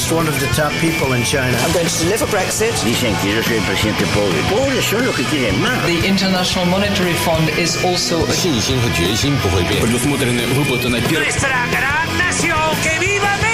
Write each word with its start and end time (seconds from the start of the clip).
just 0.00 0.12
one 0.12 0.26
of 0.28 0.40
the 0.40 0.46
top 0.56 0.72
people 0.80 1.12
in 1.12 1.22
China. 1.22 1.54
I'm 1.60 1.72
going 1.72 1.86
to 1.86 1.98
deliver 1.98 2.24
Brexit. 2.26 2.72
Dicen 2.84 3.14
que 3.20 3.34
yo 3.34 3.42
soy 3.42 3.56
el 3.56 3.64
presidente 3.64 4.06
pobre. 4.14 4.40
Pobres 4.48 4.84
son 4.86 5.04
los 5.04 5.14
que 5.14 5.24
quieren 5.24 5.60
más. 5.60 5.84
The 5.84 6.06
International 6.08 6.64
Monetary 6.66 7.12
Fund 7.12 7.50
is 7.58 7.76
also... 7.84 8.24
A... 8.24 8.26
Nuestra 11.10 11.66
gran 11.66 12.18
nación, 12.18 12.76
que 12.82 12.98
viva 12.98 13.49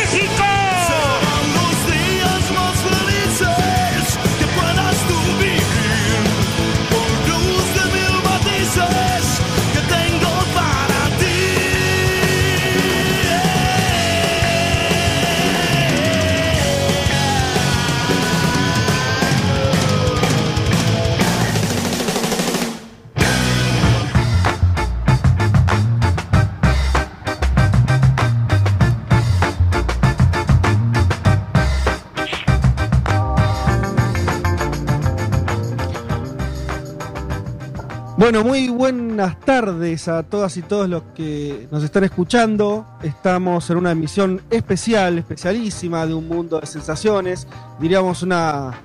Bueno, 38.26 38.42
muy 38.42 38.68
buenas 38.70 39.38
tardes 39.38 40.08
a 40.08 40.24
todas 40.24 40.56
y 40.56 40.62
todos 40.62 40.88
los 40.88 41.04
que 41.14 41.68
nos 41.70 41.84
están 41.84 42.02
escuchando. 42.02 42.84
Estamos 43.04 43.70
en 43.70 43.76
una 43.76 43.92
emisión 43.92 44.42
especial, 44.50 45.18
especialísima 45.18 46.04
de 46.08 46.14
un 46.14 46.26
mundo 46.26 46.58
de 46.58 46.66
sensaciones. 46.66 47.46
Diríamos 47.78 48.24
una 48.24 48.80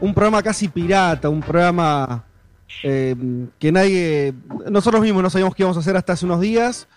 un 0.00 0.12
programa 0.12 0.42
casi 0.42 0.68
pirata, 0.68 1.30
un 1.30 1.40
programa 1.40 2.24
eh, 2.82 3.16
que 3.58 3.72
nadie, 3.72 4.34
nosotros 4.70 5.00
mismos 5.00 5.22
no 5.22 5.30
sabíamos 5.30 5.54
qué 5.54 5.62
íbamos 5.62 5.78
a 5.78 5.80
hacer 5.80 5.96
hasta 5.96 6.12
hace 6.12 6.26
unos 6.26 6.42
días, 6.42 6.88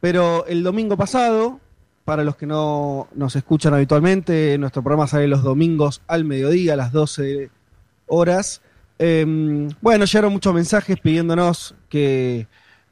pero 0.00 0.46
el 0.46 0.62
domingo 0.62 0.96
pasado, 0.96 1.60
para 2.06 2.24
los 2.24 2.36
que 2.36 2.46
no 2.46 3.08
nos 3.14 3.36
escuchan 3.36 3.74
habitualmente, 3.74 4.56
nuestro 4.56 4.82
programa 4.82 5.06
sale 5.06 5.28
los 5.28 5.42
domingos 5.42 6.00
al 6.06 6.24
mediodía, 6.24 6.72
a 6.72 6.76
las 6.76 6.92
12 6.92 7.50
horas. 8.06 8.62
Eh, 8.98 9.68
bueno, 9.80 10.04
llegaron 10.04 10.32
muchos 10.32 10.54
mensajes 10.54 10.98
pidiéndonos 11.00 11.74
que 11.88 12.46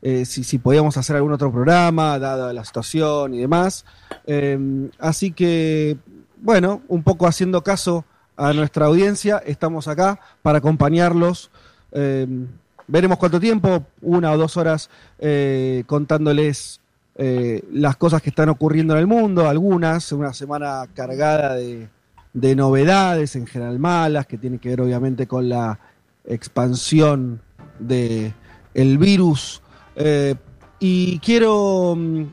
eh, 0.05 0.25
si, 0.25 0.59
podíamos 0.59 0.97
hacer 0.97 1.15
algún 1.15 1.33
otro 1.33 1.53
programa, 1.53 2.19
dada 2.19 2.53
la 2.53 2.65
situación 2.65 3.35
y 3.35 3.39
demás. 3.39 3.85
Eh, 4.27 4.91
así 4.99 5.31
que, 5.31 5.97
bueno, 6.39 6.83
un 6.89 7.05
poco 7.05 7.29
haciendo 7.29 7.63
caso 7.63 8.05
a 8.37 8.53
nuestra 8.53 8.87
audiencia, 8.87 9.41
estamos 9.47 9.87
acá 9.87 10.19
para 10.43 10.59
acompañarlos. 10.59 11.53
Eh, 11.93 12.27
veremos 12.89 13.17
cuánto 13.19 13.39
tiempo, 13.39 13.87
una 14.01 14.33
o 14.33 14.39
dos 14.39 14.57
horas, 14.57 14.91
contándoles 15.87 16.81
las 17.15 17.97
cosas 17.97 18.21
que 18.21 18.31
están 18.31 18.49
ocurriendo 18.49 18.95
en 18.95 19.01
el 19.01 19.07
mundo, 19.07 19.49
algunas, 19.49 20.11
una 20.11 20.33
semana 20.33 20.89
cargada 20.95 21.55
de, 21.55 21.89
de 22.33 22.57
novedades, 22.57 23.37
en 23.37 23.47
general 23.47 23.79
malas, 23.79 24.27
que 24.27 24.37
tienen 24.37 24.59
que 24.59 24.71
ver 24.71 24.81
obviamente 24.81 25.29
con 25.29 25.49
la 25.49 25.79
expansión 26.25 27.43
de 27.79 28.35
el 28.75 28.99
virus. 28.99 29.63
Eh, 29.97 30.35
y 30.79 31.19
quiero 31.21 31.95
mm, 31.97 32.25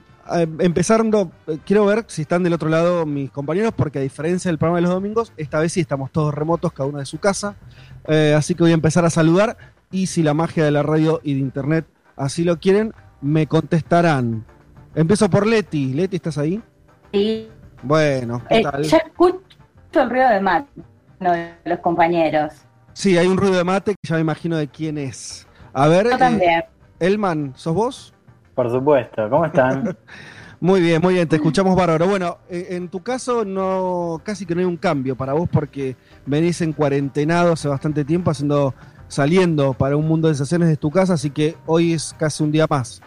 empezando 0.59 1.31
quiero 1.65 1.85
ver 1.85 2.05
si 2.07 2.21
están 2.21 2.43
del 2.43 2.53
otro 2.53 2.69
lado 2.69 3.05
mis 3.05 3.31
compañeros 3.31 3.73
porque 3.75 3.99
a 3.99 4.01
diferencia 4.01 4.49
del 4.49 4.57
programa 4.57 4.77
de 4.77 4.83
los 4.83 4.91
domingos 4.91 5.33
esta 5.37 5.59
vez 5.59 5.73
sí 5.73 5.79
estamos 5.79 6.11
todos 6.11 6.33
remotos 6.33 6.71
cada 6.71 6.89
uno 6.89 6.99
de 6.99 7.05
su 7.05 7.19
casa. 7.19 7.55
Eh, 8.07 8.33
así 8.35 8.55
que 8.55 8.63
voy 8.63 8.71
a 8.71 8.75
empezar 8.75 9.05
a 9.05 9.09
saludar 9.09 9.57
y 9.91 10.07
si 10.07 10.23
la 10.23 10.33
magia 10.33 10.63
de 10.63 10.71
la 10.71 10.83
radio 10.83 11.19
y 11.23 11.33
de 11.33 11.39
internet 11.39 11.85
así 12.15 12.43
lo 12.43 12.59
quieren 12.59 12.93
me 13.21 13.47
contestarán. 13.47 14.45
Empiezo 14.95 15.29
por 15.29 15.45
Leti. 15.45 15.93
Leti 15.93 16.15
estás 16.17 16.37
ahí 16.37 16.61
sí. 17.11 17.49
Bueno 17.81 18.43
¿qué 18.49 18.59
eh, 18.59 18.63
tal? 18.63 18.83
ya 18.83 18.97
escucho 18.97 19.39
el 19.93 20.09
ruido 20.09 20.29
de 20.29 20.41
mate 20.41 20.69
de 21.19 21.53
los 21.65 21.79
compañeros 21.79 22.53
Sí, 22.93 23.17
hay 23.17 23.27
un 23.27 23.37
ruido 23.37 23.55
de 23.55 23.63
mate 23.63 23.91
que 23.91 24.07
ya 24.07 24.15
me 24.15 24.21
imagino 24.21 24.57
de 24.57 24.67
quién 24.67 24.97
es. 24.97 25.47
A 25.73 25.87
ver, 25.87 26.09
Yo 26.09 26.17
también. 26.17 26.59
Eh, 26.59 26.65
Elman, 26.99 27.53
¿sos 27.55 27.73
vos? 27.73 28.13
Por 28.55 28.69
supuesto, 28.69 29.29
¿cómo 29.29 29.45
están? 29.45 29.97
muy 30.59 30.81
bien, 30.81 31.01
muy 31.01 31.13
bien, 31.13 31.27
te 31.27 31.37
escuchamos 31.37 31.75
bárbaro. 31.75 32.07
Bueno, 32.07 32.39
en 32.49 32.89
tu 32.89 33.01
caso 33.01 33.45
no, 33.45 34.21
casi 34.23 34.45
que 34.45 34.53
no 34.53 34.59
hay 34.59 34.65
un 34.65 34.77
cambio 34.77 35.15
para 35.15 35.33
vos 35.33 35.47
porque 35.49 35.95
venís 36.25 36.59
en 36.61 36.73
cuarentenado 36.73 37.53
hace 37.53 37.69
bastante 37.69 38.03
tiempo 38.03 38.31
haciendo, 38.31 38.73
saliendo 39.07 39.73
para 39.73 39.95
un 39.95 40.07
mundo 40.07 40.27
de 40.27 40.33
sensaciones 40.33 40.67
de 40.67 40.77
tu 40.77 40.91
casa, 40.91 41.13
así 41.13 41.29
que 41.29 41.55
hoy 41.65 41.93
es 41.93 42.13
casi 42.19 42.43
un 42.43 42.51
día 42.51 42.65
más. 42.69 43.01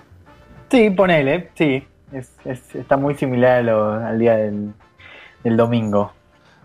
Sí, 0.71 0.89
ponele, 0.89 1.51
sí. 1.55 1.87
Es, 2.13 2.31
es, 2.45 2.75
está 2.75 2.97
muy 2.97 3.15
similar 3.15 3.59
a 3.59 3.63
lo, 3.63 3.93
al 3.93 4.19
día 4.19 4.37
del, 4.37 4.73
del 5.45 5.57
domingo. 5.57 6.13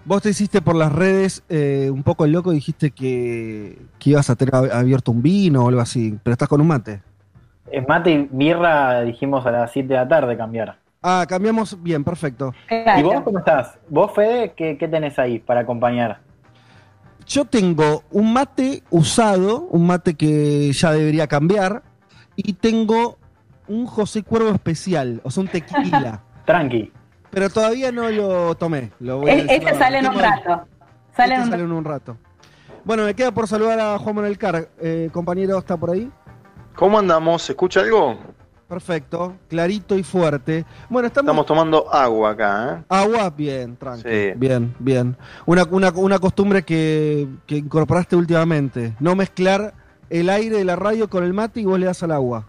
Vos 0.07 0.21
te 0.21 0.29
hiciste 0.29 0.61
por 0.61 0.77
las 0.77 0.93
redes 0.93 1.43
eh, 1.49 1.89
un 1.91 2.01
poco 2.01 2.23
el 2.23 2.31
loco 2.31 2.53
y 2.53 2.55
dijiste 2.55 2.91
que, 2.91 3.77
que, 3.99 4.11
ibas 4.11 4.29
a 4.29 4.37
tener 4.37 4.55
abierto 4.55 5.11
un 5.11 5.21
vino 5.21 5.65
o 5.65 5.67
algo 5.67 5.81
así, 5.81 6.17
pero 6.23 6.31
estás 6.31 6.47
con 6.47 6.61
un 6.61 6.67
mate. 6.67 7.01
Es 7.69 7.85
mate 7.85 8.11
y 8.11 8.29
birra 8.31 9.01
dijimos 9.01 9.45
a 9.45 9.51
las 9.51 9.71
7 9.73 9.85
de 9.85 9.95
la 9.95 10.07
tarde 10.07 10.37
cambiar. 10.37 10.77
Ah, 11.03 11.25
cambiamos 11.27 11.83
bien, 11.83 12.05
perfecto. 12.05 12.53
Claro. 12.67 12.99
¿Y 13.01 13.03
vos 13.03 13.21
cómo 13.21 13.39
estás? 13.39 13.77
¿Vos, 13.89 14.13
Fede, 14.13 14.53
qué, 14.55 14.77
qué, 14.77 14.87
tenés 14.87 15.19
ahí 15.19 15.39
para 15.39 15.59
acompañar? 15.59 16.19
Yo 17.25 17.43
tengo 17.43 18.03
un 18.09 18.31
mate 18.31 18.83
usado, 18.89 19.63
un 19.71 19.87
mate 19.87 20.13
que 20.13 20.71
ya 20.71 20.93
debería 20.93 21.27
cambiar, 21.27 21.83
y 22.37 22.53
tengo 22.53 23.17
un 23.67 23.85
José 23.85 24.23
Cuervo 24.23 24.51
especial, 24.51 25.19
o 25.25 25.31
sea, 25.31 25.41
un 25.41 25.49
tequila. 25.49 26.21
Tranqui 26.45 26.93
pero 27.37 27.51
todavía 27.51 27.91
no 27.91 28.09
lo 28.09 28.55
tomé. 28.55 28.91
Lo 28.99 29.19
voy 29.19 29.29
este 29.29 29.69
a 29.69 29.77
sale 29.77 29.99
en 29.99 30.07
un 30.07 30.17
rato. 30.17 30.65
Sale, 31.15 31.35
este 31.35 31.45
en, 31.45 31.51
sale 31.51 31.63
en 31.63 31.71
un 31.71 31.85
rato. 31.85 32.17
Bueno, 32.83 33.03
me 33.03 33.13
queda 33.13 33.31
por 33.31 33.47
saludar 33.47 33.79
a 33.79 33.99
Juan 33.99 34.15
Manuel 34.15 34.39
Car. 34.39 34.69
Eh, 34.81 35.09
compañero, 35.13 35.55
¿está 35.59 35.77
por 35.77 35.91
ahí? 35.91 36.11
¿Cómo 36.75 36.97
andamos? 36.97 37.43
¿Se 37.43 37.51
escucha 37.51 37.81
algo? 37.81 38.17
Perfecto, 38.67 39.35
clarito 39.47 39.95
y 39.95 40.01
fuerte. 40.01 40.65
Bueno, 40.89 41.09
estamos... 41.09 41.27
Estamos 41.27 41.45
tomando 41.45 41.93
agua 41.93 42.31
acá, 42.31 42.73
¿eh? 42.73 42.83
Agua, 42.89 43.29
bien, 43.29 43.77
tranquilo. 43.77 44.09
Sí. 44.11 44.33
Bien, 44.35 44.73
bien. 44.79 45.15
Una, 45.45 45.63
una, 45.65 45.91
una 45.91 46.17
costumbre 46.17 46.63
que, 46.63 47.27
que 47.45 47.57
incorporaste 47.57 48.15
últimamente. 48.15 48.95
No 48.99 49.15
mezclar 49.15 49.75
el 50.09 50.31
aire 50.31 50.57
de 50.57 50.65
la 50.65 50.75
radio 50.75 51.07
con 51.07 51.23
el 51.23 51.33
mate 51.33 51.59
y 51.59 51.65
vos 51.65 51.77
le 51.77 51.85
das 51.85 52.01
al 52.01 52.13
agua 52.13 52.47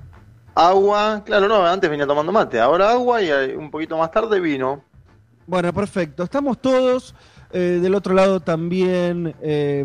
agua, 0.59 1.23
claro, 1.25 1.47
no, 1.47 1.65
antes 1.65 1.89
venía 1.89 2.07
tomando 2.07 2.33
mate, 2.33 2.61
ahora 2.61 2.91
agua 2.91 3.23
y 3.23 3.31
un 3.55 3.71
poquito 3.71 3.97
más 3.97 4.11
tarde 4.11 4.41
vino. 4.41 4.83
Bueno, 5.47 5.73
perfecto. 5.73 6.25
Estamos 6.25 6.59
todos. 6.61 7.15
Eh, 7.51 7.79
del 7.81 7.95
otro 7.95 8.13
lado 8.13 8.41
también 8.41 9.35
eh, 9.41 9.83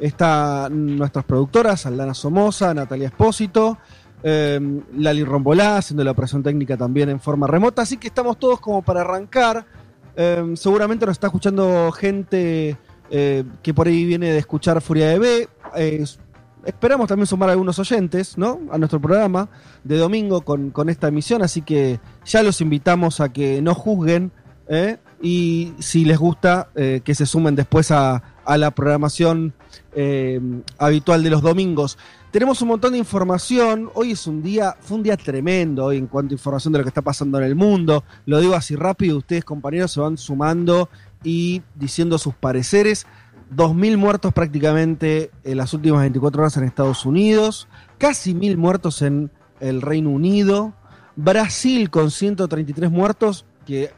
están 0.00 0.96
nuestras 0.96 1.24
productoras, 1.24 1.86
Aldana 1.86 2.14
Somoza, 2.14 2.74
Natalia 2.74 3.06
Espósito, 3.06 3.78
eh, 4.24 4.58
Lali 4.96 5.22
Rombolá, 5.22 5.76
haciendo 5.76 6.02
la 6.02 6.10
operación 6.10 6.42
técnica 6.42 6.76
también 6.76 7.08
en 7.10 7.20
forma 7.20 7.46
remota. 7.46 7.82
Así 7.82 7.96
que 7.96 8.08
estamos 8.08 8.38
todos 8.38 8.58
como 8.58 8.82
para 8.82 9.02
arrancar. 9.02 9.64
seguramente 10.54 11.06
nos 11.06 11.12
está 11.12 11.28
escuchando 11.28 11.92
gente 11.92 12.76
que 13.08 13.74
por 13.74 13.86
ahí 13.86 14.04
viene 14.04 14.32
de 14.32 14.38
escuchar 14.38 14.80
Furia 14.80 15.08
de 15.08 15.18
B 15.20 15.48
esperamos 16.66 17.08
también 17.08 17.26
sumar 17.26 17.48
algunos 17.48 17.78
oyentes, 17.78 18.36
¿no? 18.36 18.60
A 18.70 18.78
nuestro 18.78 19.00
programa 19.00 19.48
de 19.84 19.96
domingo 19.96 20.42
con, 20.42 20.88
esta 20.88 21.08
emisión, 21.08 21.42
así 21.42 21.62
que 21.62 22.00
ya 22.24 22.42
los 22.42 22.60
invitamos 22.60 23.20
a 23.20 23.30
que 23.30 23.62
no 23.62 23.74
juzguen 23.74 24.32
¿eh? 24.68 24.98
y 25.22 25.72
si 25.78 26.04
les 26.04 26.18
gusta 26.18 26.68
eh, 26.74 27.00
que 27.02 27.14
se 27.14 27.24
sumen 27.26 27.54
después 27.54 27.90
a, 27.90 28.22
a 28.46 28.56
la 28.56 28.70
programación 28.70 29.54
eh, 29.92 30.40
habitual 30.78 31.22
de 31.22 31.30
los 31.30 31.42
domingos. 31.42 31.98
Tenemos 32.30 32.60
un 32.62 32.68
montón 32.68 32.92
de 32.92 32.98
información. 32.98 33.90
Hoy 33.94 34.12
es 34.12 34.26
un 34.26 34.42
día, 34.42 34.76
fue 34.80 34.98
un 34.98 35.02
día 35.02 35.16
tremendo 35.16 35.86
hoy 35.86 35.98
en 35.98 36.06
cuanto 36.06 36.32
a 36.32 36.36
información 36.36 36.72
de 36.72 36.78
lo 36.78 36.84
que 36.84 36.90
está 36.90 37.02
pasando 37.02 37.38
en 37.38 37.44
el 37.44 37.54
mundo. 37.54 38.04
Lo 38.24 38.40
digo 38.40 38.54
así 38.54 38.76
rápido, 38.76 39.18
ustedes 39.18 39.44
compañeros 39.44 39.92
se 39.92 40.00
van 40.00 40.16
sumando 40.16 40.88
y 41.24 41.62
diciendo 41.74 42.18
sus 42.18 42.34
pareceres. 42.34 43.06
2.000 43.54 43.96
muertos 43.96 44.32
prácticamente 44.32 45.30
en 45.44 45.56
las 45.56 45.72
últimas 45.72 46.00
24 46.00 46.42
horas 46.42 46.56
en 46.56 46.64
Estados 46.64 47.06
Unidos, 47.06 47.68
casi 47.98 48.34
1.000 48.34 48.56
muertos 48.56 49.02
en 49.02 49.30
el 49.60 49.82
Reino 49.82 50.10
Unido, 50.10 50.74
Brasil 51.14 51.90
con 51.90 52.10
133 52.10 52.90
muertos, 52.90 53.46
que 53.64 53.92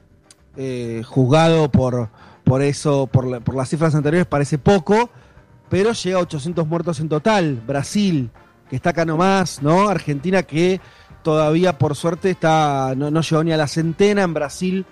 eh, 0.56 1.03
juzgado 1.06 1.71
por, 1.71 2.11
por 2.45 2.62
eso, 2.62 3.06
por, 3.06 3.43
por, 3.43 3.55
las 3.55 3.69
cifras 3.69 3.95
anteriores 3.95 4.27
parece 4.27 4.59
poco, 4.59 5.11
pero 5.69 5.93
llega 5.93 6.19
a 6.19 6.23
800 6.23 6.67
muertos 6.67 7.00
en 7.00 7.09
total, 7.09 7.62
Brasil, 7.67 8.31
que 8.69 8.77
está 8.77 8.91
acá 8.91 9.05
nomás, 9.05 9.62
¿no? 9.62 9.89
Argentina 9.89 10.43
que 10.43 10.81
todavía, 11.23 11.79
por 11.79 11.97
suerte, 11.97 12.31
está 12.31 12.95
no, 12.97 13.11
no 13.11 13.21
llegó 13.21 13.45
ni 13.45 13.53
a 13.53 13.56
la 13.56 13.67
centena. 13.67 14.23
En 14.23 14.35
Brasil, 14.35 14.87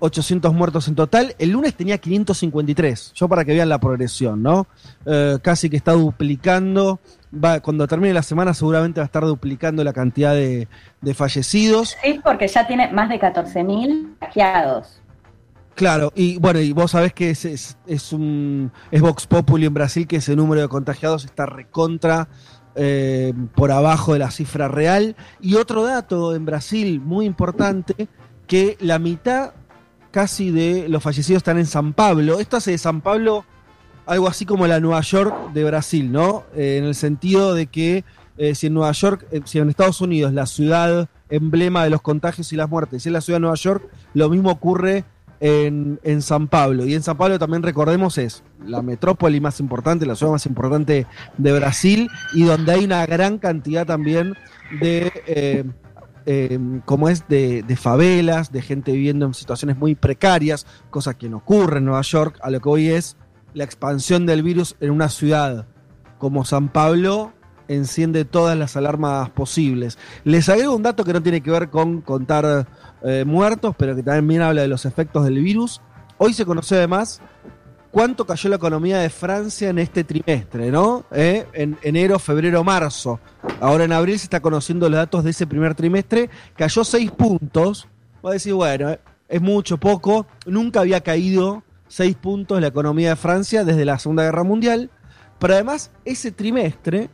800 0.00 0.52
muertos 0.54 0.88
en 0.88 0.94
total. 0.94 1.34
El 1.38 1.50
lunes 1.50 1.74
tenía 1.74 1.98
553. 1.98 3.12
Yo 3.14 3.28
para 3.28 3.44
que 3.44 3.52
vean 3.52 3.68
la 3.68 3.78
progresión, 3.78 4.42
¿no? 4.42 4.66
Eh, 5.06 5.38
casi 5.42 5.70
que 5.70 5.76
está 5.76 5.92
duplicando. 5.92 7.00
Va, 7.32 7.60
cuando 7.60 7.86
termine 7.86 8.14
la 8.14 8.22
semana 8.22 8.54
seguramente 8.54 9.00
va 9.00 9.04
a 9.04 9.06
estar 9.06 9.24
duplicando 9.24 9.84
la 9.84 9.92
cantidad 9.92 10.34
de, 10.34 10.68
de 11.00 11.14
fallecidos. 11.14 11.96
Sí, 12.02 12.20
porque 12.24 12.48
ya 12.48 12.66
tiene 12.66 12.90
más 12.92 13.08
de 13.08 13.20
14.000 13.20 14.08
contagiados. 14.18 15.02
Claro, 15.74 16.12
y 16.16 16.38
bueno, 16.38 16.58
y 16.58 16.72
vos 16.72 16.90
sabés 16.90 17.12
que 17.12 17.30
es, 17.30 17.44
es, 17.44 17.78
es 17.86 18.12
un 18.12 18.72
es 18.90 19.00
Vox 19.00 19.28
Populi 19.28 19.66
en 19.66 19.74
Brasil 19.74 20.08
que 20.08 20.16
ese 20.16 20.34
número 20.34 20.60
de 20.60 20.66
contagiados 20.66 21.24
está 21.24 21.46
recontra 21.46 22.26
eh, 22.80 23.32
por 23.56 23.72
abajo 23.72 24.12
de 24.12 24.20
la 24.20 24.30
cifra 24.30 24.68
real. 24.68 25.16
Y 25.40 25.54
otro 25.54 25.84
dato 25.84 26.34
en 26.34 26.44
Brasil 26.44 27.00
muy 27.00 27.26
importante, 27.26 28.08
que 28.46 28.76
la 28.80 28.98
mitad 28.98 29.52
casi 30.10 30.50
de 30.50 30.88
los 30.88 31.02
fallecidos 31.02 31.40
están 31.40 31.58
en 31.58 31.66
San 31.66 31.92
Pablo. 31.92 32.40
Esto 32.40 32.56
hace 32.56 32.72
de 32.72 32.78
San 32.78 33.00
Pablo 33.00 33.44
algo 34.08 34.26
así 34.26 34.46
como 34.46 34.66
la 34.66 34.80
Nueva 34.80 35.02
York 35.02 35.52
de 35.52 35.64
Brasil, 35.64 36.10
¿no? 36.10 36.44
Eh, 36.56 36.78
en 36.78 36.84
el 36.84 36.94
sentido 36.94 37.54
de 37.54 37.66
que 37.66 38.04
eh, 38.38 38.54
si 38.54 38.68
en 38.68 38.74
Nueva 38.74 38.92
York, 38.92 39.26
eh, 39.30 39.42
si 39.44 39.58
en 39.58 39.68
Estados 39.68 40.00
Unidos 40.00 40.32
la 40.32 40.46
ciudad 40.46 41.08
emblema 41.28 41.84
de 41.84 41.90
los 41.90 42.00
contagios 42.00 42.52
y 42.52 42.56
las 42.56 42.70
muertes 42.70 43.04
es 43.04 43.12
la 43.12 43.20
ciudad 43.20 43.36
de 43.36 43.42
Nueva 43.42 43.56
York, 43.56 43.86
lo 44.14 44.30
mismo 44.30 44.50
ocurre 44.50 45.04
en, 45.40 46.00
en, 46.04 46.22
San 46.22 46.48
Pablo. 46.48 46.86
Y 46.86 46.94
en 46.94 47.02
San 47.02 47.18
Pablo 47.18 47.38
también 47.38 47.62
recordemos 47.62 48.16
es 48.16 48.42
la 48.64 48.80
metrópoli 48.80 49.40
más 49.40 49.60
importante, 49.60 50.06
la 50.06 50.16
ciudad 50.16 50.32
más 50.32 50.46
importante 50.46 51.06
de 51.36 51.52
Brasil 51.52 52.08
y 52.32 52.44
donde 52.44 52.72
hay 52.72 52.84
una 52.84 53.04
gran 53.04 53.38
cantidad 53.38 53.86
también 53.86 54.34
de, 54.80 55.66
eh, 56.30 56.58
como 56.84 57.08
es, 57.08 57.26
de, 57.26 57.62
de, 57.62 57.76
favelas, 57.76 58.52
de 58.52 58.60
gente 58.60 58.92
viviendo 58.92 59.24
en 59.24 59.32
situaciones 59.32 59.78
muy 59.78 59.94
precarias, 59.94 60.66
cosa 60.90 61.16
que 61.16 61.30
no 61.30 61.38
ocurre 61.38 61.78
en 61.78 61.86
Nueva 61.86 62.02
York. 62.02 62.38
A 62.42 62.50
lo 62.50 62.60
que 62.60 62.68
hoy 62.68 62.88
es 62.88 63.16
la 63.54 63.64
expansión 63.64 64.26
del 64.26 64.42
virus 64.42 64.76
en 64.80 64.90
una 64.90 65.08
ciudad 65.08 65.66
como 66.18 66.44
San 66.44 66.68
Pablo 66.68 67.32
enciende 67.68 68.26
todas 68.26 68.58
las 68.58 68.76
alarmas 68.76 69.30
posibles. 69.30 69.98
Les 70.24 70.50
agrego 70.50 70.76
un 70.76 70.82
dato 70.82 71.02
que 71.02 71.14
no 71.14 71.22
tiene 71.22 71.40
que 71.40 71.50
ver 71.50 71.70
con 71.70 72.02
contar 72.02 72.66
eh, 73.02 73.24
muertos, 73.26 73.74
pero 73.78 73.96
que 73.96 74.02
también 74.02 74.42
habla 74.42 74.60
de 74.60 74.68
los 74.68 74.84
efectos 74.84 75.24
del 75.24 75.42
virus. 75.42 75.80
Hoy 76.18 76.34
se 76.34 76.44
conoció 76.44 76.76
además 76.76 77.22
cuánto 77.90 78.26
cayó 78.26 78.50
la 78.50 78.56
economía 78.56 78.98
de 78.98 79.10
Francia 79.10 79.70
en 79.70 79.78
este 79.78 80.04
trimestre, 80.04 80.70
¿no? 80.70 81.04
Eh, 81.10 81.46
en 81.52 81.78
enero, 81.82 82.18
febrero, 82.18 82.64
marzo. 82.64 83.20
Ahora 83.60 83.84
en 83.84 83.92
abril 83.92 84.18
se 84.18 84.24
está 84.24 84.40
conociendo 84.40 84.88
los 84.88 84.98
datos 84.98 85.24
de 85.24 85.30
ese 85.30 85.46
primer 85.46 85.74
trimestre. 85.74 86.30
Cayó 86.56 86.84
6 86.84 87.10
puntos. 87.12 87.88
Voy 88.22 88.30
a 88.30 88.32
decir, 88.34 88.54
bueno, 88.54 88.90
eh, 88.90 89.00
es 89.28 89.40
mucho, 89.40 89.78
poco. 89.78 90.26
Nunca 90.46 90.80
había 90.80 91.00
caído 91.00 91.62
6 91.88 92.16
puntos 92.16 92.60
la 92.60 92.68
economía 92.68 93.10
de 93.10 93.16
Francia 93.16 93.64
desde 93.64 93.84
la 93.84 93.98
Segunda 93.98 94.24
Guerra 94.24 94.44
Mundial. 94.44 94.90
Pero 95.38 95.54
además, 95.54 95.90
ese 96.04 96.32
trimestre 96.32 97.10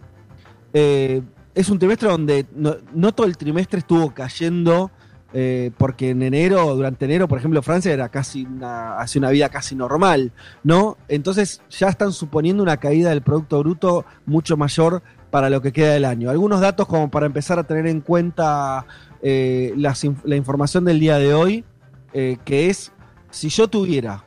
eh, 0.72 1.22
es 1.54 1.68
un 1.68 1.78
trimestre 1.78 2.08
donde 2.08 2.46
no, 2.52 3.12
todo 3.12 3.26
el 3.26 3.36
trimestre 3.36 3.78
estuvo 3.78 4.12
cayendo, 4.12 4.90
eh, 5.36 5.72
porque 5.78 6.10
en 6.10 6.22
enero, 6.22 6.76
durante 6.76 7.06
enero, 7.06 7.26
por 7.26 7.38
ejemplo, 7.38 7.60
Francia 7.60 7.92
era 7.92 8.08
casi 8.08 8.44
una, 8.44 8.98
hace 8.98 9.19
una 9.19 9.31
vida 9.31 9.48
casi 9.48 9.75
normal, 9.75 10.31
¿no? 10.62 10.96
Entonces 11.08 11.60
ya 11.70 11.88
están 11.88 12.12
suponiendo 12.12 12.62
una 12.62 12.76
caída 12.76 13.10
del 13.10 13.22
Producto 13.22 13.58
Bruto 13.58 14.04
mucho 14.26 14.56
mayor 14.56 15.02
para 15.32 15.50
lo 15.50 15.60
que 15.60 15.72
queda 15.72 15.94
del 15.94 16.04
año. 16.04 16.31
Algunos 16.31 16.60
datos 16.60 16.86
como 16.86 17.10
para 17.10 17.26
empezar 17.26 17.58
a 17.58 17.64
tener 17.64 17.88
en 17.88 18.00
cuenta 18.00 18.86
eh, 19.22 19.75
la 19.76 20.36
información 20.36 20.84
del 20.84 21.00
día 21.00 21.19
de 21.19 21.34
hoy, 21.34 21.64
eh, 22.12 22.36
que 22.44 22.70
es, 22.70 22.92
si 23.31 23.48
yo 23.48 23.66
tuviera 23.66 24.25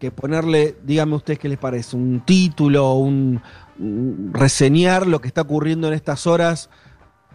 que 0.00 0.10
ponerle, 0.10 0.76
díganme 0.82 1.14
ustedes 1.14 1.38
qué 1.38 1.48
les 1.48 1.58
parece, 1.58 1.94
un 1.96 2.20
título, 2.26 2.94
un, 2.94 3.40
reseñar 4.32 5.06
lo 5.06 5.20
que 5.20 5.28
está 5.28 5.42
ocurriendo 5.42 5.86
en 5.86 5.94
estas 5.94 6.26
horas 6.26 6.68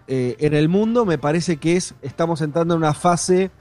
eh, 0.07 0.35
en 0.39 0.53
el 0.53 0.67
mundo, 0.67 1.05
me 1.05 1.17
parece 1.17 1.57
que 1.57 1.77
es, 1.77 1.95
estamos 2.01 2.41
entrando 2.41 2.73
en 2.73 2.79
una 2.79 2.93
fase 2.93 3.51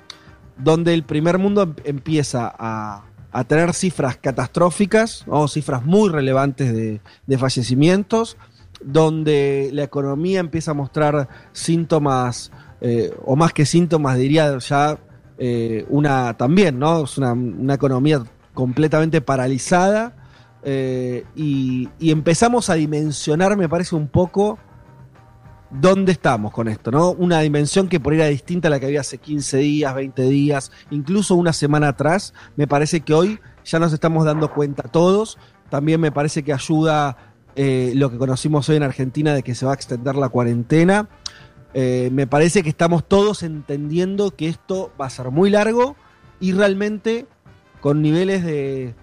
donde 0.59 0.93
el 0.93 1.05
primer 1.05 1.39
mundo 1.39 1.75
empieza 1.85 2.53
a, 2.59 3.05
a 3.31 3.45
tener 3.45 3.73
cifras 3.75 4.17
catastróficas, 4.17 5.25
o 5.29 5.47
cifras 5.47 5.85
muy 5.85 6.11
relevantes 6.11 6.73
de, 6.73 7.01
de, 7.27 7.39
fallecimientos, 7.39 8.37
donde 8.83 9.71
la 9.73 9.85
economía 9.85 10.41
empieza 10.41 10.73
a 10.73 10.75
mostrar 10.75 11.29
síntomas, 11.53 12.51
eh, 12.81 13.15
o 13.25 13.37
más 13.37 13.53
que 13.53 13.65
síntomas, 13.65 14.19
diría 14.19 14.59
ya 14.59 14.99
eh, 15.39 15.87
una 15.89 16.37
también, 16.37 16.79
¿no? 16.79 17.05
Es 17.05 17.19
una, 17.19 17.33
una 17.33 17.75
economía 17.75 18.23
completamente 18.53 19.21
paralizada 19.21 20.17
y, 21.35 21.89
empezamos 22.01 22.69
a 22.69 22.75
dimensionar, 22.75 23.57
me 23.57 23.69
parece, 23.69 23.97
un 23.97 24.09
poco 24.09 24.59
dónde 25.73 26.13
estamos 26.13 26.53
con 26.53 26.69
esto, 26.69 26.91
¿no? 26.91 27.11
Una 27.13 27.41
dimensión 27.41 27.89
que 27.89 28.01
por 28.01 28.13
ahí 28.13 28.21
era 28.21 28.29
distinta 28.29 28.69
a 28.69 28.71
la 28.71 28.81
que 28.81 28.87
había 28.87 29.01
hace 29.01 29.19
15 29.19 29.59
días, 29.59 29.95
20 29.95 30.23
días, 30.29 30.73
incluso 30.91 31.35
una 31.35 31.53
semana 31.53 31.89
atrás. 31.89 32.35
Me 32.57 32.67
parece 32.67 33.01
que 33.01 33.15
hoy 33.15 33.41
ya 33.65 33.79
nos 33.79 33.93
estamos 33.93 34.25
dando 34.25 34.53
cuenta 34.53 34.85
todos. 34.85 35.39
También 35.71 36.01
me 36.01 36.13
parece 36.13 36.43
que 36.43 36.53
ayuda 36.53 37.17
eh, 37.57 37.93
lo 37.95 38.11
que 38.11 38.19
conocimos 38.19 38.69
hoy 38.69 38.77
en 38.77 38.83
Argentina 38.83 39.35
de 39.35 39.43
que 39.43 39.55
se 39.55 39.65
va 39.65 39.73
a 39.73 39.75
extender 39.75 40.15
la 40.17 40.29
cuarentena. 40.29 41.09
Eh, 41.75 42.11
me 42.13 42.27
parece 42.27 42.63
que 42.63 42.69
estamos 42.69 43.09
todos 43.09 43.43
entendiendo 43.43 44.37
que 44.37 44.49
esto 44.49 44.93
va 45.01 45.07
a 45.07 45.11
ser 45.11 45.31
muy 45.31 45.49
largo 45.49 45.97
y 46.39 46.53
realmente 46.53 47.27
con 47.81 48.03
niveles 48.03 48.45
de, 48.45 48.95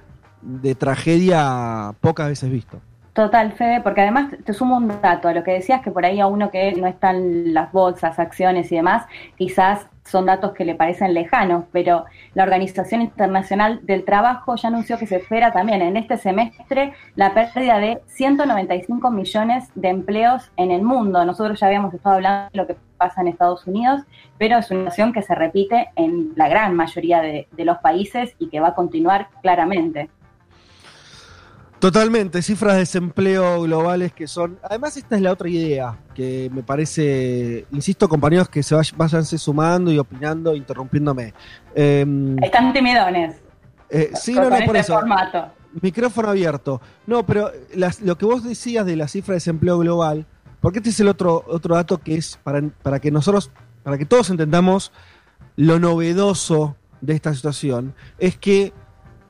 de 0.41 0.75
tragedia 0.75 1.95
pocas 1.99 2.27
veces 2.27 2.51
visto. 2.51 2.79
Total, 3.13 3.51
Fede, 3.53 3.81
porque 3.81 4.01
además 4.01 4.33
te 4.45 4.53
sumo 4.53 4.77
un 4.77 4.87
dato 5.01 5.27
a 5.27 5.33
lo 5.33 5.43
que 5.43 5.51
decías, 5.51 5.81
que 5.81 5.91
por 5.91 6.05
ahí 6.05 6.19
a 6.19 6.27
uno 6.27 6.51
que 6.51 6.73
no 6.73 6.87
están 6.87 7.53
las 7.53 7.71
bolsas, 7.71 8.19
acciones 8.19 8.71
y 8.71 8.75
demás, 8.75 9.05
quizás 9.35 9.87
son 10.09 10.25
datos 10.25 10.53
que 10.53 10.65
le 10.65 10.75
parecen 10.75 11.13
lejanos, 11.13 11.65
pero 11.71 12.05
la 12.33 12.43
Organización 12.43 13.01
Internacional 13.01 13.79
del 13.83 14.05
Trabajo 14.05 14.55
ya 14.55 14.69
anunció 14.69 14.97
que 14.97 15.05
se 15.05 15.17
espera 15.17 15.51
también 15.51 15.81
en 15.81 15.97
este 15.97 16.17
semestre 16.17 16.93
la 17.15 17.33
pérdida 17.33 17.79
de 17.79 18.01
195 18.07 19.11
millones 19.11 19.69
de 19.75 19.89
empleos 19.89 20.51
en 20.57 20.71
el 20.71 20.81
mundo. 20.81 21.23
Nosotros 21.25 21.59
ya 21.59 21.67
habíamos 21.67 21.93
estado 21.93 22.15
hablando 22.15 22.49
de 22.51 22.57
lo 22.57 22.67
que 22.67 22.75
pasa 22.97 23.21
en 23.21 23.27
Estados 23.27 23.65
Unidos, 23.67 24.01
pero 24.37 24.57
es 24.57 24.69
una 24.71 24.81
situación 24.81 25.13
que 25.13 25.21
se 25.21 25.35
repite 25.35 25.89
en 25.95 26.33
la 26.35 26.47
gran 26.47 26.75
mayoría 26.75 27.21
de, 27.21 27.47
de 27.51 27.65
los 27.65 27.77
países 27.79 28.35
y 28.39 28.49
que 28.49 28.59
va 28.59 28.69
a 28.69 28.75
continuar 28.75 29.27
claramente. 29.41 30.09
Totalmente, 31.79 32.41
cifras 32.41 32.73
de 32.73 32.79
desempleo 32.79 33.61
globales 33.61 34.11
que 34.11 34.27
son. 34.27 34.59
Además, 34.61 34.97
esta 34.97 35.15
es 35.15 35.21
la 35.21 35.31
otra 35.31 35.47
idea 35.47 35.97
que 36.13 36.49
me 36.53 36.61
parece. 36.61 37.65
Insisto, 37.71 38.09
compañeros, 38.09 38.49
que 38.49 38.63
se 38.63 38.75
vayan, 38.75 38.97
váyanse 38.97 39.37
sumando 39.37 39.89
y 39.89 39.97
opinando, 39.97 40.53
interrumpiéndome. 40.55 41.33
Eh, 41.73 42.05
Están 42.43 42.73
timidones. 42.73 43.37
Eh, 43.89 44.11
sí, 44.13 44.33
con, 44.33 44.43
no, 44.43 44.49
no, 44.49 44.65
por 44.65 44.75
este 44.75 44.79
eso. 44.79 44.93
formato. 44.93 45.45
Micrófono 45.81 46.29
abierto. 46.29 46.81
No, 47.07 47.25
pero 47.25 47.51
las, 47.73 48.01
lo 48.01 48.17
que 48.17 48.25
vos 48.25 48.43
decías 48.43 48.85
de 48.85 48.97
la 48.97 49.07
cifra 49.07 49.33
de 49.33 49.37
desempleo 49.37 49.77
global, 49.79 50.25
porque 50.59 50.79
este 50.79 50.89
es 50.89 50.99
el 50.99 51.07
otro, 51.07 51.45
otro 51.47 51.75
dato 51.75 51.99
que 51.99 52.15
es 52.15 52.37
para, 52.43 52.61
para 52.83 52.99
que 52.99 53.09
nosotros, 53.09 53.51
para 53.83 53.97
que 53.97 54.05
todos 54.05 54.29
entendamos 54.29 54.91
lo 55.55 55.79
novedoso 55.79 56.75
de 56.99 57.13
esta 57.13 57.33
situación, 57.33 57.93
es 58.17 58.37
que 58.37 58.73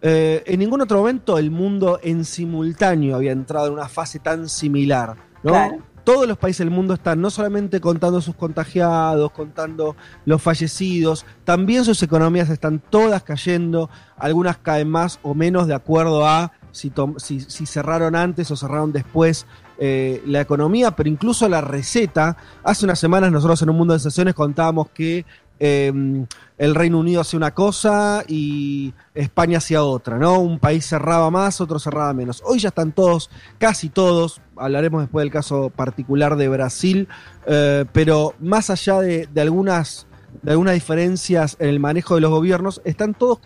eh, 0.01 0.43
en 0.45 0.59
ningún 0.59 0.81
otro 0.81 0.99
momento 0.99 1.37
el 1.37 1.51
mundo 1.51 1.99
en 2.01 2.23
simultáneo 2.25 3.15
había 3.15 3.31
entrado 3.31 3.67
en 3.67 3.73
una 3.73 3.89
fase 3.89 4.19
tan 4.19 4.47
similar. 4.47 5.15
¿no? 5.43 5.51
Claro. 5.51 5.77
Todos 6.03 6.27
los 6.27 6.37
países 6.37 6.59
del 6.59 6.71
mundo 6.71 6.93
están 6.95 7.21
no 7.21 7.29
solamente 7.29 7.79
contando 7.79 8.19
sus 8.21 8.35
contagiados, 8.35 9.31
contando 9.31 9.95
los 10.25 10.41
fallecidos, 10.41 11.25
también 11.43 11.85
sus 11.85 12.01
economías 12.01 12.49
están 12.49 12.79
todas 12.79 13.21
cayendo, 13.21 13.89
algunas 14.17 14.57
caen 14.57 14.89
más 14.89 15.19
o 15.21 15.35
menos 15.35 15.67
de 15.67 15.75
acuerdo 15.75 16.25
a 16.25 16.53
si, 16.71 16.91
si, 17.17 17.41
si 17.41 17.65
cerraron 17.65 18.15
antes 18.15 18.49
o 18.49 18.55
cerraron 18.55 18.91
después 18.91 19.45
eh, 19.77 20.21
la 20.25 20.41
economía, 20.41 20.91
pero 20.91 21.09
incluso 21.09 21.47
la 21.47 21.61
receta. 21.61 22.37
Hace 22.63 22.85
unas 22.85 22.99
semanas 22.99 23.31
nosotros 23.31 23.61
en 23.61 23.69
un 23.69 23.77
mundo 23.77 23.93
de 23.93 23.99
sesiones 23.99 24.33
contábamos 24.33 24.89
que 24.89 25.25
eh, 25.59 26.25
el 26.59 26.75
Reino 26.75 26.99
Unido 26.99 27.21
hacía 27.21 27.37
una 27.37 27.53
cosa 27.53 28.23
y 28.27 28.93
España 29.15 29.59
hacía 29.59 29.81
otra, 29.81 30.17
¿no? 30.17 30.39
Un 30.39 30.59
país 30.59 30.85
cerraba 30.85 31.31
más, 31.31 31.61
otro 31.61 31.79
cerraba 31.79 32.13
menos. 32.13 32.43
Hoy 32.45 32.59
ya 32.59 32.67
están 32.67 32.91
todos, 32.91 33.29
casi 33.57 33.87
todos, 33.87 34.41
hablaremos 34.57 35.01
después 35.01 35.23
del 35.23 35.31
caso 35.31 35.69
particular 35.69 36.35
de 36.35 36.49
Brasil, 36.49 37.07
eh, 37.47 37.85
pero 37.93 38.33
más 38.41 38.69
allá 38.69 38.99
de, 38.99 39.29
algunas, 39.37 40.05
de 40.41 40.51
algunas 40.51 40.73
diferencias 40.73 41.55
en 41.59 41.69
el 41.69 41.79
manejo 41.79 42.15
de 42.15 42.21
los 42.21 42.29
gobiernos, 42.29 42.81
están 42.83 43.13
todos 43.13 43.39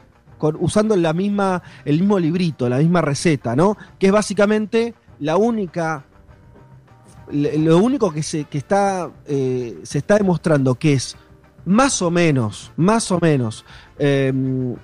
usando 0.59 0.95
la 0.95 1.13
misma, 1.13 1.61
el 1.85 1.99
mismo 1.99 2.17
librito, 2.17 2.67
la 2.67 2.79
misma 2.79 3.01
receta, 3.01 3.55
¿no? 3.55 3.77
Que 3.99 4.07
es 4.07 4.11
básicamente 4.11 4.95
la 5.19 5.37
única 5.37 6.03
lo 7.31 7.77
único 7.77 8.11
que 8.11 8.21
se, 8.21 8.43
que 8.43 8.57
está, 8.57 9.09
eh, 9.27 9.79
se 9.83 9.99
está 9.99 10.17
demostrando 10.17 10.75
que 10.75 10.93
es 10.93 11.15
más 11.65 12.01
o 12.01 12.11
menos, 12.11 12.71
más 12.75 13.11
o 13.11 13.19
menos 13.19 13.65
em, 13.97 14.75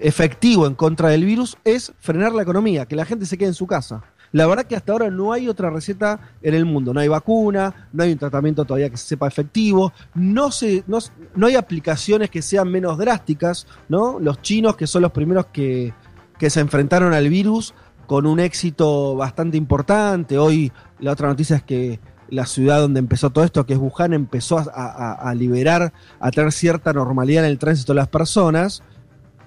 efectivo 0.00 0.66
en 0.66 0.74
contra 0.74 1.08
del 1.10 1.24
virus 1.24 1.56
es 1.64 1.92
frenar 1.98 2.32
la 2.32 2.42
economía, 2.42 2.86
que 2.86 2.96
la 2.96 3.04
gente 3.04 3.26
se 3.26 3.38
quede 3.38 3.48
en 3.48 3.54
su 3.54 3.66
casa. 3.66 4.02
La 4.32 4.46
verdad 4.46 4.64
que 4.64 4.76
hasta 4.76 4.92
ahora 4.92 5.10
no 5.10 5.32
hay 5.32 5.48
otra 5.48 5.70
receta 5.70 6.20
en 6.42 6.54
el 6.54 6.66
mundo. 6.66 6.92
No 6.92 7.00
hay 7.00 7.08
vacuna, 7.08 7.88
no 7.92 8.02
hay 8.02 8.12
un 8.12 8.18
tratamiento 8.18 8.64
todavía 8.64 8.90
que 8.90 8.98
se 8.98 9.06
sepa 9.06 9.26
efectivo, 9.26 9.92
no, 10.14 10.50
se, 10.50 10.84
no, 10.86 10.98
no 11.34 11.46
hay 11.46 11.56
aplicaciones 11.56 12.28
que 12.28 12.42
sean 12.42 12.70
menos 12.70 12.98
drásticas, 12.98 13.66
¿no? 13.88 14.18
Los 14.20 14.42
chinos, 14.42 14.76
que 14.76 14.86
son 14.86 15.02
los 15.02 15.12
primeros 15.12 15.46
que, 15.46 15.94
que 16.38 16.50
se 16.50 16.60
enfrentaron 16.60 17.14
al 17.14 17.28
virus 17.28 17.74
con 18.06 18.26
un 18.26 18.40
éxito 18.40 19.16
bastante 19.16 19.56
importante. 19.56 20.36
Hoy 20.38 20.72
la 21.00 21.12
otra 21.12 21.28
noticia 21.28 21.56
es 21.56 21.62
que 21.62 22.00
la 22.28 22.46
ciudad 22.46 22.80
donde 22.80 23.00
empezó 23.00 23.30
todo 23.30 23.44
esto, 23.44 23.66
que 23.66 23.74
es 23.74 23.78
Wuhan, 23.78 24.12
empezó 24.12 24.58
a, 24.58 25.34
liberar, 25.34 25.92
a 26.20 26.30
tener 26.30 26.52
cierta 26.52 26.92
normalidad 26.92 27.44
en 27.44 27.50
el 27.50 27.58
tránsito 27.58 27.92
de 27.92 27.96
las 27.96 28.08
personas 28.08 28.82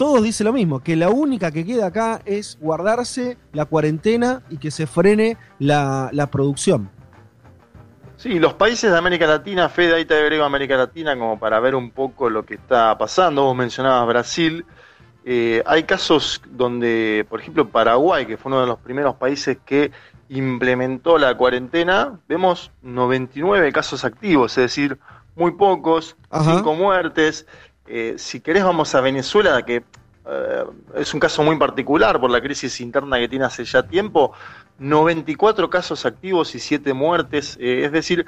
todos 0.01 0.23
dicen 0.23 0.45
lo 0.45 0.53
mismo, 0.53 0.79
que 0.79 0.95
la 0.95 1.09
única 1.09 1.51
que 1.51 1.63
queda 1.63 1.85
acá 1.85 2.23
es 2.25 2.57
guardarse 2.59 3.37
la 3.53 3.65
cuarentena 3.65 4.41
y 4.49 4.57
que 4.57 4.71
se 4.71 4.87
frene 4.87 5.37
la, 5.59 6.09
la 6.11 6.31
producción. 6.31 6.89
Sí, 8.17 8.39
los 8.39 8.55
países 8.55 8.91
de 8.91 8.97
América 8.97 9.27
Latina, 9.27 9.69
Fede, 9.69 9.95
ahí 9.95 10.05
te 10.05 10.15
agrego 10.15 10.43
América 10.43 10.75
Latina 10.75 11.15
como 11.15 11.37
para 11.37 11.59
ver 11.59 11.75
un 11.75 11.91
poco 11.91 12.31
lo 12.31 12.45
que 12.45 12.55
está 12.55 12.97
pasando. 12.97 13.43
Vos 13.43 13.55
mencionabas 13.55 14.07
Brasil. 14.07 14.65
Eh, 15.23 15.61
hay 15.67 15.83
casos 15.83 16.41
donde, 16.49 17.25
por 17.29 17.39
ejemplo, 17.39 17.69
Paraguay, 17.69 18.25
que 18.25 18.37
fue 18.37 18.51
uno 18.51 18.61
de 18.61 18.67
los 18.67 18.79
primeros 18.79 19.15
países 19.15 19.59
que 19.63 19.91
implementó 20.31 21.17
la 21.17 21.35
cuarentena, 21.35 22.19
vemos 22.27 22.71
99 22.81 23.71
casos 23.73 24.05
activos, 24.05 24.57
es 24.57 24.63
decir, 24.63 24.97
muy 25.35 25.51
pocos, 25.51 26.15
Ajá. 26.29 26.55
cinco 26.55 26.73
muertes. 26.73 27.45
Eh, 27.85 28.15
si 28.17 28.39
querés 28.39 28.63
vamos 28.63 28.95
a 28.95 29.01
Venezuela, 29.01 29.61
que 29.63 29.83
eh, 30.25 30.63
es 30.95 31.13
un 31.13 31.19
caso 31.19 31.43
muy 31.43 31.57
particular 31.57 32.19
por 32.21 32.31
la 32.31 32.39
crisis 32.39 32.79
interna 32.79 33.19
que 33.19 33.27
tiene 33.27 33.43
hace 33.43 33.65
ya 33.65 33.83
tiempo, 33.83 34.31
94 34.79 35.69
casos 35.69 36.05
activos 36.05 36.55
y 36.55 36.59
7 36.59 36.93
muertes, 36.93 37.57
eh, 37.59 37.83
es 37.83 37.91
decir, 37.91 38.25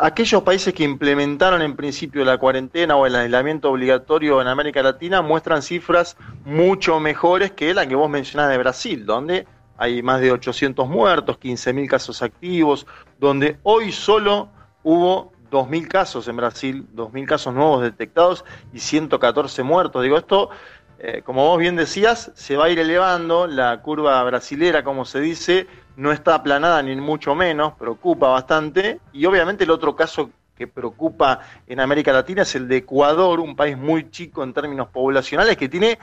aquellos 0.00 0.42
países 0.42 0.74
que 0.74 0.82
implementaron 0.82 1.62
en 1.62 1.76
principio 1.76 2.24
la 2.24 2.38
cuarentena 2.38 2.96
o 2.96 3.06
el 3.06 3.14
aislamiento 3.14 3.70
obligatorio 3.70 4.42
en 4.42 4.48
América 4.48 4.82
Latina 4.82 5.22
muestran 5.22 5.62
cifras 5.62 6.16
mucho 6.44 6.98
mejores 6.98 7.52
que 7.52 7.72
la 7.72 7.86
que 7.86 7.94
vos 7.94 8.10
mencionás 8.10 8.50
de 8.50 8.58
Brasil, 8.58 9.06
donde 9.06 9.46
hay 9.78 10.02
más 10.02 10.20
de 10.20 10.32
800 10.32 10.88
muertos, 10.88 11.38
15.000 11.38 11.88
casos 11.88 12.22
activos, 12.22 12.86
donde 13.18 13.58
hoy 13.62 13.92
solo 13.92 14.48
hubo 14.82 15.32
2.000 15.50 15.88
casos 15.88 16.28
en 16.28 16.36
Brasil, 16.36 16.86
2.000 16.94 17.26
casos 17.26 17.54
nuevos 17.54 17.82
detectados 17.82 18.44
y 18.72 18.80
114 18.80 19.62
muertos. 19.62 20.02
Digo, 20.02 20.16
esto, 20.16 20.50
eh, 20.98 21.22
como 21.24 21.46
vos 21.46 21.58
bien 21.58 21.76
decías, 21.76 22.32
se 22.34 22.56
va 22.56 22.66
a 22.66 22.70
ir 22.70 22.78
elevando, 22.78 23.46
la 23.46 23.80
curva 23.82 24.22
brasilera, 24.24 24.82
como 24.82 25.04
se 25.04 25.20
dice, 25.20 25.66
no 25.96 26.12
está 26.12 26.34
aplanada 26.34 26.82
ni 26.82 26.96
mucho 26.96 27.34
menos, 27.34 27.74
preocupa 27.74 28.28
bastante. 28.28 29.00
Y 29.12 29.26
obviamente 29.26 29.64
el 29.64 29.70
otro 29.70 29.94
caso 29.94 30.30
que 30.56 30.66
preocupa 30.66 31.40
en 31.66 31.80
América 31.80 32.12
Latina 32.12 32.42
es 32.42 32.54
el 32.54 32.66
de 32.66 32.78
Ecuador, 32.78 33.40
un 33.40 33.56
país 33.56 33.76
muy 33.76 34.10
chico 34.10 34.42
en 34.42 34.54
términos 34.54 34.88
poblacionales, 34.88 35.56
que 35.56 35.68
tiene 35.68 35.98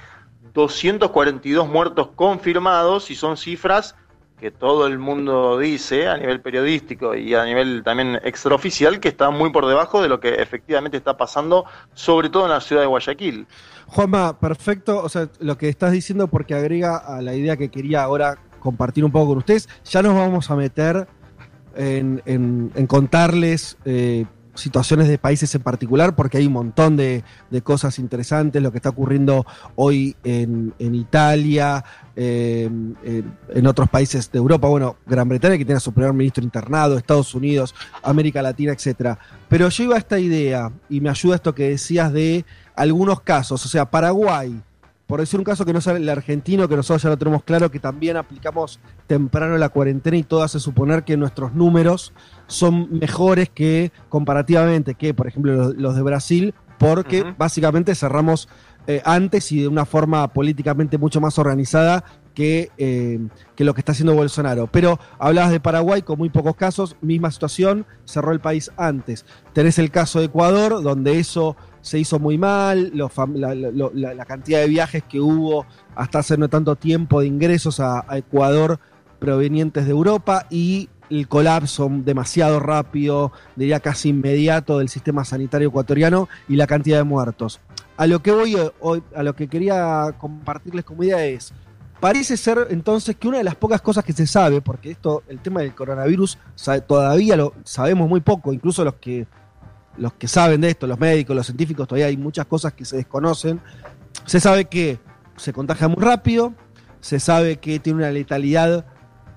242 0.53 1.67
muertos 1.67 2.09
confirmados 2.15 3.09
y 3.11 3.15
son 3.15 3.37
cifras 3.37 3.95
que 4.39 4.51
todo 4.51 4.87
el 4.87 4.99
mundo 4.99 5.57
dice 5.57 6.09
a 6.09 6.17
nivel 6.17 6.41
periodístico 6.41 7.15
y 7.15 7.33
a 7.33 7.45
nivel 7.45 7.81
también 7.81 8.19
extraoficial 8.25 8.99
que 8.99 9.07
está 9.07 9.29
muy 9.29 9.51
por 9.51 9.65
debajo 9.67 10.01
de 10.01 10.09
lo 10.09 10.19
que 10.19 10.35
efectivamente 10.35 10.97
está 10.97 11.15
pasando, 11.15 11.63
sobre 11.93 12.29
todo 12.29 12.43
en 12.43 12.51
la 12.51 12.59
ciudad 12.59 12.81
de 12.81 12.87
Guayaquil. 12.87 13.47
Juanma, 13.87 14.37
perfecto, 14.37 15.01
o 15.01 15.07
sea, 15.07 15.29
lo 15.39 15.57
que 15.57 15.69
estás 15.69 15.93
diciendo 15.93 16.27
porque 16.27 16.55
agrega 16.55 16.97
a 16.97 17.21
la 17.21 17.35
idea 17.35 17.55
que 17.55 17.69
quería 17.69 18.03
ahora 18.03 18.37
compartir 18.59 19.05
un 19.05 19.13
poco 19.13 19.27
con 19.27 19.37
ustedes, 19.37 19.69
ya 19.85 20.01
nos 20.01 20.13
vamos 20.13 20.51
a 20.51 20.57
meter 20.57 21.07
en, 21.75 22.69
contarles 22.87 23.77
eh, 23.85 24.25
situaciones 24.55 25.07
de 25.07 25.17
países 25.17 25.53
en 25.55 25.61
particular, 25.61 26.15
porque 26.15 26.37
hay 26.37 26.47
un 26.47 26.53
montón 26.53 26.95
de, 26.95 27.23
de 27.49 27.61
cosas 27.61 27.99
interesantes, 27.99 28.61
lo 28.61 28.71
que 28.71 28.77
está 28.77 28.89
ocurriendo 28.89 29.45
hoy 29.75 30.15
en, 30.23 30.73
en 30.79 30.95
Italia, 30.95 31.83
en, 32.15 33.67
otros 33.67 33.89
países 33.89 34.31
de 34.31 34.37
Europa, 34.37 34.67
bueno, 34.67 34.97
Gran 35.05 35.27
Bretaña 35.27 35.57
que 35.57 35.65
tiene 35.65 35.77
a 35.77 35.81
su 35.81 35.93
primer 35.93 36.13
ministro 36.13 36.43
internado, 36.43 36.97
Estados 36.97 37.33
Unidos, 37.33 37.73
América 38.03 38.41
Latina, 38.41 38.73
etcétera. 38.73 39.17
Pero 39.49 39.69
yo 39.69 39.83
iba 39.83 39.95
a 39.95 39.99
esta 39.99 40.19
idea, 40.19 40.71
y 40.89 41.01
me 41.01 41.09
ayuda 41.09 41.35
esto 41.35 41.55
que 41.55 41.69
decías 41.69 42.13
de 42.13 42.45
algunos 42.75 43.21
casos, 43.21 43.65
o 43.65 43.69
sea, 43.69 43.89
Paraguay, 43.89 44.61
por 45.13 45.19
decir 45.19 45.39
un 45.39 45.43
caso 45.43 45.63
que 45.63 45.73
no 45.73 45.79
sale 45.79 45.99
el 45.99 46.09
argentino, 46.09 46.67
que 46.67 46.75
nosotros 46.75 47.03
ya 47.03 47.09
lo 47.09 47.19
tenemos 47.19 47.43
claro, 47.43 47.69
que 47.69 47.77
también 47.77 48.17
aplicamos 48.17 48.79
temprano 49.05 49.59
la 49.59 49.69
cuarentena 49.69 50.17
y 50.17 50.23
todo 50.23 50.41
hace 50.41 50.59
suponer 50.59 51.03
que 51.03 51.17
nuestros 51.17 51.53
números 51.53 52.13
son 52.47 52.97
mejores 52.97 53.51
que 53.51 53.91
comparativamente 54.09 54.95
que, 54.95 55.13
por 55.13 55.27
ejemplo, 55.27 55.53
los, 55.53 55.75
los 55.75 55.95
de 55.95 56.01
Brasil, 56.01 56.55
porque 56.79 57.21
uh 57.21 57.25
-huh. 57.25 57.37
básicamente 57.37 57.93
cerramos 57.93 58.49
eh, 58.87 59.03
antes 59.05 59.51
y 59.51 59.61
de 59.61 59.67
una 59.67 59.85
forma 59.85 60.27
políticamente 60.33 60.97
mucho 60.97 61.21
más 61.21 61.37
organizada 61.37 62.03
que, 62.33 62.71
eh, 62.79 63.19
que, 63.55 63.63
lo 63.63 63.75
que 63.75 63.81
está 63.81 63.91
haciendo 63.91 64.15
Bolsonaro. 64.15 64.67
Pero 64.67 64.99
hablabas 65.19 65.51
de 65.51 65.59
Paraguay 65.59 66.01
con 66.01 66.17
muy 66.17 66.29
pocos 66.29 66.55
casos, 66.55 66.97
misma 67.01 67.29
situación, 67.29 67.85
cerró 68.05 68.31
el 68.31 68.39
país 68.39 68.71
antes. 68.75 69.25
Tenés 69.53 69.77
el 69.77 69.91
caso 69.91 70.19
de 70.19 70.25
Ecuador, 70.25 70.81
donde 70.81 71.19
eso 71.19 71.55
se 71.83 71.99
hizo 71.99 72.17
muy 72.17 72.37
mal, 72.37 72.91
la, 72.95 74.25
cantidad 74.25 74.61
de 74.61 74.67
viajes 74.67 75.03
que 75.03 75.19
hubo 75.19 75.67
hasta 75.95 76.19
hace 76.19 76.37
no 76.37 76.49
tanto 76.49 76.75
tiempo 76.77 77.19
de 77.19 77.27
ingresos 77.27 77.79
a, 77.81 78.05
a 78.07 78.17
Ecuador 78.17 78.79
provenientes 79.19 79.85
de 79.85 79.91
Europa 79.91 80.47
y 80.49 80.89
el 81.09 81.27
colapso 81.27 81.89
demasiado 81.91 82.59
rápido, 82.59 83.33
diría 83.55 83.81
casi 83.81 84.09
inmediato 84.09 84.79
del 84.79 84.89
sistema 84.89 85.25
sanitario 85.25 85.67
ecuatoriano 85.67 86.29
y 86.47 86.55
la 86.55 86.67
cantidad 86.67 86.97
de 86.97 87.03
muertos. 87.03 87.59
A 87.97 88.07
lo 88.07 88.23
que 88.23 88.31
voy 88.31 88.55
hoy, 88.79 89.03
a 89.13 89.21
lo 89.21 89.35
que 89.35 89.47
quería 89.47 90.15
compartirles 90.17 90.85
como 90.85 91.03
idea 91.03 91.23
es, 91.25 91.53
parece 91.99 92.37
ser 92.37 92.67
entonces 92.69 93.15
que 93.15 93.27
una 93.27 93.37
de 93.37 93.43
las 93.43 93.55
pocas 93.55 93.81
cosas 93.81 94.03
que 94.03 94.13
se 94.13 94.25
sabe, 94.25 94.61
porque 94.61 94.91
esto, 94.91 95.23
el 95.27 95.39
tema 95.39 95.61
del 95.61 95.75
coronavirus, 95.75 96.37
todavía 96.87 97.35
lo 97.35 97.53
sabemos 97.63 98.09
muy 98.09 98.21
poco, 98.21 98.53
incluso 98.53 98.83
los 98.83 98.95
que 98.95 99.27
los 99.97 100.13
que 100.13 100.27
saben 100.27 100.61
de 100.61 100.69
esto, 100.69 100.87
los 100.87 100.99
médicos, 100.99 101.35
los 101.35 101.45
científicos, 101.45 101.87
todavía 101.87 102.07
hay 102.07 102.17
muchas 102.17 102.45
cosas 102.45 102.73
que 102.73 102.85
se 102.85 102.97
desconocen. 102.97 103.61
Se 104.25 104.39
sabe 104.39 104.65
que 104.65 104.99
se 105.35 105.53
contagia 105.53 105.87
muy 105.87 106.03
rápido, 106.03 106.53
se 106.99 107.19
sabe 107.19 107.57
que 107.57 107.79
tiene 107.79 107.99
una 107.99 108.11
letalidad 108.11 108.85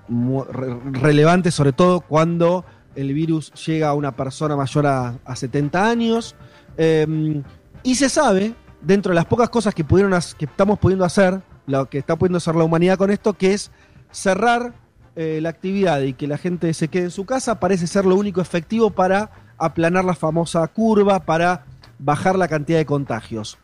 relevante, 0.07 1.51
sobre 1.51 1.73
todo 1.73 2.01
cuando 2.01 2.65
el 2.95 3.13
virus 3.13 3.51
llega 3.65 3.89
a 3.89 3.93
una 3.93 4.15
persona 4.15 4.55
mayor 4.55 4.87
a, 4.87 5.19
a 5.25 5.35
70 5.35 5.89
años. 5.89 6.35
Eh, 6.77 7.43
y 7.83 7.95
se 7.95 8.09
sabe, 8.09 8.53
dentro 8.81 9.11
de 9.11 9.15
las 9.15 9.25
pocas 9.25 9.49
cosas 9.49 9.73
que, 9.73 9.83
pudieron, 9.83 10.11
que 10.37 10.45
estamos 10.45 10.79
pudiendo 10.79 11.05
hacer, 11.05 11.41
lo 11.65 11.89
que 11.89 11.97
está 11.97 12.15
pudiendo 12.15 12.37
hacer 12.37 12.55
la 12.55 12.63
humanidad 12.63 12.97
con 12.97 13.11
esto, 13.11 13.33
que 13.33 13.53
es 13.53 13.71
cerrar 14.11 14.73
eh, 15.15 15.39
la 15.41 15.49
actividad 15.49 16.01
y 16.01 16.13
que 16.13 16.27
la 16.27 16.37
gente 16.37 16.73
se 16.73 16.87
quede 16.87 17.05
en 17.05 17.11
su 17.11 17.25
casa, 17.25 17.59
parece 17.59 17.87
ser 17.87 18.05
lo 18.05 18.15
único 18.15 18.41
efectivo 18.41 18.89
para 18.89 19.31
aplanar 19.57 20.05
la 20.05 20.15
famosa 20.15 20.67
curva, 20.67 21.19
para 21.19 21.65
bajar 21.99 22.37
la 22.37 22.47
cantidad 22.47 22.77
de 22.77 22.85
contagios. 22.85 23.57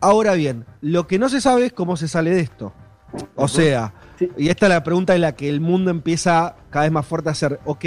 Ahora 0.00 0.34
bien, 0.34 0.66
lo 0.80 1.06
que 1.06 1.18
no 1.18 1.28
se 1.28 1.40
sabe 1.40 1.66
es 1.66 1.72
cómo 1.72 1.96
se 1.96 2.08
sale 2.08 2.30
de 2.30 2.40
esto. 2.40 2.72
O 3.36 3.48
sea, 3.48 3.94
sí. 4.18 4.28
y 4.36 4.48
esta 4.48 4.66
es 4.66 4.70
la 4.70 4.82
pregunta 4.82 5.14
en 5.14 5.20
la 5.20 5.32
que 5.32 5.48
el 5.48 5.60
mundo 5.60 5.90
empieza 5.90 6.56
cada 6.70 6.84
vez 6.84 6.92
más 6.92 7.06
fuerte 7.06 7.28
a 7.28 7.32
hacer, 7.32 7.60
ok, 7.64 7.84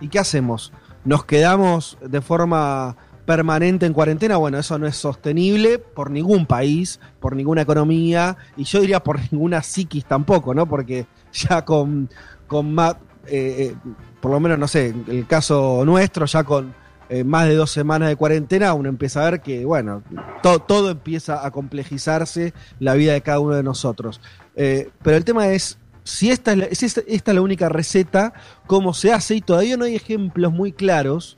¿y 0.00 0.08
qué 0.08 0.18
hacemos? 0.18 0.72
¿Nos 1.04 1.24
quedamos 1.24 1.96
de 2.00 2.20
forma 2.20 2.96
permanente 3.24 3.86
en 3.86 3.92
cuarentena? 3.92 4.36
Bueno, 4.36 4.58
eso 4.58 4.78
no 4.78 4.86
es 4.86 4.96
sostenible 4.96 5.78
por 5.78 6.10
ningún 6.10 6.46
país, 6.46 7.00
por 7.20 7.36
ninguna 7.36 7.62
economía, 7.62 8.36
y 8.56 8.64
yo 8.64 8.80
diría 8.80 9.02
por 9.02 9.20
ninguna 9.32 9.62
psiquis 9.62 10.04
tampoco, 10.04 10.54
¿no? 10.54 10.66
Porque 10.66 11.06
ya 11.32 11.64
con, 11.64 12.10
con 12.46 12.74
más, 12.74 12.96
eh, 13.26 13.74
por 14.20 14.32
lo 14.32 14.40
menos, 14.40 14.58
no 14.58 14.68
sé, 14.68 14.94
el 15.08 15.26
caso 15.26 15.82
nuestro, 15.84 16.26
ya 16.26 16.44
con 16.44 16.74
eh, 17.08 17.24
más 17.24 17.46
de 17.48 17.54
dos 17.54 17.70
semanas 17.70 18.08
de 18.08 18.16
cuarentena, 18.16 18.72
uno 18.74 18.88
empieza 18.88 19.20
a 19.26 19.30
ver 19.30 19.40
que, 19.40 19.64
bueno, 19.64 20.02
to 20.42 20.58
todo 20.60 20.90
empieza 20.90 21.46
a 21.46 21.50
complejizarse 21.50 22.54
la 22.78 22.94
vida 22.94 23.12
de 23.12 23.20
cada 23.20 23.40
uno 23.40 23.54
de 23.54 23.62
nosotros. 23.62 24.20
Eh, 24.56 24.90
pero 25.02 25.16
el 25.16 25.24
tema 25.24 25.48
es, 25.48 25.78
si 26.02 26.30
esta 26.30 26.52
es, 26.52 26.58
la, 26.58 26.68
si 26.72 26.86
esta, 26.86 27.02
esta 27.06 27.30
es 27.30 27.34
la 27.34 27.42
única 27.42 27.68
receta, 27.68 28.32
¿cómo 28.66 28.94
se 28.94 29.12
hace? 29.12 29.36
Y 29.36 29.40
todavía 29.40 29.76
no 29.76 29.84
hay 29.84 29.96
ejemplos 29.96 30.52
muy 30.52 30.72
claros, 30.72 31.36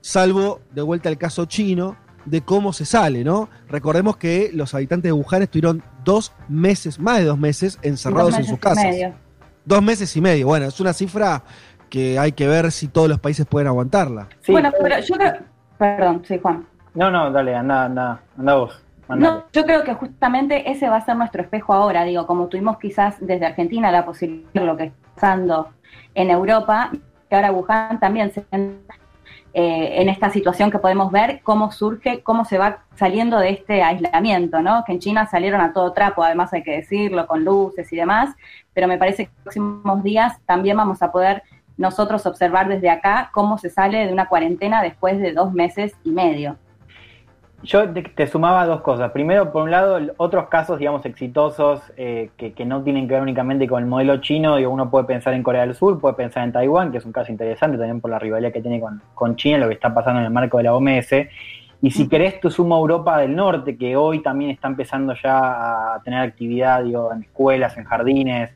salvo 0.00 0.60
de 0.74 0.82
vuelta 0.82 1.08
al 1.08 1.18
caso 1.18 1.46
chino, 1.46 1.96
de 2.26 2.42
cómo 2.42 2.72
se 2.72 2.84
sale, 2.84 3.24
¿no? 3.24 3.48
Recordemos 3.68 4.16
que 4.16 4.50
los 4.52 4.74
habitantes 4.74 5.08
de 5.08 5.12
Wuhan 5.12 5.42
estuvieron 5.42 5.82
dos 6.04 6.32
meses, 6.48 6.98
más 6.98 7.18
de 7.18 7.24
dos 7.24 7.38
meses, 7.38 7.78
encerrados 7.82 8.32
dos 8.32 8.38
meses 8.38 8.48
en 8.48 8.54
sus 8.54 8.60
casas. 8.60 9.14
Dos 9.64 9.82
meses 9.82 10.16
y 10.16 10.20
medio. 10.20 10.46
Bueno, 10.46 10.66
es 10.66 10.78
una 10.78 10.92
cifra 10.92 11.42
que 11.88 12.18
hay 12.18 12.32
que 12.32 12.46
ver 12.48 12.70
si 12.72 12.88
todos 12.88 13.08
los 13.08 13.18
países 13.18 13.46
pueden 13.46 13.68
aguantarla. 13.68 14.28
Bueno, 14.48 14.70
pero 14.80 14.98
yo 15.00 15.14
creo... 15.16 15.34
Perdón, 15.78 16.22
sí, 16.26 16.38
Juan. 16.40 16.66
No, 16.94 17.10
no, 17.10 17.30
dale, 17.30 17.54
anda, 17.54 17.84
anda, 17.84 18.20
anda 18.38 18.54
vos. 18.54 18.82
No, 19.08 19.44
yo 19.52 19.64
creo 19.64 19.84
que 19.84 19.94
justamente 19.94 20.70
ese 20.70 20.88
va 20.88 20.96
a 20.96 21.04
ser 21.04 21.16
nuestro 21.16 21.42
espejo 21.42 21.72
ahora, 21.72 22.04
digo, 22.04 22.26
como 22.26 22.48
tuvimos 22.48 22.78
quizás 22.78 23.16
desde 23.20 23.46
Argentina 23.46 23.92
la 23.92 24.04
posibilidad 24.04 24.52
de 24.52 24.64
lo 24.64 24.76
que 24.76 24.84
está 24.84 24.98
pasando 25.14 25.68
en 26.14 26.30
Europa, 26.30 26.90
que 27.28 27.36
ahora 27.36 27.52
Wuhan 27.52 28.00
también 28.00 28.32
se 28.32 28.44
eh, 29.58 30.02
en 30.02 30.08
esta 30.10 30.28
situación 30.28 30.70
que 30.70 30.78
podemos 30.78 31.10
ver, 31.10 31.40
cómo 31.42 31.72
surge, 31.72 32.22
cómo 32.22 32.44
se 32.44 32.58
va 32.58 32.84
saliendo 32.94 33.38
de 33.38 33.50
este 33.50 33.82
aislamiento, 33.82 34.60
¿no? 34.60 34.84
Que 34.84 34.92
en 34.92 34.98
China 34.98 35.26
salieron 35.26 35.62
a 35.62 35.72
todo 35.72 35.92
trapo, 35.92 36.22
además 36.22 36.52
hay 36.52 36.62
que 36.62 36.72
decirlo, 36.72 37.26
con 37.26 37.42
luces 37.42 37.90
y 37.90 37.96
demás, 37.96 38.34
pero 38.74 38.86
me 38.86 38.98
parece 38.98 39.24
que 39.24 39.30
en 39.30 39.34
los 39.36 39.42
próximos 39.44 40.02
días 40.02 40.38
también 40.44 40.76
vamos 40.76 41.00
a 41.00 41.10
poder 41.10 41.42
nosotros 41.76 42.26
observar 42.26 42.68
desde 42.68 42.90
acá 42.90 43.30
cómo 43.32 43.58
se 43.58 43.70
sale 43.70 44.06
de 44.06 44.12
una 44.12 44.28
cuarentena 44.28 44.82
después 44.82 45.18
de 45.18 45.32
dos 45.32 45.52
meses 45.52 45.94
y 46.04 46.10
medio. 46.10 46.56
Yo 47.62 47.88
te, 47.90 48.26
sumaba 48.26 48.66
dos 48.66 48.82
cosas. 48.82 49.10
Primero, 49.12 49.50
por 49.50 49.62
un 49.62 49.70
lado, 49.70 49.98
otros 50.18 50.48
casos, 50.48 50.78
digamos, 50.78 51.04
exitosos 51.06 51.80
eh, 51.96 52.30
que, 52.36 52.64
no 52.64 52.82
tienen 52.82 53.08
que 53.08 53.14
ver 53.14 53.22
únicamente 53.22 53.66
con 53.66 53.82
el 53.82 53.88
modelo 53.88 54.18
chino. 54.18 54.56
Digo, 54.56 54.70
uno 54.70 54.90
puede 54.90 55.06
pensar 55.06 55.32
en 55.34 55.42
Corea 55.42 55.62
del 55.62 55.74
Sur, 55.74 55.98
puede 55.98 56.14
pensar 56.14 56.44
en 56.44 56.52
Taiwán, 56.52 56.92
que 56.92 56.98
es 56.98 57.04
un 57.04 57.12
caso 57.12 57.32
interesante 57.32 57.78
también 57.78 58.00
por 58.00 58.10
la 58.10 58.18
rivalidad 58.18 58.52
que 58.52 58.60
tiene 58.60 58.80
con, 59.14 59.36
China, 59.36 59.58
lo 59.58 59.68
que 59.68 59.74
está 59.74 59.92
pasando 59.92 60.20
en 60.20 60.26
el 60.26 60.32
marco 60.32 60.58
de 60.58 60.64
la 60.64 60.74
OMS. 60.74 61.12
Y 61.82 61.90
si 61.90 62.08
querés, 62.08 62.40
tú 62.40 62.50
sumo 62.50 62.76
a 62.76 62.78
Europa 62.78 63.18
del 63.18 63.34
Norte, 63.34 63.76
que 63.76 63.96
hoy 63.96 64.22
también 64.22 64.50
está 64.50 64.68
empezando 64.68 65.14
ya 65.14 65.94
a 65.94 66.02
tener 66.02 66.20
actividad, 66.20 66.84
digo, 66.84 67.12
en 67.12 67.22
escuelas, 67.22 67.76
en 67.76 67.84
jardines, 67.84 68.50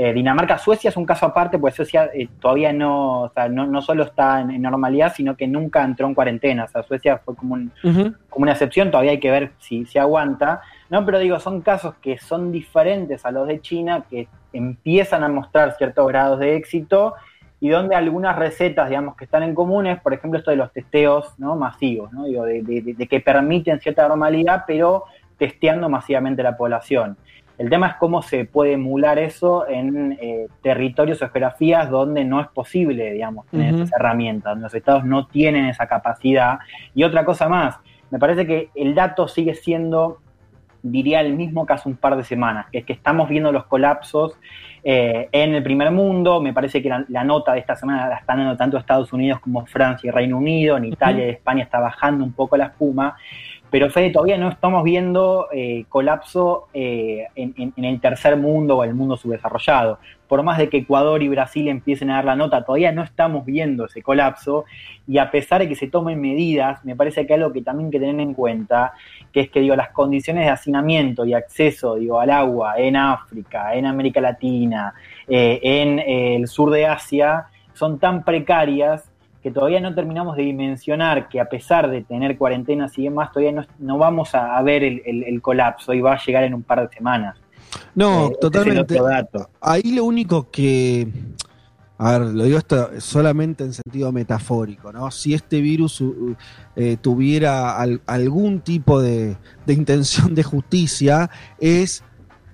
eh, 0.00 0.12
Dinamarca, 0.12 0.58
Suecia 0.58 0.90
es 0.90 0.96
un 0.96 1.04
caso 1.04 1.26
aparte, 1.26 1.58
pues 1.58 1.74
Suecia 1.74 2.08
eh, 2.14 2.28
todavía 2.38 2.72
no, 2.72 3.22
o 3.22 3.30
sea, 3.30 3.48
no, 3.48 3.66
no, 3.66 3.82
solo 3.82 4.04
está 4.04 4.40
en, 4.42 4.62
normalidad, 4.62 5.12
sino 5.12 5.36
que 5.36 5.48
nunca 5.48 5.82
entró 5.82 6.06
en 6.06 6.14
cuarentena. 6.14 6.66
O 6.66 6.68
sea, 6.68 6.84
Suecia 6.84 7.18
fue 7.18 7.34
como, 7.34 7.56
como 7.82 8.42
una 8.44 8.52
excepción, 8.52 8.92
todavía 8.92 9.10
hay 9.10 9.18
que 9.18 9.32
ver 9.32 9.50
si 9.58 9.86
se 9.86 9.98
aguanta. 9.98 10.60
No, 10.88 11.04
pero 11.04 11.18
digo, 11.18 11.40
son 11.40 11.62
casos 11.62 11.96
que 12.00 12.16
son 12.16 12.52
diferentes 12.52 13.26
a 13.26 13.32
los 13.32 13.48
de 13.48 13.60
China, 13.60 14.04
que 14.08 14.28
empiezan 14.52 15.24
a 15.24 15.28
mostrar 15.28 15.74
ciertos 15.76 16.06
grados 16.06 16.38
de 16.38 16.54
éxito 16.54 17.14
y 17.58 17.68
donde 17.68 17.96
algunas 17.96 18.36
recetas, 18.36 18.90
digamos, 18.90 19.16
que 19.16 19.24
están 19.24 19.42
en 19.42 19.52
comunes, 19.52 20.00
por 20.00 20.14
ejemplo, 20.14 20.38
esto 20.38 20.52
de 20.52 20.58
los 20.58 20.72
testeos 20.72 21.36
¿no? 21.38 21.56
masivos, 21.56 22.12
¿no? 22.12 22.26
Digo, 22.26 22.44
de, 22.44 22.62
de 22.62 23.06
que 23.08 23.18
permiten 23.18 23.80
cierta 23.80 24.06
normalidad, 24.06 24.62
pero 24.64 25.06
testeando 25.38 25.88
masivamente 25.88 26.44
la 26.44 26.56
población. 26.56 27.16
El 27.58 27.68
tema 27.68 27.88
es 27.88 27.94
cómo 27.96 28.22
se 28.22 28.44
puede 28.44 28.74
emular 28.74 29.18
eso 29.18 29.68
en 29.68 30.16
eh, 30.20 30.46
territorios 30.62 31.20
o 31.22 31.28
geografías 31.28 31.90
donde 31.90 32.24
no 32.24 32.40
es 32.40 32.46
posible, 32.48 33.12
digamos, 33.12 33.46
tener 33.48 33.74
esas 33.74 33.92
herramientas, 33.92 34.56
los 34.58 34.72
estados 34.72 35.04
no 35.04 35.26
tienen 35.26 35.66
esa 35.66 35.88
capacidad. 35.88 36.60
Y 36.94 37.02
otra 37.02 37.24
cosa 37.24 37.48
más, 37.48 37.76
me 38.10 38.20
parece 38.20 38.46
que 38.46 38.70
el 38.76 38.94
dato 38.94 39.26
sigue 39.26 39.54
siendo, 39.54 40.18
diría, 40.84 41.20
el 41.20 41.34
mismo 41.34 41.66
que 41.66 41.72
hace 41.72 41.88
un 41.88 41.96
par 41.96 42.16
de 42.16 42.22
semanas, 42.22 42.66
que 42.70 42.78
es 42.78 42.84
que 42.84 42.92
estamos 42.92 43.28
viendo 43.28 43.50
los 43.50 43.64
colapsos 43.64 44.38
eh, 44.84 45.28
en 45.32 45.54
el 45.54 45.62
primer 45.62 45.90
mundo. 45.90 46.40
Me 46.40 46.52
parece 46.52 46.80
que 46.80 46.90
la, 47.08 47.24
nota 47.24 47.52
de 47.52 47.58
esta 47.58 47.76
semana 47.76 48.08
la 48.08 48.16
están 48.16 48.38
dando 48.38 48.56
tanto 48.56 48.78
Estados 48.78 49.12
Unidos 49.12 49.40
como 49.40 49.66
Francia 49.66 50.08
y 50.08 50.10
Reino 50.10 50.38
Unido. 50.38 50.76
En 50.76 50.84
Italia 50.84 51.26
y 51.26 51.30
España 51.30 51.64
está 51.64 51.80
bajando 51.80 52.24
un 52.24 52.32
poco 52.32 52.56
la 52.56 52.66
espuma. 52.66 53.16
Pero 53.70 53.90
Fede, 53.90 54.10
todavía 54.10 54.38
no 54.38 54.48
estamos 54.48 54.82
viendo 54.82 55.48
eh, 55.52 55.84
colapso 55.88 56.68
eh, 56.72 57.26
en, 57.34 57.72
el 57.76 58.00
tercer 58.00 58.36
mundo 58.36 58.78
o 58.78 58.84
el 58.84 58.94
mundo 58.94 59.16
subdesarrollado. 59.16 59.98
Por 60.26 60.42
más 60.42 60.58
de 60.58 60.68
que 60.68 60.78
Ecuador 60.78 61.22
y 61.22 61.28
Brasil 61.28 61.68
empiecen 61.68 62.10
a 62.10 62.16
dar 62.16 62.24
la 62.24 62.36
nota, 62.36 62.64
todavía 62.64 62.92
no 62.92 63.02
estamos 63.02 63.44
viendo 63.44 63.86
ese 63.86 64.02
colapso. 64.02 64.64
Y 65.06 65.18
a 65.18 65.30
pesar 65.30 65.60
de 65.60 65.68
que 65.68 65.74
se 65.74 65.88
tomen 65.88 66.20
medidas, 66.20 66.82
me 66.84 66.96
parece 66.96 67.26
que 67.26 67.34
hay 67.34 67.40
algo 67.40 67.52
que 67.52 67.62
también 67.62 67.86
hay 67.86 67.92
que 67.92 68.00
tener 68.00 68.20
en 68.20 68.34
cuenta, 68.34 68.92
que 69.32 69.40
es 69.40 69.50
que 69.50 69.60
digo, 69.60 69.76
las 69.76 69.90
condiciones 69.90 70.44
de 70.44 70.50
hacinamiento 70.50 71.24
y 71.26 71.34
acceso 71.34 71.96
digo, 71.96 72.20
al 72.20 72.30
agua 72.30 72.78
en 72.78 72.96
África, 72.96 73.74
en 73.74 73.86
América 73.86 74.20
Latina, 74.20 74.94
eh, 75.26 75.60
en 75.62 75.98
el 75.98 76.46
sur 76.48 76.70
de 76.70 76.86
Asia, 76.86 77.46
son 77.74 77.98
tan 77.98 78.24
precarias 78.24 79.07
que 79.42 79.50
todavía 79.50 79.80
no 79.80 79.94
terminamos 79.94 80.36
de 80.36 80.42
dimensionar 80.42 81.28
que 81.28 81.40
a 81.40 81.48
pesar 81.48 81.88
de 81.90 82.02
tener 82.02 82.36
cuarentenas 82.36 82.98
y 82.98 83.04
demás, 83.04 83.30
todavía 83.32 83.66
no, 83.78 83.98
vamos 83.98 84.34
a, 84.34 84.60
ver 84.62 84.82
el, 84.82 85.40
colapso 85.42 85.94
y 85.94 86.00
va 86.00 86.14
a 86.14 86.24
llegar 86.24 86.44
en 86.44 86.54
un 86.54 86.62
par 86.62 86.88
de 86.88 86.94
semanas. 86.94 87.36
No, 87.94 88.28
eh, 88.28 88.36
totalmente. 88.40 88.98
Ahí 89.60 89.94
lo 89.94 90.04
único 90.04 90.50
que, 90.50 91.08
a 91.98 92.18
ver, 92.18 92.20
lo 92.32 92.44
digo 92.44 92.58
esto 92.58 92.90
solamente 92.98 93.64
en 93.64 93.72
sentido 93.72 94.10
metafórico, 94.10 94.92
¿no? 94.92 95.10
Si 95.10 95.34
este 95.34 95.60
virus 95.60 96.00
uh, 96.00 96.34
eh, 96.74 96.96
tuviera 97.00 97.76
algún 98.06 98.60
tipo 98.60 99.00
de, 99.00 99.36
de 99.66 99.72
intención 99.72 100.34
de 100.34 100.42
justicia, 100.42 101.30
es 101.60 102.02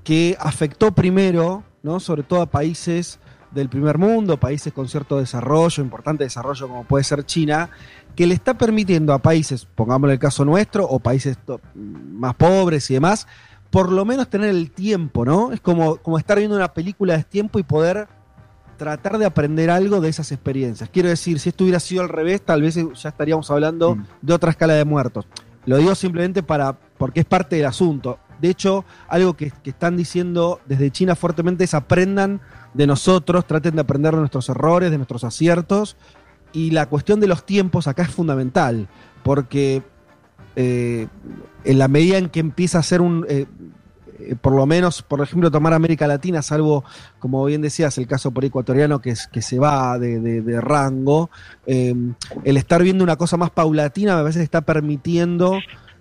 que 0.02 0.36
afectó 0.38 0.92
primero, 0.92 1.64
¿no? 1.82 1.98
Sobre 1.98 2.24
todo 2.24 2.42
a 2.42 2.46
países 2.46 3.18
del 3.54 3.68
primer 3.68 3.98
mundo, 3.98 4.38
países 4.38 4.72
con 4.72 4.88
cierto 4.88 5.18
desarrollo, 5.18 5.82
importante 5.82 6.24
desarrollo 6.24 6.68
como 6.68 6.84
puede 6.84 7.04
ser 7.04 7.24
China, 7.24 7.70
que 8.14 8.26
le 8.26 8.34
está 8.34 8.54
permitiendo 8.54 9.12
a 9.12 9.18
países, 9.18 9.66
pongámosle 9.74 10.14
el 10.14 10.18
caso 10.18 10.44
nuestro, 10.44 10.84
o 10.84 10.98
países 10.98 11.38
más 11.74 12.34
pobres 12.34 12.90
y 12.90 12.94
demás, 12.94 13.26
por 13.70 13.90
lo 13.90 14.04
menos 14.04 14.28
tener 14.28 14.50
el 14.50 14.70
tiempo, 14.70 15.24
¿no? 15.24 15.52
Es 15.52 15.60
como, 15.60 15.96
como 15.96 16.18
estar 16.18 16.38
viendo 16.38 16.56
una 16.56 16.72
película 16.72 17.16
de 17.16 17.24
tiempo 17.24 17.58
y 17.58 17.64
poder 17.64 18.06
tratar 18.76 19.18
de 19.18 19.26
aprender 19.26 19.70
algo 19.70 20.00
de 20.00 20.08
esas 20.08 20.30
experiencias. 20.32 20.88
Quiero 20.92 21.08
decir, 21.08 21.38
si 21.40 21.48
esto 21.48 21.64
hubiera 21.64 21.80
sido 21.80 22.02
al 22.02 22.08
revés, 22.08 22.42
tal 22.42 22.62
vez 22.62 22.74
ya 22.76 23.08
estaríamos 23.08 23.50
hablando 23.50 23.96
mm. 23.96 24.06
de 24.22 24.32
otra 24.32 24.50
escala 24.50 24.74
de 24.74 24.84
muertos. 24.84 25.26
Lo 25.66 25.76
digo 25.78 25.94
simplemente 25.94 26.42
para, 26.42 26.78
porque 26.98 27.20
es 27.20 27.26
parte 27.26 27.56
del 27.56 27.66
asunto. 27.66 28.18
De 28.40 28.50
hecho, 28.50 28.84
algo 29.08 29.34
que, 29.34 29.50
que 29.50 29.70
están 29.70 29.96
diciendo 29.96 30.60
desde 30.66 30.90
China 30.90 31.16
fuertemente 31.16 31.64
es 31.64 31.74
aprendan 31.74 32.40
de 32.74 32.86
nosotros, 32.86 33.46
traten 33.46 33.76
de 33.76 33.80
aprender 33.80 34.12
de 34.12 34.20
nuestros 34.20 34.48
errores, 34.48 34.90
de 34.90 34.98
nuestros 34.98 35.24
aciertos. 35.24 35.96
Y 36.52 36.70
la 36.70 36.86
cuestión 36.86 37.20
de 37.20 37.26
los 37.26 37.46
tiempos 37.46 37.88
acá 37.88 38.02
es 38.02 38.10
fundamental, 38.10 38.88
porque 39.22 39.82
eh, 40.56 41.08
en 41.64 41.78
la 41.78 41.88
medida 41.88 42.18
en 42.18 42.28
que 42.28 42.40
empieza 42.40 42.78
a 42.78 42.82
ser 42.82 43.00
un, 43.00 43.26
eh, 43.28 43.46
eh, 44.20 44.36
por 44.40 44.54
lo 44.54 44.64
menos, 44.66 45.02
por 45.02 45.20
ejemplo, 45.20 45.50
tomar 45.50 45.72
América 45.72 46.06
Latina, 46.06 46.42
salvo, 46.42 46.84
como 47.18 47.44
bien 47.44 47.62
decías, 47.62 47.98
el 47.98 48.06
caso 48.06 48.30
por 48.30 48.44
ecuatoriano 48.44 49.00
que, 49.00 49.10
es, 49.10 49.26
que 49.26 49.42
se 49.42 49.58
va 49.58 49.98
de, 49.98 50.60
rango, 50.60 51.30
el 51.66 52.56
estar 52.56 52.82
viendo 52.82 53.02
una 53.02 53.16
cosa 53.16 53.36
más 53.36 53.50
paulatina 53.50 54.16
parece 54.20 54.40
que 54.40 54.44
está 54.44 54.60
permitiendo 54.60 55.58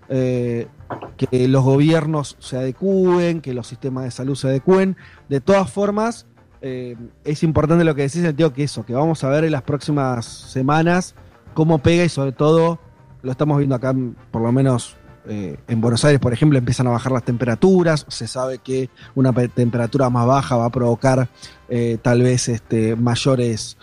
que 0.08 1.48
los 1.48 1.64
gobiernos 1.64 2.36
se 2.38 2.58
adecúen, 2.58 3.40
que 3.40 3.54
los 3.54 3.66
sistemas 3.66 4.04
de 4.04 4.10
salud 4.12 4.36
se 4.36 4.48
adecúen. 4.48 4.96
De 5.28 5.40
todas 5.40 5.70
formas, 5.70 6.26
eh, 6.66 6.96
es 7.24 7.42
importante 7.42 7.84
lo 7.84 7.94
que 7.94 8.00
decís, 8.00 8.24
el 8.24 8.34
tío, 8.34 8.54
que 8.54 8.62
eso, 8.62 8.86
que 8.86 8.94
vamos 8.94 9.22
a 9.22 9.28
ver 9.28 9.44
en 9.44 9.52
las 9.52 9.60
próximas 9.60 10.24
semanas 10.24 11.14
cómo 11.52 11.76
pega 11.80 12.04
y 12.04 12.08
sobre 12.08 12.32
todo 12.32 12.78
lo 13.20 13.30
estamos 13.30 13.58
viendo 13.58 13.74
acá, 13.74 13.94
por 14.30 14.40
lo 14.40 14.50
menos 14.50 14.96
eh, 15.28 15.58
en 15.68 15.82
Buenos 15.82 16.06
Aires, 16.06 16.20
por 16.20 16.32
ejemplo, 16.32 16.58
empiezan 16.58 16.86
a 16.86 16.90
bajar 16.90 17.12
las 17.12 17.22
temperaturas, 17.22 18.06
se 18.08 18.26
sabe 18.26 18.60
que 18.60 18.88
una 19.14 19.34
temperatura 19.34 20.08
más 20.08 20.26
baja 20.26 20.56
va 20.56 20.64
a 20.64 20.70
provocar 20.70 21.28
eh, 21.68 21.98
tal 22.00 22.22
vez 22.22 22.48
este, 22.48 22.96
mayores, 22.96 23.76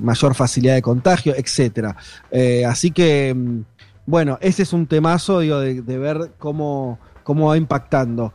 mayor 0.00 0.36
facilidad 0.36 0.74
de 0.74 0.82
contagio, 0.82 1.34
etcétera. 1.36 1.96
así 2.68 2.92
que, 2.92 3.34
mm, 3.34 3.62
bueno, 4.06 4.38
ese 4.40 4.62
es 4.62 4.72
un 4.72 4.86
temazo, 4.86 5.40
digo, 5.40 5.58
de, 5.58 5.82
de 5.82 5.98
ver 5.98 6.34
cómo, 6.38 7.00
cómo 7.24 7.48
va 7.48 7.56
impactando 7.56 8.32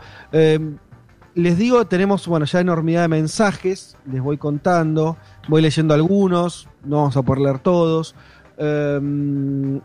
les 1.38 1.56
digo, 1.56 1.86
tenemos, 1.86 2.28
bueno, 2.28 2.47
ya 2.47 2.60
enormidad 2.60 3.04
de 3.04 3.10
mensajes, 3.10 3.95
les 4.12 4.21
voy 4.23 4.38
contando, 4.38 5.17
voy 5.47 5.62
leyendo 5.62 5.93
algunos, 5.93 6.67
no 6.84 6.97
vamos 6.97 7.15
a 7.15 7.21
poder 7.21 7.41
leer 7.43 7.60
todos. 7.60 8.15
Um, 8.58 9.80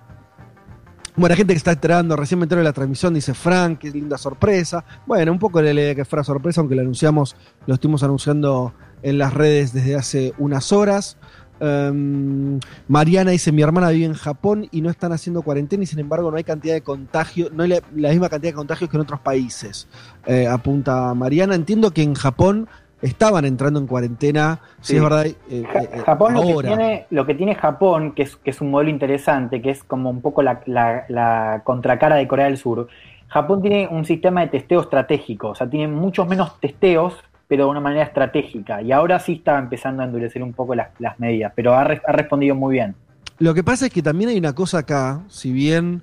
bueno, 1.15 1.37
gente 1.37 1.53
que 1.53 1.59
está 1.59 1.73
enterando, 1.73 2.17
recién 2.17 2.39
me 2.39 2.47
entero 2.47 2.61
de 2.61 2.65
la 2.65 2.73
transmisión, 2.73 3.13
dice 3.13 3.35
Frank, 3.35 3.81
qué 3.81 3.91
linda 3.91 4.17
sorpresa. 4.17 4.83
Bueno, 5.07 5.31
un 5.31 5.39
poco 5.39 5.61
le 5.61 5.75
leí 5.75 5.95
que 5.95 6.07
fuera 6.07 6.25
sorpresa, 6.25 6.63
aunque 6.63 6.75
lo 6.75 6.81
anunciamos, 6.81 7.37
lo 7.67 7.75
estuvimos 7.75 8.03
anunciando 8.03 8.73
en 9.03 9.19
las 9.19 9.35
redes 9.35 9.75
desde 9.75 9.95
hace 9.95 10.33
unas 10.39 10.73
horas. 10.73 11.19
Em, 11.65 12.59
Mariana 12.89 13.31
dice, 13.31 13.53
mi 13.53 13.63
hermana 13.63 13.91
vive 13.91 14.07
en 14.07 14.15
Japón 14.15 14.67
y 14.73 14.81
no 14.81 14.91
están 14.91 15.13
haciendo 15.13 15.43
cuarentena 15.43 15.85
y 15.85 15.87
sin 15.87 16.01
embargo 16.01 16.29
no 16.29 16.37
hay 16.37 16.43
cantidad 16.43 16.75
de 16.75 16.81
contagios, 16.81 17.53
no 17.53 17.63
hay 17.63 17.69
la, 17.95 18.09
misma 18.09 18.29
cantidad 18.29 18.51
de 18.51 18.57
contagios 18.57 18.91
que 18.91 18.97
en 18.97 19.03
otros 19.03 19.21
países. 19.21 19.87
Eh, 20.27 20.49
apunta 20.49 21.15
Mariana. 21.15 21.55
Entiendo 21.55 21.93
que 21.93 22.03
en 22.03 22.15
Japón 22.15 22.69
estaban 23.01 23.45
entrando 23.45 23.79
en 23.79 23.87
cuarentena. 23.87 24.59
Sí, 24.81 24.97
es 24.97 25.03
verdad. 25.03 25.27
Eh, 25.27 25.37
eh, 25.51 25.65
Japón 26.05 26.35
Lo, 26.35 26.43
que 26.43 26.67
tiene, 26.67 27.07
lo 27.11 27.27
que 27.27 27.35
tiene 27.35 27.55
Japón, 27.55 28.13
que 28.13 28.25
es, 28.25 28.35
que 28.35 28.51
es 28.51 28.61
un 28.61 28.73
modelo 28.73 28.91
interesante, 28.91 29.63
que 29.63 29.71
es 29.71 29.85
como 29.85 30.11
un 30.11 30.21
poco 30.21 30.43
la, 30.43 30.63
la, 30.67 31.63
contracara 31.63 32.17
de 32.17 32.27
Corea 32.27 32.47
del 32.47 32.57
Sur. 32.57 32.89
Japón 33.29 33.63
tiene 33.63 33.87
un 33.87 34.05
sistema 34.05 34.41
de 34.41 34.49
testeo 34.49 34.81
estratégico, 34.81 35.51
o 35.51 35.55
sea, 35.55 35.71
tiene 35.71 35.87
muchos 35.87 36.27
menos 36.27 36.59
testeos 36.61 37.15
pero 37.53 37.67
de 37.67 37.71
una 37.71 37.81
manera 37.81 38.05
estratégica. 38.05 38.81
Y 38.81 38.93
ahora 38.93 39.21
sí 39.21 39.35
está 39.35 39.59
empezando 39.59 40.01
a 40.01 40.07
endurecer 40.07 40.43
un 40.43 40.55
poco 40.55 40.75
las, 40.75 40.89
las 40.99 41.21
medidas, 41.21 41.53
pero 41.55 41.75
ha, 41.75 41.85
respondido 41.85 42.55
muy 42.55 42.73
bien. 42.73 42.95
Lo 43.41 43.53
que 43.53 43.63
pasa 43.63 43.85
es 43.85 43.93
que 43.93 44.01
también 44.01 44.31
hay 44.31 44.39
una 44.39 44.55
cosa 44.55 44.79
acá, 44.79 45.21
si 45.29 45.53
bien, 45.53 46.01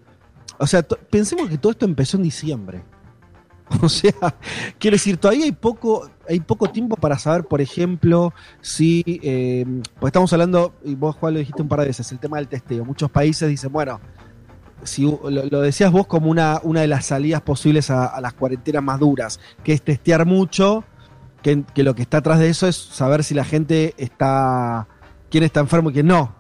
o 0.60 0.68
sea, 0.68 0.84
pensemos 0.84 1.50
que 1.50 1.58
todo 1.58 1.72
esto 1.72 1.88
empezó 1.88 2.18
en 2.18 2.24
diciembre. 2.24 2.84
O 3.82 3.90
sea, 3.90 4.14
quiero 4.78 4.94
decir, 4.94 5.18
todavía 5.18 5.46
hay 5.46 5.52
poco, 5.52 6.08
hay 6.28 6.40
poco 6.40 6.70
tiempo 6.70 6.96
para 6.96 7.18
saber, 7.18 7.46
por 7.46 7.62
ejemplo, 7.62 8.32
si, 8.62 9.04
eh, 9.08 9.66
pues 10.00 10.10
estamos 10.10 10.32
hablando, 10.32 10.76
y 10.86 10.94
vos 10.94 11.16
Juan 11.16 11.34
lo 11.34 11.40
dijiste 11.40 11.64
un 11.64 11.68
par 11.68 11.80
de 11.80 11.88
veces, 11.88 12.12
el 12.12 12.20
tema 12.20 12.38
del 12.38 12.48
testeo. 12.48 12.86
Muchos 12.86 13.10
países 13.10 13.50
dicen, 13.50 13.72
bueno, 13.72 14.00
si 14.84 15.04
lo, 15.04 15.62
decías 15.62 15.92
vos 15.92 16.06
como 16.06 16.30
una, 16.30 16.60
una 16.64 16.82
de 16.82 16.88
las 16.88 17.08
salidas 17.08 17.42
posibles 17.42 17.90
a, 17.90 18.22
las 18.22 18.34
cuarentenas 18.34 18.84
más 18.84 19.00
duras, 19.00 19.40
que 19.64 19.74
es 19.74 19.82
testear 19.82 20.28
mucho, 20.28 20.84
que, 21.42 21.64
lo 21.76 21.96
que 21.96 22.02
está 22.02 22.18
atrás 22.18 22.40
de 22.40 22.50
eso 22.50 22.68
es 22.68 22.76
saber 22.76 23.24
si 23.24 23.34
la 23.34 23.46
gente 23.46 23.94
está, 23.98 24.88
quién 25.30 25.44
está 25.44 25.60
enfermo 25.60 25.90
y 25.90 25.94
quién 25.94 26.08
no. 26.08 26.36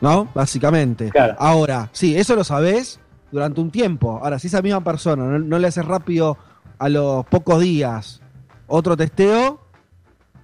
¿No? 0.00 0.28
Básicamente. 0.34 1.10
Ahora, 1.38 1.88
sí, 1.92 2.16
eso 2.16 2.36
lo 2.36 2.44
sabés 2.44 3.00
durante 3.32 3.60
un 3.60 3.70
tiempo. 3.70 4.20
Ahora, 4.22 4.38
si 4.38 4.46
esa 4.46 4.62
misma 4.62 4.82
persona 4.84 5.38
no, 5.38 5.58
le 5.58 5.66
hace 5.66 5.82
rápido 5.82 6.38
a 6.78 6.88
los 6.88 7.26
pocos 7.26 7.60
días 7.60 8.20
otro 8.68 8.96
testeo, 8.96 9.60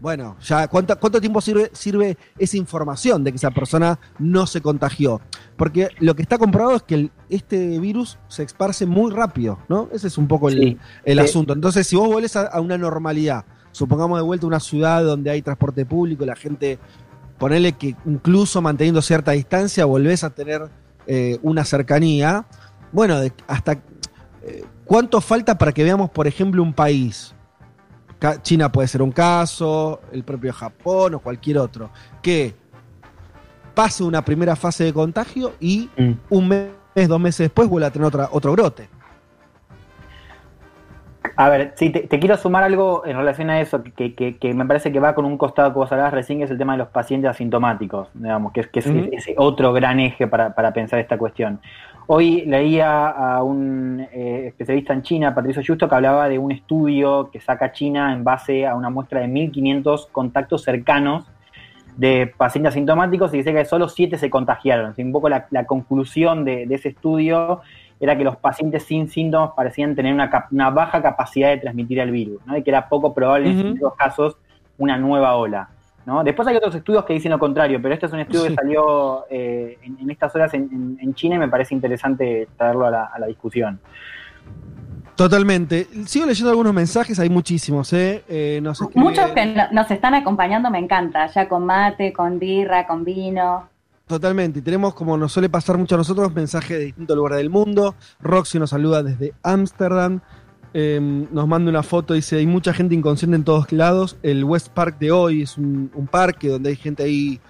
bueno, 0.05 0.37
ya 0.43 0.69
¿cuánto, 0.69 1.01
cuánto 1.01 1.19
tiempo 1.19 1.40
sirve, 1.40 1.71
sirve 1.73 2.19
esa 2.38 2.59
información 2.59 3.25
de 3.25 3.33
que 3.33 3.37
esa 3.37 3.51
persona 3.51 3.99
no 4.19 4.47
se 4.47 4.61
contagió? 4.61 5.23
Porque 5.57 5.88
lo 5.99 6.14
que 6.14 6.21
está 6.21 6.37
comprobado 6.37 6.77
es 6.77 6.83
que 6.83 7.11
este 7.31 7.79
virus 7.79 8.19
se 8.29 8.43
esparce 8.43 8.85
muy 8.85 9.11
rápido, 9.11 9.61
¿no? 9.67 9.88
Ese 9.93 10.09
es 10.09 10.19
un 10.19 10.29
poco 10.29 10.51
el, 10.51 10.79
asunto. 11.19 11.55
Entonces, 11.55 11.87
si 11.87 11.97
vos 11.97 12.07
volvés 12.07 12.37
a, 12.37 12.61
una 12.61 12.77
normalidad, 12.77 13.47
supongamos 13.73 14.19
de 14.19 14.25
vuelta 14.25 14.47
una 14.47 14.61
ciudad 14.61 15.03
donde 15.03 15.31
hay 15.31 15.40
transporte 15.40 15.87
público, 15.87 16.27
la 16.27 16.37
gente, 16.37 16.79
ponele 17.38 17.73
que 17.73 17.97
incluso 18.05 18.61
manteniendo 18.61 19.01
cierta 19.01 19.33
distancia, 19.33 19.87
volvés 19.87 20.23
a 20.23 20.29
tener 20.29 20.69
eh, 21.07 21.38
una 21.40 21.64
cercanía. 21.64 22.45
Bueno, 22.93 23.19
hasta 23.47 23.83
eh, 24.43 24.64
cuánto 24.85 25.23
falta 25.23 25.57
para 25.57 25.73
que 25.73 25.83
veamos, 25.83 26.11
por 26.11 26.27
ejemplo, 26.27 26.62
un 26.62 26.75
país. 26.75 27.35
China 28.42 28.70
puede 28.70 28.88
ser 28.88 29.02
un 29.02 29.12
caso, 29.12 30.00
el 30.12 30.24
propio 30.24 30.52
Japón 30.52 31.14
o 31.14 31.18
cualquier 31.18 31.58
otro, 31.58 31.90
que 32.22 32.54
pase 33.74 34.04
una 34.04 34.24
primera 34.24 34.56
fase 34.56 34.84
de 34.84 34.92
contagio 34.92 35.52
y 35.60 35.88
mm. 35.96 36.12
un 36.30 36.48
mes, 36.48 37.08
dos 37.08 37.20
meses 37.20 37.46
después 37.46 37.68
vuelve 37.68 37.87
a 37.87 37.90
tener 37.90 38.06
otra, 38.06 38.28
otro 38.30 38.52
brote. 38.52 38.88
A 41.37 41.48
ver, 41.48 41.72
sí, 41.74 41.90
te, 41.90 42.20
quiero 42.20 42.37
sumar 42.37 42.62
algo 42.62 43.02
en 43.04 43.16
relación 43.16 43.50
a 43.50 43.60
eso, 43.60 43.82
que, 43.82 44.54
me 44.54 44.66
parece 44.66 44.92
que 44.92 45.00
va 45.00 45.14
con 45.14 45.24
un 45.24 45.37
costado 45.37 45.72
que 45.72 45.78
vos 45.78 45.90
hablabas 45.90 46.14
recién, 46.14 46.38
que 46.38 46.44
es 46.44 46.50
el 46.50 46.58
tema 46.58 46.74
de 46.74 46.78
los 46.78 46.88
pacientes 46.88 47.28
asintomáticos, 47.28 48.08
digamos, 48.14 48.52
que, 48.52 48.60
es, 48.60 48.87
ese 48.87 49.34
otro 49.37 49.72
gran 49.72 49.98
eje 49.98 50.28
para, 50.28 50.72
pensar 50.72 51.00
esta 51.00 51.18
cuestión. 51.18 51.60
Hoy 52.07 52.45
leía 52.45 53.09
a 53.09 53.43
un 53.43 54.07
eh, 54.12 54.49
especialista 54.49 54.93
en 54.93 55.01
China, 55.01 55.35
Patricio 55.35 55.62
Justo, 55.67 55.88
que 55.88 55.95
hablaba 55.95 56.29
de 56.29 56.38
un 56.38 56.53
estudio 56.53 57.31
que 57.31 57.40
saca 57.40 57.73
China 57.73 58.12
en 58.12 58.23
base 58.23 58.67
a 58.67 58.75
una 58.75 58.90
muestra 58.90 59.21
de 59.21 59.29
1.500 59.29 60.11
contactos 60.12 60.62
cercanos 60.62 61.25
de 61.97 62.31
pacientes 62.37 62.73
asintomáticos 62.73 63.33
y 63.33 63.38
dice 63.38 63.55
que 63.55 63.64
solo 63.64 63.88
siete 63.88 64.19
se 64.19 64.29
contagiaron. 64.29 64.95
un 64.99 65.12
poco 65.12 65.31
la, 65.31 65.47
conclusión 65.67 66.45
de, 66.45 66.64
ese 66.69 66.90
estudio 66.90 67.62
era 67.99 68.19
que 68.19 68.25
los 68.25 68.37
pacientes 68.37 68.83
sin 68.83 69.09
síntomas 69.09 69.53
parecían 69.57 69.95
tener 69.95 70.12
una, 70.12 70.71
baja 70.71 71.01
capacidad 71.01 71.51
de 71.51 71.59
transmitir 71.59 72.01
el 72.01 72.11
virus, 72.11 72.45
¿no? 72.45 72.55
y 72.55 72.62
que 72.62 72.71
era 72.71 72.88
poco 72.90 73.14
probable 73.14 73.49
en 73.49 73.69
estos 73.69 73.95
casos 73.95 74.37
una 74.77 74.99
nueva 74.99 75.37
ola. 75.37 75.71
¿No? 76.07 76.23
Después 76.25 76.47
hay 76.49 76.57
otros 76.57 76.75
estudios 76.75 77.05
que 77.05 77.14
dicen 77.14 77.31
lo 77.31 77.38
contrario, 77.38 77.81
pero 77.81 77.95
este 77.95 78.07
es 78.07 78.12
un 78.12 78.21
estudio 78.21 78.45
que 78.45 78.55
salió 78.55 79.25
eh, 79.31 79.79
en, 79.83 80.11
estas 80.11 80.35
horas 80.35 80.53
en, 80.55 81.14
China 81.14 81.37
y 81.37 81.38
me 81.38 81.49
parece 81.49 81.75
interesante 81.75 82.49
traerlo 82.57 82.87
a 82.87 83.19
la 83.19 83.27
discusión. 83.27 83.81
Totalmente. 85.17 85.87
Sigo 86.07 86.27
leyendo 86.27 86.51
algunos 86.51 86.75
mensajes, 86.75 87.19
hay 87.21 87.31
muchísimos, 87.31 87.93
¿eh? 87.93 88.25
eh 88.29 88.61
Muchos 88.95 89.31
que 89.31 89.55
nos 89.71 89.90
están 89.90 90.14
acompañando, 90.14 90.71
me 90.71 90.79
encanta, 90.79 91.27
ya 91.29 91.49
con 91.49 91.64
mate, 91.64 92.12
con 92.12 92.38
birra, 92.38 92.87
con 92.87 93.05
vino. 93.05 93.69
Totalmente, 94.07 94.59
y 94.59 94.62
tenemos, 94.62 94.93
como 94.95 95.17
nos 95.17 95.33
suele 95.33 95.49
pasar 95.49 95.79
mucho 95.79 95.95
a 95.95 95.99
nosotros, 95.99 96.35
mensajes 96.35 96.79
de 96.79 96.85
distintos 96.87 97.17
lugares 97.17 97.38
del 97.38 97.49
mundo. 97.49 97.95
Roxy 98.21 98.59
nos 98.59 98.71
saluda 98.71 99.03
desde 99.03 99.33
Ámsterdam. 99.43 100.21
Em, 100.76 101.28
nos 101.32 101.46
manda 101.46 101.70
una 101.70 101.84
foto, 101.84 102.14
dice, 102.14 102.34
hay 102.37 102.46
mucha 102.48 102.74
gente 102.74 102.96
inconsciente 102.96 103.37
en 103.37 103.44
todos 103.44 103.70
lados. 103.70 104.16
El 104.24 104.42
West 104.42 104.70
Park 104.70 104.98
de 104.98 105.12
hoy 105.12 105.42
es 105.42 105.56
un, 105.56 105.88
parque 106.10 106.48
donde 106.48 106.70
hay 106.70 106.76
gente 106.76 107.04
ahí 107.04 107.40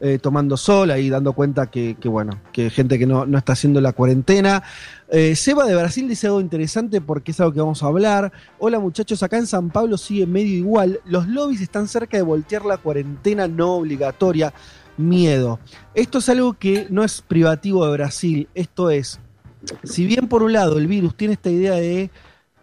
eh, 0.00 0.18
tomando 0.18 0.56
sol, 0.56 0.90
ahí 0.90 1.10
dando 1.10 1.34
cuenta 1.34 1.66
que, 1.66 1.94
bueno, 2.06 2.40
que 2.52 2.70
gente 2.70 2.98
que 2.98 3.04
no, 3.04 3.24
está 3.36 3.52
haciendo 3.52 3.82
la 3.82 3.92
cuarentena. 3.92 4.62
Eh, 5.10 5.36
Seba 5.36 5.66
de 5.66 5.74
Brasil 5.74 6.08
dice 6.08 6.28
algo 6.28 6.40
interesante 6.40 7.02
porque 7.02 7.32
es 7.32 7.40
algo 7.40 7.52
que 7.52 7.60
vamos 7.60 7.82
a 7.82 7.86
hablar. 7.86 8.32
Hola 8.58 8.78
muchachos, 8.78 9.22
acá 9.22 9.36
en 9.36 9.46
San 9.46 9.68
Pablo 9.68 9.98
sigue 9.98 10.26
medio 10.26 10.56
igual. 10.56 11.00
Los 11.04 11.28
lobbies 11.28 11.60
están 11.60 11.86
cerca 11.86 12.16
de 12.16 12.22
voltear 12.22 12.64
la 12.64 12.78
cuarentena 12.78 13.46
no 13.46 13.74
obligatoria. 13.74 14.54
Miedo. 14.96 15.58
Esto 15.92 16.18
es 16.18 16.28
algo 16.30 16.54
que 16.54 16.86
no 16.88 17.04
es 17.04 17.20
privativo 17.20 17.84
de 17.84 17.92
Brasil. 17.92 18.48
Esto 18.54 18.90
es, 18.90 19.20
si 19.82 20.06
bien 20.06 20.28
por 20.28 20.42
un 20.42 20.52
lado 20.52 20.78
el 20.78 20.86
virus 20.86 21.14
tiene 21.16 21.34
esta 21.34 21.50
idea 21.50 21.74
de 21.74 22.10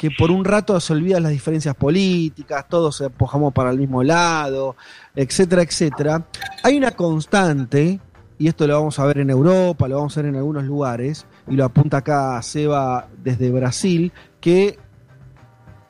que 0.02 0.10
por 0.10 0.32
un 0.32 0.44
rato 0.44 0.80
se 0.80 0.94
olvidan 0.94 1.22
las 1.22 1.32
diferencias 1.32 1.76
políticas, 1.76 2.68
todos 2.68 3.00
empujamos 3.02 3.54
para 3.54 3.70
el 3.70 3.78
mismo 3.78 4.02
lado, 4.02 4.76
etcétera, 5.16 5.62
etcétera. 5.62 6.26
Hay 6.64 6.76
una 6.76 6.90
constante, 6.90 8.00
y 8.40 8.48
esto 8.48 8.66
lo 8.66 8.74
vamos 8.74 8.98
a 8.98 9.06
ver 9.06 9.20
en 9.20 9.30
Europa, 9.30 9.88
lo 9.88 9.98
vamos 9.98 10.18
a 10.18 10.22
ver 10.24 10.30
en 10.32 10.38
algunos 10.38 10.64
lugares, 10.64 11.28
y 11.48 11.56
lo 11.56 11.66
apunta 11.66 11.98
acá 11.98 12.42
Seba 12.42 13.10
desde 13.24 13.52
Brasil, 13.52 14.12
que 14.40 14.80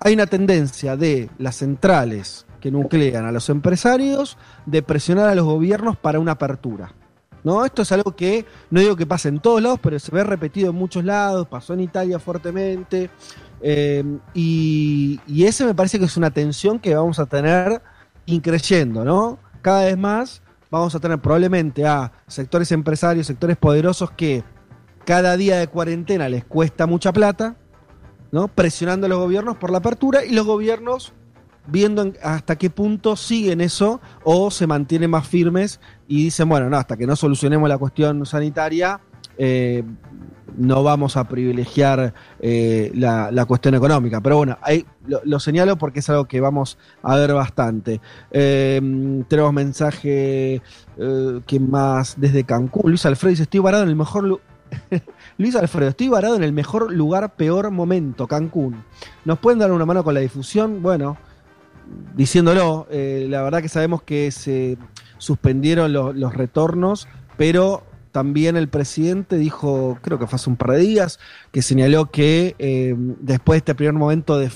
hay 0.02 0.14
una 0.14 0.26
tendencia 0.26 0.98
de 0.98 1.30
las 1.38 1.56
centrales 1.56 2.46
que 2.60 2.70
nuclean 2.70 3.24
a 3.24 3.32
los 3.32 3.48
empresarios 3.48 4.38
de 4.66 4.84
presionar 4.84 5.30
a 5.30 5.36
los 5.36 5.46
gobiernos 5.46 5.96
para 5.96 6.20
una 6.20 6.34
apertura. 6.34 6.94
¿No? 7.44 7.66
Esto 7.66 7.82
es 7.82 7.92
algo 7.92 8.16
que 8.16 8.46
no 8.70 8.82
digo 8.82 8.96
que 8.96 9.08
pase 9.08 9.30
en 9.30 9.40
todos 9.40 9.62
lados, 9.62 9.80
pero 9.82 9.98
se 9.98 10.12
ve 10.12 10.24
repetido 10.24 10.70
en 10.70 10.76
muchos 10.76 11.04
lados, 11.04 11.48
pasó 11.48 11.74
en 11.74 11.80
Italia 11.80 12.20
fuertemente, 12.20 13.10
eh, 13.64 14.04
y, 14.34 15.20
ese 15.44 15.66
me 15.66 15.76
parece 15.76 16.00
que 16.00 16.06
es 16.06 16.18
una 16.18 16.32
tensión 16.32 16.80
que 16.80 16.96
vamos 16.96 17.20
a 17.20 17.26
tener 17.26 17.82
increyendo, 18.26 19.06
¿no? 19.06 19.40
Cada 19.62 19.86
vez 19.86 19.98
más 19.98 20.42
vamos 20.70 20.96
a 20.96 21.00
tener 21.00 21.20
probablemente 21.20 21.86
a 21.86 22.12
sectores 22.28 22.72
empresarios, 22.72 23.28
sectores 23.28 23.58
poderosos 23.58 24.12
que 24.12 24.44
cada 25.06 25.36
día 25.38 25.58
de 25.58 25.68
cuarentena 25.68 26.30
les 26.30 26.46
cuesta 26.46 26.88
mucha 26.88 27.12
plata, 27.12 27.56
¿no? 28.32 28.48
Presionando 28.48 29.06
a 29.06 29.10
los 29.10 29.20
gobiernos 29.20 29.58
por 29.58 29.72
la 29.72 29.80
apertura 29.80 30.24
y 30.24 30.32
los 30.32 30.46
gobiernos 30.46 31.14
viendo 31.68 32.12
hasta 32.24 32.56
qué 32.56 32.70
punto 32.70 33.16
siguen 33.16 33.62
eso 33.62 34.02
o 34.24 34.50
se 34.50 34.66
mantienen 34.66 35.12
más 35.12 35.28
firmes 35.28 35.80
y 36.08 36.24
dicen, 36.24 36.50
bueno, 36.50 36.70
no, 36.70 36.78
hasta 36.78 36.98
que 36.98 37.06
no 37.06 37.16
solucionemos 37.16 37.70
la 37.70 37.78
cuestión 37.78 38.26
sanitaria, 38.26 39.00
eh, 39.38 39.84
no 40.58 40.84
vamos 40.84 41.18
a 41.18 41.26
privilegiar 41.28 42.14
eh, 42.40 42.92
la, 42.94 43.46
cuestión 43.46 43.76
económica. 43.76 44.22
Pero 44.22 44.38
bueno, 44.38 44.58
ahí 44.62 44.86
lo, 45.06 45.40
señalo 45.40 45.78
porque 45.78 46.00
es 46.00 46.10
algo 46.10 46.26
que 46.26 46.40
vamos 46.40 46.78
a 47.04 47.16
ver 47.16 47.34
bastante. 47.34 48.02
Em, 48.32 49.24
tenemos 49.26 49.54
mensaje 49.54 50.62
eh, 50.98 51.42
que 51.46 51.60
más 51.60 52.16
desde 52.18 52.44
Cancún. 52.44 52.92
Luis 52.92 53.06
Alfredo 53.06 53.32
dice, 53.32 53.44
estoy 53.44 53.60
varado 53.60 53.84
en 53.84 53.90
el 53.90 53.96
mejor... 53.96 54.42
Luis 55.38 55.56
Alfredo, 55.56 55.90
estoy 55.90 56.08
varado 56.08 56.36
en 56.36 56.44
el 56.44 56.54
mejor 56.54 56.94
lugar, 56.94 57.36
peor 57.36 57.72
momento, 57.72 58.28
Cancún. 58.28 58.84
¿Nos 59.26 59.40
pueden 59.40 59.60
dar 59.60 59.72
una 59.72 59.86
mano 59.86 60.04
con 60.04 60.14
la 60.14 60.22
difusión? 60.22 60.82
Bueno, 60.82 61.18
diciéndolo, 62.16 62.88
eh, 62.90 63.28
la 63.30 63.42
verdad 63.42 63.62
que 63.62 63.70
sabemos 63.70 64.04
que 64.04 64.32
se 64.32 64.78
suspendieron 65.18 65.92
los 65.94 66.34
retornos, 66.34 67.08
pero 67.38 67.84
también 68.12 68.58
el 68.58 68.68
presidente 68.68 69.38
dijo, 69.38 69.98
creo 70.02 70.20
que 70.20 70.28
fue 70.28 70.36
hace 70.36 70.50
un 70.50 70.58
par 70.58 70.72
de 70.72 70.80
días, 70.80 71.20
que 71.52 71.62
señaló 71.62 72.12
que 72.12 72.56
eh, 72.60 72.94
después 72.98 73.56
de 73.56 73.58
este 73.60 73.76
primer 73.76 73.94
momento 73.94 74.38
de, 74.38 74.52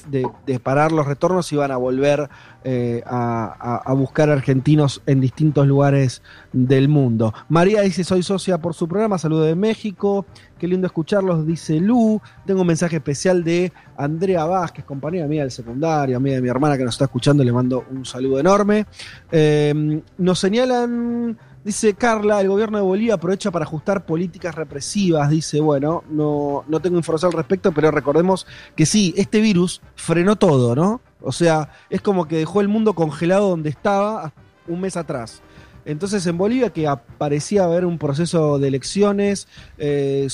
parar 0.62 0.92
los 0.92 1.06
retornos 1.06 1.52
iban 1.54 1.72
a 1.72 1.78
volver 1.78 2.30
eh, 2.64 3.02
a, 3.06 3.94
buscar 3.96 4.30
argentinos 4.30 5.02
en 5.06 5.22
distintos 5.22 5.68
lugares 5.68 6.22
del 6.52 6.90
mundo. 6.90 7.34
María 7.48 7.82
dice, 7.82 8.04
soy 8.04 8.24
socia 8.24 8.58
por 8.58 8.74
su 8.74 8.88
programa, 8.88 9.18
saludo 9.18 9.44
de 9.44 9.56
México, 9.56 10.26
qué 10.58 10.68
lindo 10.68 10.88
escucharlos, 10.88 11.46
dice 11.46 11.80
Lu. 11.80 12.22
Tengo 12.46 12.62
un 12.62 12.68
mensaje 12.68 12.98
especial 12.98 13.44
de 13.44 13.72
Andrea 13.98 14.46
Vázquez, 14.46 14.84
compañera 14.84 15.28
mía 15.28 15.44
del 15.44 15.52
secundario, 15.52 16.18
amiga 16.18 16.36
de 16.36 16.42
mi 16.42 16.50
hermana 16.50 16.78
que 16.78 16.84
nos 16.84 16.96
está 16.96 17.06
escuchando, 17.06 17.44
le 17.44 17.54
mando 17.54 17.86
un 17.90 18.06
saludo 18.06 18.40
enorme. 18.40 18.86
Eh, 19.32 20.02
nos 20.18 20.40
señalan 20.40 21.38
Dice 21.66 21.96
Carla, 21.96 22.42
el 22.42 22.48
gobierno 22.48 22.78
de 22.78 22.84
Bolivia 22.84 23.16
aprovecha 23.16 23.50
para 23.50 23.66
ajustar 23.66 24.06
políticas 24.06 24.54
represivas. 24.54 25.32
Dice, 25.32 25.60
bueno, 25.60 26.04
no, 26.12 26.64
no 26.68 26.80
tengo 26.80 26.98
información 26.98 27.32
al 27.32 27.38
respecto, 27.38 27.72
pero 27.72 27.90
recordemos 27.90 28.46
que 28.76 28.86
sí, 28.86 29.16
este 29.18 29.42
virus 29.42 29.82
frenó 29.96 30.36
todo, 30.36 30.76
¿no? 30.76 31.02
O 31.22 31.32
sea, 31.32 31.72
es 31.90 32.02
como 32.02 32.28
que 32.28 32.38
dejó 32.38 32.62
el 32.62 32.68
mundo 32.68 32.94
congelado 32.94 33.50
donde 33.50 33.72
estaba 33.72 34.32
un 34.68 34.80
mes 34.80 34.96
atrás. 34.96 35.42
Entonces 35.86 36.28
en 36.28 36.38
Bolivia, 36.38 36.70
que 36.70 36.88
parecía 37.18 37.64
haber 37.64 37.86
un 37.86 37.98
proceso 37.98 38.60
de 38.60 38.68
elecciones, 38.68 39.48
eh, 39.80 40.28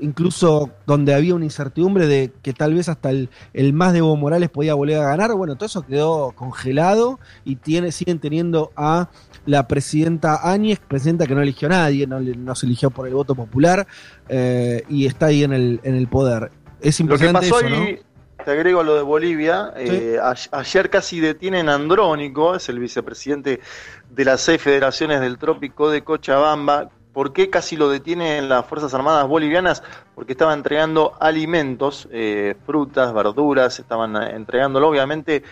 incluso 0.00 0.70
donde 0.86 1.14
había 1.14 1.34
una 1.34 1.44
incertidumbre 1.44 2.06
de 2.06 2.32
que 2.42 2.52
tal 2.52 2.74
vez 2.74 2.88
hasta 2.88 3.10
el, 3.10 3.28
más 3.72 3.92
de 3.92 3.98
Evo 3.98 4.16
Morales 4.16 4.50
podía 4.50 4.74
volver 4.74 4.98
a 4.98 5.08
ganar, 5.08 5.34
bueno, 5.34 5.56
todo 5.56 5.66
eso 5.66 5.86
quedó 5.86 6.32
congelado 6.32 7.18
y 7.44 7.56
tiene, 7.56 7.92
siguen 7.92 8.18
teniendo 8.18 8.72
a 8.76 9.08
la 9.44 9.68
presidenta 9.68 10.50
Áñez, 10.50 10.80
presidenta 10.80 11.26
que 11.26 11.34
no 11.34 11.42
eligió 11.42 11.66
a 11.68 11.70
nadie, 11.70 12.06
no, 12.06 12.54
se 12.54 12.66
eligió 12.66 12.90
por 12.90 13.06
el 13.06 13.14
voto 13.14 13.34
popular 13.34 13.86
eh, 14.28 14.82
y 14.88 15.06
está 15.06 15.26
ahí 15.26 15.44
en 15.44 15.52
el, 15.52 15.80
en 15.82 15.94
el 15.94 16.08
poder. 16.08 16.50
Es 16.80 17.00
importante 17.00 17.46
eso, 17.46 17.68
¿no? 17.68 18.06
te 18.44 18.52
agrego 18.52 18.84
lo 18.84 18.94
de 18.94 19.02
Bolivia, 19.02 19.72
eh, 19.76 20.20
ayer 20.52 20.88
casi 20.88 21.18
detienen 21.18 21.68
a 21.68 21.74
Andrónico, 21.74 22.54
es 22.54 22.68
el 22.68 22.78
vicepresidente 22.78 23.60
de 24.08 24.24
las 24.24 24.40
seis 24.40 24.62
federaciones 24.62 25.20
del 25.20 25.36
trópico 25.36 25.90
de 25.90 26.04
Cochabamba, 26.04 26.90
¿Por 27.16 27.32
qué 27.32 27.48
casi 27.48 27.78
lo 27.78 27.88
detienen 27.88 28.46
las 28.50 28.66
Fuerzas 28.66 28.92
Armadas 28.92 29.26
bolivianas? 29.26 29.82
Porque 30.14 30.32
estaba 30.32 30.52
entregando 30.52 31.14
alimentos, 31.18 32.06
eh, 32.12 32.56
frutas, 32.66 33.14
verduras, 33.14 33.78
estaban 33.78 34.16
eh, 34.16 34.36
entregándolo, 34.36 34.86
obviamente, 34.86 35.42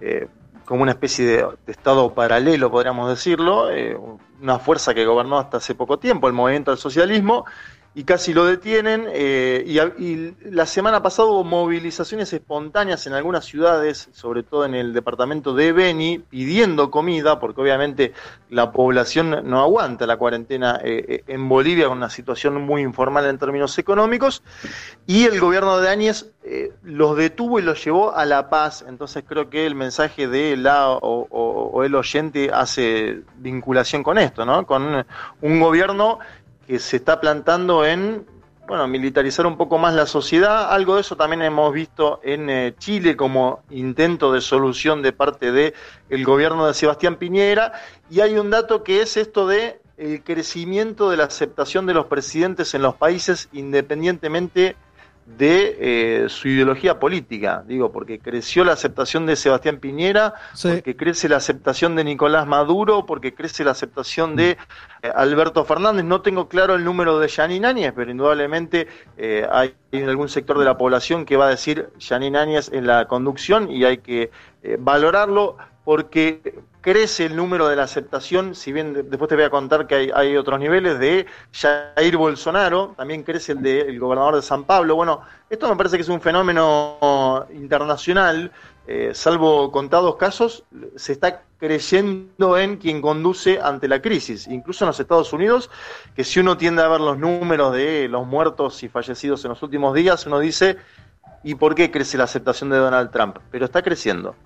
eh, 0.00 0.28
como 0.64 0.82
una 0.82 0.92
especie 0.92 1.26
de, 1.26 1.46
estado 1.66 2.14
paralelo, 2.14 2.70
podríamos 2.70 3.10
decirlo, 3.10 3.68
una 4.40 4.58
fuerza 4.58 4.94
que 4.94 5.04
gobernó 5.04 5.38
hasta 5.38 5.58
hace 5.58 5.74
poco 5.74 5.98
tiempo, 5.98 6.26
el 6.26 6.32
movimiento 6.32 6.70
del 6.70 6.80
socialismo, 6.80 7.44
y 7.94 8.04
casi 8.04 8.32
lo 8.32 8.44
detienen. 8.44 9.06
Eh, 9.08 9.64
y, 9.66 10.50
la 10.50 10.66
semana 10.66 11.02
pasada 11.02 11.28
hubo 11.28 11.44
movilizaciones 11.44 12.32
espontáneas 12.32 13.06
en 13.06 13.14
algunas 13.14 13.44
ciudades, 13.44 14.08
sobre 14.12 14.42
todo 14.42 14.64
en 14.64 14.74
el 14.74 14.92
departamento 14.92 15.54
de 15.54 15.72
Beni, 15.72 16.18
pidiendo 16.18 16.90
comida, 16.90 17.40
porque 17.40 17.60
obviamente 17.60 18.12
la 18.48 18.70
población 18.72 19.42
no 19.44 19.60
aguanta 19.60 20.06
la 20.06 20.16
cuarentena 20.16 20.80
eh, 20.82 21.04
eh, 21.08 21.24
en 21.26 21.48
Bolivia 21.48 21.88
con 21.88 21.98
una 21.98 22.10
situación 22.10 22.62
muy 22.62 22.82
informal 22.82 23.26
en 23.26 23.38
términos 23.38 23.76
económicos. 23.78 24.42
Y 25.06 25.24
el 25.24 25.40
gobierno 25.40 25.78
de 25.78 25.88
Áñez 25.88 26.30
los 26.82 27.16
detuvo 27.16 27.58
y 27.58 27.62
los 27.62 27.84
llevó 27.84 28.14
a 28.14 28.24
La 28.24 28.48
Paz. 28.48 28.84
Entonces 28.88 29.24
creo 29.26 29.50
que 29.50 29.66
el 29.66 29.74
mensaje 29.74 30.26
de 30.26 30.56
la 30.56 30.90
o, 30.90 31.26
o 31.30 31.84
el 31.84 31.94
oyente 31.94 32.50
hace 32.52 33.22
vinculación 33.36 34.02
con 34.02 34.18
esto, 34.18 34.44
¿no? 34.44 34.66
Con 34.66 35.04
un 35.42 35.60
gobierno 35.60 36.18
que 36.70 36.78
se 36.78 36.98
está 36.98 37.20
plantando 37.20 37.84
en 37.84 38.24
bueno, 38.68 38.86
militarizar 38.86 39.44
un 39.44 39.56
poco 39.56 39.76
más 39.76 39.92
la 39.92 40.06
sociedad. 40.06 40.72
Algo 40.72 40.94
de 40.94 41.00
eso 41.00 41.16
también 41.16 41.42
hemos 41.42 41.74
visto 41.74 42.20
en 42.22 42.48
eh, 42.48 42.74
Chile 42.78 43.16
como 43.16 43.64
intento 43.70 44.32
de 44.32 44.40
solución 44.40 45.02
de 45.02 45.12
parte 45.12 45.50
del 45.50 45.74
el 46.10 46.24
gobierno 46.24 46.68
de 46.68 46.74
Sebastián 46.74 47.16
Piñera. 47.16 47.72
Y 48.08 48.20
hay 48.20 48.38
un 48.38 48.50
dato 48.50 48.84
que 48.84 49.02
es 49.02 49.16
esto 49.16 49.48
de 49.48 49.80
el 49.96 50.22
crecimiento 50.22 51.10
de 51.10 51.16
la 51.16 51.24
aceptación 51.24 51.86
de 51.86 51.94
los 51.94 52.06
presidentes 52.06 52.72
en 52.72 52.82
los 52.82 52.94
países 52.94 53.48
independientemente 53.50 54.60
de 54.60 54.76
eh, 55.38 56.26
su 56.28 56.48
ideología 56.48 56.98
política, 56.98 57.64
digo, 57.66 57.92
porque 57.92 58.18
creció 58.18 58.64
la 58.64 58.72
aceptación 58.72 59.26
de 59.26 59.36
Sebastián 59.36 59.78
Piñera, 59.78 60.34
porque 60.62 60.96
crece 60.96 61.28
la 61.28 61.36
aceptación 61.36 61.96
de 61.96 62.04
Nicolás 62.04 62.46
Maduro, 62.46 63.06
porque 63.06 63.34
crece 63.34 63.64
la 63.64 63.70
aceptación 63.70 64.36
de 64.36 64.58
eh, 65.02 65.10
Alberto 65.14 65.64
Fernández. 65.64 66.04
No 66.04 66.20
tengo 66.20 66.48
claro 66.48 66.74
el 66.74 66.84
número 66.84 67.18
de 67.18 67.28
Janine 67.28 67.66
Áñez, 67.66 67.92
pero 67.94 68.10
indudablemente 68.10 68.88
eh, 69.16 69.46
hay 69.50 69.74
algún 69.92 70.28
sector 70.28 70.58
de 70.58 70.64
la 70.64 70.76
población 70.76 71.24
que 71.24 71.36
va 71.36 71.46
a 71.46 71.50
decir 71.50 71.90
Janine 71.98 72.38
Áñez 72.38 72.70
en 72.72 72.86
la 72.86 73.06
conducción 73.06 73.70
y 73.70 73.84
hay 73.84 73.98
que 73.98 74.30
valorarlo 74.78 75.56
porque 75.90 76.54
crece 76.82 77.26
el 77.26 77.34
número 77.34 77.66
de 77.66 77.74
la 77.74 77.82
aceptación, 77.82 78.54
si 78.54 78.70
bien 78.70 79.10
después 79.10 79.28
te 79.28 79.34
voy 79.34 79.42
a 79.42 79.50
contar 79.50 79.88
que 79.88 80.12
hay, 80.14 80.36
otros 80.36 80.60
niveles, 80.60 81.00
de 81.00 81.26
Jair 81.52 82.16
Bolsonaro, 82.16 82.94
también 82.96 83.24
crece 83.24 83.50
el 83.50 83.62
del 83.62 83.98
gobernador 83.98 84.36
de 84.36 84.42
San 84.42 84.62
Pablo. 84.62 84.94
Bueno, 84.94 85.22
esto 85.50 85.68
me 85.68 85.74
parece 85.74 85.96
que 85.96 86.02
es 86.02 86.08
un 86.08 86.20
fenómeno 86.20 87.44
internacional, 87.52 88.52
eh, 88.86 89.10
salvo 89.14 89.72
contados 89.72 90.14
casos, 90.14 90.62
se 90.94 91.10
está 91.10 91.42
creyendo 91.58 92.56
en 92.56 92.76
quien 92.76 93.02
conduce 93.02 93.58
ante 93.60 93.88
la 93.88 94.00
crisis, 94.00 94.46
incluso 94.46 94.84
en 94.84 94.90
los 94.90 95.00
Estados 95.00 95.32
Unidos, 95.32 95.70
que 96.14 96.22
si 96.22 96.38
uno 96.38 96.56
tiende 96.56 96.82
a 96.82 96.88
ver 96.88 97.00
los 97.00 97.18
números 97.18 97.74
de 97.74 98.06
los 98.06 98.28
muertos 98.28 98.80
y 98.84 98.88
fallecidos 98.88 99.44
en 99.44 99.48
los 99.48 99.62
últimos 99.64 99.92
días, 99.92 100.24
uno 100.24 100.38
dice, 100.38 100.76
¿y 101.42 101.56
por 101.56 101.74
qué 101.74 101.90
crece 101.90 102.16
la 102.16 102.24
aceptación 102.24 102.70
de 102.70 102.76
Donald 102.76 103.10
Trump? 103.10 103.38
Pero 103.50 103.64
está 103.64 103.82
creciendo. 103.82 104.36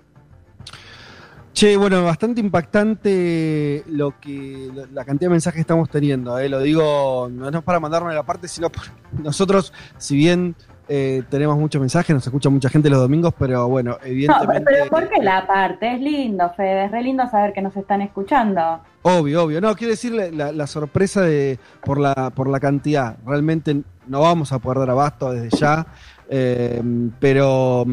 Che, 1.55 1.77
bueno, 1.77 2.03
bastante 2.03 2.41
impactante 2.41 3.81
lo 3.87 4.19
que 4.19 4.69
la 4.91 5.05
cantidad 5.05 5.29
de 5.29 5.35
mensajes 5.35 5.55
que 5.55 5.61
estamos 5.61 5.89
teniendo. 5.89 6.37
Eh. 6.37 6.49
Lo 6.49 6.59
digo, 6.59 7.29
no 7.31 7.47
es 7.47 7.63
para 7.63 7.79
mandarme 7.79 8.13
la 8.13 8.23
parte, 8.23 8.49
sino 8.49 8.69
por 8.69 8.83
nosotros, 9.23 9.71
si 9.97 10.17
bien 10.17 10.53
eh, 10.89 11.23
tenemos 11.29 11.57
muchos 11.57 11.79
mensajes, 11.79 12.13
nos 12.13 12.27
escucha 12.27 12.49
mucha 12.49 12.67
gente 12.67 12.89
los 12.89 12.99
domingos, 12.99 13.33
pero 13.39 13.69
bueno, 13.69 13.97
evidentemente. 14.03 14.59
No, 14.59 14.65
pero 14.65 14.89
¿por 14.89 15.07
qué 15.07 15.23
la 15.23 15.47
parte? 15.47 15.95
Es 15.95 16.01
lindo, 16.01 16.51
Fede, 16.57 16.85
es 16.85 16.91
re 16.91 17.01
lindo 17.01 17.25
saber 17.29 17.53
que 17.53 17.61
nos 17.61 17.77
están 17.77 18.01
escuchando. 18.01 18.81
Obvio, 19.03 19.45
obvio. 19.45 19.61
No, 19.61 19.73
quiero 19.77 19.91
decir 19.91 20.11
la, 20.11 20.67
sorpresa 20.67 21.21
de 21.21 21.57
por 21.85 22.01
la, 22.01 22.31
por 22.31 22.49
la 22.49 22.59
cantidad. 22.59 23.15
Realmente 23.25 23.81
no 24.07 24.19
vamos 24.19 24.51
a 24.51 24.59
poder 24.59 24.79
dar 24.79 24.89
abasto 24.89 25.31
desde 25.31 25.57
ya. 25.57 25.87
Eh, 26.27 26.81
pero 27.19 27.85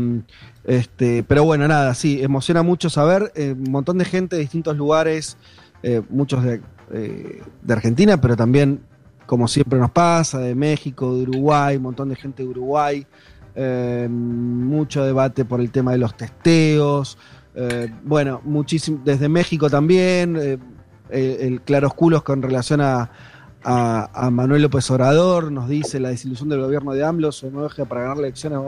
este, 0.64 1.24
pero 1.24 1.44
bueno, 1.44 1.66
nada, 1.66 1.94
sí, 1.94 2.22
emociona 2.22 2.62
mucho 2.62 2.88
saber. 2.88 3.32
Eh, 3.34 3.54
un 3.56 3.70
montón 3.70 3.98
de 3.98 4.04
gente 4.04 4.36
de 4.36 4.42
distintos 4.42 4.76
lugares, 4.76 5.36
eh, 5.82 6.02
muchos 6.08 6.44
de, 6.44 6.60
eh, 6.92 7.42
de, 7.62 7.72
Argentina, 7.72 8.20
pero 8.20 8.36
también, 8.36 8.80
como 9.26 9.48
siempre 9.48 9.78
nos 9.78 9.90
pasa, 9.90 10.38
de 10.38 10.54
México, 10.54 11.16
de 11.16 11.22
Uruguay, 11.22 11.76
un 11.76 11.82
montón 11.82 12.08
de 12.08 12.16
gente 12.16 12.42
de 12.42 12.48
Uruguay. 12.48 13.06
mucho 14.08 15.04
debate 15.04 15.44
por 15.44 15.60
el 15.60 15.70
tema 15.70 15.92
de 15.92 15.98
los 15.98 16.16
testeos. 16.16 17.18
bueno, 18.04 18.40
muchísimo, 18.44 19.00
desde 19.04 19.28
México 19.28 19.68
también, 19.68 20.60
el, 21.10 21.60
claroscuros 21.62 22.22
con 22.22 22.40
relación 22.40 22.80
a, 22.80 23.10
a, 23.64 24.30
Manuel 24.30 24.62
López 24.62 24.90
Obrador, 24.90 25.52
nos 25.52 25.68
dice 25.68 26.00
la 26.00 26.10
desilusión 26.10 26.48
del 26.48 26.60
gobierno 26.60 26.92
de 26.92 27.04
AMLO 27.04 27.32
se 27.32 27.50
mueve 27.50 27.86
para 27.86 28.02
ganar 28.02 28.18
elecciones, 28.18 28.58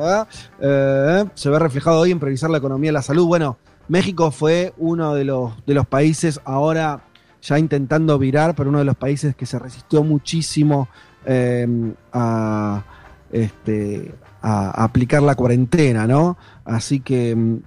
eh, 0.61 1.24
se 1.35 1.50
ve 1.50 1.59
reflejado 1.59 2.00
hoy 2.00 2.11
en 2.11 2.20
previsar 2.20 2.50
la 2.50 2.59
economía 2.59 2.90
y 2.90 2.94
la 2.94 3.02
salud. 3.02 3.26
Bueno, 3.26 3.59
México 3.88 4.30
fue 4.30 4.72
uno 4.78 5.14
de 5.14 5.24
los, 5.24 5.52
de 5.66 5.74
los 5.74 5.87
países 5.87 6.40
ahora 6.44 7.04
ya 7.42 7.59
intentando 7.59 8.18
virar, 8.18 8.54
pero 8.54 8.70
uno 8.70 8.78
de 8.78 8.85
los 8.85 8.96
países 8.96 9.37
que 9.37 9.46
se 9.46 9.59
resistió 9.59 10.02
muchísimo 10.02 10.88
eh, 11.26 11.66
a, 12.12 12.83
este, 13.30 14.14
a 14.40 14.85
aplicar 14.85 15.22
la 15.22 15.35
cuarentena, 15.35 16.07
¿no? 16.07 16.38
Así 16.64 17.00
que, 17.00 17.37
mm, 17.37 17.59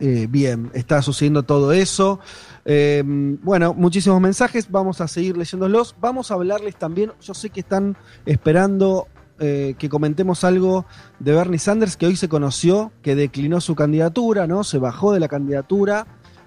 eh, 0.00 0.26
bien, 0.28 0.70
está 0.74 1.02
sucediendo 1.02 1.42
todo 1.42 1.72
eso. 1.72 2.20
Eh, 2.64 3.02
bueno, 3.42 3.74
muchísimos 3.74 4.20
mensajes, 4.20 4.70
vamos 4.70 5.00
a 5.00 5.08
seguir 5.08 5.36
leyéndolos. 5.36 5.94
Vamos 6.00 6.30
a 6.30 6.34
hablarles 6.34 6.76
también, 6.76 7.12
yo 7.20 7.34
sé 7.34 7.50
que 7.50 7.60
están 7.60 7.96
esperando 8.26 9.08
eh, 9.38 9.74
que 9.78 9.88
comentemos 9.88 10.44
algo 10.44 10.84
de 11.18 11.32
Bernie 11.32 11.58
Sanders, 11.58 11.96
que 11.96 12.06
hoy 12.06 12.16
se 12.16 12.28
conoció 12.28 12.92
que 13.02 13.14
declinó 13.14 13.60
su 13.62 13.74
candidatura, 13.74 14.46
¿no? 14.46 14.64
Se 14.64 14.76
bajó 14.76 15.12
de 15.14 15.20
la 15.20 15.28
candidatura, 15.28 16.06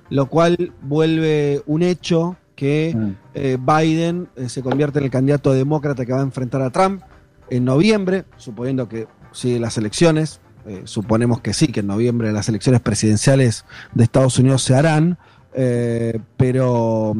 lo 0.10 0.28
cual 0.28 0.74
vuelve 0.84 1.63
un 1.66 1.82
hecho 1.82 2.38
que 2.56 2.94
mm. 2.96 3.12
eh, 3.34 3.58
Biden 3.60 4.30
se 4.48 4.62
convierte 4.62 5.00
en 5.00 5.06
el 5.06 5.12
candidato 5.12 5.54
demócrata 5.54 6.06
que 6.06 6.13
va 6.13 6.20
a 6.20 6.24
enfrentar 6.24 6.62
a 6.62 6.70
Trump 6.70 7.02
en 7.50 7.66
noviembre, 7.66 8.26
suponiendo 8.38 8.88
que 8.88 9.08
sigue 9.32 9.60
las 9.60 9.78
elecciones. 9.80 10.39
Suponemos 10.86 11.41
que 11.41 11.54
sí, 11.54 11.67
que 11.67 11.82
en 11.82 11.88
noviembre 11.88 12.32
las 12.32 12.49
elecciones 12.49 12.82
presidenciales 12.82 13.65
de 13.93 14.04
Estados 14.04 14.39
Unidos 14.39 14.63
se 14.63 14.76
harán. 14.76 15.17
Eh, 15.54 16.19
pero, 16.38 17.15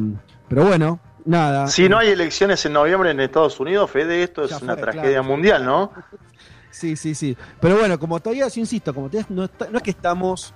pero 0.48 0.64
bueno, 0.64 1.00
nada. 1.24 1.68
Si 1.68 1.88
no 1.88 1.98
hay 1.98 2.08
elecciones 2.08 2.64
en 2.66 2.72
noviembre 2.72 3.10
en 3.10 3.20
Estados 3.20 3.58
Unidos, 3.60 3.90
Fede, 3.90 4.22
esto 4.22 4.44
es 4.44 4.60
una 4.60 4.76
tragedia 4.76 5.22
mundial, 5.22 5.64
¿no? 5.64 5.92
Sí, 6.70 6.96
sí, 6.96 7.14
sí. 7.14 7.36
Pero 7.60 7.78
bueno, 7.78 7.98
como 7.98 8.18
todavía, 8.20 8.46
insisto, 8.56 8.92
como 8.92 9.08
no, 9.28 9.44
es 9.44 9.82
que 9.82 9.90
estamos 9.90 10.54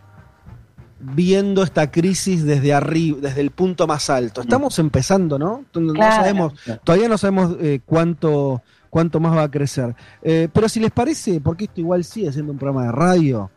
viendo 1.01 1.63
esta 1.63 1.93
crisis 1.93 2.45
desde 2.45 2.75
arriba, 2.75 3.19
desde 3.23 3.41
el 3.41 3.53
punto 3.53 3.87
más 3.87 4.11
alto. 4.11 4.41
Estamos 4.41 4.79
empezando, 4.81 5.39
¿no? 5.39 5.65
No 5.75 5.95
sabemos, 5.95 6.55
todavía 6.83 7.09
no 7.09 7.19
sabemos 7.19 7.57
eh, 7.61 7.81
cuánto, 7.87 8.63
cuánto 8.91 9.21
más 9.21 9.37
va 9.37 9.45
a 9.45 9.51
crecer. 9.51 9.95
Eh, 10.23 10.49
pero 10.53 10.69
si 10.69 10.81
les 10.81 10.91
parece, 10.91 11.41
porque 11.41 11.65
esto 11.65 11.81
igual 11.81 12.05
sigue 12.05 12.33
siendo 12.33 12.53
un 12.53 12.59
programa 12.59 12.87
de 12.87 12.93
radio, 12.93 13.51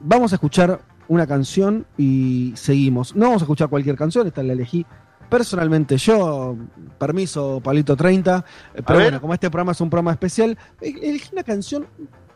vamos 0.00 0.32
a 0.32 0.36
escuchar 0.36 0.80
una 1.08 1.26
canción 1.26 1.86
y 1.96 2.52
seguimos. 2.56 3.14
No 3.14 3.26
vamos 3.26 3.42
a 3.42 3.44
escuchar 3.44 3.68
cualquier 3.68 3.96
canción, 3.96 4.26
esta 4.26 4.42
la 4.42 4.52
elegí 4.52 4.86
personalmente 5.28 5.96
yo, 5.96 6.56
permiso, 6.98 7.60
Palito 7.62 7.96
30, 7.96 8.44
eh, 8.74 8.82
pero 8.86 9.00
bueno, 9.00 9.20
como 9.20 9.34
este 9.34 9.50
programa 9.50 9.72
es 9.72 9.80
un 9.80 9.90
programa 9.90 10.12
especial, 10.12 10.56
eh, 10.80 10.94
elegí 11.02 11.30
una 11.32 11.42
canción, 11.42 11.86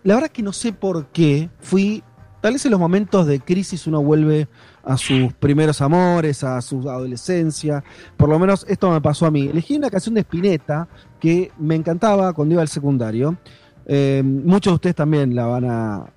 la 0.02 0.14
verdad 0.14 0.30
que 0.30 0.42
no 0.42 0.52
sé 0.52 0.72
por 0.72 1.06
qué, 1.06 1.50
fui, 1.60 2.02
tal 2.40 2.54
vez 2.54 2.64
en 2.64 2.70
los 2.70 2.80
momentos 2.80 3.26
de 3.26 3.40
crisis 3.40 3.86
uno 3.86 4.02
vuelve 4.02 4.48
a 4.82 4.96
sus 4.96 5.32
primeros 5.34 5.80
amores, 5.80 6.42
a 6.42 6.60
su 6.62 6.88
adolescencia, 6.88 7.84
por 8.16 8.28
lo 8.28 8.38
menos 8.38 8.64
esto 8.68 8.90
me 8.90 9.00
pasó 9.00 9.26
a 9.26 9.30
mí. 9.30 9.48
Elegí 9.48 9.76
una 9.76 9.90
canción 9.90 10.14
de 10.14 10.22
Spinetta 10.22 10.88
que 11.18 11.52
me 11.58 11.74
encantaba 11.74 12.32
cuando 12.32 12.54
iba 12.54 12.62
al 12.62 12.68
secundario. 12.68 13.36
Eh, 13.86 14.22
muchos 14.24 14.72
de 14.72 14.74
ustedes 14.74 14.96
también 14.96 15.34
la 15.34 15.46
van 15.46 15.64
a... 15.64 16.12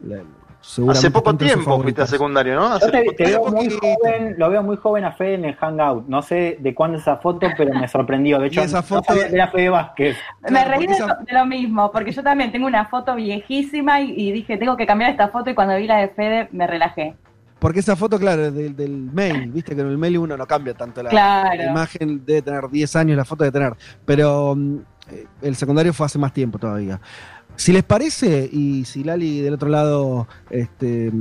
Hace 0.89 1.12
poco 1.12 1.36
tiempo 1.36 1.82
fuiste 1.82 2.02
a 2.04 2.08
secundario, 2.08 2.56
¿no? 2.56 2.62
Yo 2.69 2.76
Hace 2.76 2.91
te, 2.91 3.04
poco 3.04 3.15
te 3.17 3.23
veo 3.26 3.43
muy 3.52 3.69
joven, 3.69 4.36
lo 4.38 4.49
veo 4.49 4.63
muy 4.63 4.78
joven 4.78 5.04
a 5.04 5.12
Fede 5.12 5.34
en 5.36 5.45
el 5.45 5.56
Hangout. 5.56 6.08
No 6.08 6.21
sé 6.21 6.58
de 6.60 6.73
cuándo 6.73 6.97
es 6.97 7.02
esa 7.04 7.17
foto, 7.17 7.47
pero 7.58 7.73
me 7.73 7.88
sorprendió. 7.88 8.39
De 8.39 8.47
hecho, 8.47 8.62
esa 8.62 8.78
no 8.78 8.84
foto- 8.84 9.13
que 9.13 9.36
era 9.36 9.49
Fede 9.49 9.69
Vázquez. 9.69 10.17
Me 10.41 10.47
Claro, 10.49 10.71
reí 10.71 10.88
de, 10.88 10.93
esa- 10.93 11.08
lo- 11.08 11.15
de 11.26 11.34
lo 11.34 11.45
mismo, 11.45 11.91
porque 11.91 12.12
yo 12.13 12.23
también 12.23 12.52
tengo 12.52 12.65
una 12.67 12.86
foto 12.86 13.13
viejísima 13.15 13.99
y, 14.02 14.13
y 14.15 14.32
dije, 14.32 14.56
tengo 14.58 14.78
que 14.78 14.88
cambiar 14.88 15.12
esta 15.12 15.28
foto 15.28 15.49
y 15.49 15.54
cuando 15.54 15.76
vi 15.76 15.86
la 15.86 15.97
de 15.97 16.08
Fede 16.10 16.47
me 16.54 16.65
relajé. 16.65 17.13
Porque 17.60 17.80
esa 17.80 17.95
foto, 17.95 18.17
claro, 18.19 18.45
es 18.45 18.54
del, 18.54 18.76
del 18.76 18.91
mail, 18.91 19.52
viste 19.52 19.73
que 19.76 19.82
en 19.82 19.88
el 19.88 19.97
mail 19.97 20.17
uno 20.17 20.36
no 20.38 20.45
cambia 20.45 20.73
tanto 20.73 21.02
la, 21.04 21.10
Claro. 21.10 21.56
la 21.58 21.65
imagen, 21.71 22.26
debe 22.26 22.41
tener 22.41 22.69
10 22.69 22.95
años, 22.97 23.15
la 23.17 23.23
foto 23.26 23.43
debe 23.45 23.54
tener, 23.54 23.73
pero 24.06 24.54
mm, 24.56 24.78
eh, 25.12 25.26
el 25.41 25.56
secundario 25.56 25.93
fue 25.93 26.06
hace 26.06 26.17
más 26.19 26.34
tiempo 26.34 26.58
todavía. 26.60 26.99
Si 27.56 27.72
les 27.72 27.84
parece, 27.84 28.50
y 28.52 28.86
si 28.86 29.04
Lali 29.04 29.42
del 29.42 29.54
otro 29.54 29.70
lado 29.70 30.28
este, 30.50 31.12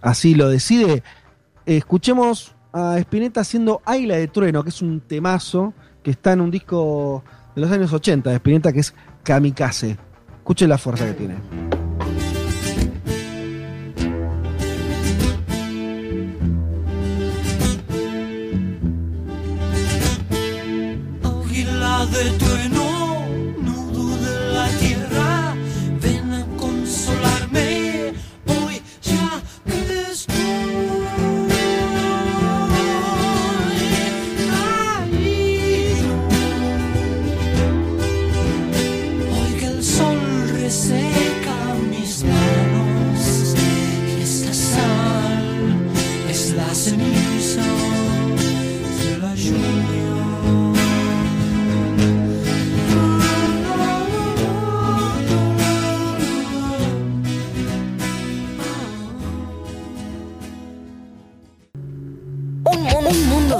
así 0.00 0.34
lo 0.34 0.48
decide, 0.48 1.02
escuchemos 1.66 2.54
a 2.72 2.98
Spinetta 2.98 3.40
haciendo 3.40 3.82
Águila 3.84 4.16
de 4.16 4.28
Trueno, 4.28 4.62
que 4.62 4.70
es 4.70 4.82
un 4.82 5.00
temazo 5.00 5.74
que 6.02 6.10
está 6.12 6.32
en 6.32 6.40
un 6.40 6.50
disco 6.50 7.24
de 7.54 7.62
los 7.62 7.70
años 7.70 7.92
80 7.92 8.30
de 8.30 8.36
Spinetta, 8.36 8.72
que 8.72 8.80
es 8.80 8.94
Kamikaze. 9.22 9.98
Escuchen 10.38 10.68
la 10.68 10.78
fuerza 10.78 11.06
que 11.06 11.12
tiene. 11.12 11.34
De 22.00 22.39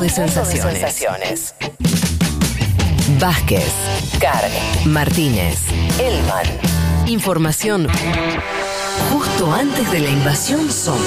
de 0.00 0.08
sensaciones. 0.08 1.54
Vázquez, 3.20 3.72
Carg, 4.18 4.50
Martínez, 4.86 5.58
Elman. 6.00 6.46
Información 7.06 7.86
justo 9.12 9.52
antes 9.52 9.90
de 9.92 9.98
la 10.00 10.08
invasión 10.08 10.70
zombie. 10.70 11.04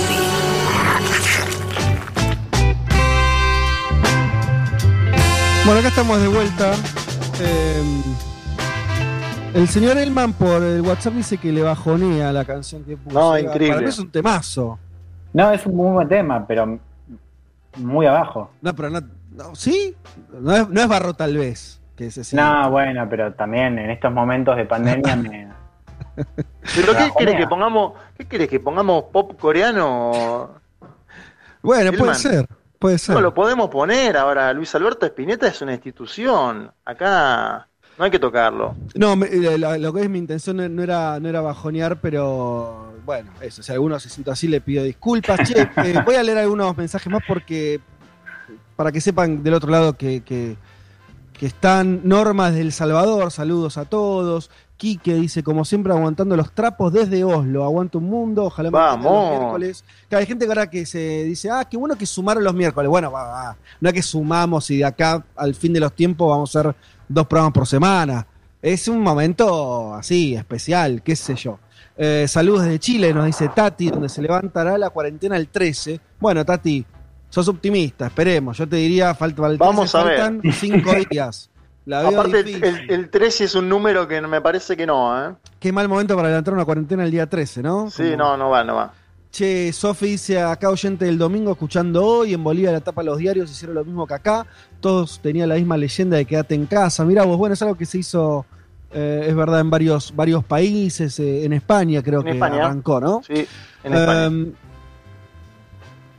Bueno, 5.65 5.79
acá 5.79 5.87
estamos 5.87 6.21
de 6.21 6.27
vuelta. 6.27 6.73
Eh, 7.41 7.81
el 9.55 9.67
señor 9.69 9.97
Elman 9.97 10.33
por 10.33 10.61
el 10.61 10.81
WhatsApp 10.81 11.13
dice 11.13 11.37
que 11.37 11.51
le 11.51 11.63
bajonea 11.63 12.31
la 12.31 12.45
canción 12.45 12.83
que 12.83 12.95
puso. 12.97 13.19
No, 13.19 13.39
increíble. 13.39 13.69
Para 13.69 13.81
mí 13.81 13.89
es 13.89 13.99
un 13.99 14.11
temazo. 14.11 14.77
No, 15.33 15.51
es 15.51 15.65
un 15.65 15.75
muy 15.75 15.91
buen 15.91 16.07
tema, 16.07 16.45
pero 16.45 16.79
muy 17.77 18.05
abajo. 18.05 18.51
No, 18.61 18.73
pero 18.75 18.89
no. 18.89 19.01
no, 19.31 19.55
¿Sí? 19.55 19.95
No 20.31 20.55
es, 20.55 20.69
no 20.69 20.81
es 20.81 20.87
barro, 20.87 21.13
tal 21.13 21.37
vez. 21.37 21.81
Que 21.95 22.09
se 22.09 22.23
siente. 22.23 22.43
No, 22.43 22.71
bueno, 22.71 23.07
pero 23.09 23.33
también 23.33 23.77
en 23.77 23.91
estos 23.91 24.11
momentos 24.11 24.57
de 24.57 24.65
pandemia 24.65 25.15
me. 25.15 25.47
¿Pero 26.75 26.93
qué 26.95 27.11
querés 27.17 27.35
que 27.35 27.47
pongamos? 27.47 27.93
¿Qué 28.17 28.25
querés 28.25 28.49
que 28.49 28.59
pongamos 28.59 29.05
pop 29.05 29.39
coreano? 29.39 30.51
Bueno, 31.61 31.93
puede 31.93 32.15
ser. 32.15 32.45
Puede 32.77 32.97
ser. 32.97 33.15
No 33.15 33.21
lo 33.21 33.33
podemos 33.33 33.69
poner 33.69 34.17
ahora. 34.17 34.51
Luis 34.51 34.75
Alberto 34.75 35.05
Espineta 35.05 35.47
es 35.47 35.61
una 35.61 35.71
institución. 35.71 36.69
Acá 36.83 37.69
no 37.97 38.05
hay 38.05 38.11
que 38.11 38.19
tocarlo. 38.19 38.75
No, 38.95 39.15
me- 39.15 39.27
eh, 39.27 39.57
lo, 39.57 39.77
lo 39.77 39.93
que 39.93 40.01
es 40.01 40.09
mi 40.09 40.19
intención 40.19 40.57
no- 40.57 40.69
no 40.69 40.81
era, 40.83 41.19
no 41.19 41.29
era 41.29 41.41
bajonear, 41.41 41.99
pero 42.01 42.93
bueno, 43.05 43.31
eso. 43.41 43.61
Si 43.63 43.71
alguno 43.71 43.99
se 43.99 44.09
siente 44.09 44.31
así, 44.31 44.47
le 44.47 44.61
pido 44.61 44.83
disculpas. 44.83 45.39
Che, 45.47 45.61
eh, 45.77 46.01
voy 46.05 46.15
a 46.15 46.23
leer 46.23 46.37
algunos 46.39 46.75
mensajes 46.77 47.11
más 47.11 47.21
porque. 47.27 47.79
Para 48.75 48.91
que 48.91 48.99
sepan 49.01 49.43
del 49.43 49.53
otro 49.53 49.69
lado 49.69 49.93
que, 49.93 50.21
que, 50.21 50.57
que 51.37 51.45
están 51.45 52.01
normas 52.03 52.55
del 52.55 52.71
Salvador. 52.71 53.31
Saludos 53.31 53.77
a 53.77 53.85
todos. 53.85 54.49
Quique 54.77 55.13
dice, 55.13 55.43
como 55.43 55.63
siempre, 55.63 55.93
aguantando 55.93 56.35
los 56.35 56.51
trapos 56.51 56.91
desde 56.91 57.23
Oslo. 57.23 57.63
Aguanto 57.63 57.99
un 57.99 58.05
mundo. 58.05 58.45
Ojalá 58.45 58.71
me 58.71 58.77
los 58.79 58.99
miércoles. 58.99 59.85
Claro, 60.09 60.21
hay 60.21 60.25
gente 60.25 60.45
que 60.45 60.51
ahora 60.51 60.69
que 60.69 60.85
se 60.87 61.23
dice, 61.23 61.51
ah, 61.51 61.63
qué 61.69 61.77
bueno 61.77 61.95
que 61.95 62.07
sumaron 62.07 62.43
los 62.43 62.53
miércoles. 62.55 62.89
Bueno, 62.89 63.11
va, 63.11 63.23
va. 63.23 63.57
No 63.79 63.89
es 63.89 63.93
que 63.93 64.01
sumamos 64.01 64.69
y 64.71 64.77
de 64.77 64.85
acá 64.85 65.23
al 65.35 65.53
fin 65.53 65.71
de 65.71 65.79
los 65.79 65.93
tiempos 65.93 66.27
vamos 66.27 66.53
a 66.55 66.59
hacer 66.59 66.75
dos 67.13 67.27
programas 67.27 67.53
por 67.53 67.67
semana. 67.67 68.25
Es 68.61 68.87
un 68.87 69.01
momento 69.01 69.93
así, 69.93 70.35
especial, 70.35 71.01
qué 71.03 71.15
sé 71.15 71.35
yo. 71.35 71.59
Eh, 71.97 72.25
saludos 72.27 72.63
desde 72.63 72.79
Chile, 72.79 73.13
nos 73.13 73.25
dice 73.25 73.49
Tati, 73.49 73.89
donde 73.89 74.09
se 74.09 74.21
levantará 74.21 74.77
la 74.77 74.89
cuarentena 74.89 75.35
el 75.37 75.47
13. 75.49 75.99
Bueno, 76.19 76.43
Tati, 76.45 76.85
sos 77.29 77.47
optimista, 77.47 78.07
esperemos. 78.07 78.57
Yo 78.57 78.67
te 78.67 78.77
diría, 78.77 79.13
falta, 79.13 79.45
el 79.47 79.57
13 79.57 79.59
Vamos 79.59 79.93
a 79.95 80.03
ver. 80.03 80.19
faltan 80.19 80.41
cinco 80.53 80.91
días. 81.11 81.49
La 81.85 82.01
veo 82.01 82.11
Aparte, 82.21 82.39
el, 82.39 82.89
el 82.89 83.09
13 83.09 83.43
es 83.43 83.55
un 83.55 83.67
número 83.67 84.07
que 84.07 84.21
me 84.21 84.39
parece 84.39 84.77
que 84.77 84.85
no, 84.85 85.21
¿eh? 85.29 85.33
Qué 85.59 85.73
mal 85.73 85.89
momento 85.89 86.15
para 86.15 86.29
adelantar 86.29 86.53
una 86.53 86.63
cuarentena 86.63 87.03
el 87.03 87.11
día 87.11 87.27
13, 87.27 87.61
¿no? 87.61 87.89
Sí, 87.89 88.03
Como- 88.03 88.15
no, 88.17 88.37
no 88.37 88.49
va, 88.49 88.63
no 88.63 88.75
va. 88.75 88.93
Che, 89.33 89.73
Sofi 89.73 90.09
dice 90.09 90.39
acá 90.39 90.69
oyente 90.69 91.05
del 91.05 91.17
domingo 91.17 91.53
escuchando 91.53 92.05
hoy, 92.05 92.35
en 92.35 92.43
Bolivia 92.43 92.71
la 92.71 92.81
tapa 92.81 93.01
de 93.01 93.07
los 93.07 93.17
diarios 93.17 93.49
hicieron 93.49 93.73
lo 93.73 93.83
mismo 93.83 94.05
que 94.05 94.13
acá, 94.13 94.45
todos 94.79 95.19
tenían 95.23 95.49
la 95.49 95.55
misma 95.55 95.75
leyenda 95.75 96.17
de 96.17 96.25
quédate 96.25 96.53
en 96.53 96.67
casa. 96.67 97.03
Mirá 97.03 97.23
vos, 97.23 97.35
bueno, 97.35 97.53
es 97.53 97.61
algo 97.63 97.73
que 97.73 97.87
se 97.87 97.97
hizo, 97.97 98.45
eh, 98.91 99.25
es 99.27 99.35
verdad, 99.35 99.59
en 99.61 99.71
varios, 99.71 100.15
varios 100.15 100.43
países, 100.43 101.17
eh, 101.19 101.45
en 101.45 101.53
España 101.53 102.03
creo 102.03 102.19
En 102.19 102.25
que 102.27 102.31
España. 102.33 102.65
arrancó, 102.67 102.99
¿no? 103.01 103.23
Sí, 103.25 103.47
en 103.83 103.93
España. 103.95 104.25
Em, 104.25 104.53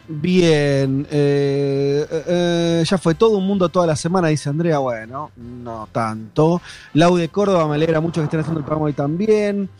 bien, 0.09 1.07
eh, 1.09 2.83
ya 2.85 2.99
fue 2.99 3.15
todo 3.15 3.39
un 3.39 3.47
mundo 3.47 3.69
toda 3.69 3.87
la 3.87 3.95
semana, 3.95 4.27
dice 4.27 4.49
Andrea. 4.49 4.79
Bueno, 4.79 5.31
no 5.37 5.89
tanto. 5.93 6.61
Lau 6.95 7.15
de 7.17 7.29
Córdoba, 7.29 7.69
me 7.69 7.77
alegra 7.77 8.01
mucho 8.01 8.21
que 8.21 8.25
estén 8.25 8.41
haciendo 8.41 8.59
el 8.59 8.67
programa 8.67 8.87
hoy 8.87 8.93
también. 8.93 9.71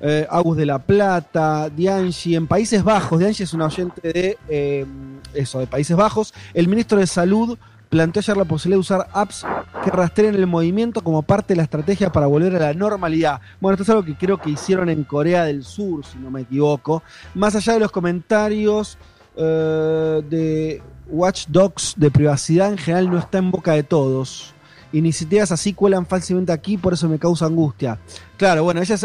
Eh, 0.00 0.26
Agus 0.28 0.56
de 0.56 0.66
la 0.66 0.78
Plata, 0.78 1.70
Dianchi, 1.70 2.34
en 2.34 2.46
Países 2.46 2.82
Bajos. 2.82 3.18
Dianchi 3.18 3.44
es 3.44 3.54
un 3.54 3.62
oyente 3.62 4.00
de 4.02 4.38
eh, 4.48 4.86
eso, 5.32 5.60
de 5.60 5.66
Países 5.66 5.96
Bajos. 5.96 6.34
El 6.52 6.68
ministro 6.68 6.98
de 6.98 7.06
Salud 7.06 7.56
planteó 7.88 8.20
ayer 8.20 8.36
la 8.36 8.44
posibilidad 8.44 8.76
de 8.76 8.80
usar 8.80 9.08
apps 9.12 9.46
que 9.84 9.90
rastreen 9.90 10.34
el 10.34 10.48
movimiento 10.48 11.02
como 11.02 11.22
parte 11.22 11.54
de 11.54 11.58
la 11.58 11.62
estrategia 11.62 12.10
para 12.10 12.26
volver 12.26 12.56
a 12.56 12.58
la 12.58 12.74
normalidad. 12.74 13.40
Bueno, 13.60 13.74
esto 13.74 13.84
es 13.84 13.90
algo 13.90 14.04
que 14.04 14.16
creo 14.16 14.38
que 14.38 14.50
hicieron 14.50 14.88
en 14.88 15.04
Corea 15.04 15.44
del 15.44 15.62
Sur, 15.62 16.04
si 16.04 16.18
no 16.18 16.30
me 16.30 16.40
equivoco. 16.40 17.02
Más 17.34 17.54
allá 17.54 17.74
de 17.74 17.78
los 17.78 17.92
comentarios 17.92 18.98
eh, 19.36 20.22
de 20.28 20.82
Watch 21.08 21.46
Dogs 21.48 21.94
de 21.96 22.10
privacidad, 22.10 22.72
en 22.72 22.78
general 22.78 23.10
no 23.10 23.18
está 23.18 23.38
en 23.38 23.52
boca 23.52 23.72
de 23.72 23.84
todos. 23.84 24.54
Iniciativas 24.92 25.52
así 25.52 25.72
cuelan 25.72 26.06
falsamente 26.06 26.52
aquí, 26.52 26.76
por 26.76 26.94
eso 26.94 27.08
me 27.08 27.18
causa 27.18 27.46
angustia. 27.46 27.98
Claro, 28.36 28.64
bueno, 28.64 28.80
ella 28.80 28.96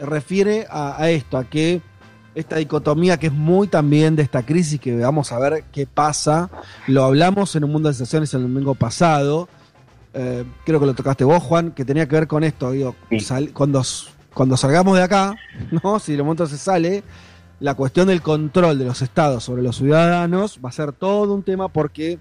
refiere 0.00 0.66
a, 0.70 1.00
a 1.02 1.10
esto, 1.10 1.36
a 1.38 1.44
que 1.44 1.80
esta 2.34 2.56
dicotomía 2.56 3.18
que 3.18 3.26
es 3.28 3.32
muy 3.32 3.66
también 3.68 4.14
de 4.16 4.22
esta 4.22 4.44
crisis, 4.44 4.80
que 4.80 4.96
vamos 4.96 5.32
a 5.32 5.38
ver 5.38 5.64
qué 5.72 5.86
pasa. 5.86 6.50
Lo 6.86 7.04
hablamos 7.04 7.56
en 7.56 7.64
un 7.64 7.72
mundo 7.72 7.88
de 7.88 7.94
sensaciones 7.94 8.32
el 8.34 8.42
domingo 8.42 8.74
pasado. 8.74 9.48
Eh, 10.14 10.44
creo 10.64 10.78
que 10.80 10.86
lo 10.86 10.94
tocaste 10.94 11.24
vos, 11.24 11.42
Juan, 11.42 11.72
que 11.72 11.84
tenía 11.84 12.06
que 12.06 12.14
ver 12.16 12.26
con 12.28 12.44
esto. 12.44 12.70
Digo, 12.70 12.94
sal- 13.20 13.52
cuando, 13.52 13.82
cuando 14.34 14.56
salgamos 14.56 14.96
de 14.96 15.02
acá, 15.02 15.34
¿no? 15.82 15.98
si 15.98 16.12
de 16.16 16.22
momento 16.22 16.46
se 16.46 16.58
sale, 16.58 17.02
la 17.60 17.74
cuestión 17.74 18.06
del 18.06 18.22
control 18.22 18.78
de 18.78 18.84
los 18.84 19.02
estados 19.02 19.42
sobre 19.42 19.62
los 19.62 19.76
ciudadanos 19.76 20.60
va 20.64 20.68
a 20.68 20.72
ser 20.72 20.92
todo 20.92 21.34
un 21.34 21.42
tema 21.42 21.68
porque 21.68 22.20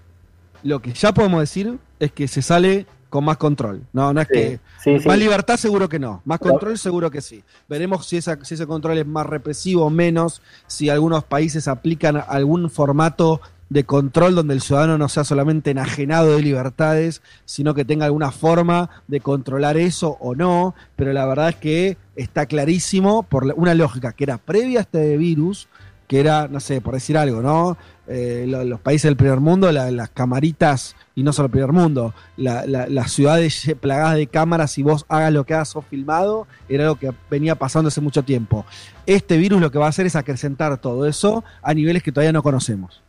lo 0.63 0.81
que 0.81 0.93
ya 0.93 1.13
podemos 1.13 1.39
decir 1.41 1.77
es 1.99 2.11
que 2.11 2.27
se 2.27 2.41
sale 2.41 2.87
con 3.09 3.25
más 3.25 3.37
control. 3.37 3.83
No, 3.93 4.13
no 4.13 4.21
es 4.21 4.27
Sí, 4.27 4.33
que. 4.33 4.59
sí, 4.83 4.99
sí. 4.99 5.07
más 5.07 5.17
libertad 5.17 5.57
seguro 5.57 5.87
que 5.89 5.99
no. 5.99 6.21
Más 6.25 6.39
control 6.39 6.77
seguro 6.77 7.09
que 7.11 7.21
sí. 7.21 7.43
Veremos 7.67 8.05
si, 8.05 8.17
esa, 8.17 8.37
si 8.43 8.55
ese 8.55 8.67
control 8.67 8.97
es 8.97 9.07
más 9.07 9.25
represivo 9.25 9.85
o 9.85 9.89
menos, 9.89 10.41
si 10.67 10.89
algunos 10.89 11.23
países 11.23 11.67
aplican 11.67 12.21
algún 12.27 12.69
formato 12.69 13.41
de 13.69 13.83
control 13.83 14.33
donde 14.33 14.53
el 14.53 14.61
ciudadano 14.61 14.97
no 14.97 15.09
sea 15.09 15.25
solamente 15.25 15.71
enajenado 15.71 16.35
de 16.35 16.41
libertades, 16.41 17.21
sino 17.43 17.73
que 17.73 17.83
tenga 17.83 18.05
alguna 18.05 18.31
forma 18.31 18.89
de 19.07 19.19
controlar 19.19 19.75
eso 19.77 20.17
o 20.21 20.35
no. 20.35 20.73
Pero 20.95 21.11
la 21.13 21.25
verdad 21.25 21.49
es 21.49 21.55
que 21.55 21.97
está 22.15 22.45
clarísimo 22.45 23.23
por 23.23 23.53
una 23.57 23.73
lógica 23.73 24.13
que 24.13 24.23
era 24.23 24.37
previa 24.37 24.79
a 24.79 24.81
este 24.83 25.17
virus, 25.17 25.67
que 26.07 26.21
era, 26.21 26.47
no 26.47 26.61
sé, 26.61 26.79
por 26.79 26.93
decir 26.93 27.17
algo, 27.17 27.41
¿no? 27.41 27.77
Eh, 28.09 28.45
lo- 28.47 28.63
los 28.63 28.79
países 28.79 29.03
del 29.09 29.17
primer 29.17 29.41
mundo, 29.41 29.69
la- 29.71 29.91
las 29.91 30.09
camaritas, 30.09 30.95
y 31.13 31.23
no 31.23 31.33
solo 31.33 31.47
el 31.47 31.51
primer 31.51 31.73
mundo, 31.73 32.13
la- 32.37 32.65
la- 32.65 32.87
las 32.87 33.11
ciudades 33.11 33.75
plagadas 33.81 34.15
de 34.15 34.27
cámaras 34.27 34.77
y 34.77 34.83
vos 34.83 35.05
hagas 35.09 35.33
lo 35.33 35.43
que 35.43 35.53
hagas 35.53 35.69
sos 35.69 35.85
filmado, 35.85 36.47
era 36.69 36.83
algo 36.83 36.95
que 36.95 37.11
venía 37.29 37.55
pasando 37.55 37.89
hace 37.89 37.99
mucho 37.99 38.23
tiempo. 38.23 38.65
Este 39.05 39.35
virus 39.37 39.59
lo 39.59 39.71
que 39.71 39.77
va 39.79 39.87
a 39.87 39.89
hacer 39.89 40.05
es 40.05 40.15
acrecentar 40.15 40.77
todo 40.77 41.05
eso 41.05 41.43
a 41.61 41.73
niveles 41.73 42.01
que 42.01 42.11
todavía 42.13 42.31
no 42.31 42.43
conocemos. 42.43 43.03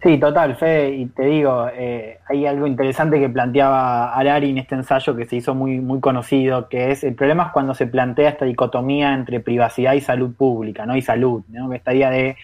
Sí, 0.00 0.16
total, 0.16 0.54
Fede, 0.54 0.94
y 0.94 1.06
te 1.06 1.24
digo, 1.24 1.66
eh, 1.74 2.18
hay 2.28 2.46
algo 2.46 2.68
interesante 2.68 3.18
que 3.18 3.28
planteaba 3.28 4.14
Arari 4.14 4.50
en 4.50 4.58
este 4.58 4.76
ensayo 4.76 5.16
que 5.16 5.26
se 5.26 5.34
hizo 5.34 5.56
muy, 5.56 5.80
muy 5.80 5.98
conocido, 5.98 6.68
que 6.68 6.92
es 6.92 7.02
el 7.02 7.16
problema 7.16 7.46
es 7.46 7.52
cuando 7.52 7.74
se 7.74 7.88
plantea 7.88 8.28
esta 8.28 8.44
dicotomía 8.44 9.12
entre 9.12 9.40
privacidad 9.40 9.94
y 9.94 10.00
salud 10.00 10.32
pública, 10.36 10.86
¿no? 10.86 10.96
Y 10.96 11.02
salud, 11.02 11.42
¿no? 11.48 11.72
Esta 11.72 11.92
idea 11.92 12.10
de 12.10 12.36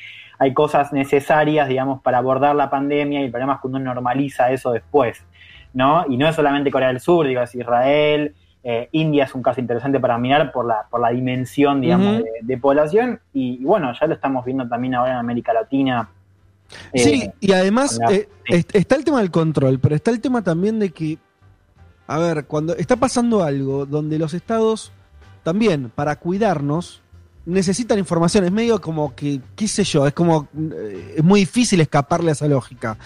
hay 0.44 0.54
cosas 0.54 0.92
necesarias, 0.92 1.68
digamos, 1.68 2.00
para 2.02 2.18
abordar 2.18 2.54
la 2.54 2.70
pandemia 2.70 3.20
y 3.20 3.24
el 3.24 3.30
problema 3.30 3.54
es 3.54 3.60
cuando 3.60 3.78
uno 3.78 3.94
normaliza 3.94 4.50
eso 4.52 4.72
después, 4.72 5.24
¿no? 5.72 6.04
Y 6.08 6.16
no 6.16 6.28
es 6.28 6.36
solamente 6.36 6.70
Corea 6.70 6.88
del 6.88 7.00
Sur, 7.00 7.26
digo, 7.26 7.40
es 7.42 7.54
Israel, 7.54 8.34
eh, 8.62 8.88
India 8.92 9.24
es 9.24 9.34
un 9.34 9.42
caso 9.42 9.60
interesante 9.60 9.98
para 10.00 10.16
mirar 10.18 10.52
por 10.52 10.66
la, 10.66 10.86
por 10.90 11.00
la 11.00 11.10
dimensión, 11.10 11.80
digamos, 11.80 12.16
de, 12.18 12.30
de 12.42 12.58
población 12.58 13.20
y, 13.32 13.58
y 13.60 13.64
bueno, 13.64 13.92
ya 13.98 14.06
lo 14.06 14.14
estamos 14.14 14.44
viendo 14.44 14.68
también 14.68 14.94
ahora 14.94 15.12
en 15.12 15.18
América 15.18 15.52
Latina. 15.52 16.08
Sí, 16.94 17.22
Eh, 17.24 17.32
y 17.40 17.52
además 17.52 17.98
la- 17.98 18.14
eh, 18.14 18.28
est- 18.46 18.74
está 18.74 18.96
el 18.96 19.04
tema 19.04 19.18
del 19.20 19.30
control, 19.30 19.78
pero 19.80 19.94
está 19.94 20.10
el 20.10 20.20
tema 20.20 20.42
también 20.42 20.78
de 20.78 20.90
que, 20.90 21.18
a 22.06 22.18
ver, 22.18 22.46
cuando 22.46 22.74
está 22.76 22.96
pasando 22.96 23.42
algo 23.42 23.84
donde 23.86 24.18
los 24.18 24.34
estados 24.34 24.92
también, 25.42 25.90
para 25.94 26.16
cuidarnos, 26.16 27.02
necesitan 27.46 27.98
información, 27.98 28.44
es 28.44 28.52
medio 28.52 28.80
como 28.80 29.14
que, 29.14 29.40
qué 29.56 29.68
sé 29.68 29.84
yo, 29.84 30.06
es 30.06 30.12
como, 30.14 30.48
eh, 30.56 31.14
es 31.18 31.24
muy 31.24 31.40
difícil 31.40 31.80
escaparle 31.80 32.30
a 32.30 32.32
esa 32.32 32.48
lógica. 32.48 32.96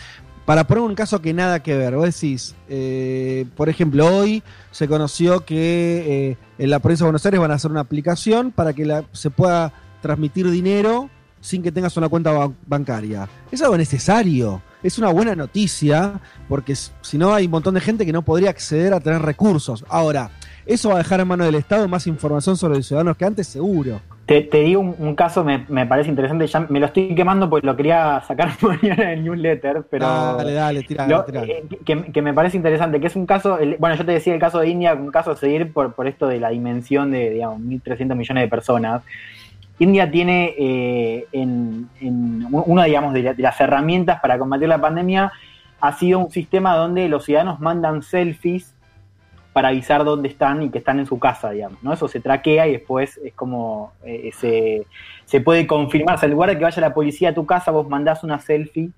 Para 0.46 0.66
poner 0.66 0.82
un 0.82 0.94
caso 0.94 1.20
que 1.20 1.34
nada 1.34 1.62
que 1.62 1.76
ver, 1.76 1.94
vos 1.94 2.06
decís, 2.06 2.54
eh, 2.70 3.44
por 3.54 3.68
ejemplo, 3.68 4.06
hoy 4.06 4.42
se 4.70 4.88
conoció 4.88 5.44
que 5.44 6.30
eh, 6.30 6.36
en 6.58 6.70
la 6.70 6.78
provincia 6.78 7.04
de 7.04 7.08
Buenos 7.08 7.26
Aires 7.26 7.40
van 7.40 7.50
a 7.50 7.54
hacer 7.54 7.70
una 7.70 7.80
aplicación 7.80 8.50
para 8.52 8.72
que 8.72 8.86
la- 8.86 9.04
se 9.12 9.28
pueda 9.28 9.72
transmitir 10.00 10.50
dinero 10.50 11.10
sin 11.40 11.62
que 11.62 11.70
tengas 11.70 11.96
una 11.98 12.08
cuenta 12.08 12.32
ba- 12.32 12.50
bancaria. 12.66 13.28
Es 13.52 13.60
algo 13.60 13.76
necesario, 13.76 14.62
es 14.82 14.98
una 14.98 15.10
buena 15.10 15.34
noticia, 15.36 16.18
porque 16.48 16.74
si 16.76 17.18
no 17.18 17.34
hay 17.34 17.44
un 17.44 17.50
montón 17.50 17.74
de 17.74 17.80
gente 17.82 18.06
que 18.06 18.12
no 18.12 18.22
podría 18.22 18.48
acceder 18.50 18.94
a 18.94 19.00
tener 19.00 19.20
recursos. 19.20 19.84
Ahora, 19.88 20.30
¿eso 20.64 20.88
va 20.88 20.94
a 20.94 20.98
dejar 20.98 21.20
en 21.20 21.28
manos 21.28 21.44
del 21.46 21.56
Estado 21.56 21.86
más 21.88 22.06
información 22.06 22.56
sobre 22.56 22.76
los 22.76 22.86
ciudadanos 22.86 23.16
que 23.18 23.24
antes? 23.26 23.46
Seguro. 23.48 24.00
Te, 24.28 24.42
te 24.42 24.58
digo 24.58 24.82
un, 24.82 24.94
un 24.98 25.14
caso, 25.14 25.42
me, 25.42 25.64
me 25.68 25.86
parece 25.86 26.10
interesante, 26.10 26.46
ya 26.46 26.60
me 26.68 26.78
lo 26.80 26.86
estoy 26.86 27.14
quemando 27.14 27.48
porque 27.48 27.66
lo 27.66 27.74
quería 27.74 28.20
sacar 28.28 28.50
mañana 28.62 29.04
en 29.04 29.18
el 29.20 29.24
newsletter, 29.24 29.84
pero 29.90 30.36
Dale, 30.36 30.52
dale, 30.52 30.82
tirale, 30.82 31.14
lo- 31.14 31.24
tirale. 31.24 31.50
eh, 31.52 31.64
que, 31.86 32.02
que 32.12 32.20
me 32.22 32.34
parece 32.34 32.58
interesante, 32.58 33.00
que 33.00 33.06
es 33.06 33.16
un 33.16 33.24
caso, 33.24 33.58
el- 33.58 33.76
bueno, 33.78 33.96
yo 33.96 34.04
te 34.04 34.12
decía 34.12 34.34
el 34.34 34.38
caso 34.40 34.58
de 34.60 34.68
India, 34.68 34.92
un 34.92 35.10
caso 35.10 35.30
a 35.30 35.36
seguir 35.36 35.72
por, 35.72 35.94
por 35.94 36.06
esto 36.06 36.26
de 36.28 36.40
la 36.40 36.50
dimensión 36.50 37.10
de, 37.10 37.30
digamos, 37.30 37.58
1.300 37.60 38.14
millones 38.18 38.42
de 38.44 38.48
personas. 38.48 39.02
India 39.78 40.10
tiene 40.10 40.54
eh, 40.58 41.24
en, 41.32 41.88
en 42.00 42.46
una, 42.50 42.84
digamos, 42.84 43.14
de, 43.14 43.22
la- 43.22 43.32
de 43.34 43.42
las 43.42 43.58
herramientas 43.60 44.20
para 44.20 44.38
combatir 44.38 44.68
la 44.68 44.78
pandemia 44.80 45.32
ha 45.80 45.92
sido 45.96 46.18
un 46.18 46.30
sistema 46.30 46.76
donde 46.76 47.08
los 47.08 47.24
ciudadanos 47.24 47.60
mandan 47.60 48.02
selfies 48.02 48.74
para 49.58 49.70
avisar 49.70 50.04
dónde 50.04 50.28
están 50.28 50.62
y 50.62 50.70
que 50.70 50.78
están 50.78 51.00
en 51.00 51.06
su 51.06 51.18
casa, 51.18 51.50
digamos, 51.50 51.82
¿no? 51.82 51.92
Eso 51.92 52.06
se 52.06 52.20
traquea 52.20 52.68
y 52.68 52.72
después 52.74 53.18
es 53.24 53.34
como 53.34 53.90
eh, 54.04 54.30
se, 54.38 54.86
se 55.24 55.40
puede 55.40 55.66
confirmar. 55.66 56.14
O 56.14 56.18
sea, 56.18 56.28
en 56.28 56.32
lugar 56.34 56.50
de 56.50 56.58
que 56.58 56.62
vaya 56.62 56.80
la 56.80 56.94
policía 56.94 57.30
a 57.30 57.34
tu 57.34 57.44
casa, 57.44 57.72
vos 57.72 57.88
mandás 57.88 58.22
una 58.22 58.38
selfie 58.38 58.90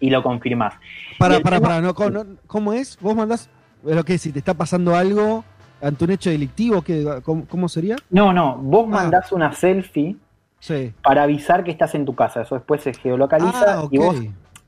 y 0.00 0.10
lo 0.10 0.24
confirmás. 0.24 0.74
Para, 1.20 1.38
para, 1.38 1.58
tema- 1.58 1.68
para, 1.68 1.80
no, 1.82 1.94
¿cómo, 1.94 2.10
no- 2.10 2.26
¿cómo 2.48 2.72
es? 2.72 2.98
¿Vos 3.00 3.14
mandás, 3.14 3.48
lo 3.84 4.02
que 4.04 4.18
si 4.18 4.32
te 4.32 4.40
está 4.40 4.54
pasando 4.54 4.96
algo 4.96 5.44
ante 5.80 6.04
un 6.04 6.10
hecho 6.10 6.30
delictivo? 6.30 6.82
¿qué, 6.82 7.06
cómo, 7.22 7.46
cómo 7.48 7.68
sería? 7.68 7.94
No, 8.10 8.32
no, 8.32 8.56
vos 8.56 8.86
Ah. 8.88 8.90
mandás 8.90 9.30
una 9.30 9.52
selfie 9.52 10.16
Sí. 10.58 10.92
para 11.00 11.22
avisar 11.22 11.62
que 11.62 11.70
estás 11.70 11.94
en 11.94 12.04
tu 12.04 12.16
casa. 12.16 12.42
Eso 12.42 12.56
después 12.56 12.82
se 12.82 12.92
geolocaliza 12.92 13.82
Ah, 13.82 13.88
y 13.88 13.98
vos, 13.98 14.16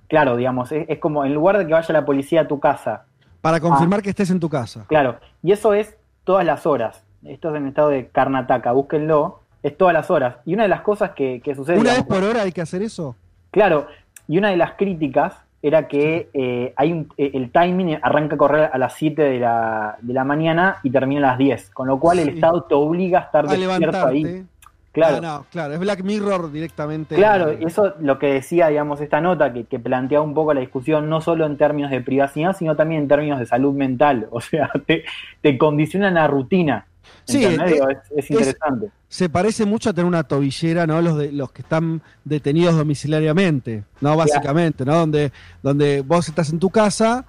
claro, 0.07 0.37
digamos, 0.37 0.71
es, 0.71 0.89
es 0.89 1.01
como 1.01 1.25
en 1.25 1.35
lugar 1.35 1.59
de 1.59 1.67
que 1.67 1.73
vaya 1.73 1.93
la 1.93 2.05
policía 2.05 2.43
a 2.43 2.47
tu 2.47 2.61
casa, 2.61 3.07
Para 3.43 3.61
confirmar 3.61 3.99
Ah. 3.99 4.03
que 4.03 4.11
estés 4.11 4.31
en 4.31 4.41
tu 4.41 4.49
casa. 4.49 4.87
claro, 4.89 5.17
y 5.43 5.53
eso 5.53 5.75
es 5.75 5.95
todas 6.25 6.47
las 6.47 6.65
horas. 6.65 7.05
Esto 7.25 7.51
es 7.51 7.57
en 7.57 7.65
el 7.65 7.69
estado 7.69 7.91
de 7.91 8.09
Karnataka, 8.09 8.73
búsquenlo, 8.73 9.41
es 9.63 9.77
todas 9.77 9.93
las 9.93 10.11
horas. 10.11 10.37
Y 10.47 10.55
una 10.55 10.63
de 10.63 10.69
las 10.71 10.81
cosas 10.81 11.11
que, 11.11 11.41
que 11.45 11.55
sucede... 11.55 11.79
¿Una 11.79 11.93
vez 11.93 12.05
por 12.05 12.23
hora 12.25 12.43
hay 12.43 12.53
que 12.53 12.63
hacer 12.63 12.81
eso? 12.83 13.15
Claro, 13.51 13.87
y 14.27 14.39
una 14.39 14.49
de 14.51 14.57
las 14.57 14.73
críticas 14.73 15.35
era 15.61 15.87
que 15.87 16.29
eh, 16.35 16.73
hay 16.77 16.91
un- 16.93 17.13
eh, 17.17 17.31
el 17.35 17.51
timing 17.53 17.99
arranca 18.03 18.35
a 18.35 18.39
correr 18.39 18.71
a 18.73 18.79
las 18.79 18.95
7 18.95 19.23
de 19.23 19.39
la, 19.39 19.97
de 20.01 20.13
la 20.15 20.25
mañana 20.25 20.79
y 20.83 20.91
termina 20.91 21.29
a 21.29 21.31
las 21.33 21.39
10, 21.39 21.71
con 21.71 21.87
lo 21.87 22.01
cual 22.01 22.19
el. 22.19 22.31
Estado 22.31 22.63
te 22.65 22.75
obliga 22.75 23.21
a 23.21 23.23
estar 23.23 23.47
A 23.47 23.53
despierto 23.53 24.07
ahí. 24.07 24.45
Claro. 24.93 25.17
Ah, 25.17 25.21
no, 25.21 25.47
claro, 25.51 25.73
es 25.75 25.81
Black 25.81 26.03
Mirror 26.03 26.53
directamente. 26.53 27.15
Claro, 27.17 27.55
y 27.59 27.65
eso 27.65 27.95
lo 28.01 28.19
que 28.19 28.27
decía, 28.35 28.69
digamos, 28.69 29.01
esta 29.01 29.21
nota, 29.23 29.51
que, 29.53 29.65
que 29.65 29.79
planteaba 29.79 30.23
un 30.25 30.35
poco 30.35 30.53
la 30.53 30.61
discusión, 30.61 31.09
no 31.09 31.21
solo 31.23 31.47
en 31.47 31.57
términos 31.57 31.91
de 31.91 32.03
privacidad, 32.03 32.55
sino 32.55 32.77
también 32.77 33.03
en 33.03 33.09
términos 33.09 33.39
de 33.39 33.47
salud 33.47 33.73
mental. 33.75 34.29
O 34.31 34.41
sea, 34.41 34.71
te, 34.87 35.05
te 35.41 35.57
condicionan 35.57 36.15
la 36.15 36.27
rutina. 36.27 36.87
Sí, 37.25 37.43
es- 37.45 38.31
interesante. 38.31 38.91
Se 39.09 39.29
parece 39.29 39.65
mucho 39.65 39.91
a 39.91 39.93
tener 39.93 40.07
una 40.07 40.25
tobillera, 40.25 40.87
¿no? 40.87 41.01
Los 41.03 41.17
de 41.19 41.33
los 41.33 41.53
que 41.53 41.63
están 41.63 42.01
detenidos 42.25 42.77
domiciliariamente, 42.77 43.85
¿no? 44.01 44.17
Básicamente, 44.17 44.85
¿no? 44.85 44.95
Donde, 44.97 45.33
donde 45.63 46.03
vos 46.03 46.29
estás 46.29 46.51
en 46.51 46.59
tu 46.59 46.71
casa 46.71 47.25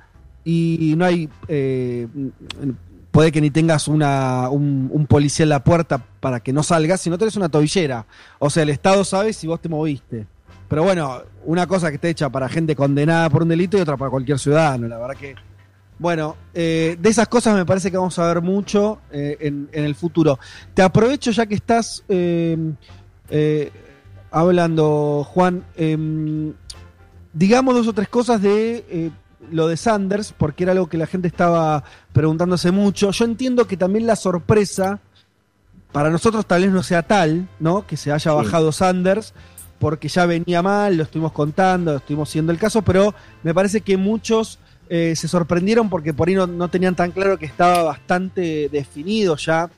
y 0.45 0.93
no 0.97 1.05
hay. 1.05 1.29
eh, 1.47 2.07
puede 3.13 3.31
que 3.31 3.41
ni 3.41 3.51
tengas 3.51 3.87
una, 3.87 4.49
un, 4.49 5.05
policía 5.07 5.43
en 5.43 5.49
la 5.49 5.63
puerta 5.63 6.03
para 6.19 6.39
que 6.39 6.51
no 6.51 6.63
salgas, 6.63 6.99
sino 6.99 7.15
tenés 7.15 7.35
una 7.35 7.47
tobillera. 7.47 8.07
O 8.39 8.49
sea, 8.49 8.63
el 8.63 8.71
Estado 8.71 9.05
sabe 9.05 9.33
si 9.33 9.45
vos 9.45 9.61
te 9.61 9.69
moviste. 9.69 10.25
Pero 10.67 10.81
bueno, 10.81 11.21
una 11.45 11.67
cosa 11.67 11.89
que 11.89 11.95
está 11.95 12.07
hecha 12.07 12.31
para 12.31 12.49
gente 12.49 12.75
condenada 12.75 13.29
por 13.29 13.43
un 13.43 13.49
delito 13.49 13.77
y 13.77 13.81
otra 13.81 13.97
para 13.97 14.09
cualquier 14.09 14.39
ciudadano, 14.39 14.87
la 14.87 14.97
verdad 14.97 15.15
que. 15.15 15.35
Bueno, 15.99 16.35
eh, 16.55 16.97
de 16.99 17.09
esas 17.09 17.27
cosas 17.27 17.55
me 17.55 17.67
parece 17.67 17.91
que 17.91 17.97
vamos 17.97 18.17
a 18.17 18.25
ver 18.25 18.41
mucho 18.41 18.99
eh, 19.11 19.37
en, 19.39 19.69
el 19.71 19.93
futuro. 19.93 20.39
Te 20.73 20.81
aprovecho 20.81 21.29
ya 21.29 21.45
que 21.45 21.53
estás 21.53 22.03
eh, 22.09 22.57
hablando, 24.31 25.23
Juan. 25.29 25.63
em, 25.77 26.51
digamos 27.31 27.75
dos 27.75 27.87
o 27.87 27.93
tres 27.93 28.09
cosas 28.09 28.41
de 28.41 29.11
lo 29.53 29.67
de 29.67 29.77
Sanders, 29.77 30.33
porque 30.37 30.63
era 30.63 30.71
algo 30.73 30.87
que 30.87 30.97
la 30.97 31.07
gente 31.07 31.27
estaba 31.27 31.83
preguntándose 32.11 32.71
mucho. 32.71 33.11
Yo 33.11 33.25
entiendo 33.25 33.67
que 33.67 33.77
también 33.77 34.07
la 34.07 34.15
sorpresa, 34.15 34.99
para 35.91 36.09
nosotros 36.09 36.45
tal 36.45 36.63
vez 36.63 36.71
no 36.71 36.83
sea 36.83 37.03
tal, 37.03 37.47
¿no? 37.59 37.85
Que 37.85 37.97
se 37.97 38.11
haya 38.11 38.31
Sí. 38.31 38.35
bajado 38.37 38.71
Sanders, 38.71 39.33
porque 39.79 40.07
ya 40.07 40.25
venía 40.25 40.61
mal, 40.61 40.97
lo 40.97 41.03
estuvimos 41.03 41.31
contando, 41.33 41.91
lo 41.91 41.97
estuvimos 41.97 42.29
siguiendo 42.29 42.51
el 42.51 42.57
caso, 42.57 42.81
pero 42.81 43.13
me 43.43 43.53
parece 43.53 43.81
que 43.81 43.97
muchos 43.97 44.59
eh, 44.89 45.15
se 45.15 45.27
sorprendieron 45.27 45.89
porque 45.89 46.13
por 46.13 46.27
ahí 46.27 46.35
no, 46.35 46.45
no 46.45 46.67
tenían 46.69 46.93
tan 46.95 47.11
claro 47.11 47.37
que 47.39 47.45
estaba 47.45 47.83
bastante 47.83 48.69
definido 48.69 49.37
ya 49.37 49.69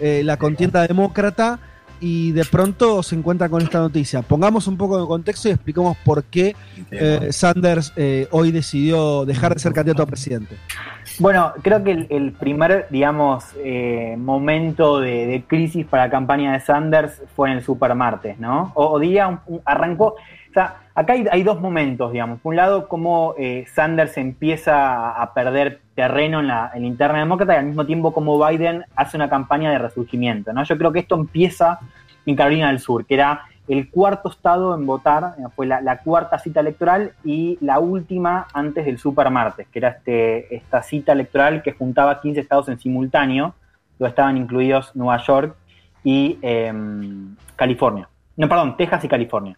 eh, 0.00 0.22
la 0.24 0.38
contienda 0.38 0.86
demócrata 0.86 1.60
y 2.00 2.32
de 2.32 2.44
pronto 2.44 3.02
se 3.02 3.14
encuentra 3.16 3.48
con 3.48 3.62
esta 3.62 3.78
noticia. 3.78 4.22
Pongamos 4.22 4.66
un 4.66 4.76
poco 4.76 5.00
de 5.00 5.06
contexto 5.06 5.48
y 5.48 5.52
explicamos 5.52 5.96
por 6.04 6.24
qué 6.24 6.54
eh, 6.90 7.28
Sanders 7.30 7.92
eh, 7.96 8.28
hoy 8.30 8.50
decidió 8.52 9.24
dejar 9.24 9.54
de 9.54 9.60
ser 9.60 9.72
candidato 9.72 10.02
a 10.02 10.06
presidente. 10.06 10.56
Bueno, 11.18 11.52
creo 11.62 11.82
que 11.84 11.92
el, 11.92 12.06
el 12.10 12.32
primer, 12.32 12.86
digamos, 12.90 13.44
eh, 13.58 14.16
momento 14.18 14.98
de, 15.00 15.26
de 15.26 15.44
crisis 15.44 15.86
para 15.86 16.04
la 16.06 16.10
campaña 16.10 16.52
de 16.52 16.60
Sanders 16.60 17.22
fue 17.36 17.50
en 17.50 17.58
el 17.58 17.62
Supermartes, 17.64 18.38
¿no? 18.38 18.72
O, 18.74 18.86
o 18.92 18.98
diría, 18.98 19.28
un- 19.28 19.40
un- 19.46 19.60
arrancó, 19.64 20.06
o 20.08 20.52
sea, 20.52 20.76
acá 20.94 21.14
hay, 21.30 21.42
dos 21.42 21.60
momentos, 21.60 22.12
digamos. 22.12 22.40
Por 22.40 22.50
un 22.50 22.56
lado, 22.56 22.88
cómo 22.88 23.34
eh, 23.38 23.64
Sanders 23.72 24.16
empieza 24.16 25.10
a, 25.10 25.34
perder 25.34 25.80
terreno 25.94 26.40
en 26.40 26.48
la, 26.48 26.70
en 26.74 26.84
interna 26.84 27.18
demócrata 27.18 27.54
y 27.54 27.58
al 27.58 27.66
mismo 27.66 27.86
tiempo 27.86 28.12
cómo 28.12 28.44
Biden 28.44 28.84
hace 28.96 29.16
una 29.16 29.28
campaña 29.28 29.70
de 29.70 29.78
resurgimiento, 29.78 30.52
¿no? 30.52 30.64
Yo 30.64 30.78
creo 30.78 30.92
que 30.92 31.00
esto 31.00 31.14
empieza 31.16 31.80
en 32.26 32.36
Carolina 32.36 32.68
del 32.68 32.80
Sur, 32.80 33.04
que 33.04 33.14
era 33.14 33.42
el 33.66 33.90
cuarto 33.90 34.28
estado 34.28 34.74
en 34.74 34.86
votar, 34.86 35.34
eh, 35.38 35.42
fue 35.54 35.66
la, 35.66 35.98
cuarta 36.02 36.38
cita 36.38 36.60
electoral 36.60 37.12
y 37.24 37.58
la 37.60 37.78
última 37.78 38.46
antes 38.52 38.84
del 38.84 38.98
super 38.98 39.30
martes, 39.30 39.66
que 39.68 39.78
era 39.78 39.88
este, 39.88 40.54
esta 40.54 40.82
cita 40.82 41.12
electoral 41.12 41.62
que 41.62 41.72
juntaba 41.72 42.20
15 42.20 42.40
estados 42.40 42.68
en 42.68 42.78
simultáneo, 42.78 43.54
donde 43.98 44.10
estaban 44.10 44.36
incluidos 44.36 44.94
Nueva 44.94 45.18
York 45.18 45.56
y 46.02 46.38
eh, 46.42 46.72
California. 47.56 48.08
No, 48.36 48.48
perdón, 48.48 48.76
Texas 48.76 49.04
y 49.04 49.08
California. 49.08 49.56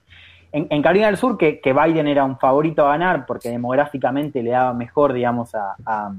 En, 0.56 0.66
en 0.70 0.80
Carolina 0.80 1.08
del 1.08 1.18
Sur, 1.18 1.36
que, 1.36 1.60
que, 1.60 1.74
Biden 1.74 2.06
era 2.06 2.24
un 2.24 2.38
favorito 2.38 2.86
a 2.86 2.92
ganar 2.92 3.26
porque 3.26 3.50
demográficamente 3.50 4.42
le 4.42 4.52
daba 4.52 4.72
mejor, 4.72 5.12
digamos, 5.12 5.54
a, 5.54 5.76
a, 5.84 6.14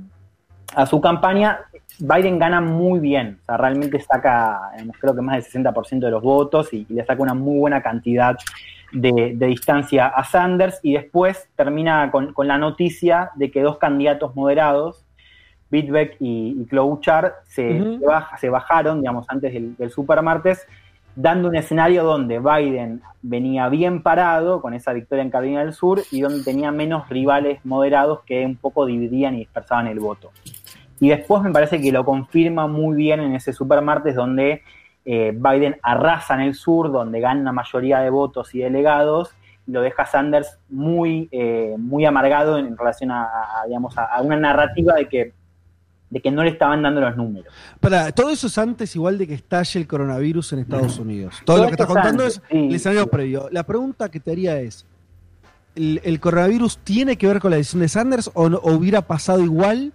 a 0.75 0.85
su 0.85 1.01
campaña, 1.01 1.61
Biden 1.97 2.37
gana 2.37 2.61
muy 2.61 2.99
bien, 2.99 3.39
o 3.41 3.45
sea, 3.45 3.57
realmente 3.57 3.99
saca, 3.99 4.59
creo 4.99 5.15
que 5.15 5.21
más 5.23 5.51
del 5.51 5.63
60% 5.65 6.01
de 6.01 6.11
los 6.11 6.21
votos 6.21 6.71
y, 6.71 6.85
y, 6.87 6.93
le 6.93 7.03
saca 7.03 7.19
una 7.19 7.33
muy 7.33 7.57
buena 7.57 7.81
cantidad 7.81 8.37
de, 8.91 9.33
de 9.35 9.47
distancia 9.47 10.05
a 10.05 10.23
Sanders 10.23 10.79
y 10.83 10.93
después 10.93 11.49
termina 11.55 12.11
con, 12.11 12.31
con, 12.33 12.47
la 12.47 12.59
noticia 12.59 13.31
de 13.37 13.49
que 13.49 13.63
dos 13.63 13.79
candidatos 13.79 14.35
moderados, 14.35 15.03
Bitbeck 15.71 16.17
y, 16.19 16.61
y 16.61 16.65
Klobuchar, 16.67 17.37
se, 17.47 17.81
uh 17.81 17.85
-huh. 17.85 17.99
se, 17.99 18.05
baja, 18.05 18.37
se, 18.37 18.49
bajaron, 18.51 19.01
digamos, 19.01 19.25
antes 19.29 19.51
del, 19.51 19.75
del 19.77 19.89
supermartes, 19.89 20.67
dando 21.17 21.49
un 21.49 21.55
escenario 21.55 22.03
donde 22.03 22.39
Biden 22.39 23.01
venía 23.23 23.67
bien 23.69 24.03
parado 24.03 24.61
con 24.61 24.75
esa 24.75 24.93
victoria 24.93 25.23
en 25.23 25.31
Carolina 25.31 25.61
del 25.61 25.73
Sur 25.73 26.03
y 26.11 26.21
donde 26.21 26.43
tenía 26.43 26.71
menos 26.71 27.09
rivales 27.09 27.59
moderados 27.65 28.21
que 28.23 28.45
un 28.45 28.55
poco 28.55 28.85
dividían 28.85 29.33
y 29.33 29.39
dispersaban 29.39 29.87
el 29.87 29.99
voto. 29.99 30.31
Y 30.99 31.09
después 31.09 31.41
me 31.41 31.51
parece 31.51 31.81
que 31.81 31.91
lo 31.91 32.05
confirma 32.05 32.67
muy 32.67 32.95
bien 32.95 33.19
en 33.19 33.33
ese 33.33 33.51
supermartes 33.51 34.13
donde 34.13 34.61
eh, 35.05 35.33
Biden 35.35 35.77
arrasa 35.81 36.35
en 36.35 36.41
el 36.41 36.53
sur, 36.53 36.91
donde 36.91 37.19
gana 37.19 37.41
una 37.41 37.51
mayoría 37.51 37.99
de 37.99 38.11
votos 38.11 38.53
y 38.53 38.59
delegados, 38.59 39.33
y 39.65 39.71
lo 39.71 39.81
deja 39.81 40.05
Sanders 40.05 40.59
muy, 40.69 41.29
eh, 41.31 41.75
muy 41.79 42.05
amargado 42.05 42.59
en 42.59 42.77
relación 42.77 43.09
a, 43.11 43.27
digamos, 43.65 43.97
a, 43.97 44.21
una 44.21 44.37
narrativa 44.37 44.93
de 44.93 45.07
que, 45.09 45.33
de 46.09 46.21
que 46.21 46.31
no 46.31 46.43
le 46.43 46.51
estaban 46.51 46.81
dando 46.81 47.01
los 47.01 47.17
números. 47.17 47.53
Para, 47.79 48.11
todo 48.11 48.29
eso 48.29 48.47
es 48.47 48.57
antes 48.57 48.95
igual 48.95 49.17
de 49.17 49.27
que 49.27 49.33
estalle 49.33 49.79
el 49.79 49.87
coronavirus 49.87 50.53
en 50.53 50.59
Estados 50.59 50.97
Unidos. 50.99 51.35
Todo, 51.43 51.57
todo 51.57 51.63
lo 51.63 51.67
que 51.69 51.73
estás 51.73 51.87
contando 51.87 52.23
antes, 52.23 52.37
es 52.37 52.43
sí, 52.49 52.57
el 52.57 52.75
escenario 52.75 53.03
sí. 53.03 53.09
previo. 53.11 53.49
La 53.51 53.63
pregunta 53.63 54.09
que 54.09 54.19
te 54.19 54.31
haría 54.31 54.59
es, 54.59 54.85
¿el, 55.75 56.01
¿el, 56.03 56.19
coronavirus 56.19 56.77
tiene 56.79 57.17
que 57.17 57.27
ver 57.27 57.39
con 57.39 57.51
la 57.51 57.57
decisión 57.57 57.81
de 57.81 57.89
Sanders 57.89 58.31
o, 58.33 58.45
o 58.45 58.73
hubiera 58.73 59.01
pasado 59.01 59.43
igual? 59.43 59.93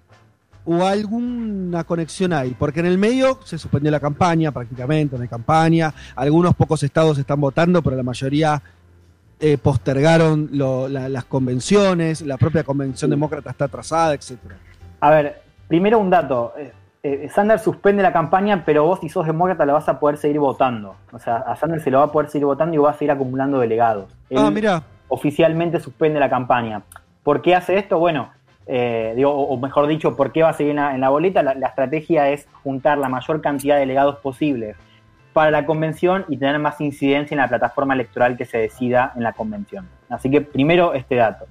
o 0.64 0.84
alguna 0.84 1.82
conexión 1.84 2.32
ahí, 2.32 2.54
porque 2.56 2.78
en 2.78 2.86
el 2.86 2.96
medio 2.96 3.40
se 3.44 3.58
suspendió 3.58 3.90
la 3.90 3.98
campaña 3.98 4.52
prácticamente, 4.52 5.16
no 5.16 5.22
hay 5.22 5.28
campaña, 5.28 5.92
algunos 6.14 6.54
pocos 6.54 6.82
estados 6.84 7.18
están 7.18 7.40
votando, 7.40 7.82
pero 7.82 7.96
la 7.96 8.04
mayoría 8.04 8.62
eh, 9.40 9.58
postergaron 9.58 10.50
lo, 10.52 10.88
la, 10.88 11.08
las 11.08 11.24
convenciones, 11.24 12.20
la 12.22 12.36
propia 12.36 12.62
convención 12.62 13.10
demócrata 13.10 13.50
está 13.50 13.64
atrasada, 13.64 14.14
etc. 14.14 14.38
A 15.00 15.10
ver, 15.10 15.42
primero 15.68 15.98
un 15.98 16.10
dato, 16.10 16.54
eh, 16.56 16.72
eh, 17.02 17.28
Sanders 17.28 17.62
suspende 17.62 18.02
la 18.02 18.12
campaña, 18.12 18.64
pero 18.64 18.84
vos 18.84 19.00
si 19.00 19.08
sos 19.08 19.26
demócrata 19.26 19.66
la 19.66 19.72
vas 19.72 19.88
a 19.88 19.98
poder 19.98 20.18
seguir 20.18 20.38
votando, 20.38 20.94
o 21.12 21.18
sea, 21.18 21.36
a 21.36 21.56
Sanders 21.56 21.82
se 21.82 21.90
lo 21.90 21.98
va 21.98 22.04
a 22.04 22.12
poder 22.12 22.30
seguir 22.30 22.46
votando 22.46 22.74
y 22.74 22.78
va 22.78 22.90
a 22.90 22.94
seguir 22.94 23.10
acumulando 23.10 23.58
delegados. 23.58 24.14
Él 24.30 24.38
ah, 24.40 24.50
mira. 24.50 24.82
Oficialmente 25.08 25.78
suspende 25.80 26.18
la 26.20 26.30
campaña. 26.30 26.82
¿Por 27.22 27.42
qué 27.42 27.54
hace 27.54 27.76
esto? 27.76 27.98
Bueno, 27.98 28.30
eh, 28.66 29.12
digo, 29.16 29.30
o 29.30 29.56
mejor 29.58 29.86
dicho, 29.86 30.16
por 30.16 30.32
qué 30.32 30.42
va 30.42 30.50
a 30.50 30.52
seguir 30.52 30.70
en 30.70 30.76
la, 30.76 30.94
en 30.94 31.00
la 31.00 31.08
boleta, 31.08 31.42
la, 31.42 31.54
la, 31.54 31.66
estrategia 31.66 32.30
es 32.30 32.46
juntar 32.62 32.98
la 32.98 33.08
mayor 33.08 33.40
cantidad 33.40 33.74
de 33.74 33.80
delegados 33.80 34.16
posibles 34.18 34.76
para 35.32 35.50
la 35.50 35.66
convención 35.66 36.24
y 36.28 36.36
tener 36.36 36.58
más 36.58 36.80
incidencia 36.80 37.34
en 37.34 37.40
la 37.40 37.48
plataforma 37.48 37.94
electoral 37.94 38.36
que 38.36 38.44
se 38.44 38.58
decida 38.58 39.12
en 39.16 39.22
la 39.22 39.32
convención. 39.32 39.88
Así 40.08 40.30
que 40.30 40.40
primero 40.40 40.94
este 40.94 41.16
dato. 41.16 41.46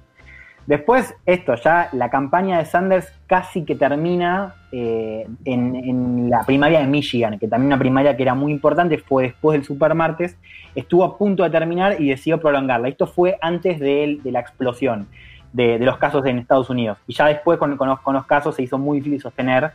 Después, 0.66 1.14
esto, 1.26 1.56
ya 1.56 1.88
la 1.92 2.08
campaña 2.08 2.58
de 2.58 2.66
Sanders 2.66 3.12
casi 3.26 3.64
que 3.64 3.74
termina 3.74 4.54
eh, 4.70 5.26
en, 5.44 6.30
la 6.30 6.44
primaria 6.44 6.78
de 6.78 6.86
Michigan, 6.86 7.38
que 7.38 7.48
también 7.48 7.66
una 7.68 7.78
primaria 7.78 8.16
que 8.16 8.22
era 8.22 8.34
muy 8.34 8.52
importante, 8.52 8.98
fue 8.98 9.24
después 9.24 9.58
del 9.58 9.64
supermartes, 9.64 10.36
estuvo 10.74 11.04
a 11.04 11.18
punto 11.18 11.42
de 11.42 11.50
terminar 11.50 12.00
y 12.00 12.08
decidió 12.08 12.40
prolongarla. 12.40 12.88
Esto 12.88 13.06
fue 13.06 13.38
antes 13.40 13.80
de, 13.80 14.20
la 14.24 14.40
explosión 14.40 15.08
de, 15.52 15.78
los 15.80 15.98
casos 15.98 16.24
en 16.26 16.38
Estados 16.38 16.70
Unidos. 16.70 16.98
Y 17.08 17.14
ya 17.14 17.26
después 17.26 17.58
con, 17.58 17.76
los, 17.76 18.26
casos 18.26 18.54
se 18.54 18.62
hizo 18.62 18.78
muy 18.78 18.98
difícil 18.98 19.20
sostener 19.20 19.72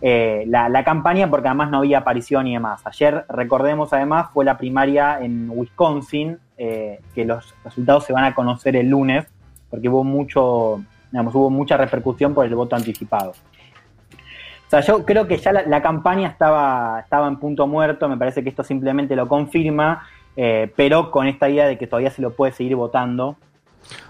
eh, 0.00 0.44
la, 0.46 0.70
la, 0.70 0.82
campaña 0.82 1.28
porque 1.28 1.48
además 1.48 1.70
no 1.70 1.78
había 1.78 1.98
aparición 1.98 2.46
y 2.46 2.54
demás. 2.54 2.80
Ayer, 2.86 3.26
recordemos 3.28 3.92
además, 3.92 4.30
fue 4.32 4.46
la 4.46 4.56
primaria 4.56 5.18
en 5.20 5.50
Wisconsin, 5.50 6.38
eh, 6.56 7.00
que 7.14 7.26
los 7.26 7.54
resultados 7.62 8.04
se 8.04 8.14
van 8.14 8.24
a 8.24 8.34
conocer 8.34 8.76
el 8.76 8.88
lunes, 8.88 9.26
porque 9.70 9.88
hubo 9.88 10.04
mucho, 10.04 10.82
digamos, 11.10 11.34
hubo 11.34 11.50
mucha 11.50 11.76
repercusión 11.76 12.34
por 12.34 12.46
el 12.46 12.54
voto 12.54 12.76
anticipado. 12.76 13.30
O 13.30 14.70
sea, 14.70 14.80
yo 14.80 15.04
creo 15.04 15.26
que 15.26 15.36
ya 15.38 15.52
la, 15.52 15.62
la 15.62 15.82
campaña 15.82 16.28
estaba, 16.28 17.00
estaba 17.00 17.26
en 17.26 17.38
punto 17.38 17.66
muerto, 17.66 18.08
me 18.08 18.16
parece 18.16 18.42
que 18.42 18.50
esto 18.50 18.62
simplemente 18.62 19.16
lo 19.16 19.26
confirma, 19.26 20.06
eh, 20.36 20.72
pero 20.76 21.10
con 21.10 21.26
esta 21.26 21.48
idea 21.48 21.66
de 21.66 21.76
que 21.76 21.86
todavía 21.86 22.10
se 22.10 22.22
lo 22.22 22.34
puede 22.34 22.52
seguir 22.52 22.76
votando. 22.76 23.36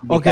Ok. 0.08 0.26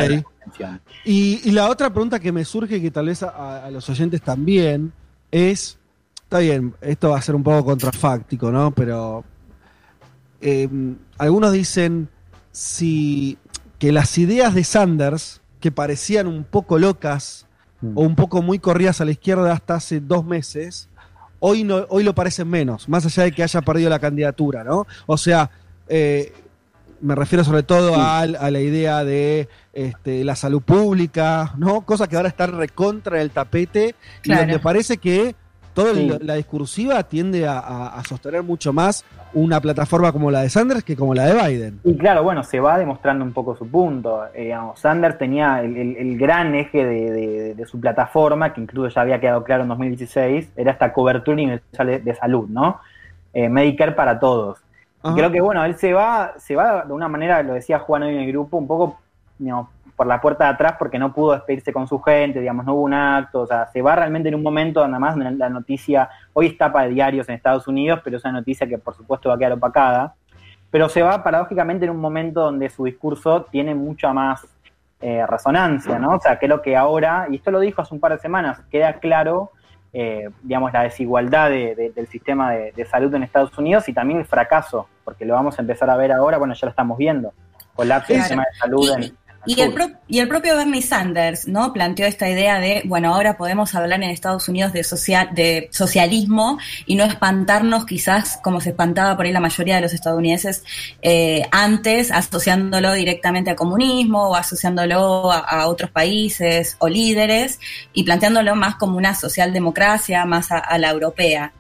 Y, 1.04 1.40
y, 1.44 1.50
la 1.52 1.68
otra 1.68 1.90
pregunta 1.90 2.20
que 2.20 2.32
me 2.32 2.44
surge, 2.44 2.80
que 2.80 2.90
tal 2.90 3.06
vez 3.06 3.22
a, 3.22 3.64
a, 3.64 3.70
los 3.70 3.88
oyentes 3.88 4.20
también, 4.20 4.92
es, 5.30 5.78
está 6.24 6.38
bien, 6.38 6.74
esto 6.80 7.10
va 7.10 7.18
a 7.18 7.22
ser 7.22 7.34
un 7.34 7.42
poco 7.42 7.64
contrafáctico, 7.64 8.50
¿no? 8.50 8.70
Pero 8.70 9.24
eh, 10.40 10.68
algunos 11.18 11.52
dicen 11.52 12.08
si 12.52 13.36
que 13.78 13.92
las 13.92 14.16
ideas 14.18 14.54
de 14.54 14.64
Sanders, 14.64 15.40
que 15.60 15.70
parecían 15.70 16.26
un 16.26 16.44
poco 16.44 16.78
locas 16.78 17.46
mm. 17.80 17.96
o 17.96 18.02
un 18.02 18.16
poco 18.16 18.42
muy 18.42 18.58
corridas 18.58 19.00
a 19.00 19.04
la 19.04 19.12
izquierda 19.12 19.52
hasta 19.52 19.74
hace 19.74 20.00
dos 20.00 20.24
meses, 20.24 20.88
hoy, 21.40 21.64
no, 21.64 21.86
hoy 21.88 22.04
lo 22.04 22.14
parecen 22.14 22.48
menos, 22.48 22.88
más 22.88 23.06
allá 23.06 23.24
de 23.24 23.32
que 23.32 23.42
haya 23.42 23.62
perdido 23.62 23.90
la 23.90 23.98
candidatura, 23.98 24.64
¿no? 24.64 24.86
O 25.06 25.16
sea, 25.16 25.50
eh, 25.88 26.32
me 27.00 27.14
refiero 27.14 27.44
sobre 27.44 27.62
todo 27.62 27.94
sí. 27.94 28.00
a, 28.00 28.20
a, 28.20 28.50
la 28.50 28.60
idea 28.60 29.04
de 29.04 29.48
este, 29.72 30.24
la 30.24 30.34
salud 30.34 30.62
pública, 30.62 31.54
¿no? 31.56 31.82
Cosa 31.82 32.08
que 32.08 32.16
ahora 32.16 32.28
está 32.28 32.46
recontra 32.46 33.22
el 33.22 33.30
tapete 33.30 33.94
claro. 34.22 34.42
y 34.42 34.46
donde 34.46 34.58
parece 34.58 34.98
que 34.98 35.36
toda 35.74 35.94
sí. 35.94 36.10
la 36.22 36.34
discursiva 36.34 37.04
tiende 37.04 37.46
a, 37.46 37.58
a, 37.58 38.04
sostener 38.04 38.42
mucho 38.42 38.72
más 38.72 39.04
una 39.34 39.60
plataforma 39.60 40.12
como 40.12 40.30
la 40.30 40.42
de 40.42 40.50
Sanders 40.50 40.84
que 40.84 40.96
como 40.96 41.14
la 41.14 41.26
de 41.26 41.34
Biden. 41.34 41.80
Y 41.84 41.96
claro, 41.96 42.22
bueno, 42.22 42.42
se 42.42 42.60
va 42.60 42.78
demostrando 42.78 43.24
un 43.24 43.32
poco 43.32 43.56
su 43.56 43.68
punto. 43.68 44.24
Eh, 44.34 44.44
digamos, 44.44 44.80
Sanders 44.80 45.18
tenía 45.18 45.60
el, 45.60 45.76
el, 45.76 45.96
el 45.96 46.18
gran 46.18 46.54
eje 46.54 46.84
de, 46.84 47.10
de, 47.10 47.54
de, 47.54 47.66
su 47.66 47.80
plataforma, 47.80 48.52
que 48.52 48.60
incluso 48.60 48.88
ya 48.88 49.00
había 49.02 49.20
quedado 49.20 49.44
claro 49.44 49.62
en 49.62 49.68
2016, 49.68 50.52
era 50.56 50.72
esta 50.72 50.92
cobertura 50.92 51.34
universal 51.34 51.86
de, 51.86 51.98
de 52.00 52.14
salud, 52.14 52.48
¿no? 52.48 52.80
Eh, 53.32 53.48
Medicare 53.48 53.92
para 53.92 54.18
todos. 54.18 54.58
Creo 55.14 55.30
que 55.30 55.40
bueno, 55.40 55.64
él 55.64 55.76
se 55.76 55.92
va, 55.92 56.34
se 56.38 56.56
va 56.56 56.84
de 56.84 56.92
una 56.92 57.08
manera, 57.08 57.42
lo 57.42 57.54
decía 57.54 57.78
Juan 57.78 58.02
hoy 58.02 58.14
en 58.14 58.22
el 58.22 58.28
grupo, 58.28 58.56
un 58.58 58.66
poco 58.66 58.98
digamos, 59.38 59.68
por 59.98 60.06
la 60.06 60.20
puerta 60.20 60.44
de 60.44 60.50
atrás 60.50 60.76
porque 60.78 60.96
no 60.96 61.12
pudo 61.12 61.32
despedirse 61.32 61.72
con 61.72 61.88
su 61.88 62.00
gente, 62.00 62.38
digamos, 62.38 62.64
no 62.64 62.74
hubo 62.74 62.82
un 62.82 62.94
acto, 62.94 63.40
o 63.40 63.46
sea, 63.48 63.66
se 63.66 63.82
va 63.82 63.96
realmente 63.96 64.28
en 64.28 64.36
un 64.36 64.44
momento 64.44 64.86
nada 64.86 65.00
más 65.00 65.16
la 65.16 65.48
noticia, 65.48 66.08
hoy 66.34 66.46
está 66.46 66.72
para 66.72 66.86
diarios 66.86 67.28
en 67.28 67.34
Estados 67.34 67.66
Unidos, 67.66 68.00
pero 68.04 68.16
es 68.16 68.24
una 68.24 68.34
noticia 68.34 68.68
que 68.68 68.78
por 68.78 68.94
supuesto 68.94 69.28
va 69.28 69.34
a 69.34 69.38
quedar 69.38 69.54
opacada, 69.54 70.14
pero 70.70 70.88
se 70.88 71.02
va 71.02 71.24
paradójicamente 71.24 71.84
en 71.84 71.90
un 71.90 71.96
momento 71.96 72.42
donde 72.42 72.70
su 72.70 72.84
discurso 72.84 73.42
tiene 73.50 73.74
mucha 73.74 74.12
más 74.12 74.46
eh, 75.00 75.26
resonancia, 75.26 75.98
¿no? 75.98 76.14
O 76.14 76.20
sea, 76.20 76.38
creo 76.38 76.62
que 76.62 76.76
ahora, 76.76 77.26
y 77.28 77.34
esto 77.34 77.50
lo 77.50 77.58
dijo 77.58 77.82
hace 77.82 77.92
un 77.92 78.00
par 78.00 78.12
de 78.12 78.18
semanas, 78.18 78.62
queda 78.70 79.00
claro 79.00 79.50
eh, 79.92 80.28
digamos, 80.44 80.72
la 80.72 80.82
desigualdad 80.84 81.50
de, 81.50 81.74
de, 81.74 81.90
del 81.90 82.06
sistema 82.06 82.52
de, 82.52 82.70
de, 82.70 82.84
salud 82.84 83.12
en 83.14 83.24
Estados 83.24 83.56
Unidos 83.58 83.88
y 83.88 83.92
también 83.92 84.20
el 84.20 84.26
fracaso, 84.26 84.86
porque 85.02 85.24
lo 85.24 85.34
vamos 85.34 85.58
a 85.58 85.62
empezar 85.62 85.90
a 85.90 85.96
ver 85.96 86.12
ahora, 86.12 86.38
bueno, 86.38 86.54
ya 86.54 86.66
lo 86.66 86.70
estamos 86.70 86.98
viendo, 86.98 87.32
colapso 87.74 88.12
del 88.12 88.22
sistema 88.22 88.44
de 88.44 88.58
salud 88.58 88.90
en, 88.96 89.16
y 89.48 89.60
el, 89.60 89.72
pro, 89.72 89.90
y 90.06 90.18
el, 90.18 90.28
propio 90.28 90.56
Bernie 90.56 90.82
Sanders 90.82 91.48
no 91.48 91.72
planteó 91.72 92.06
esta 92.06 92.28
idea 92.28 92.60
de 92.60 92.82
bueno 92.84 93.14
ahora 93.14 93.36
podemos 93.36 93.74
hablar 93.74 94.02
en 94.02 94.10
Estados 94.10 94.48
Unidos 94.48 94.72
de 94.72 94.84
social 94.84 95.30
de 95.32 95.68
socialismo 95.72 96.58
y 96.86 96.96
no 96.96 97.04
espantarnos 97.04 97.86
quizás 97.86 98.38
como 98.42 98.60
se 98.60 98.70
espantaba 98.70 99.16
por 99.16 99.26
ahí 99.26 99.32
la 99.32 99.40
mayoría 99.40 99.76
de 99.76 99.80
los 99.80 99.94
estadounidenses 99.94 100.64
eh, 101.00 101.46
antes 101.50 102.10
asociándolo 102.10 102.92
directamente 102.92 103.50
al 103.50 103.56
comunismo 103.56 104.28
o 104.28 104.34
asociándolo 104.34 105.32
a, 105.32 105.38
a, 105.38 105.68
otros 105.68 105.90
países 105.90 106.76
o 106.78 106.88
líderes 106.88 107.58
y 107.94 108.04
planteándolo 108.04 108.54
más 108.54 108.76
como 108.76 108.98
una 108.98 109.14
socialdemocracia 109.14 110.24
más 110.26 110.52
a, 110.52 110.58
a 110.58 110.78
la 110.78 110.90
europea 110.90 111.52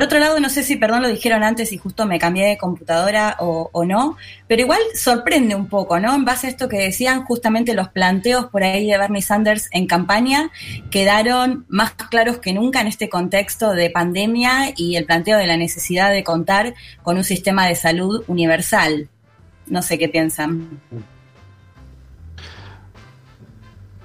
por 0.00 0.06
otro 0.06 0.18
lado, 0.18 0.40
no 0.40 0.48
sé 0.48 0.62
si, 0.62 0.76
perdón, 0.76 1.02
lo 1.02 1.08
dijeron 1.08 1.42
antes 1.42 1.74
y 1.74 1.76
justo 1.76 2.06
me 2.06 2.18
cambié 2.18 2.46
de 2.46 2.56
computadora 2.56 3.36
o, 3.38 3.68
o, 3.70 3.84
no, 3.84 4.16
pero 4.48 4.62
igual 4.62 4.80
sorprende 4.94 5.54
un 5.54 5.68
poco, 5.68 6.00
¿no? 6.00 6.14
En 6.14 6.24
base 6.24 6.46
a 6.46 6.50
esto 6.50 6.70
que 6.70 6.78
decían, 6.78 7.22
justamente 7.26 7.74
los 7.74 7.90
planteos 7.90 8.46
por 8.46 8.62
ahí 8.62 8.90
de 8.90 8.96
Bernie 8.96 9.20
Sanders 9.20 9.68
en 9.72 9.86
campaña 9.86 10.52
quedaron 10.90 11.66
más 11.68 11.92
claros 11.92 12.38
que 12.38 12.54
nunca 12.54 12.80
en 12.80 12.86
este 12.86 13.10
contexto 13.10 13.72
de 13.72 13.90
pandemia 13.90 14.72
y 14.74 14.96
el 14.96 15.04
planteo 15.04 15.36
de 15.36 15.46
la 15.46 15.58
necesidad 15.58 16.10
de 16.10 16.24
contar 16.24 16.72
con 17.02 17.18
un 17.18 17.24
sistema 17.24 17.66
de 17.66 17.74
salud 17.74 18.24
universal. 18.26 19.10
No 19.66 19.82
sé 19.82 19.98
qué 19.98 20.08
piensan. 20.08 20.80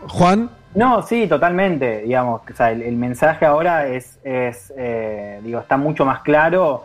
Juan. 0.09 0.49
No, 0.75 1.01
sí, 1.01 1.27
totalmente. 1.27 2.01
Digamos, 2.01 2.41
o 2.49 2.53
sea, 2.53 2.71
el, 2.71 2.81
el 2.81 2.95
mensaje 2.95 3.45
ahora 3.45 3.87
es, 3.87 4.19
es 4.23 4.73
eh, 4.77 5.39
digo, 5.43 5.59
está 5.61 5.77
mucho 5.77 6.05
más 6.05 6.21
claro. 6.21 6.83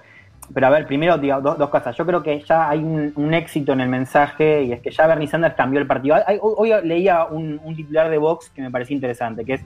Pero 0.53 0.67
a 0.67 0.71
ver, 0.71 0.87
primero, 0.87 1.19
digo, 1.19 1.41
dos, 1.41 1.59
dos 1.59 1.71
cosas. 1.71 1.97
Yo 1.97 2.07
creo 2.07 2.23
que 2.23 2.41
ya 2.41 2.69
hay 2.69 2.79
un, 2.81 3.13
un, 3.15 3.35
éxito 3.35 3.73
en 3.73 3.81
el 3.81 3.89
mensaje 3.89 4.65
y 4.65 4.73
es 4.73 4.81
que 4.81 4.91
ya 4.91 5.07
Bernie 5.07 5.29
Sanders 5.29 5.55
cambió 5.55 5.81
el 5.81 5.87
partido. 5.87 6.17
Hay, 6.27 6.39
hoy, 6.41 6.73
hoy, 6.73 6.87
leía 6.87 7.25
un, 7.25 7.61
un, 7.63 7.77
titular 7.77 8.11
de 8.11 8.19
Vox 8.19 8.51
que 8.51 8.63
me 8.63 8.71
parecía 8.71 8.95
interesante, 8.95 9.45
que 9.45 9.55
es 9.55 9.65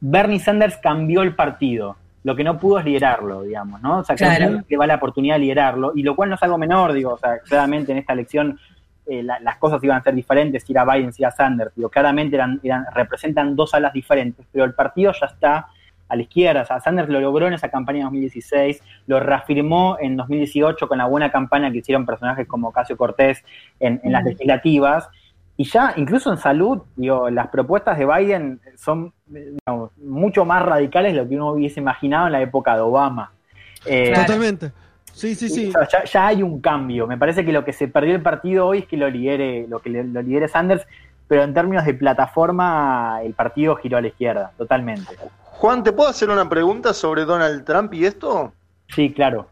Bernie 0.00 0.38
Sanders 0.38 0.76
cambió 0.76 1.22
el 1.22 1.34
partido. 1.34 1.96
Lo 2.22 2.34
que 2.34 2.44
no 2.44 2.58
pudo 2.58 2.78
es 2.78 2.84
liderarlo, 2.84 3.42
digamos, 3.42 3.82
¿no? 3.82 3.98
O 3.98 4.04
sea, 4.04 4.16
claro. 4.16 4.62
que 4.66 4.76
va 4.76 4.86
la 4.86 4.94
oportunidad 4.94 5.34
de 5.34 5.40
liderarlo, 5.40 5.92
y 5.94 6.02
lo 6.02 6.16
cual 6.16 6.30
no 6.30 6.36
es 6.36 6.42
algo 6.42 6.56
menor, 6.56 6.94
digo, 6.94 7.12
o 7.12 7.18
sea, 7.18 7.40
claramente 7.40 7.92
en 7.92 7.98
esta 7.98 8.14
elección 8.14 8.58
eh, 9.06 9.22
la, 9.22 9.38
las 9.40 9.58
cosas 9.58 9.82
iban 9.82 9.98
a 9.98 10.02
ser 10.02 10.14
diferentes 10.14 10.64
si 10.64 10.72
era 10.72 10.84
Biden, 10.84 11.12
si 11.12 11.22
era 11.22 11.30
Sanders, 11.30 11.72
digo, 11.74 11.88
claramente 11.88 12.36
eran, 12.36 12.60
eran, 12.62 12.86
representan 12.94 13.56
dos 13.56 13.74
alas 13.74 13.92
diferentes, 13.92 14.46
pero 14.52 14.64
el 14.64 14.74
partido 14.74 15.12
ya 15.12 15.26
está 15.26 15.66
a 16.08 16.16
la 16.16 16.22
izquierda, 16.22 16.62
o 16.62 16.64
sea, 16.66 16.80
Sanders 16.80 17.08
lo 17.08 17.20
logró 17.20 17.46
en 17.46 17.54
esa 17.54 17.68
campaña 17.70 17.98
de 17.98 18.04
2016, 18.04 18.82
lo 19.06 19.20
reafirmó 19.20 19.96
en 20.00 20.16
2018 20.16 20.86
con 20.86 20.98
la 20.98 21.06
buena 21.06 21.32
campaña 21.32 21.70
que 21.70 21.78
hicieron 21.78 22.04
personajes 22.04 22.46
como 22.46 22.72
Casio 22.72 22.96
Cortés 22.96 23.42
en, 23.80 24.00
en 24.04 24.12
las 24.12 24.24
legislativas, 24.24 25.08
y 25.56 25.64
ya 25.64 25.94
incluso 25.96 26.32
en 26.32 26.38
salud, 26.38 26.82
digo, 26.96 27.30
las 27.30 27.48
propuestas 27.48 27.96
de 27.96 28.06
Biden 28.06 28.60
son 28.76 29.12
digamos, 29.26 29.90
mucho 29.98 30.44
más 30.44 30.62
radicales 30.62 31.12
de 31.12 31.22
lo 31.22 31.28
que 31.28 31.36
uno 31.36 31.52
hubiese 31.52 31.80
imaginado 31.80 32.26
en 32.26 32.32
la 32.32 32.42
época 32.42 32.74
de 32.74 32.80
Obama. 32.80 33.32
Eh, 33.86 34.12
Totalmente. 34.14 34.72
Sí, 35.14 35.36
sí, 35.36 35.48
sí. 35.48 35.72
Ya, 35.90 36.04
ya, 36.04 36.26
hay 36.26 36.42
un 36.42 36.60
cambio. 36.60 37.06
Me 37.06 37.16
parece 37.16 37.44
que 37.44 37.52
lo 37.52 37.64
que 37.64 37.72
se 37.72 37.86
perdió 37.88 38.14
el 38.14 38.22
partido 38.22 38.66
hoy 38.66 38.78
es 38.78 38.86
que 38.86 38.96
lo 38.96 39.08
lidere, 39.08 39.66
lo 39.68 39.78
que 39.78 39.90
lo 39.90 40.22
lidere 40.22 40.48
Sanders, 40.48 40.84
pero 41.28 41.44
en 41.44 41.54
términos 41.54 41.84
de 41.84 41.94
plataforma, 41.94 43.20
el 43.22 43.32
partido 43.32 43.76
giró 43.76 43.96
a 43.98 44.00
la 44.00 44.08
izquierda, 44.08 44.52
totalmente. 44.58 45.16
Juan, 45.52 45.84
¿te 45.84 45.92
puedo 45.92 46.10
hacer 46.10 46.30
una 46.30 46.48
pregunta 46.48 46.92
sobre 46.92 47.24
Donald 47.24 47.64
Trump 47.64 47.94
y 47.94 48.06
esto? 48.06 48.52
Sí, 48.88 49.12
claro. 49.12 49.48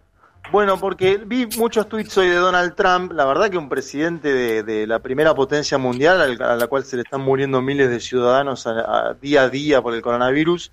Bueno, 0.51 0.79
porque 0.79 1.17
vi 1.17 1.47
muchos 1.57 1.89
tweets 1.89 2.19
hoy 2.19 2.29
de 2.29 2.35
Donald 2.35 2.75
Trump, 2.75 3.13
la 3.13 3.25
verdad 3.25 3.49
que 3.49 3.57
un 3.57 3.69
presidente 3.69 4.35
de, 4.35 4.63
de 4.65 4.87
la 4.87 4.99
primera 4.99 5.35
potencia 5.35 5.79
mundial, 5.79 6.43
a 6.43 6.57
la 6.57 6.67
cual 6.67 6.85
se 6.85 6.97
le 6.97 7.03
están 7.03 7.23
muriendo 7.23 7.63
miles 7.63 7.89
de 7.89 8.01
ciudadanos 8.01 8.67
a, 8.67 9.11
a 9.11 9.15
día 9.15 9.43
a 9.43 9.49
día 9.49 9.81
por 9.81 9.95
el 9.95 10.03
coronavirus, 10.03 10.73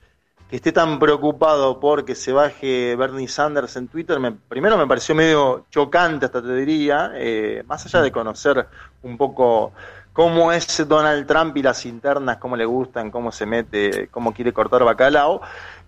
que 0.49 0.55
esté 0.55 0.71
tan 0.71 0.97
preocupado 0.97 1.79
por 1.79 2.05
que 2.05 2.15
se 2.15 2.33
baje 2.33 2.95
Bernie 2.95 3.27
Sanders 3.27 3.75
en 3.75 3.87
Twitter, 3.87 4.19
me, 4.19 4.31
primero 4.31 4.77
me 4.77 4.87
pareció 4.87 5.13
medio 5.13 5.65
chocante, 5.69 6.25
hasta 6.25 6.41
te 6.41 6.55
diría, 6.55 7.11
eh, 7.15 7.63
más 7.67 7.85
allá 7.85 8.01
de 8.01 8.11
conocer 8.11 8.67
un 9.03 9.15
poco 9.15 9.73
cómo 10.11 10.51
es 10.51 10.87
Donald 10.87 11.27
Trump 11.27 11.55
y 11.55 11.61
las 11.61 11.85
internas, 11.85 12.37
cómo 12.37 12.57
le 12.57 12.65
gustan, 12.65 13.11
cómo 13.11 13.31
se 13.31 13.45
mete, 13.45 14.07
cómo 14.07 14.33
quiere 14.33 14.51
cortar 14.51 14.83
bacalao. 14.83 15.41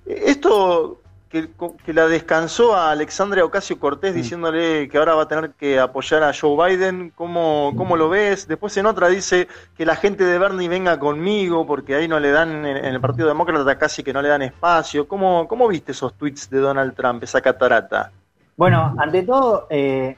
Esto 0.05 1.01
que, 1.31 1.49
que, 1.85 1.93
la 1.93 2.07
descansó 2.07 2.75
a 2.75 2.91
Alexandria 2.91 3.45
Ocasio 3.45 3.79
Cortés 3.79 4.13
diciéndole 4.13 4.89
que 4.89 4.97
ahora 4.97 5.15
va 5.15 5.23
a 5.23 5.27
tener 5.27 5.51
que 5.51 5.79
apoyar 5.79 6.23
a 6.23 6.33
Joe 6.33 6.75
Biden. 6.75 7.11
¿Cómo, 7.15 7.73
¿Cómo 7.77 7.95
lo 7.95 8.09
ves? 8.09 8.47
Después 8.47 8.75
en 8.77 8.85
otra 8.85 9.07
dice 9.07 9.47
que 9.77 9.85
la 9.85 9.95
gente 9.95 10.25
de 10.25 10.37
Bernie 10.37 10.67
venga 10.67 10.99
conmigo 10.99 11.65
porque 11.65 11.95
ahí 11.95 12.07
no 12.07 12.19
le 12.19 12.31
dan, 12.31 12.65
en, 12.65 12.77
el 12.77 12.99
Partido 12.99 13.29
Demócrata 13.29 13.77
casi 13.77 14.03
que 14.03 14.11
no 14.11 14.21
le 14.21 14.27
dan 14.27 14.41
espacio. 14.41 15.07
¿Cómo, 15.07 15.47
cómo 15.47 15.67
viste 15.67 15.93
esos 15.93 16.13
tweets 16.15 16.49
de 16.49 16.59
Donald 16.59 16.93
Trump, 16.95 17.23
esa 17.23 17.39
catarata? 17.39 18.11
Bueno, 18.57 18.93
ante 18.99 19.23
todo, 19.23 19.65
eh, 19.69 20.17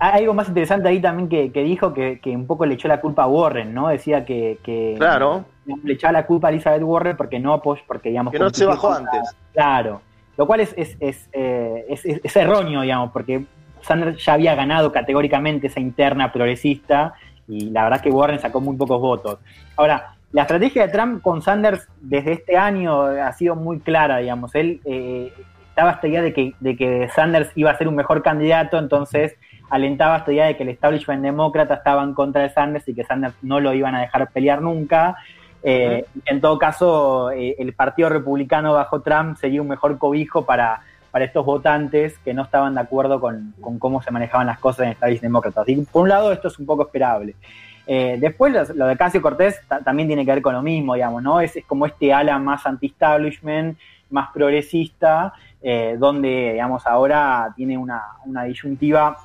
hay 0.00 0.22
algo 0.22 0.34
más 0.34 0.48
interesante 0.48 0.88
ahí 0.88 1.00
también 1.00 1.28
que, 1.28 1.52
que 1.52 1.62
dijo 1.62 1.92
que, 1.92 2.18
que, 2.18 2.34
un 2.34 2.46
poco 2.46 2.66
le 2.66 2.74
echó 2.74 2.88
la 2.88 3.00
culpa 3.00 3.24
a 3.24 3.26
Warren, 3.28 3.72
¿no? 3.74 3.88
Decía 3.88 4.24
que, 4.24 4.58
que 4.62 4.96
claro. 4.98 5.44
le 5.84 5.92
echaba 5.92 6.12
la 6.12 6.26
culpa 6.26 6.48
a 6.48 6.50
Elizabeth 6.50 6.82
Warren 6.82 7.16
porque 7.16 7.38
no 7.38 7.52
apoyó, 7.52 7.82
porque 7.86 8.08
digamos... 8.08 8.32
Que 8.32 8.38
no 8.38 8.50
se 8.50 8.64
bajó 8.64 8.92
antes. 8.92 9.36
Claro, 9.52 10.00
lo 10.36 10.46
cual 10.46 10.60
es, 10.60 10.74
es, 10.76 11.28
eh, 11.32 11.86
es, 11.88 12.04
es 12.04 12.36
erróneo, 12.36 12.82
digamos, 12.82 13.10
porque 13.12 13.44
Sanders 13.80 14.24
ya 14.24 14.34
había 14.34 14.54
ganado 14.54 14.92
categóricamente 14.92 15.68
esa 15.68 15.80
interna 15.80 16.32
progresista 16.32 17.14
y 17.48 17.70
la 17.70 17.84
verdad 17.84 18.00
que 18.00 18.10
Warren 18.10 18.40
sacó 18.40 18.60
muy 18.60 18.76
pocos 18.76 19.00
votos. 19.00 19.38
Ahora, 19.76 20.16
la 20.32 20.42
estrategia 20.42 20.86
de 20.86 20.92
Trump 20.92 21.22
con 21.22 21.40
Sanders 21.40 21.88
desde 22.00 22.32
este 22.32 22.56
año 22.56 23.02
ha 23.02 23.32
sido 23.32 23.54
muy 23.54 23.78
clara, 23.80 24.18
digamos. 24.18 24.54
Él 24.54 24.80
eh, 24.84 25.32
estaba 25.68 25.92
esta 25.92 26.08
idea 26.08 26.22
de 26.22 26.32
que, 26.32 26.54
de 26.58 26.76
que 26.76 27.08
Sanders 27.14 27.50
iba 27.54 27.70
a 27.70 27.78
ser 27.78 27.88
un 27.88 27.94
mejor 27.94 28.22
candidato, 28.22 28.78
entonces 28.78 29.36
alentaba 29.70 30.18
esta 30.18 30.32
idea 30.32 30.46
de 30.46 30.56
que 30.56 30.62
el 30.64 30.70
establishment 30.70 31.22
demócrata 31.22 31.74
estaba 31.74 32.02
en 32.02 32.14
contra 32.14 32.42
de 32.42 32.50
Sanders 32.50 32.88
y 32.88 32.94
que 32.94 33.04
Sanders 33.04 33.34
no 33.42 33.60
lo 33.60 33.72
iban 33.72 33.94
a 33.94 34.00
dejar 34.00 34.30
pelear 34.30 34.62
nunca. 34.62 35.16
Eh, 35.62 36.04
en 36.24 36.40
todo 36.40 36.58
caso, 36.58 37.30
eh, 37.30 37.56
el 37.58 37.72
Partido 37.72 38.08
Republicano 38.08 38.74
bajo 38.74 39.00
Trump 39.00 39.36
sería 39.36 39.62
un 39.62 39.68
mejor 39.68 39.98
cobijo 39.98 40.44
para, 40.44 40.80
para 41.10 41.24
estos 41.24 41.44
votantes 41.44 42.18
que 42.18 42.34
no 42.34 42.42
estaban 42.42 42.74
de 42.74 42.80
acuerdo 42.80 43.20
con, 43.20 43.54
con 43.60 43.78
cómo 43.78 44.02
se 44.02 44.10
manejaban 44.10 44.46
las 44.46 44.58
cosas 44.58 44.80
en 44.80 44.86
el 44.86 44.92
establishment 44.92 45.30
demócrata. 45.30 45.62
Así 45.62 45.74
que, 45.74 45.82
por 45.90 46.02
un 46.02 46.08
lado, 46.08 46.32
esto 46.32 46.48
es 46.48 46.58
un 46.58 46.66
poco 46.66 46.82
esperable. 46.84 47.34
Eh, 47.86 48.16
después, 48.20 48.52
lo, 48.74 48.86
de 48.86 48.96
Casio 48.96 49.22
Cortés 49.22 49.60
también 49.84 50.08
tiene 50.08 50.24
que 50.24 50.32
ver 50.32 50.42
con 50.42 50.54
lo 50.54 50.62
mismo, 50.62 50.94
digamos, 50.94 51.22
¿no? 51.22 51.40
Es, 51.40 51.54
es 51.56 51.64
como 51.64 51.86
este 51.86 52.12
ala 52.12 52.38
más 52.38 52.66
anti-establishment, 52.66 53.78
más 54.10 54.30
progresista, 54.32 55.32
eh, 55.62 55.96
donde, 55.98 56.52
digamos, 56.52 56.86
ahora 56.86 57.52
tiene 57.56 57.78
una, 57.78 58.02
una 58.24 58.44
disyuntiva 58.44 59.16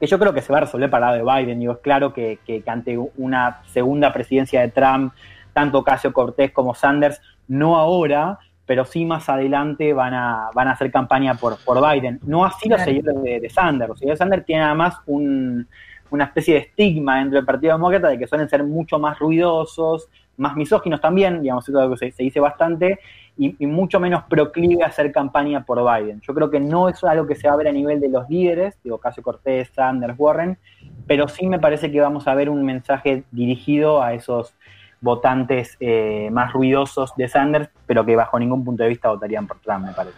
que 0.00 0.06
yo 0.06 0.18
creo 0.18 0.34
que 0.34 0.42
se 0.42 0.52
va 0.52 0.58
a 0.58 0.62
resolver 0.62 0.90
para 0.90 1.12
lado 1.12 1.24
de 1.24 1.42
Biden. 1.42 1.60
Digo, 1.60 1.74
es 1.74 1.78
claro 1.78 2.12
que, 2.12 2.38
que, 2.44 2.62
que 2.62 2.70
ante 2.70 2.98
una 3.16 3.60
segunda 3.66 4.12
presidencia 4.12 4.60
de 4.62 4.68
Trump, 4.68 5.12
tanto 5.52 5.84
Casio 5.84 6.12
Cortés 6.12 6.52
como 6.52 6.74
Sanders, 6.74 7.20
no 7.48 7.76
ahora, 7.76 8.38
pero 8.66 8.84
sí 8.84 9.04
más 9.04 9.28
adelante 9.28 9.92
van 9.92 10.14
a, 10.14 10.50
van 10.54 10.68
a 10.68 10.72
hacer 10.72 10.90
campaña 10.90 11.34
por, 11.34 11.56
por 11.64 11.80
Biden. 11.80 12.20
No 12.22 12.44
así 12.44 12.68
los 12.68 12.80
seguidores 12.80 13.22
de, 13.22 13.40
de, 13.40 13.50
Sanders. 13.50 13.88
Los 13.88 13.98
seguidores 13.98 14.18
de 14.18 14.24
Sanders 14.24 14.46
tienen 14.46 14.64
además 14.64 14.96
un, 15.06 15.66
una 16.10 16.24
especie 16.24 16.54
de 16.54 16.60
estigma 16.60 17.18
dentro 17.18 17.36
del 17.36 17.46
Partido 17.46 17.72
Demócrata 17.72 18.08
de 18.08 18.18
que 18.18 18.26
suelen 18.26 18.48
ser 18.48 18.62
mucho 18.64 18.98
más 18.98 19.18
ruidosos, 19.18 20.08
más 20.36 20.56
misóginos 20.56 21.00
también, 21.00 21.42
digamos, 21.42 21.68
eso 21.68 21.78
es 21.78 21.82
algo 21.82 21.94
que 21.94 22.10
se, 22.10 22.16
se 22.16 22.22
dice 22.22 22.40
bastante, 22.40 22.98
y, 23.36 23.56
y, 23.58 23.66
mucho 23.66 23.98
menos 23.98 24.24
proclive 24.24 24.84
a 24.84 24.88
hacer 24.88 25.10
campaña 25.10 25.64
por 25.64 25.78
Biden. 25.82 26.20
Yo 26.20 26.34
creo 26.34 26.50
que 26.50 26.60
no 26.60 26.90
es 26.90 27.02
algo 27.02 27.26
que 27.26 27.34
se 27.34 27.48
va 27.48 27.54
a 27.54 27.56
ver 27.56 27.68
a 27.68 27.72
nivel 27.72 27.98
de 27.98 28.10
los 28.10 28.28
líderes, 28.28 28.78
digo, 28.84 28.98
Casio 28.98 29.22
Cortés, 29.22 29.70
Sanders, 29.74 30.14
Warren, 30.18 30.58
pero 31.06 31.28
sí 31.28 31.46
me 31.46 31.58
parece 31.58 31.90
que 31.90 32.00
vamos 32.00 32.28
a 32.28 32.34
ver 32.34 32.50
un 32.50 32.62
mensaje 32.64 33.24
dirigido 33.30 34.02
a 34.02 34.12
esos 34.12 34.54
votantes 35.02 35.76
eh, 35.80 36.30
más 36.32 36.52
ruidosos 36.54 37.12
de 37.16 37.28
Sanders, 37.28 37.68
pero 37.86 38.06
que 38.06 38.16
bajo 38.16 38.38
ningún 38.38 38.64
punto 38.64 38.84
de 38.84 38.88
vista 38.88 39.08
votarían 39.08 39.46
por 39.46 39.58
Trump, 39.58 39.84
me 39.84 39.92
parece. 39.92 40.16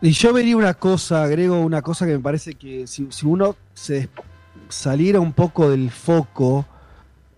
Y 0.00 0.12
yo 0.12 0.32
vería 0.32 0.56
una 0.56 0.74
cosa, 0.74 1.24
agrego 1.24 1.60
una 1.60 1.82
cosa 1.82 2.06
que 2.06 2.12
me 2.12 2.20
parece 2.20 2.54
que 2.54 2.86
si, 2.86 3.08
uno 3.24 3.56
se 3.72 4.08
saliera 4.68 5.18
un 5.18 5.32
poco 5.32 5.70
del 5.70 5.90
foco 5.90 6.64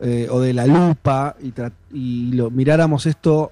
eh, 0.01 0.29
o 0.31 0.41
de 0.41 0.53
la 0.53 0.67
lupa 0.67 1.37
y, 1.41 1.53
y, 1.93 2.33
lo 2.33 2.51
miráramos 2.51 3.07
esto 3.07 3.51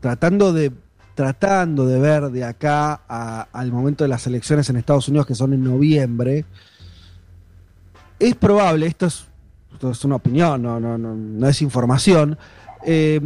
tratando 0.00 0.52
de 0.52 0.72
tratando 1.14 1.86
de 1.86 2.00
ver 2.00 2.30
de 2.30 2.42
acá 2.42 3.02
a, 3.08 3.46
al 3.52 3.70
momento 3.70 4.02
de 4.02 4.08
las 4.08 4.26
elecciones 4.26 4.68
en 4.68 4.76
Estados 4.76 5.08
Unidos 5.08 5.26
que 5.26 5.36
son 5.36 5.52
en 5.52 5.62
noviembre 5.62 6.44
es 8.18 8.34
probable 8.34 8.86
esto 8.86 9.06
es, 9.06 9.26
esto 9.72 9.90
es 9.92 10.04
una 10.04 10.16
opinión 10.16 10.62
no, 10.62 10.80
no, 10.80 10.98
no, 10.98 11.14
no 11.14 11.48
es 11.48 11.62
información 11.62 12.36
eh, 12.84 13.20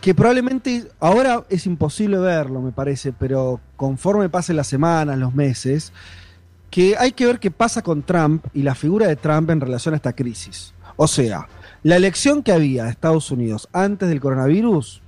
que 0.00 0.14
probablemente 0.14 0.88
ahora 0.98 1.44
es 1.48 1.66
imposible 1.66 2.18
verlo, 2.18 2.60
me 2.60 2.72
parece, 2.72 3.12
pero 3.12 3.60
conforme 3.76 4.28
pasen 4.28 4.56
las 4.56 4.66
semanas, 4.66 5.18
los 5.18 5.34
meses, 5.34 5.92
que 6.70 6.96
hay 6.98 7.12
que 7.12 7.26
ver 7.26 7.38
qué 7.38 7.50
pasa 7.50 7.82
con 7.82 8.02
Trump 8.02 8.46
y 8.52 8.62
la 8.62 8.74
figura 8.74 9.06
de 9.06 9.16
Trump 9.16 9.50
en 9.50 9.60
relación 9.60 9.94
a 9.94 9.96
esta 9.96 10.14
crisis. 10.14 10.74
O 10.96 11.06
sea, 11.06 11.46
la 11.82 11.96
elección 11.96 12.42
que 12.42 12.52
había 12.52 12.84
de 12.84 12.90
Estados 12.90 13.30
Unidos 13.30 13.68
antes 13.72 14.08
del 14.08 14.20
coronavirus 14.20 15.02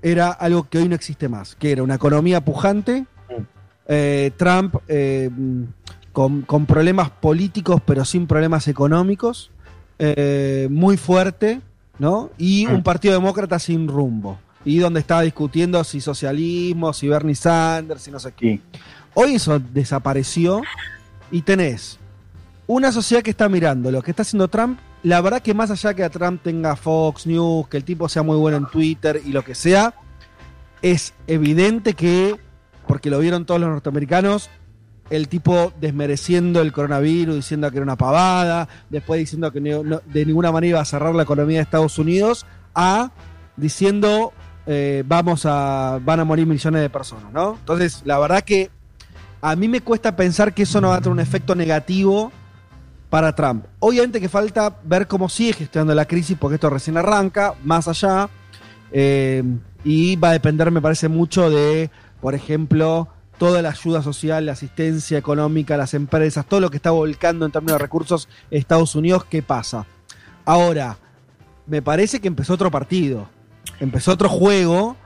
era 0.00 0.30
algo 0.30 0.68
que 0.68 0.78
hoy 0.78 0.88
no 0.88 0.94
existe 0.94 1.28
más, 1.28 1.54
que 1.54 1.72
era 1.72 1.82
una 1.82 1.96
economía 1.96 2.44
pujante, 2.44 3.06
eh, 3.86 4.30
Trump 4.36 4.76
con, 6.12 6.42
con, 6.42 6.66
problemas 6.66 7.10
políticos 7.10 7.80
pero 7.84 8.04
sin 8.04 8.26
problemas 8.26 8.68
económicos, 8.68 9.50
eh, 9.98 10.68
muy 10.70 10.96
fuerte, 10.96 11.60
¿no? 12.02 12.30
Y 12.36 12.66
un 12.66 12.82
partido 12.82 13.14
demócrata 13.14 13.60
sin 13.60 13.86
rumbo. 13.86 14.36
Y 14.64 14.78
donde 14.78 14.98
estaba 14.98 15.22
discutiendo 15.22 15.84
si 15.84 16.00
socialismo, 16.00 16.92
si 16.92 17.06
Bernie 17.06 17.36
Sanders, 17.36 18.02
si 18.02 18.10
no 18.10 18.18
sé 18.18 18.32
qué. 18.32 18.58
Hoy 19.14 19.36
eso 19.36 19.60
desapareció 19.60 20.62
y 21.30 21.42
tenés 21.42 22.00
una 22.66 22.90
sociedad 22.90 23.22
que 23.22 23.30
está 23.30 23.48
mirando 23.48 23.92
lo 23.92 24.02
que 24.02 24.10
está 24.10 24.22
haciendo 24.22 24.48
Trump. 24.48 24.80
La 25.04 25.20
verdad 25.20 25.42
que 25.42 25.54
más 25.54 25.70
allá 25.70 25.94
que 25.94 26.02
a 26.02 26.10
Trump 26.10 26.42
tenga 26.42 26.74
Fox 26.74 27.24
News, 27.24 27.68
que 27.68 27.76
el 27.76 27.84
tipo 27.84 28.08
sea 28.08 28.24
muy 28.24 28.36
bueno 28.36 28.56
en 28.56 28.66
Twitter 28.66 29.22
y 29.24 29.30
lo 29.30 29.44
que 29.44 29.54
sea, 29.54 29.94
es 30.82 31.14
evidente 31.28 31.94
que, 31.94 32.34
porque 32.88 33.10
lo 33.10 33.20
vieron 33.20 33.46
todos 33.46 33.60
los 33.60 33.70
norteamericanos, 33.70 34.50
el 35.12 35.28
tipo 35.28 35.72
desmereciendo 35.78 36.62
el 36.62 36.72
coronavirus, 36.72 37.36
diciendo 37.36 37.70
que 37.70 37.76
era 37.76 37.84
una 37.84 37.96
pavada, 37.96 38.68
después 38.88 39.20
diciendo 39.20 39.52
que 39.52 39.60
de 39.60 40.26
ninguna 40.26 40.50
manera 40.50 40.70
iba 40.70 40.80
a 40.80 40.84
cerrar 40.84 41.14
la 41.14 41.24
economía 41.24 41.58
de 41.58 41.62
Estados 41.62 41.98
Unidos, 41.98 42.46
a 42.74 43.12
diciendo 43.56 44.32
eh, 44.66 45.04
vamos 45.06 45.44
a 45.44 46.00
van 46.02 46.20
a 46.20 46.24
morir 46.24 46.46
millones 46.46 46.80
de 46.80 46.88
personas, 46.88 47.30
¿no? 47.30 47.56
Entonces, 47.58 48.02
la 48.06 48.18
verdad 48.18 48.42
que 48.42 48.70
a 49.42 49.54
mí 49.54 49.68
me 49.68 49.82
cuesta 49.82 50.16
pensar 50.16 50.54
que 50.54 50.62
eso 50.62 50.80
no 50.80 50.88
va 50.88 50.96
a 50.96 50.98
tener 51.00 51.12
un 51.12 51.20
efecto 51.20 51.54
negativo 51.54 52.32
para 53.10 53.34
Trump. 53.34 53.66
Obviamente 53.80 54.18
que 54.18 54.30
falta 54.30 54.78
ver 54.84 55.06
cómo 55.06 55.28
sigue 55.28 55.52
gestionando 55.52 55.94
la 55.94 56.06
crisis, 56.06 56.38
porque 56.40 56.54
esto 56.54 56.70
recién 56.70 56.96
arranca, 56.96 57.54
más 57.64 57.86
allá, 57.86 58.30
eh, 58.92 59.42
y 59.84 60.16
va 60.16 60.30
a 60.30 60.32
depender, 60.32 60.70
me 60.70 60.80
parece, 60.80 61.08
mucho 61.08 61.50
de, 61.50 61.90
por 62.22 62.34
ejemplo, 62.34 63.08
toda 63.38 63.62
la 63.62 63.70
ayuda 63.70 64.02
social, 64.02 64.46
la 64.46 64.52
asistencia 64.52 65.18
económica, 65.18 65.76
las 65.76 65.94
empresas, 65.94 66.46
todo 66.46 66.60
lo 66.60 66.70
que 66.70 66.76
está 66.76 66.90
volcando 66.90 67.46
en 67.46 67.52
términos 67.52 67.78
de 67.78 67.82
recursos 67.82 68.28
Estados 68.50 68.94
Unidos, 68.94 69.24
¿qué 69.24 69.42
pasa? 69.42 69.86
Ahora, 70.44 70.98
me 71.66 71.82
parece 71.82 72.20
que 72.20 72.28
empezó 72.28 72.54
otro 72.54 72.70
partido, 72.70 73.28
empezó 73.80 74.12
otro 74.12 74.28
juego, 74.28 74.96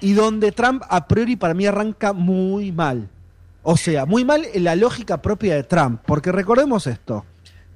y 0.00 0.12
donde 0.12 0.52
Trump 0.52 0.82
a 0.88 1.06
priori 1.06 1.36
para 1.36 1.54
mí 1.54 1.66
arranca 1.66 2.12
muy 2.12 2.72
mal. 2.72 3.08
O 3.62 3.76
sea, 3.76 4.06
muy 4.06 4.24
mal 4.24 4.46
en 4.52 4.64
la 4.64 4.76
lógica 4.76 5.20
propia 5.20 5.54
de 5.54 5.64
Trump, 5.64 6.00
porque 6.06 6.32
recordemos 6.32 6.86
esto, 6.86 7.24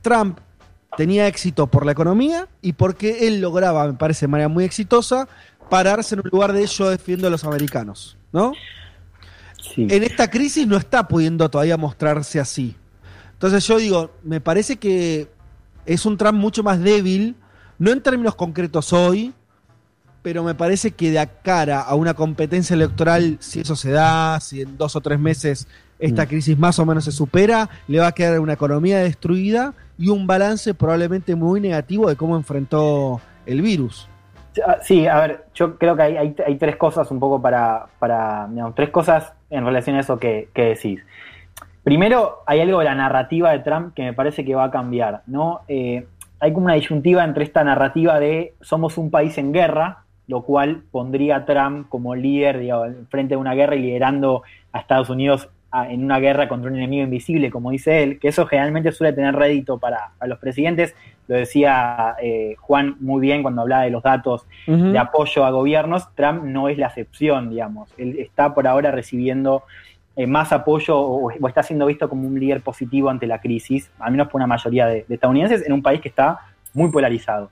Trump 0.01 0.38
tenía 0.97 1.26
éxito 1.26 1.66
por 1.66 1.84
la 1.84 1.93
economía 1.93 2.49
y 2.61 2.74
porque 2.74 3.26
él 3.26 3.40
lograba, 3.40 3.86
me 3.86 3.95
parece 3.95 4.26
de 4.26 4.30
manera 4.30 4.49
muy 4.49 4.64
exitosa, 4.64 5.28
pararse 5.68 6.14
en 6.14 6.20
un 6.20 6.30
lugar 6.30 6.53
de 6.53 6.66
yo 6.66 6.90
defiendo 6.90 7.26
a 7.26 7.30
los 7.30 7.45
americanos, 7.45 8.16
¿no? 8.32 8.53
En 9.76 10.02
esta 10.02 10.30
crisis 10.30 10.66
no 10.66 10.76
está 10.76 11.06
pudiendo 11.06 11.48
todavía 11.48 11.76
mostrarse 11.76 12.40
así. 12.40 12.76
Entonces 13.32 13.66
yo 13.66 13.78
digo, 13.78 14.10
me 14.22 14.40
parece 14.40 14.76
que 14.76 15.28
es 15.86 16.06
un 16.06 16.16
Trump 16.16 16.38
mucho 16.38 16.62
más 16.62 16.80
débil, 16.80 17.36
no 17.78 17.90
en 17.90 18.00
términos 18.00 18.34
concretos 18.34 18.92
hoy, 18.92 19.32
pero 20.22 20.44
me 20.44 20.54
parece 20.54 20.92
que 20.92 21.10
de 21.10 21.18
a 21.18 21.26
cara 21.26 21.80
a 21.80 21.94
una 21.94 22.14
competencia 22.14 22.74
electoral, 22.74 23.38
si 23.40 23.60
eso 23.60 23.74
se 23.74 23.90
da, 23.90 24.38
si 24.40 24.62
en 24.62 24.78
dos 24.78 24.94
o 24.94 25.00
tres 25.00 25.18
meses 25.18 25.66
esta 25.98 26.24
Mm. 26.24 26.28
crisis 26.28 26.58
más 26.58 26.78
o 26.78 26.86
menos 26.86 27.04
se 27.04 27.12
supera, 27.12 27.68
le 27.88 27.98
va 27.98 28.08
a 28.08 28.12
quedar 28.12 28.38
una 28.40 28.52
economía 28.52 28.98
destruida 28.98 29.74
y 29.98 30.08
un 30.08 30.26
balance 30.26 30.74
probablemente 30.74 31.34
muy 31.34 31.60
negativo 31.60 32.08
de 32.08 32.16
cómo 32.16 32.36
enfrentó 32.36 33.20
el 33.46 33.62
virus. 33.62 34.08
Ah, 34.66 34.78
Sí, 34.82 35.07
a 35.07 35.20
ver, 35.20 35.44
yo 35.55 35.78
creo 35.78 35.96
que 35.96 36.03
hay, 36.03 36.57
tres 36.59 36.76
cosas 36.76 37.11
un 37.11 37.18
poco 37.20 37.40
para, 37.40 37.86
tres 38.74 38.90
cosas 38.90 39.32
en 39.50 39.64
relación 39.64 39.96
a 39.96 40.00
eso 40.00 40.18
que, 40.18 40.48
que 40.53 40.66
decís. 40.66 41.05
Primero, 41.84 42.42
hay 42.46 42.61
algo 42.61 42.78
de 42.78 42.84
la 42.84 42.94
narrativa 42.94 43.50
de 43.50 43.59
Trump 43.59 43.94
que 43.94 44.03
me 44.03 44.12
parece 44.12 44.44
que 44.44 44.55
va 44.55 44.64
a 44.64 44.70
cambiar, 44.70 45.22
¿no? 45.26 45.62
Eh, 45.66 46.07
hay 46.38 46.53
como 46.53 46.66
una 46.66 46.74
disyuntiva 46.74 47.24
entre 47.24 47.44
esta 47.44 47.64
narrativa 47.64 48.20
de 48.20 48.55
somos 48.61 48.98
un 48.98 49.11
país 49.11 49.36
en 49.38 49.53
guerra, 49.53 50.05
lo 50.28 50.42
cual 50.42 50.82
pondría 50.90 51.36
a 51.36 51.44
Trump 51.44 51.88
como 51.88 52.14
líder, 52.14 52.59
digamos, 52.59 52.94
frente 53.11 53.34
a 53.34 53.38
una 53.38 53.55
guerra 53.55 53.76
y 53.76 53.80
liderando 53.82 54.42
a 54.72 54.78
Estados 54.78 55.11
Unidos 55.11 55.48
a- 55.73 55.91
en 55.91 56.05
una 56.05 56.18
guerra 56.20 56.47
contra 56.49 56.70
un 56.70 56.77
enemigo 56.77 57.03
invisible, 57.05 57.51
como 57.51 57.70
dice 57.70 58.03
él, 58.03 58.18
que 58.20 58.29
eso 58.29 58.47
generalmente 58.47 58.93
suele 58.93 59.12
tener 59.12 59.35
rédito 59.35 59.79
para, 59.79 60.11
para 60.18 60.29
los 60.29 60.39
presidentes. 60.39 60.95
Lo 61.29 61.37
decía 61.37 62.14
eh, 62.23 62.57
Juan 62.61 62.97
muy 63.01 63.20
bien 63.20 63.43
cuando 63.43 63.62
hablaba 63.62 63.85
de 63.85 63.91
los 63.91 64.03
datos 64.03 64.47
de 64.93 64.99
apoyo 64.99 65.45
a 65.45 65.51
gobiernos. 65.51 66.14
Trump 66.14 66.45
no 66.45 66.68
es 66.68 66.79
la 66.79 66.87
excepción, 66.89 67.51
digamos. 67.51 67.89
Él 67.99 68.18
está 68.18 68.55
por 68.55 68.66
ahora 68.66 68.91
recibiendo 68.91 69.62
eh, 70.14 70.27
más 70.27 70.53
apoyo 70.53 70.99
o, 70.99 71.33
o 71.41 71.49
está 71.49 71.62
siendo 71.62 71.87
visto 71.87 72.09
como 72.09 72.29
un 72.29 72.39
líder 72.39 72.61
positivo 72.61 73.09
ante 73.09 73.27
la 73.27 73.41
crisis, 73.41 73.91
al 73.99 74.11
menos 74.12 74.29
por 74.29 74.41
una 74.41 74.47
mayoría 74.47 74.87
de, 74.87 75.05
de 75.09 75.14
estadounidenses, 75.14 75.66
en 75.66 75.73
un 75.73 75.83
país 75.83 76.01
que 76.03 76.09
está 76.09 76.39
muy 76.75 76.91
polarizado. 76.91 77.51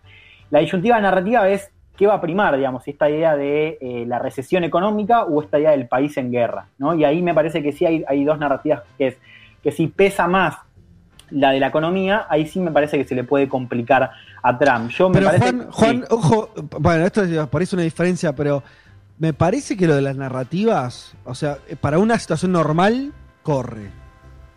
La 0.50 0.58
disyuntiva 0.58 1.00
narrativa 1.00 1.48
es 1.48 1.70
qué 2.00 2.06
va 2.06 2.14
a 2.14 2.20
primar, 2.22 2.56
digamos, 2.56 2.88
esta 2.88 3.10
idea 3.10 3.36
de 3.36 3.76
eh, 3.78 4.04
la 4.06 4.18
recesión 4.18 4.64
económica 4.64 5.24
o 5.24 5.42
esta 5.42 5.58
idea 5.58 5.72
del 5.72 5.86
país 5.86 6.16
en 6.16 6.32
guerra, 6.32 6.64
¿no? 6.78 6.94
Y 6.94 7.04
ahí 7.04 7.20
me 7.20 7.34
parece 7.34 7.62
que 7.62 7.72
sí 7.72 7.84
hay, 7.84 8.02
hay 8.08 8.24
dos 8.24 8.38
narrativas 8.38 8.80
que 8.96 9.08
es 9.08 9.16
que 9.62 9.70
si 9.70 9.86
pesa 9.88 10.26
más 10.26 10.56
la 11.28 11.50
de 11.50 11.60
la 11.60 11.66
economía, 11.66 12.24
ahí 12.30 12.46
sí 12.46 12.58
me 12.58 12.70
parece 12.70 12.96
que 12.96 13.04
se 13.04 13.14
le 13.14 13.22
puede 13.24 13.50
complicar 13.50 14.12
a 14.42 14.58
Trump. 14.58 14.88
Yo 14.92 15.10
me 15.10 15.18
Pero 15.18 15.26
parece 15.26 15.44
Juan, 15.50 15.66
Juan, 15.70 16.04
ojo, 16.08 16.48
bueno, 16.78 17.04
esto 17.04 17.22
es- 17.22 17.46
parece 17.48 17.76
una 17.76 17.82
diferencia, 17.84 18.34
pero 18.34 18.62
me 19.18 19.34
parece 19.34 19.76
que 19.76 19.86
lo 19.86 19.94
de 19.94 20.00
las 20.00 20.16
narrativas, 20.16 21.12
o 21.26 21.34
sea, 21.34 21.58
eh, 21.68 21.76
para 21.76 21.98
una 21.98 22.18
situación 22.18 22.52
normal, 22.52 23.12
corre. 23.42 23.90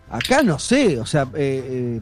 Acá 0.09 0.43
no 0.43 0.59
sé, 0.59 0.97
o 0.97 1.05
sea, 1.05 1.23
eh, 1.35 1.99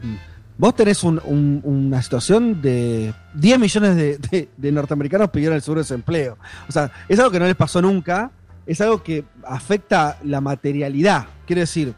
vos 0.58 0.74
tenés 0.74 1.02
un- 1.04 1.20
un- 1.24 1.60
una 1.64 2.02
situación 2.02 2.60
de 2.62 3.12
10 3.34 3.58
millones 3.58 3.96
de, 3.96 4.18
de- 4.18 4.48
de 4.56 4.72
norteamericanos 4.72 5.30
pidieron 5.30 5.56
el 5.56 5.62
seguro 5.62 5.80
de 5.80 5.84
desempleo. 5.84 6.36
O 6.68 6.72
sea, 6.72 6.90
es 7.08 7.18
algo 7.18 7.30
que 7.30 7.38
no 7.40 7.46
les 7.46 7.56
pasó 7.56 7.80
nunca, 7.82 8.30
es 8.66 8.80
algo 8.80 9.02
que 9.02 9.24
afecta 9.46 10.18
la 10.24 10.40
materialidad. 10.40 11.26
Quiero 11.46 11.60
decir, 11.60 11.94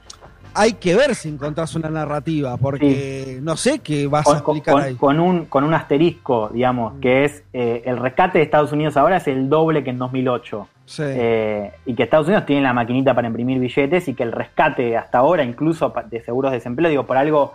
hay 0.57 0.75
que 0.75 0.95
ver 0.95 1.15
si 1.17 1.29
encontrás 1.29 1.75
una 1.75 1.91
narrativa, 1.91 2.57
porque 2.57 3.41
no 3.43 3.57
sé 3.57 3.81
qué 3.81 4.07
vas 4.07 4.27
a 4.29 4.39
explicar 4.39 4.75
con- 4.75 4.83
ahí. 4.83 4.95
con 4.95 5.19
un, 5.21 5.45
con 5.47 5.65
un 5.65 5.75
asterisco, 5.75 6.49
digamos, 6.55 6.95
que 7.01 7.25
es 7.25 7.43
eh, 7.53 7.83
el 7.85 7.97
rescate 7.99 8.39
de 8.39 8.45
Estados 8.45 8.71
Unidos 8.73 8.97
ahora 8.97 9.17
es 9.17 9.27
el 9.27 9.49
doble 9.49 9.83
que 9.83 9.91
en 9.91 9.99
2008. 9.99 10.69
Sí. 10.87 11.03
Eh, 11.07 11.73
y 11.87 11.95
que 11.95 12.05
Estados 12.05 12.27
Unidos 12.29 12.47
tiene 12.47 12.63
la 12.63 12.73
maquinita 12.73 13.15
para 13.15 13.27
imprimir 13.27 13.59
billetes 13.59 14.07
y 14.07 14.15
que 14.15 14.23
el 14.23 14.33
rescate 14.33 14.97
hasta 14.97 15.19
ahora, 15.19 15.43
incluso 15.43 15.93
de 16.09 16.23
seguros 16.23 16.53
de 16.53 16.59
desempleo, 16.59 16.89
digo, 16.91 17.05
por 17.07 17.17
algo, 17.17 17.53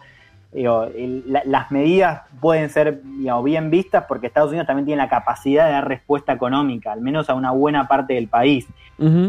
digo, 0.51 0.83
el- 0.85 1.23
la- 1.27 1.43
las 1.45 1.71
medidas 1.71 2.23
pueden 2.41 2.69
ser 2.69 3.01
digamos, 3.03 3.43
bien 3.43 3.69
vistas 3.69 4.05
porque 4.07 4.27
Estados 4.27 4.49
Unidos 4.49 4.65
también 4.67 4.85
tiene 4.87 5.01
la 5.01 5.09
capacidad 5.09 5.67
de 5.67 5.73
dar 5.73 5.87
respuesta 5.87 6.33
económica, 6.33 6.91
al 6.91 7.01
menos 7.01 7.29
a 7.29 7.35
una 7.35 7.51
buena 7.51 7.87
parte 7.87 8.15
del 8.15 8.27
país. 8.27 8.67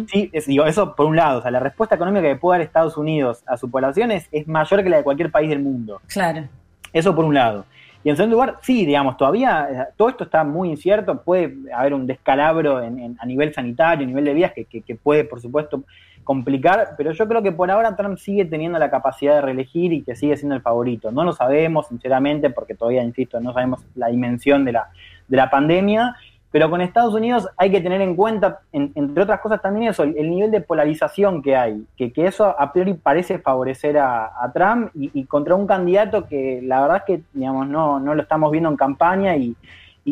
Sí, 0.08 0.30
es- 0.32 0.46
digo, 0.46 0.64
eso 0.64 0.96
por 0.96 1.06
un 1.06 1.14
lado, 1.16 1.38
o 1.38 1.42
sea, 1.42 1.50
la 1.50 1.60
respuesta 1.60 1.94
económica 1.94 2.22
que 2.26 2.36
puede 2.36 2.58
dar 2.58 2.66
Estados 2.66 2.96
Unidos 2.96 3.44
a 3.46 3.56
su 3.56 3.70
población 3.70 4.10
es, 4.10 4.28
es 4.32 4.48
mayor 4.48 4.82
que 4.82 4.88
la 4.90 4.96
de 4.98 5.04
cualquier 5.04 5.30
país 5.30 5.48
del 5.48 5.60
mundo. 5.62 6.00
Claro. 6.08 6.44
Eso 6.92 7.14
por 7.14 7.24
un 7.24 7.34
lado. 7.34 7.66
Y 8.02 8.08
en 8.08 8.16
segundo 8.16 8.36
lugar, 8.36 8.56
sí, 8.62 8.86
digamos, 8.86 9.16
todavía 9.18 9.68
eh, 9.70 9.86
todo 9.96 10.08
esto 10.08 10.24
está 10.24 10.42
muy 10.42 10.70
incierto, 10.70 11.22
puede 11.22 11.54
haber 11.76 11.92
un 11.92 12.06
descalabro 12.06 12.82
en- 12.82 12.98
en- 12.98 13.16
a 13.20 13.26
nivel 13.26 13.52
sanitario, 13.52 14.04
a 14.04 14.08
nivel 14.08 14.24
de 14.24 14.32
vías, 14.34 14.52
que, 14.52 14.64
que- 14.64 14.80
que 14.80 14.94
puede, 14.96 15.24
por 15.24 15.40
supuesto, 15.40 15.84
complicar, 16.24 16.90
pero 16.96 17.12
yo 17.12 17.26
creo 17.26 17.42
que 17.42 17.52
por 17.52 17.70
ahora 17.70 17.96
Trump 17.96 18.16
sigue 18.18 18.44
teniendo 18.44 18.78
la 18.78 18.90
capacidad 18.90 19.34
de 19.36 19.40
reelegir 19.40 19.92
y 19.92 20.02
que 20.02 20.14
sigue 20.14 20.36
siendo 20.36 20.54
el 20.54 20.62
favorito. 20.62 21.10
No 21.10 21.24
lo 21.24 21.32
sabemos, 21.32 21.88
sinceramente, 21.88 22.50
porque 22.50 22.74
todavía, 22.74 23.02
insisto, 23.02 23.40
no 23.40 23.52
sabemos 23.52 23.84
la 23.94 24.08
dimensión 24.08 24.64
de 24.64 24.72
la, 24.72 24.88
de 25.28 25.36
la 25.36 25.50
pandemia, 25.50 26.14
pero 26.52 26.68
con 26.68 26.80
Estados 26.80 27.14
Unidos 27.14 27.48
hay 27.56 27.70
que 27.70 27.80
tener 27.80 28.00
en 28.00 28.16
cuenta, 28.16 28.60
en- 28.72 28.90
entre 28.96 29.22
otras 29.22 29.40
cosas 29.40 29.62
también 29.62 29.90
eso, 29.90 30.02
el, 30.02 30.16
el 30.18 30.30
nivel 30.30 30.50
de 30.50 30.60
polarización 30.60 31.42
que 31.42 31.56
hay, 31.56 31.84
que, 31.96 32.12
que 32.12 32.26
eso 32.26 32.44
a 32.58 32.72
priori 32.72 32.94
parece 32.94 33.38
favorecer 33.38 33.98
a, 33.98 34.26
a 34.40 34.52
Trump 34.52 34.90
y, 34.94 35.10
y 35.14 35.24
contra 35.26 35.54
un 35.54 35.66
candidato 35.66 36.26
que 36.26 36.60
la 36.62 36.80
verdad 36.80 36.96
es 36.98 37.02
que 37.04 37.22
digamos 37.32 37.68
no, 37.68 38.00
no 38.00 38.16
lo 38.16 38.22
estamos 38.22 38.50
viendo 38.50 38.68
en 38.68 38.76
campaña 38.76 39.36
y, 39.36 39.54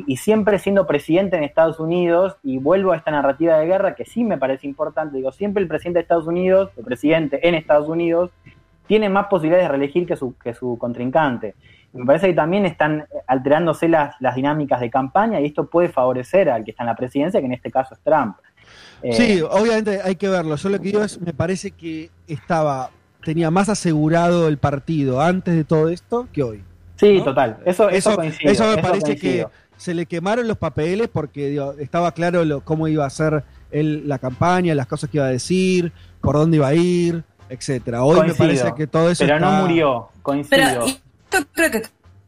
y- 0.06 0.12
y 0.12 0.16
siempre 0.16 0.58
siendo 0.58 0.86
presidente 0.86 1.36
en 1.36 1.44
Estados 1.44 1.78
Unidos, 1.80 2.36
y 2.42 2.58
vuelvo 2.58 2.92
a 2.92 2.96
esta 2.96 3.10
narrativa 3.10 3.58
de 3.58 3.66
guerra 3.66 3.94
que 3.94 4.04
sí 4.04 4.24
me 4.24 4.38
parece 4.38 4.66
importante, 4.66 5.16
digo, 5.16 5.32
siempre 5.32 5.62
el 5.62 5.68
presidente 5.68 5.98
de 5.98 6.02
Estados 6.02 6.26
Unidos, 6.26 6.70
el 6.76 6.84
presidente 6.84 7.46
en 7.48 7.54
Estados 7.54 7.88
Unidos, 7.88 8.30
tiene 8.86 9.08
más 9.08 9.26
posibilidades 9.26 9.66
de 9.66 9.68
reelegir 9.76 10.06
que 10.06 10.16
su, 10.16 10.34
que 10.38 10.54
su 10.54 10.78
contrincante. 10.78 11.54
Me 11.92 12.04
parece 12.04 12.28
que 12.28 12.34
también 12.34 12.64
están 12.66 13.04
alterándose 13.26 13.88
las, 13.88 14.14
las 14.20 14.34
dinámicas 14.34 14.80
de 14.80 14.90
campaña 14.90 15.40
y 15.40 15.46
esto 15.46 15.66
puede 15.66 15.88
favorecer 15.88 16.48
al 16.50 16.64
que 16.64 16.70
está 16.72 16.82
en 16.84 16.88
la 16.88 16.96
presidencia, 16.96 17.40
que 17.40 17.46
en 17.46 17.52
este 17.54 17.70
caso 17.70 17.94
es 17.94 18.00
Trump. 18.00 18.36
Eh, 19.02 19.12
Sí, 19.12 19.40
obviamente 19.42 20.00
hay 20.02 20.16
que 20.16 20.28
verlo. 20.28 20.56
Yo 20.56 20.68
lo 20.68 20.78
que 20.78 20.84
digo 20.84 21.02
es, 21.02 21.20
me 21.20 21.32
parece 21.32 21.70
que 21.70 22.10
estaba, 22.26 22.90
tenía 23.24 23.50
más 23.50 23.68
asegurado 23.68 24.48
el 24.48 24.58
partido 24.58 25.20
antes 25.20 25.54
de 25.54 25.64
todo 25.64 25.88
esto 25.88 26.28
que 26.32 26.42
hoy. 26.42 26.62
Sí, 26.96 27.18
¿no? 27.18 27.24
total. 27.24 27.58
Eso, 27.64 27.88
eso, 27.88 28.10
eso 28.10 28.20
me 28.20 28.50
eso 28.52 28.64
parece 28.82 29.00
coincido. 29.06 29.48
que 29.50 29.67
se 29.78 29.94
le 29.94 30.04
quemaron 30.04 30.46
los 30.46 30.58
papeles 30.58 31.08
porque 31.10 31.48
digo, 31.48 31.72
estaba 31.78 32.12
claro 32.12 32.44
lo, 32.44 32.60
cómo 32.62 32.86
iba 32.88 33.06
a 33.06 33.10
ser 33.10 33.44
él, 33.70 34.02
la 34.06 34.18
campaña, 34.18 34.74
las 34.74 34.86
cosas 34.86 35.08
que 35.08 35.16
iba 35.16 35.26
a 35.26 35.30
decir, 35.30 35.92
por 36.20 36.36
dónde 36.36 36.58
iba 36.58 36.68
a 36.68 36.74
ir, 36.74 37.24
etcétera. 37.48 38.04
Hoy 38.04 38.16
Coincido, 38.18 38.44
me 38.46 38.54
parece 38.54 38.74
que 38.76 38.86
todo 38.86 39.10
eso 39.10 39.24
Pero 39.24 39.36
está- 39.36 39.50
no 39.50 39.62
murió, 39.66 40.08
coincido. 40.20 40.50
Pero 40.50 40.86
yo 40.86 41.46
creo 41.52 41.70
que 41.70 41.82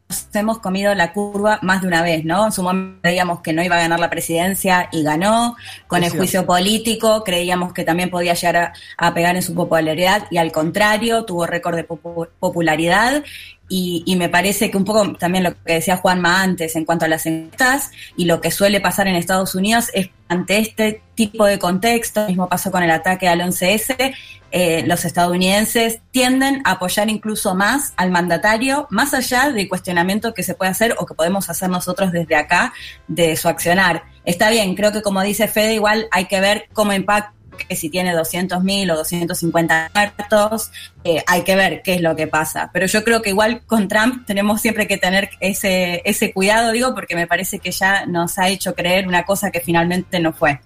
nos 0.09 0.27
hemos 0.35 0.59
comido 0.59 0.93
la 0.93 1.13
curva 1.13 1.57
más 1.61 1.81
de 1.81 1.87
una 1.87 2.01
vez, 2.01 2.25
¿no? 2.25 2.45
En 2.45 2.51
su 2.51 2.61
momento 2.63 2.99
creíamos 3.01 3.39
que 3.39 3.53
no 3.53 3.63
iba 3.63 3.77
a 3.77 3.79
ganar 3.79 3.97
la 3.99 4.09
presidencia 4.09 4.89
y 4.91 5.03
ganó. 5.03 5.55
Con 5.87 6.03
Es 6.03 6.11
el 6.11 6.17
juicio 6.19 6.45
político 6.45 7.23
creíamos 7.23 7.71
que 7.73 7.83
también 7.85 8.09
podía 8.09 8.33
llegar 8.33 8.57
a, 8.57 8.73
a 8.97 9.13
pegar 9.13 9.35
en 9.37 9.41
su 9.41 9.53
popularidad 9.55 10.23
y 10.29 10.37
al 10.37 10.51
contrario, 10.51 11.23
tuvo 11.23 11.45
récord 11.45 11.75
de 11.77 11.87
popu- 11.87 12.27
popularidad. 12.39 13.23
Y, 13.71 14.03
y, 14.05 14.17
me 14.17 14.27
parece 14.27 14.69
que 14.69 14.75
un 14.75 14.83
poco 14.83 15.13
también 15.13 15.45
lo 15.45 15.53
que 15.63 15.75
decía 15.75 15.95
Juanma 15.95 16.41
antes 16.41 16.75
en 16.75 16.83
cuanto 16.83 17.05
a 17.05 17.07
las 17.07 17.25
encuestas 17.25 17.91
y 18.17 18.25
lo 18.25 18.41
que 18.41 18.51
suele 18.51 18.81
pasar 18.81 19.07
en 19.07 19.15
Estados 19.15 19.55
Unidos 19.55 19.89
es 19.93 20.09
ante 20.27 20.59
este 20.59 21.01
tipo 21.15 21.45
de 21.45 21.57
contexto, 21.57 22.27
mismo 22.27 22.49
pasó 22.49 22.69
con 22.69 22.83
el 22.83 22.91
ataque 22.91 23.29
al 23.29 23.39
11S, 23.39 24.13
eh, 24.51 24.83
los 24.85 25.05
estadounidenses 25.05 26.01
tienden 26.11 26.61
a 26.65 26.71
apoyar 26.71 27.09
incluso 27.09 27.55
más 27.55 27.93
al 27.95 28.11
mandatario, 28.11 28.87
más 28.89 29.13
allá 29.13 29.49
del 29.49 29.69
cuestionamiento 29.69 30.33
que 30.33 30.43
se 30.43 30.53
puede 30.53 30.71
hacer 30.71 30.95
o 30.99 31.05
que 31.05 31.13
podemos 31.13 31.49
hacer 31.49 31.69
nosotros 31.69 32.11
desde 32.11 32.35
acá 32.35 32.73
de 33.07 33.37
su 33.37 33.47
accionar. 33.47 34.03
Está 34.25 34.49
bien, 34.49 34.75
creo 34.75 34.91
que 34.91 35.01
como 35.01 35.21
dice 35.21 35.47
Fede, 35.47 35.75
igual 35.75 36.07
hay 36.11 36.25
que 36.25 36.41
ver 36.41 36.65
cómo 36.73 36.91
impacta 36.91 37.33
que 37.65 37.75
si 37.75 37.89
tiene 37.89 38.13
200.000 38.13 38.91
o 38.91 38.95
250 38.95 39.91
muertos, 39.93 40.71
eh, 41.03 41.23
hay 41.27 41.43
que 41.43 41.55
ver 41.55 41.81
qué 41.83 41.95
es 41.95 42.01
lo 42.01 42.15
que 42.15 42.27
pasa. 42.27 42.69
Pero 42.73 42.85
yo 42.85 43.03
creo 43.03 43.21
que 43.21 43.29
igual 43.29 43.61
con 43.65 43.87
Trump 43.87 44.25
tenemos 44.25 44.61
siempre 44.61 44.87
que 44.87 44.97
tener 44.97 45.29
ese, 45.39 46.01
ese 46.05 46.33
cuidado, 46.33 46.71
digo, 46.71 46.93
porque 46.93 47.15
me 47.15 47.27
parece 47.27 47.59
que 47.59 47.71
ya 47.71 48.05
nos 48.05 48.37
ha 48.37 48.49
hecho 48.49 48.75
creer 48.75 49.07
una 49.07 49.23
cosa 49.23 49.51
que 49.51 49.59
finalmente 49.59 50.19
no 50.19 50.33
fue. 50.33 50.59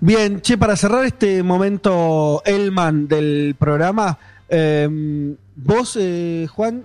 Bien, 0.00 0.40
che, 0.40 0.58
para 0.58 0.76
cerrar 0.76 1.04
este 1.04 1.42
momento 1.42 2.42
Elman 2.44 3.08
del 3.08 3.56
programa, 3.58 4.18
eh, 4.48 4.88
vos, 5.56 5.96
eh, 5.98 6.46
Juan, 6.50 6.84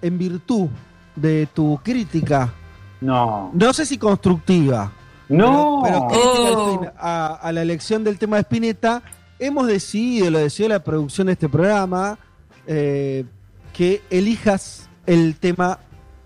en 0.00 0.18
virtud 0.18 0.68
de 1.16 1.48
tu 1.52 1.80
crítica, 1.82 2.52
no, 3.00 3.50
no 3.52 3.72
sé 3.72 3.84
si 3.84 3.98
constructiva, 3.98 4.92
no, 5.32 5.80
pero, 5.82 6.08
pero 6.08 6.74
oh. 6.74 6.92
a, 6.98 7.34
a, 7.34 7.52
la 7.52 7.62
elección 7.62 8.04
del 8.04 8.18
tema 8.18 8.36
de 8.36 8.42
Spinetta, 8.42 9.02
hemos 9.38 9.66
decidido, 9.66 10.30
lo 10.30 10.38
decidió 10.38 10.68
la 10.68 10.84
producción 10.84 11.26
de 11.26 11.34
este 11.34 11.48
programa, 11.48 12.18
eh, 12.66 13.24
que 13.72 14.02
elijas 14.10 14.88
el 15.06 15.36
tema 15.36 15.78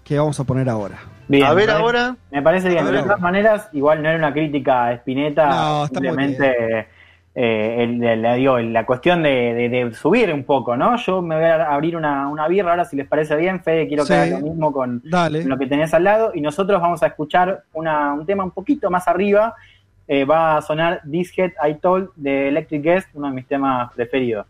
que 0.05 0.19
vamos 0.19 0.39
a 0.39 0.45
poner 0.45 0.69
ahora. 0.69 0.99
Bien, 1.29 1.45
a 1.45 1.55
ver 1.55 1.71
ahora. 1.71 2.17
Me 2.31 2.43
parece 2.43 2.69
bien. 2.69 2.85
De 2.85 3.03
todas 3.03 3.21
maneras, 3.21 3.69
igual 3.73 4.03
no 4.03 4.09
era 4.09 4.19
una 4.19 4.33
crítica 4.33 4.87
a 4.87 4.93
Spinetta, 4.95 5.49
no, 5.49 5.87
simplemente 5.87 6.89
eh, 7.39 7.85
el, 7.85 8.03
el, 8.03 8.37
digo, 8.39 8.59
la 8.59 8.87
cuestión 8.87 9.23
de, 9.23 9.53
de, 9.53 9.69
de, 9.69 9.95
subir 9.95 10.33
un 10.33 10.45
poco, 10.45 10.75
¿no? 10.75 10.97
Yo 10.97 11.21
me 11.21 11.35
voy 11.35 11.45
a 11.45 11.71
abrir 11.71 11.95
una, 11.95 12.29
una 12.29 12.49
birra 12.49 12.71
ahora, 12.71 12.87
si 12.87 12.97
les 12.97 13.07
parece 13.07 13.37
bien, 13.37 13.63
Fede, 13.63 13.87
quiero 13.89 14.07
que 14.07 14.15
haga 14.15 14.39
lo 14.39 14.47
mismo 14.47 14.73
con, 14.73 15.03
con, 15.11 15.49
lo 15.49 15.59
que 15.59 15.67
tenés 15.67 15.93
al 15.93 16.05
lado, 16.05 16.33
y 16.35 16.41
nosotros 16.41 16.81
vamos 16.81 17.03
a 17.03 17.09
escuchar 17.09 17.65
una, 17.75 18.15
un 18.15 18.25
tema 18.25 18.43
un 18.43 18.53
poquito 18.53 18.91
más 18.91 19.07
arriba, 19.07 19.55
eh, 20.09 20.25
va 20.25 20.57
a 20.57 20.63
sonar 20.63 21.03
This 21.11 21.31
Head 21.37 21.53
I 21.63 21.75
Told 21.75 22.09
de 22.17 22.49
Electric 22.49 22.83
Guest, 22.83 23.09
uno 23.13 23.29
de 23.29 23.35
mis 23.35 23.47
temas 23.47 23.93
preferidos. 23.93 24.47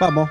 Vamos. 0.00 0.30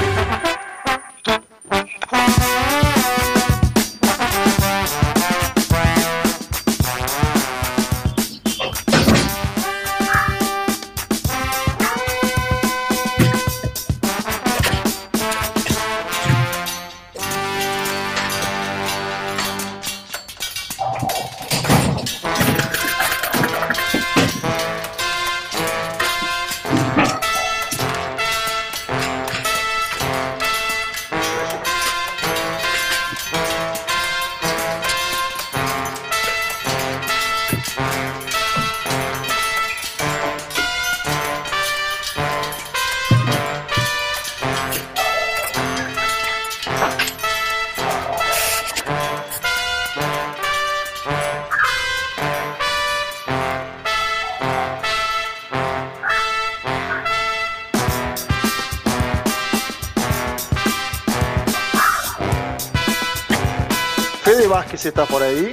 Vázquez 64.71 64.85
está 64.85 65.05
por 65.05 65.21
ahí. 65.21 65.51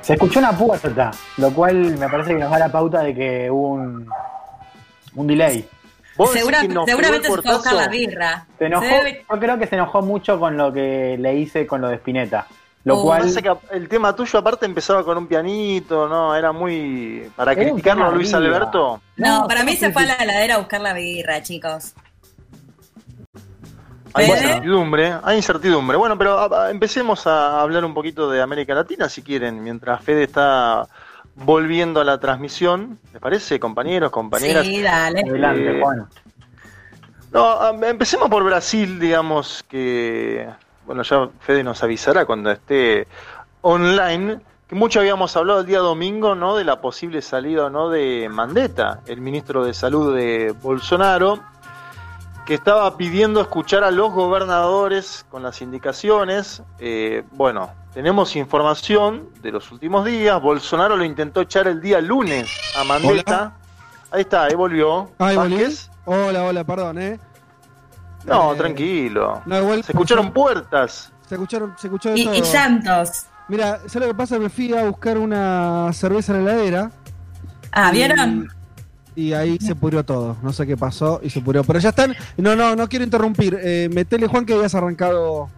Se 0.00 0.14
escuchó 0.14 0.40
una 0.40 0.50
puerta, 0.50 1.12
lo 1.36 1.52
cual 1.52 1.96
me 1.98 2.08
parece 2.08 2.30
que 2.34 2.40
nos 2.40 2.50
da 2.50 2.58
la 2.58 2.72
pauta 2.72 3.00
de 3.02 3.14
que 3.14 3.48
hubo 3.48 3.68
un, 3.74 4.08
un 5.14 5.26
delay. 5.28 5.68
Segura, 6.32 6.62
seguramente 6.84 7.28
se 7.28 7.42
fue 7.42 7.52
a 7.52 7.54
buscar 7.54 7.74
la 7.74 7.86
birra. 7.86 8.44
Se 8.58 8.66
enojó, 8.66 8.84
se 8.84 9.24
yo 9.30 9.38
creo 9.38 9.56
que 9.56 9.68
se 9.68 9.76
enojó 9.76 10.02
mucho 10.02 10.40
con 10.40 10.56
lo 10.56 10.72
que 10.72 11.16
le 11.16 11.34
hice 11.36 11.64
con 11.64 11.80
lo 11.80 11.88
de 11.88 11.94
Spinetta. 11.96 12.44
Lo 12.82 12.98
uh, 12.98 13.02
cual... 13.04 13.32
que 13.32 13.52
el 13.70 13.88
tema 13.88 14.16
tuyo 14.16 14.40
aparte 14.40 14.66
empezaba 14.66 15.04
con 15.04 15.16
un 15.16 15.28
pianito, 15.28 16.08
¿no? 16.08 16.34
Era 16.34 16.50
muy... 16.50 17.30
Para 17.36 17.54
criticarlo 17.54 18.06
a 18.06 18.10
Luis 18.10 18.34
Alberto. 18.34 19.00
No, 19.16 19.42
no 19.42 19.46
para 19.46 19.62
mí 19.62 19.76
se 19.76 19.92
fue 19.92 20.02
a 20.02 20.06
la 20.06 20.14
heladera 20.14 20.56
a 20.56 20.58
buscar 20.58 20.80
la 20.80 20.92
birra, 20.92 21.40
chicos. 21.40 21.94
Hay 24.14 24.26
incertidumbre, 24.26 25.14
hay 25.22 25.36
incertidumbre. 25.36 25.96
Bueno, 25.96 26.18
pero 26.18 26.38
a, 26.38 26.66
a, 26.66 26.70
empecemos 26.70 27.26
a 27.26 27.60
hablar 27.60 27.84
un 27.84 27.94
poquito 27.94 28.30
de 28.30 28.42
América 28.42 28.74
Latina, 28.74 29.08
si 29.08 29.22
quieren, 29.22 29.62
mientras 29.62 30.02
Fede 30.02 30.24
está 30.24 30.88
volviendo 31.34 32.00
a 32.00 32.04
la 32.04 32.18
transmisión. 32.18 32.98
¿Les 33.12 33.20
parece, 33.20 33.60
compañeros, 33.60 34.10
compañeras? 34.10 34.66
Sí, 34.66 34.82
dale. 34.82 35.20
Adelante, 35.20 35.78
eh, 35.78 35.80
Juan. 35.80 36.08
No, 37.32 37.84
empecemos 37.84 38.28
por 38.28 38.42
Brasil, 38.42 38.98
digamos 38.98 39.64
que, 39.68 40.48
bueno, 40.84 41.02
ya 41.02 41.28
Fede 41.40 41.62
nos 41.62 41.82
avisará 41.82 42.24
cuando 42.24 42.50
esté 42.50 43.06
online, 43.60 44.40
que 44.68 44.74
mucho 44.74 44.98
habíamos 44.98 45.36
hablado 45.36 45.60
el 45.60 45.66
día 45.66 45.78
domingo, 45.78 46.34
¿no? 46.34 46.56
De 46.56 46.64
la 46.64 46.80
posible 46.80 47.22
salida, 47.22 47.70
¿no? 47.70 47.88
De 47.88 48.28
Mandetta, 48.28 49.00
el 49.06 49.20
ministro 49.20 49.64
de 49.64 49.74
Salud 49.74 50.16
de 50.16 50.52
Bolsonaro 50.60 51.38
que 52.50 52.54
estaba 52.54 52.96
pidiendo 52.96 53.40
escuchar 53.40 53.84
a 53.84 53.92
los 53.92 54.12
gobernadores 54.12 55.24
con 55.30 55.44
las 55.44 55.62
indicaciones. 55.62 56.64
Eh, 56.80 57.22
bueno, 57.30 57.70
tenemos 57.94 58.34
información 58.34 59.28
de 59.40 59.52
los 59.52 59.70
últimos 59.70 60.04
días. 60.04 60.42
Bolsonaro 60.42 60.96
lo 60.96 61.04
intentó 61.04 61.42
echar 61.42 61.68
el 61.68 61.80
día 61.80 62.00
lunes 62.00 62.50
a 62.76 62.82
Mandetta. 62.82 63.38
Hola. 63.38 63.52
Ahí 64.10 64.20
está, 64.22 64.42
ahí 64.46 64.56
volvió. 64.56 65.12
Ahí 65.20 65.36
volvió. 65.36 65.68
Hola, 66.06 66.42
hola, 66.42 66.64
perdón, 66.64 66.98
¿eh? 66.98 67.20
No, 68.24 68.52
eh, 68.52 68.56
tranquilo. 68.56 69.42
No, 69.46 69.56
igual, 69.56 69.84
se 69.84 69.92
escucharon 69.92 70.32
puertas. 70.32 71.12
Se 71.28 71.36
escucharon, 71.36 71.76
se 71.78 71.86
escuchó 71.86 72.10
de 72.10 72.18
y, 72.18 72.24
todo. 72.24 72.34
y 72.34 72.40
llantos. 72.40 73.26
Mira, 73.46 73.78
¿sabes 73.86 73.94
lo 73.94 74.06
que 74.08 74.14
pasa? 74.14 74.40
Me 74.40 74.48
fui 74.48 74.76
a 74.76 74.88
buscar 74.88 75.18
una 75.18 75.92
cerveza 75.92 76.36
en 76.36 76.44
la 76.44 76.50
heladera. 76.54 76.90
Ah, 77.70 77.92
¿vieron? 77.92 78.48
Y 79.16 79.32
ahí 79.32 79.58
se 79.58 79.74
pudrió 79.74 80.04
todo. 80.04 80.36
No 80.42 80.52
sé 80.52 80.66
qué 80.66 80.76
pasó 80.76 81.20
y 81.22 81.30
se 81.30 81.40
pudrió. 81.40 81.64
Pero 81.64 81.78
ya 81.78 81.90
están. 81.90 82.14
No, 82.36 82.54
no, 82.56 82.74
no 82.76 82.88
quiero 82.88 83.04
interrumpir. 83.04 83.58
Eh, 83.60 83.88
metele, 83.92 84.26
Juan, 84.26 84.44
que 84.46 84.54
habías 84.54 84.74
arrancado. 84.74 85.48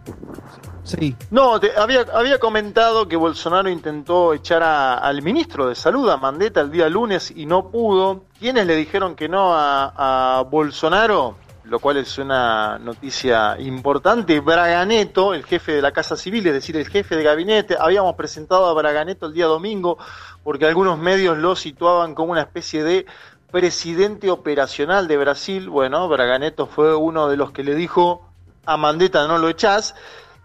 Sí. 0.83 1.15
No, 1.31 1.59
te, 1.61 1.71
había, 1.77 2.05
había 2.13 2.39
comentado 2.39 3.07
que 3.07 3.15
Bolsonaro 3.15 3.69
intentó 3.69 4.33
echar 4.33 4.61
a- 4.63 4.95
al 4.97 5.21
ministro 5.21 5.69
de 5.69 5.75
Salud, 5.75 6.09
a 6.09 6.17
Mandetta, 6.17 6.59
el 6.61 6.71
día 6.71 6.89
lunes 6.89 7.31
y 7.33 7.45
no 7.45 7.69
pudo. 7.69 8.25
¿Quiénes 8.37 8.67
le 8.67 8.75
dijeron 8.75 9.15
que 9.15 9.29
no 9.29 9.53
a, 9.55 10.39
a 10.39 10.41
Bolsonaro? 10.43 11.37
Lo 11.65 11.79
cual 11.79 11.95
es 11.95 12.17
una 12.17 12.77
noticia 12.77 13.55
importante. 13.57 14.41
Braganeto, 14.41 15.33
el 15.33 15.45
jefe 15.45 15.71
de 15.71 15.81
la 15.81 15.93
Casa 15.93 16.17
Civil, 16.17 16.45
es 16.47 16.53
decir, 16.55 16.75
el 16.75 16.89
jefe 16.89 17.15
de 17.15 17.23
gabinete. 17.23 17.77
Habíamos 17.79 18.15
presentado 18.15 18.65
a 18.67 18.73
Braganeto 18.73 19.27
el 19.27 19.33
día 19.33 19.45
domingo 19.45 19.97
porque 20.43 20.65
algunos 20.65 20.99
medios 20.99 21.37
lo 21.37 21.55
situaban 21.55 22.13
como 22.13 22.33
una 22.33 22.41
especie 22.41 22.83
de 22.83 23.05
presidente 23.53 24.31
operacional 24.31 25.07
de 25.07 25.15
Brasil. 25.15 25.69
Bueno, 25.69 26.09
Braganeto 26.09 26.65
fue 26.65 26.95
uno 26.95 27.29
de 27.29 27.37
los 27.37 27.51
que 27.51 27.63
le 27.63 27.75
dijo 27.75 28.27
a 28.65 28.77
Mandetta 28.77 29.27
no 29.27 29.37
lo 29.37 29.47
echás 29.47 29.93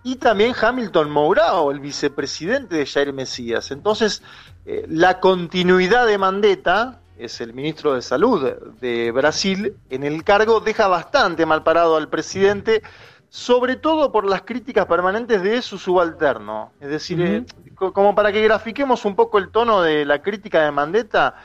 y 0.04 0.16
también 0.16 0.52
Hamilton 0.60 1.10
Mourao, 1.10 1.70
el 1.70 1.80
vicepresidente 1.80 2.76
de 2.76 2.84
Jair 2.84 3.14
Mesías. 3.14 3.70
Entonces, 3.70 4.22
eh, 4.66 4.84
la 4.90 5.20
continuidad 5.20 6.06
de 6.06 6.18
Mandetta, 6.18 7.00
es 7.16 7.40
el 7.40 7.54
ministro 7.54 7.94
de 7.94 8.02
Salud 8.02 8.46
de 8.78 9.10
Brasil, 9.10 9.74
en 9.88 10.04
el 10.04 10.22
cargo 10.22 10.60
deja 10.60 10.86
bastante 10.86 11.46
mal 11.46 11.62
parado 11.62 11.96
al 11.96 12.08
presidente, 12.08 12.82
sobre 13.30 13.76
todo 13.76 14.12
por 14.12 14.26
las 14.26 14.42
críticas 14.42 14.84
permanentes 14.84 15.42
de 15.42 15.62
su 15.62 15.78
subalterno. 15.78 16.72
Es 16.78 16.90
decir, 16.90 17.20
eh, 17.22 17.44
co- 17.74 17.92
como 17.94 18.14
para 18.14 18.32
que 18.32 18.42
grafiquemos 18.42 19.04
un 19.06 19.16
poco 19.16 19.38
el 19.38 19.48
tono 19.48 19.80
de 19.80 20.04
la 20.04 20.20
crítica 20.20 20.62
de 20.62 20.70
Mandetta, 20.72 21.36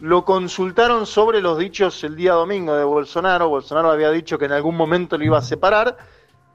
lo 0.00 0.24
consultaron 0.24 1.06
sobre 1.06 1.40
los 1.40 1.58
dichos 1.58 2.02
el 2.04 2.14
día 2.16 2.32
domingo 2.34 2.74
de 2.74 2.84
Bolsonaro. 2.84 3.48
Bolsonaro 3.48 3.90
había 3.90 4.10
dicho 4.10 4.38
que 4.38 4.44
en 4.44 4.52
algún 4.52 4.76
momento 4.76 5.18
lo 5.18 5.24
iba 5.24 5.38
a 5.38 5.42
separar. 5.42 5.96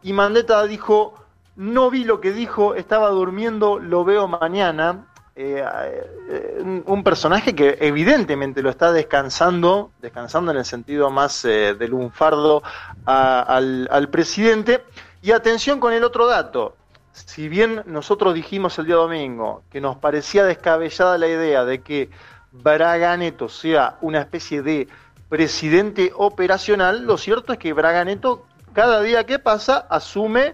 Y 0.01 0.13
Mandetta 0.13 0.63
dijo, 0.65 1.13
no 1.55 1.89
vi 1.89 2.03
lo 2.05 2.21
que 2.21 2.31
dijo, 2.31 2.75
estaba 2.75 3.09
durmiendo, 3.09 3.79
lo 3.79 4.03
veo 4.05 4.27
mañana. 4.27 5.07
Eh, 5.35 5.65
eh, 6.29 6.81
un- 6.85 7.03
personaje 7.03 7.55
que 7.55 7.77
evidentemente 7.81 8.61
lo 8.61 8.69
está 8.69 8.91
descansando, 8.91 9.89
descansando 9.99 10.51
en 10.51 10.57
el 10.57 10.65
sentido 10.65 11.09
más 11.09 11.43
eh, 11.43 11.73
del 11.73 11.89
lunfardo 11.89 12.61
al 13.05 14.09
presidente. 14.11 14.83
Y 15.21 15.31
atención 15.31 15.79
con 15.79 15.93
el 15.93 16.03
otro 16.03 16.27
dato. 16.27 16.75
Si 17.13 17.47
bien 17.47 17.83
nosotros 17.85 18.33
dijimos 18.33 18.77
el 18.79 18.85
día 18.87 18.95
domingo 18.95 19.61
que 19.71 19.79
nos 19.79 19.97
parecía 19.97 20.43
descabellada 20.45 21.17
la 21.17 21.27
idea 21.27 21.63
de 21.63 21.81
que 21.81 22.09
Braganeto 22.53 23.49
sea 23.49 23.97
una 24.01 24.19
especie 24.19 24.61
de 24.61 24.87
presidente 25.27 26.11
operacional, 26.15 27.05
lo 27.05 27.17
cierto 27.17 27.53
es 27.53 27.59
que 27.59 27.73
Braganeto 27.73 28.45
cada 28.73 29.01
día 29.01 29.25
que 29.25 29.39
pasa 29.39 29.85
asume 29.89 30.53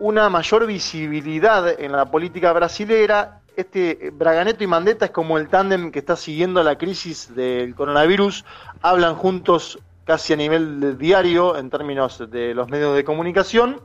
una 0.00 0.28
mayor 0.28 0.66
visibilidad 0.66 1.80
en 1.80 1.92
la 1.92 2.10
política 2.10 2.52
brasilera. 2.52 3.40
Este 3.56 4.10
Braganeto 4.12 4.64
y 4.64 4.66
Mandetta 4.66 5.06
es 5.06 5.10
como 5.12 5.38
el 5.38 5.48
tándem 5.48 5.92
que 5.92 6.00
está 6.00 6.16
siguiendo 6.16 6.62
la 6.64 6.76
crisis 6.76 7.32
del 7.34 7.76
coronavirus, 7.76 8.44
hablan 8.82 9.14
juntos 9.14 9.78
casi 10.04 10.32
a 10.32 10.36
nivel 10.36 10.98
diario 10.98 11.56
en 11.56 11.70
términos 11.70 12.22
de 12.28 12.54
los 12.54 12.68
medios 12.68 12.96
de 12.96 13.04
comunicación. 13.04 13.80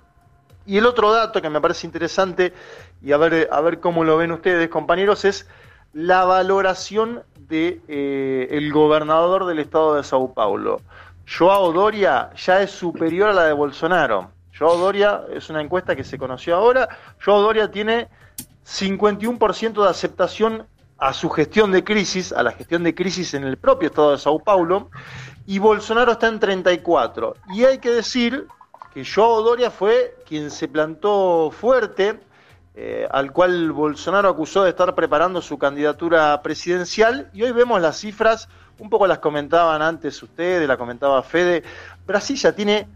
Y 0.66 0.78
el 0.78 0.86
otro 0.86 1.12
dato 1.12 1.42
que 1.42 1.50
me 1.50 1.62
parece 1.62 1.88
interesante, 1.88 2.54
y 3.02 3.12
a 3.12 3.18
ver, 3.18 3.50
a 3.52 3.62
ver 3.62 3.80
cómo 3.80 4.04
lo 4.04 4.18
ven 4.18 4.32
ustedes, 4.32 4.70
compañeros, 4.70 5.26
es 5.26 5.48
la 5.94 6.26
valoración 6.26 7.24
de 7.36 7.82
eh, 7.88 8.70
gobernador 8.72 9.46
del 9.46 9.60
estado 9.60 9.96
de 9.96 10.04
Sao 10.04 10.34
Paulo. 10.34 10.82
Joao 11.28 11.72
Doria 11.72 12.32
ya 12.36 12.62
es 12.62 12.72
superior 12.72 13.30
a 13.30 13.34
la 13.34 13.44
de 13.46 13.54
Bolsonaro. 13.54 14.32
Joao 14.58 14.78
Doria 14.78 15.22
es 15.34 15.50
una 15.50 15.62
encuesta 15.62 15.96
que 15.96 16.04
se 16.04 16.18
conoció 16.18 16.56
ahora. 16.56 16.90
Joao 17.24 17.42
Doria 17.42 17.72
tiene 17.72 18.08
51% 18.66 19.84
de 19.84 19.90
aceptación 19.90 20.68
a 20.98 21.14
su 21.14 21.30
gestión 21.30 21.72
de 21.72 21.84
crisis, 21.84 22.34
a 22.34 22.44
la 22.44 22.52
gestión 22.52 22.84
de 22.84 22.94
crisis 22.94 23.34
en 23.34 23.44
el 23.44 23.58
propio 23.58 23.88
estado 23.88 24.12
de 24.12 24.18
Sao 24.18 24.40
Paulo, 24.40 24.90
y 25.46 25.60
Bolsonaro 25.60 26.14
está 26.14 26.28
en 26.28 26.40
34. 26.40 27.36
Y 27.54 27.64
hay 27.64 27.80
que 27.80 27.90
decir 27.90 28.48
que 28.94 29.06
Joao 29.06 29.42
Doria 29.42 29.72
fue 29.72 30.16
quien 30.28 30.52
se 30.52 30.68
plantó 30.68 31.52
fuerte, 31.52 32.20
eh, 32.76 33.08
al 33.10 33.32
cual 33.32 33.72
Bolsonaro 33.72 34.30
acusó 34.30 34.64
de 34.64 34.70
estar 34.70 34.94
preparando 34.96 35.42
su 35.42 35.58
candidatura 35.58 36.42
presidencial, 36.42 37.30
y 37.34 37.44
hoy 37.44 37.52
vemos 37.52 37.82
las 37.82 37.98
cifras, 37.98 38.48
un 38.78 38.90
poco 38.90 39.08
las 39.08 39.20
comentaban 39.20 39.82
antes 39.82 40.22
ustedes, 40.24 40.68
la 40.68 40.78
comentaba 40.78 41.22
Fede, 41.24 41.64
Brasil 42.06 42.38
ya 42.38 42.54
tiene 42.54 42.88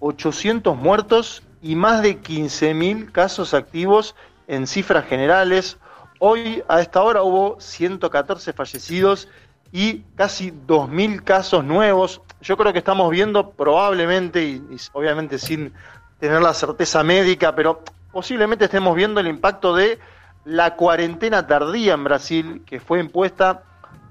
800 0.00 0.76
muertos 0.76 1.42
y 1.62 1.74
más 1.74 2.02
de 2.02 2.20
15.000 2.20 3.12
casos 3.12 3.54
activos 3.54 4.14
en 4.46 4.66
cifras 4.66 5.06
generales. 5.06 5.78
Hoy 6.18 6.62
a 6.68 6.80
esta 6.80 7.02
hora 7.02 7.22
hubo 7.22 7.60
114 7.60 8.52
fallecidos 8.52 9.28
y 9.72 10.00
casi 10.16 10.50
2.000 10.50 11.22
casos 11.22 11.64
nuevos. 11.64 12.22
Yo 12.40 12.56
creo 12.56 12.72
que 12.72 12.78
estamos 12.78 13.10
viendo 13.10 13.50
probablemente, 13.50 14.44
y, 14.44 14.54
y 14.70 14.76
obviamente 14.92 15.38
sin 15.38 15.72
tener 16.18 16.40
la 16.40 16.54
certeza 16.54 17.02
médica, 17.04 17.54
pero 17.54 17.82
posiblemente 18.12 18.64
estemos 18.66 18.94
viendo 18.96 19.20
el 19.20 19.26
impacto 19.28 19.74
de 19.74 19.98
la 20.44 20.76
cuarentena 20.76 21.46
tardía 21.46 21.94
en 21.94 22.04
Brasil, 22.04 22.62
que 22.66 22.80
fue 22.80 23.00
impuesta 23.00 23.62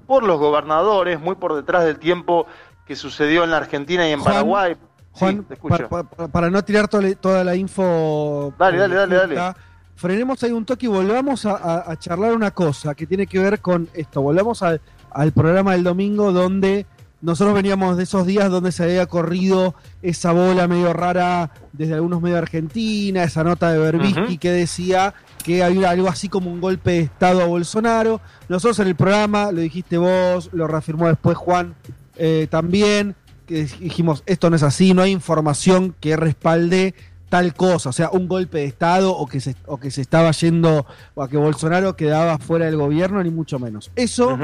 por 0.06 0.22
los 0.22 0.38
gobernadores, 0.38 1.20
muy 1.20 1.34
por 1.34 1.54
detrás 1.54 1.84
del 1.84 1.98
tiempo 1.98 2.46
que 2.86 2.96
sucedió 2.96 3.44
en 3.44 3.50
la 3.50 3.58
Argentina 3.58 4.08
y 4.08 4.12
en 4.12 4.20
Juan, 4.20 4.32
Paraguay. 4.34 4.76
Juan, 5.12 5.36
Sí, 5.38 5.42
te 5.48 5.54
escucho. 5.54 5.88
para, 5.88 6.04
para- 6.04 6.28
para 6.28 6.50
no 6.50 6.62
tirar 6.64 6.88
toda, 6.88 7.02
la- 7.02 7.14
toda 7.16 7.44
la 7.44 7.56
info. 7.56 8.54
Dale, 8.58 8.78
dale, 8.78 8.94
dale, 8.94 9.16
dale. 9.16 9.54
Frenemos 9.96 10.40
ahí 10.44 10.52
un 10.52 10.64
toque 10.64 10.86
y 10.86 10.88
volvamos 10.88 11.44
a, 11.44 11.56
a- 11.56 11.90
a 11.90 11.96
charlar 11.98 12.32
una 12.32 12.52
cosa 12.52 12.94
que 12.94 13.04
tiene 13.06 13.26
que 13.26 13.38
ver 13.40 13.60
con 13.60 13.88
esto. 13.94 14.22
Volvamos 14.22 14.62
al, 14.62 14.80
al 15.10 15.32
programa 15.32 15.72
del 15.72 15.82
domingo 15.82 16.30
donde 16.30 16.86
nosotros 17.20 17.54
veníamos 17.54 17.96
de 17.96 18.04
esos 18.04 18.26
días 18.26 18.50
donde 18.50 18.70
se 18.70 18.84
había 18.84 19.06
corrido 19.06 19.74
esa 20.02 20.32
bola 20.32 20.68
medio 20.68 20.92
rara 20.92 21.50
desde 21.72 21.94
algunos 21.94 22.20
medios 22.20 22.36
de 22.36 22.42
Argentina, 22.42 23.24
esa 23.24 23.42
nota 23.42 23.72
de 23.72 23.78
Berbisky 23.78 24.38
que 24.38 24.52
decía 24.52 25.14
que 25.42 25.64
había 25.64 25.90
algo 25.90 26.08
así 26.08 26.28
como 26.28 26.50
un 26.50 26.60
golpe 26.60 26.92
de 26.92 27.00
Estado 27.00 27.42
a 27.42 27.46
Bolsonaro. 27.46 28.20
Nosotros 28.48 28.78
en 28.80 28.88
el 28.88 28.94
programa, 28.94 29.50
lo 29.50 29.60
dijiste 29.60 29.98
vos, 29.98 30.50
lo 30.52 30.68
reafirmó 30.68 31.08
después 31.08 31.36
Juan 31.36 31.74
eh, 32.16 32.46
también, 32.50 33.16
que 33.46 33.64
dijimos, 33.64 34.22
esto 34.26 34.50
no 34.50 34.56
es 34.56 34.62
así, 34.62 34.94
no 34.94 35.02
hay 35.02 35.10
información 35.10 35.94
que 36.00 36.16
respalde 36.16 36.94
tal 37.28 37.54
cosa, 37.54 37.90
o 37.90 37.92
sea, 37.92 38.10
un 38.10 38.26
golpe 38.26 38.58
de 38.58 38.64
Estado 38.64 39.14
o 39.14 39.26
que 39.26 39.40
se, 39.40 39.54
o 39.66 39.78
que 39.78 39.90
se 39.90 40.00
estaba 40.00 40.30
yendo, 40.30 40.86
o 41.14 41.22
a 41.22 41.28
que 41.28 41.36
Bolsonaro 41.36 41.96
quedaba 41.96 42.38
fuera 42.38 42.66
del 42.66 42.76
gobierno, 42.76 43.22
ni 43.22 43.30
mucho 43.30 43.58
menos. 43.58 43.90
Eso, 43.96 44.38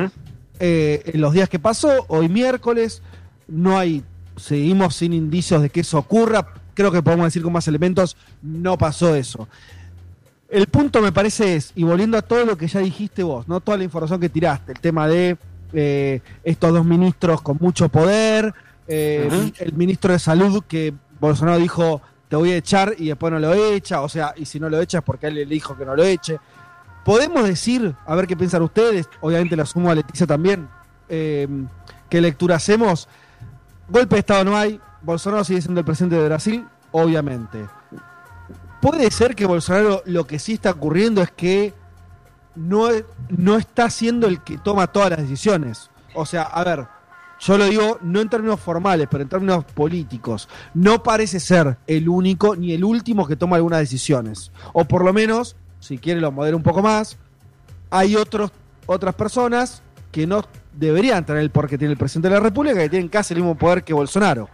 eh, 0.59 1.03
en 1.07 1.21
los 1.21 1.33
días 1.33 1.49
que 1.49 1.59
pasó, 1.59 2.05
hoy 2.09 2.29
miércoles, 2.29 3.03
no 3.49 3.79
hay, 3.79 4.05
seguimos 4.37 4.97
sin 4.97 5.13
indicios 5.13 5.63
de 5.63 5.71
que 5.71 5.81
eso 5.81 5.99
ocurra, 5.99 6.47
creo 6.75 6.93
que 6.93 7.03
podemos 7.03 7.27
decir 7.27 7.43
con 7.43 7.53
más 7.53 7.69
elementos, 7.69 8.17
no 8.43 8.79
pasó 8.79 9.15
eso. 9.15 9.49
El 10.49 10.67
punto 10.67 11.01
me 11.01 11.13
parece 11.13 11.57
es, 11.57 11.73
y 11.75 11.83
volviendo 11.83 12.17
a 12.17 12.23
todo 12.23 12.45
lo 12.45 12.57
que 12.57 12.69
ya 12.69 12.81
dijiste 12.81 13.23
vos, 13.23 13.49
no 13.49 13.61
toda 13.61 13.79
la 13.79 13.85
información 13.85 14.21
que 14.21 14.29
tiraste, 14.29 14.73
el 14.73 14.81
tema 14.81 15.09
de 15.09 15.37
eh, 15.73 16.21
estos 16.45 16.73
dos 16.73 16.85
ministros 16.85 17.43
con 17.43 17.59
mucho 17.61 17.89
poder, 17.89 18.55
eh, 18.87 19.53
el 19.59 19.73
ministro 19.73 20.13
de 20.13 20.19
salud 20.19 20.63
que 20.69 20.95
Bolsonaro 21.19 21.59
dijo 21.59 22.03
te 22.29 22.37
voy 22.37 22.53
a 22.53 22.57
echar 22.57 22.95
y 22.99 23.09
después 23.09 23.33
no 23.33 23.39
lo 23.39 23.55
echa, 23.55 24.01
o 24.03 24.09
sea, 24.09 24.35
y 24.37 24.45
si 24.45 24.59
no 24.59 24.69
lo 24.69 24.81
echa 24.81 24.99
es 24.99 25.05
porque 25.05 25.29
él 25.29 25.35
le 25.35 25.47
dijo 25.47 25.77
que 25.77 25.85
no 25.85 25.95
lo 25.95 26.03
eche. 26.03 26.39
Podemos 27.05 27.45
decir, 27.45 27.95
a 28.07 28.15
ver 28.15 28.27
qué 28.27 28.37
piensan 28.37 28.63
ustedes, 28.63 29.09
obviamente 29.21 29.57
la 29.57 29.67
sumo 29.67 29.91
a 29.91 29.95
Leticia 29.95 30.27
también, 30.27 30.69
eh, 31.09 31.47
qué 32.09 32.21
lectura 32.21 32.57
hacemos. 32.57 33.09
Golpe 33.89 34.17
de 34.17 34.21
Estado 34.21 34.45
no 34.45 34.57
hay, 34.57 34.81
Bolsonaro 35.03 35.45
sigue 35.45 35.61
siendo 35.61 35.81
el 35.81 35.85
presidente 35.85 36.17
de 36.17 36.25
Brasil, 36.25 36.67
obviamente. 36.93 37.67
Puede 38.81 39.11
ser 39.11 39.35
que 39.35 39.47
Bolsonaro 39.47 40.03
lo 40.07 40.27
que 40.27 40.39
sí 40.39 40.55
está 40.55 40.71
ocurriendo 40.71 41.23
es 41.23 41.31
que 41.31 41.75
no, 42.55 42.89
no 43.29 43.57
está 43.57 43.91
siendo 43.91 44.27
el 44.27 44.43
que 44.43 44.59
toma 44.59 44.87
todas 44.87 45.11
las 45.11 45.21
decisiones. 45.21 45.91
O 46.15 46.25
sea, 46.25 46.43
a 46.43 46.65
ver, 46.65 46.87
yo 47.41 47.59
lo 47.59 47.65
digo 47.67 47.99
no 48.03 48.21
en 48.21 48.29
términos 48.29 48.61
formales, 48.61 49.09
pero 49.11 49.23
en 49.23 49.29
términos 49.29 49.65
políticos. 49.65 50.49
No 50.73 51.03
parece 51.03 51.41
ser 51.41 51.79
el 51.87 52.09
único 52.09 52.57
ni 52.57 52.73
el 52.73 52.85
último 52.85 53.27
que 53.27 53.37
toma 53.37 53.57
algunas 53.57 53.81
decisiones. 53.81 54.53
O 54.73 54.85
por 54.85 55.05
lo 55.05 55.13
menos, 55.13 55.57
si 55.85 55.99
quiere 55.99 56.19
lo 56.19 56.33
modera 56.33 56.57
un 56.57 56.63
poco 56.63 56.81
más, 56.81 57.19
hay 57.91 58.17
otros, 58.17 58.51
otras 58.87 59.15
personas 59.15 59.83
que 60.11 60.27
no 60.27 60.43
deberían 60.73 61.27
tener 61.27 61.43
el 61.43 61.51
poder 61.51 61.69
que 61.69 61.77
tiene 61.77 61.93
el 61.93 61.99
presidente 61.99 62.31
de 62.31 62.35
la 62.37 62.41
República, 62.41 62.79
que 62.79 62.89
tienen 62.89 63.09
casi 63.11 63.35
el 63.35 63.41
mismo 63.41 63.55
poder 63.55 63.85
que 63.85 63.93
Bolsonaro. 63.93 64.49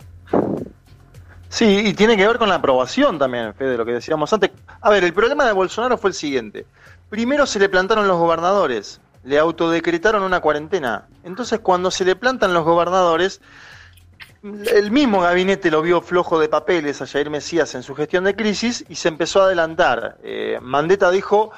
Sí, 1.48 1.82
y 1.86 1.94
tiene 1.94 2.16
que 2.16 2.26
ver 2.26 2.38
con 2.38 2.48
la 2.48 2.56
aprobación 2.56 3.16
también, 3.16 3.54
Fede, 3.54 3.76
lo 3.76 3.84
que 3.84 3.92
decíamos 3.92 4.32
antes. 4.32 4.50
A 4.80 4.90
ver, 4.90 5.04
el 5.04 5.12
problema 5.12 5.44
de 5.44 5.52
Bolsonaro 5.52 5.96
fue 5.98 6.10
el 6.10 6.14
siguiente. 6.14 6.66
Primero 7.08 7.46
se 7.46 7.60
le 7.60 7.68
plantaron 7.68 8.08
los 8.08 8.18
gobernadores. 8.18 9.00
le 9.22 9.38
autodecretaron 9.38 10.24
una 10.24 10.40
cuarentena. 10.40 11.06
Entonces, 11.22 11.60
cuando 11.60 11.92
se 11.92 12.04
le 12.04 12.16
plantan 12.16 12.54
los 12.54 12.64
gobernadores, 12.64 13.40
el 14.42 14.90
mismo 14.90 15.20
gabinete 15.20 15.70
lo 15.70 15.82
vio 15.82 16.00
flojo 16.00 16.38
de 16.40 16.48
papeles 16.48 17.02
a 17.02 17.06
Jair 17.06 17.28
Mesías 17.28 17.74
en 17.74 17.82
su 17.82 17.94
gestión 17.94 18.24
de 18.24 18.34
crisis 18.34 18.84
y 18.88 18.94
se 18.94 19.08
empezó 19.08 19.42
a 19.42 19.44
adelantar. 19.44 20.16
Eh, 20.22 20.58
Mandetta 20.62 21.10
dijo, 21.10 21.50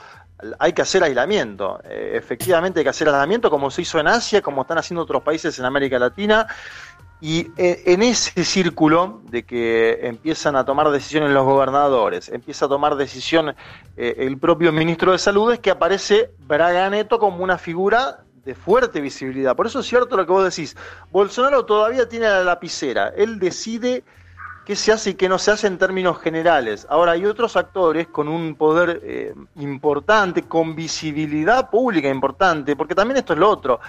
hay 0.58 0.72
que 0.72 0.82
hacer 0.82 1.04
aislamiento. 1.04 1.80
Eh, 1.84 2.12
efectivamente 2.14 2.80
hay 2.80 2.84
que 2.84 2.90
hacer 2.90 3.08
aislamiento 3.08 3.50
como 3.50 3.70
se 3.70 3.82
hizo 3.82 4.00
en 4.00 4.08
Asia, 4.08 4.42
como 4.42 4.62
están 4.62 4.78
haciendo 4.78 5.02
otros 5.02 5.22
países 5.22 5.56
en 5.60 5.64
América 5.64 5.98
Latina. 5.98 6.48
Y 7.20 7.52
eh, 7.56 7.84
en 7.86 8.02
ese 8.02 8.44
círculo 8.44 9.20
de 9.30 9.44
que 9.44 10.00
empiezan 10.02 10.56
a 10.56 10.64
tomar 10.64 10.90
decisiones 10.90 11.30
los 11.30 11.44
gobernadores, 11.44 12.30
empieza 12.30 12.66
a 12.66 12.68
tomar 12.68 12.96
decisión 12.96 13.54
el 13.96 14.38
propio 14.38 14.72
ministro 14.72 15.12
de 15.12 15.18
Salud, 15.18 15.52
es 15.52 15.60
que 15.60 15.70
aparece 15.70 16.32
Braga 16.48 16.90
Neto 16.90 17.20
como 17.20 17.44
una 17.44 17.58
figura 17.58 18.24
de 18.44 18.54
fuerte 18.54 19.00
visibilidad. 19.00 19.54
Por 19.54 19.66
eso 19.66 19.80
es 19.80 19.86
cierto 19.86 20.16
lo 20.16 20.26
que 20.26 20.32
vos 20.32 20.44
decís. 20.44 20.76
Bolsonaro 21.10 21.64
todavía 21.64 22.08
tiene 22.08 22.26
la 22.26 22.42
lapicera. 22.42 23.12
Él 23.16 23.38
decide 23.38 24.04
qué 24.64 24.76
se 24.76 24.92
hace 24.92 25.10
y 25.10 25.14
qué 25.14 25.28
no 25.28 25.38
se 25.38 25.50
hace 25.50 25.66
en 25.66 25.78
términos 25.78 26.20
generales. 26.20 26.86
Ahora 26.88 27.12
hay 27.12 27.26
otros 27.26 27.56
actores 27.56 28.08
con 28.08 28.28
un 28.28 28.54
poder 28.54 29.00
eh, 29.02 29.34
importante, 29.56 30.42
con 30.42 30.74
visibilidad 30.74 31.70
pública 31.70 32.08
importante, 32.08 32.76
porque 32.76 32.94
también 32.94 33.18
esto 33.18 33.32
es 33.32 33.38
lo 33.38 33.50
otro. 33.50 33.80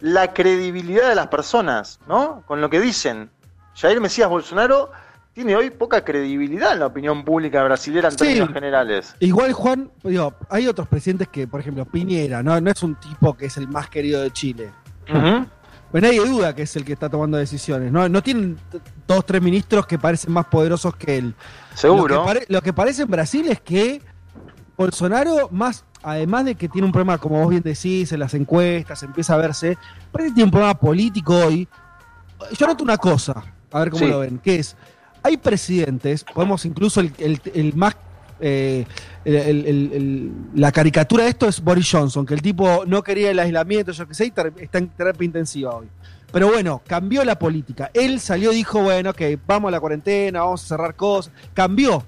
La 0.00 0.32
credibilidad 0.32 1.08
de 1.08 1.14
las 1.14 1.28
personas, 1.28 2.00
¿no? 2.06 2.42
Con 2.46 2.60
lo 2.60 2.70
que 2.70 2.80
dicen. 2.80 3.30
Jair 3.74 4.00
Mesías 4.00 4.28
Bolsonaro 4.28 4.90
tiene 5.32 5.56
hoy 5.56 5.70
poca 5.70 6.04
credibilidad 6.04 6.72
en 6.72 6.80
la 6.80 6.86
opinión 6.86 7.24
pública 7.24 7.62
brasileña 7.62 8.08
en 8.08 8.16
términos 8.16 8.52
generales. 8.52 9.14
Igual, 9.20 9.52
Juan, 9.52 9.90
digo, 10.02 10.34
hay 10.48 10.66
otros 10.66 10.88
presidentes 10.88 11.28
que, 11.28 11.46
por 11.46 11.60
ejemplo, 11.60 11.84
Piñera, 11.84 12.42
¿no? 12.42 12.60
no 12.60 12.70
es 12.70 12.82
un 12.82 12.96
tipo 12.96 13.34
que 13.34 13.46
es 13.46 13.56
el 13.56 13.68
más 13.68 13.88
querido 13.88 14.22
de 14.22 14.30
Chile. 14.32 14.70
Pues 15.90 16.02
nadie 16.04 16.24
duda 16.24 16.54
que 16.54 16.62
es 16.62 16.76
el 16.76 16.84
que 16.84 16.92
está 16.92 17.08
tomando 17.08 17.36
decisiones. 17.36 17.90
No, 17.90 18.08
no 18.08 18.22
tienen 18.22 18.56
dos, 19.08 19.26
tres 19.26 19.42
ministros 19.42 19.86
que 19.86 19.98
parecen 19.98 20.32
más 20.32 20.46
poderosos 20.46 20.94
que 20.94 21.18
él. 21.18 21.34
Seguro. 21.74 22.24
Lo 22.48 22.62
que, 22.62 22.72
parece 22.72 23.02
en 23.02 23.10
Brasil 23.10 23.48
es 23.48 23.60
que 23.60 24.00
Bolsonaro, 24.76 25.48
más, 25.50 25.84
además 26.02 26.44
de 26.44 26.54
que 26.54 26.68
tiene 26.68 26.86
un 26.86 26.92
problema, 26.92 27.18
como 27.18 27.40
vos 27.40 27.50
bien 27.50 27.62
decís, 27.62 28.12
en 28.12 28.20
las 28.20 28.34
encuestas, 28.34 29.02
empieza 29.02 29.34
a 29.34 29.38
verse, 29.38 29.76
parece 30.12 30.30
que 30.30 30.34
tiene 30.34 30.44
un 30.44 30.50
problema 30.52 30.74
político 30.74 31.34
hoy. 31.34 31.68
Yo 32.56 32.66
noto 32.66 32.84
una 32.84 32.96
cosa, 32.96 33.42
a 33.72 33.78
ver 33.80 33.90
cómo 33.90 34.06
lo 34.06 34.20
ven, 34.20 34.38
que 34.38 34.60
es 34.60 34.76
hay 35.22 35.36
presidentes, 35.36 36.24
podemos 36.24 36.64
incluso 36.64 37.00
el, 37.00 37.72
más 37.74 37.96
eh, 38.40 38.86
la 40.54 40.72
caricatura 40.72 41.24
de 41.24 41.30
esto 41.30 41.46
es 41.46 41.62
Boris 41.62 41.88
Johnson, 41.90 42.24
que 42.24 42.34
el 42.34 42.42
tipo 42.42 42.84
no 42.86 43.02
quería 43.02 43.30
el 43.30 43.38
aislamiento, 43.38 43.92
yo 43.92 44.08
qué 44.08 44.14
sé, 44.14 44.26
y 44.26 44.32
está 44.62 44.78
en 44.78 44.88
terapia 44.88 45.24
intensiva 45.24 45.74
hoy. 45.76 45.88
Pero 46.32 46.48
bueno, 46.48 46.80
cambió 46.86 47.24
la 47.24 47.38
política. 47.38 47.90
Él 47.92 48.20
salió 48.20 48.52
y 48.52 48.56
dijo, 48.56 48.82
bueno, 48.82 49.12
que 49.12 49.38
vamos 49.46 49.68
a 49.68 49.72
la 49.72 49.80
cuarentena, 49.80 50.40
vamos 50.40 50.64
a 50.64 50.66
cerrar 50.68 50.94
cosas. 50.94 51.32
Cambió. 51.54 52.04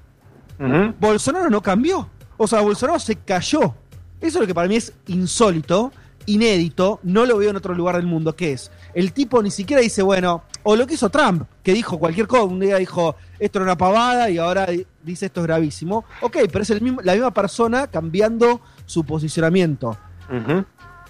Bolsonaro 1.01 1.51
no 1.51 1.61
cambió. 1.61 2.09
O 2.37 2.47
sea, 2.47 2.61
Bolsonaro 2.61 3.01
se 3.01 3.17
cayó. 3.17 3.75
Eso 4.21 4.39
es 4.39 4.41
lo 4.41 4.47
que 4.47 4.55
para 4.55 4.69
mí 4.69 4.77
es 4.77 4.93
insólito, 5.09 5.93
inédito, 6.27 7.01
no 7.03 7.27
lo 7.27 7.39
veo 7.39 7.51
en 7.51 7.57
otro 7.57 7.75
lugar 7.75 7.97
del 7.97 8.07
mundo, 8.07 8.37
que 8.37 8.53
es, 8.53 8.71
el 8.95 9.13
tipo 9.13 9.43
ni 9.43 9.51
siquiera 9.51 9.83
dice, 9.83 10.03
bueno, 10.03 10.43
o 10.63 10.77
lo 10.77 10.87
que 10.87 10.95
hizo 10.95 11.11
Trump, 11.11 11.45
que 11.63 11.73
dijo 11.73 11.99
cualquier 11.99 12.27
cosa, 12.27 12.45
un 12.45 12.61
día 12.61 12.77
dijo 12.77 13.17
esto 13.39 13.59
era 13.59 13.65
una 13.65 13.77
pavada 13.77 14.31
y 14.31 14.39
ahora 14.39 14.69
dice 15.03 15.27
esto 15.27 15.41
es 15.41 15.47
gravísimo. 15.47 16.05
Ok, 16.21 16.39
pero 16.51 16.63
es 16.63 16.71
el 16.71 16.81
mismo, 16.81 17.01
la 17.03 17.15
misma 17.15 17.33
persona 17.33 17.87
cambiando 17.87 18.61
su 18.87 19.05
posicionamiento. 19.05 19.97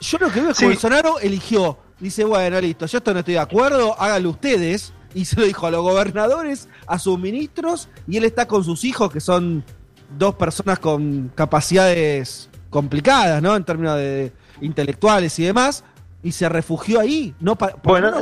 Yo 0.00 0.18
lo 0.18 0.30
que 0.30 0.40
veo 0.40 0.50
es 0.50 0.58
que 0.58 0.66
Bolsonaro 0.66 1.18
eligió, 1.20 1.78
dice, 2.00 2.24
bueno, 2.24 2.60
listo, 2.60 2.86
yo 2.86 2.98
esto 2.98 3.12
no 3.12 3.20
estoy 3.20 3.34
de 3.34 3.40
acuerdo, 3.40 4.00
háganlo 4.00 4.30
ustedes. 4.30 4.92
Y 5.14 5.26
se 5.26 5.38
lo 5.38 5.44
dijo 5.44 5.66
a 5.66 5.70
los 5.70 5.82
gobernadores, 5.82 6.70
a 6.86 6.98
sus 6.98 7.18
ministros, 7.18 7.90
y 8.08 8.16
él 8.16 8.24
está 8.24 8.48
con 8.48 8.64
sus 8.64 8.82
hijos, 8.82 9.12
que 9.12 9.20
son 9.20 9.62
dos 10.16 10.34
personas 10.36 10.78
con 10.78 11.30
capacidades 11.34 12.48
complicadas, 12.70 13.42
¿no? 13.42 13.54
En 13.54 13.62
términos 13.62 13.98
de, 13.98 14.32
intelectuales 14.62 15.38
y 15.38 15.44
demás, 15.44 15.84
y 16.22 16.32
se 16.32 16.48
refugió 16.48 17.00
ahí. 17.00 17.34
No 17.40 17.56
bueno, 17.82 18.12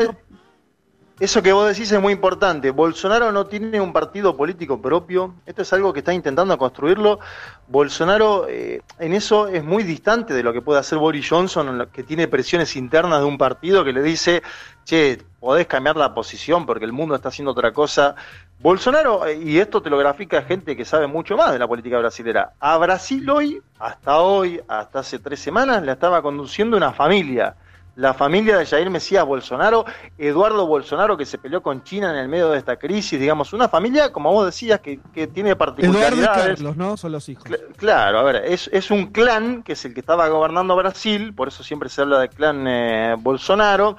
eso 1.20 1.42
que 1.42 1.52
vos 1.52 1.68
decís 1.68 1.92
es 1.92 2.00
muy 2.00 2.14
importante. 2.14 2.70
Bolsonaro 2.70 3.30
no 3.30 3.44
tiene 3.44 3.78
un 3.78 3.92
partido 3.92 4.38
político 4.38 4.80
propio. 4.80 5.34
Esto 5.44 5.60
es 5.60 5.72
algo 5.74 5.92
que 5.92 5.98
está 5.98 6.14
intentando 6.14 6.56
construirlo. 6.56 7.20
Bolsonaro 7.68 8.46
eh, 8.48 8.80
en 8.98 9.12
eso 9.12 9.46
es 9.46 9.62
muy 9.62 9.82
distante 9.82 10.32
de 10.32 10.42
lo 10.42 10.54
que 10.54 10.62
puede 10.62 10.80
hacer 10.80 10.96
Boris 10.96 11.28
Johnson, 11.28 11.86
que 11.92 12.04
tiene 12.04 12.26
presiones 12.26 12.74
internas 12.74 13.20
de 13.20 13.26
un 13.26 13.36
partido 13.36 13.84
que 13.84 13.92
le 13.92 14.02
dice, 14.02 14.42
che, 14.84 15.22
podés 15.38 15.66
cambiar 15.66 15.96
la 15.96 16.14
posición 16.14 16.64
porque 16.64 16.86
el 16.86 16.92
mundo 16.92 17.14
está 17.14 17.28
haciendo 17.28 17.50
otra 17.50 17.70
cosa. 17.74 18.14
Bolsonaro, 18.58 19.26
eh, 19.26 19.38
y 19.44 19.58
esto 19.58 19.82
te 19.82 19.90
lo 19.90 19.98
grafica 19.98 20.40
gente 20.40 20.74
que 20.74 20.86
sabe 20.86 21.06
mucho 21.06 21.36
más 21.36 21.52
de 21.52 21.58
la 21.58 21.68
política 21.68 21.98
brasilera, 21.98 22.54
a 22.58 22.78
Brasil 22.78 23.28
hoy, 23.28 23.60
hasta 23.78 24.20
hoy, 24.20 24.58
hasta 24.66 25.00
hace 25.00 25.18
tres 25.18 25.38
semanas, 25.38 25.82
la 25.82 25.92
estaba 25.92 26.22
conduciendo 26.22 26.78
una 26.78 26.94
familia 26.94 27.56
la 27.96 28.14
familia 28.14 28.56
de 28.56 28.66
Jair 28.66 28.88
Mesías 28.90 29.24
Bolsonaro, 29.24 29.84
Eduardo 30.16 30.66
Bolsonaro 30.66 31.16
que 31.16 31.26
se 31.26 31.38
peleó 31.38 31.62
con 31.62 31.82
China 31.82 32.10
en 32.10 32.16
el 32.16 32.28
medio 32.28 32.50
de 32.50 32.58
esta 32.58 32.76
crisis, 32.76 33.18
digamos, 33.18 33.52
una 33.52 33.68
familia, 33.68 34.12
como 34.12 34.32
vos 34.32 34.46
decías, 34.46 34.80
que, 34.80 34.98
tiene 35.32 35.56
particularidades. 35.56 36.18
Eduardo 36.18 36.40
y 36.40 36.54
Carlos, 36.54 36.76
¿no? 36.76 36.96
Son 36.96 37.12
los 37.12 37.28
hijos. 37.28 37.44
claro, 37.76 38.18
a 38.18 38.22
ver, 38.22 38.36
es, 38.46 38.90
un 38.90 39.06
clan 39.06 39.62
que 39.62 39.72
es 39.72 39.84
el 39.84 39.94
que 39.94 40.00
estaba 40.00 40.28
gobernando 40.28 40.76
Brasil, 40.76 41.34
por 41.34 41.48
eso 41.48 41.62
siempre 41.62 41.88
se 41.88 42.02
habla 42.02 42.20
del 42.20 42.30
clan 42.30 42.66
eh, 42.66 43.16
Bolsonaro, 43.18 43.96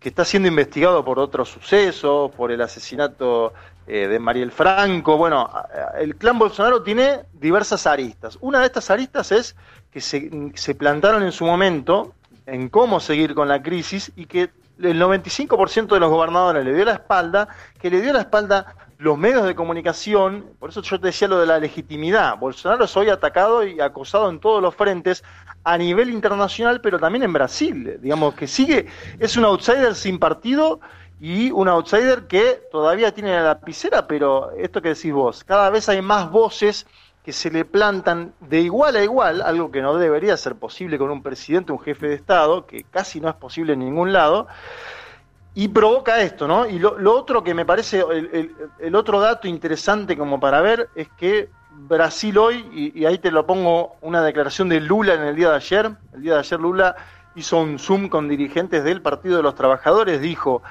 que 0.00 0.08
está 0.08 0.24
siendo 0.24 0.48
investigado 0.48 1.04
por 1.04 1.18
otros 1.18 1.48
sucesos, 1.48 2.30
por 2.32 2.52
el 2.52 2.60
asesinato 2.60 3.54
eh, 3.86 4.06
de 4.06 4.18
Mariel 4.18 4.52
Franco. 4.52 5.16
Bueno, 5.16 5.50
el 5.98 6.16
clan 6.16 6.38
Bolsonaro 6.38 6.82
tiene 6.82 7.20
diversas 7.32 7.86
aristas. 7.86 8.38
Una 8.40 8.60
de 8.60 8.66
estas 8.66 8.90
aristas 8.90 9.32
es 9.32 9.56
que 9.90 10.00
se, 10.00 10.30
se 10.54 10.74
plantaron 10.74 11.22
en 11.22 11.32
su 11.32 11.44
momento 11.44 12.12
en 12.46 12.68
cómo 12.68 13.00
seguir 13.00 13.34
con 13.34 13.48
la 13.48 13.62
crisis 13.62 14.12
y 14.16 14.26
que 14.26 14.50
el 14.78 15.00
95% 15.00 15.86
de 15.86 16.00
los 16.00 16.10
gobernadores 16.10 16.64
le 16.64 16.74
dio 16.74 16.84
la 16.84 16.94
espalda, 16.94 17.48
que 17.80 17.90
le 17.90 18.00
dio 18.00 18.12
la 18.12 18.20
espalda 18.20 18.74
los 18.98 19.18
medios 19.18 19.44
de 19.44 19.54
comunicación, 19.54 20.46
por 20.58 20.70
eso 20.70 20.82
yo 20.82 20.98
te 20.98 21.08
decía 21.08 21.28
lo 21.28 21.38
de 21.38 21.46
la 21.46 21.58
legitimidad. 21.58 22.38
Bolsonaro 22.38 22.84
es 22.84 22.96
hoy 22.96 23.08
atacado 23.08 23.66
y 23.66 23.80
acosado 23.80 24.30
en 24.30 24.40
todos 24.40 24.62
los 24.62 24.74
frentes 24.74 25.22
a 25.62 25.76
nivel 25.76 26.10
internacional, 26.10 26.80
pero 26.80 26.98
también 26.98 27.24
en 27.24 27.32
Brasil. 27.32 27.98
Digamos 28.00 28.34
que 28.34 28.46
sigue, 28.46 28.86
es 29.18 29.36
un 29.36 29.44
outsider 29.44 29.94
sin 29.94 30.18
partido 30.18 30.80
y 31.20 31.50
un 31.50 31.68
outsider 31.68 32.26
que 32.26 32.62
todavía 32.70 33.12
tiene 33.12 33.32
la 33.32 33.42
lapicera, 33.42 34.06
pero 34.06 34.50
esto 34.52 34.80
que 34.80 34.90
decís 34.90 35.12
vos, 35.12 35.44
cada 35.44 35.70
vez 35.70 35.88
hay 35.88 36.02
más 36.02 36.30
voces 36.30 36.86
que 37.24 37.32
se 37.32 37.50
le 37.50 37.64
plantan 37.64 38.34
de 38.40 38.60
igual 38.60 38.96
a 38.96 39.02
igual, 39.02 39.40
algo 39.40 39.70
que 39.70 39.80
no 39.80 39.96
debería 39.96 40.36
ser 40.36 40.56
posible 40.56 40.98
con 40.98 41.10
un 41.10 41.22
presidente, 41.22 41.72
un 41.72 41.80
jefe 41.80 42.06
de 42.06 42.14
Estado, 42.14 42.66
que 42.66 42.84
casi 42.84 43.18
no 43.18 43.30
es 43.30 43.34
posible 43.34 43.72
en 43.72 43.78
ningún 43.78 44.12
lado, 44.12 44.46
y 45.54 45.68
provoca 45.68 46.20
esto, 46.20 46.46
¿no? 46.46 46.66
Y 46.68 46.78
lo, 46.78 46.96
otro 47.14 47.42
que 47.42 47.54
me 47.54 47.64
parece, 47.64 48.04
el, 48.78 48.94
otro 48.94 49.20
dato 49.20 49.48
interesante 49.48 50.18
como 50.18 50.38
para 50.38 50.60
ver 50.60 50.90
es 50.94 51.08
que 51.16 51.48
Brasil 51.70 52.36
hoy, 52.36 52.68
y, 52.72 53.00
y 53.00 53.06
ahí 53.06 53.16
te 53.16 53.30
lo 53.30 53.46
pongo 53.46 53.96
una 54.02 54.22
declaración 54.22 54.68
de 54.68 54.80
Lula 54.80 55.14
en 55.14 55.22
el 55.22 55.34
día 55.34 55.48
de 55.50 55.56
ayer, 55.56 55.92
el 56.12 56.22
día 56.22 56.34
de 56.34 56.40
ayer 56.40 56.60
Lula 56.60 56.94
hizo 57.36 57.58
un 57.58 57.78
Zoom 57.78 58.10
con 58.10 58.28
dirigentes 58.28 58.84
del 58.84 59.00
Partido 59.00 59.38
de 59.38 59.42
los 59.42 59.54
Trabajadores, 59.54 60.20
dijo, 60.20 60.62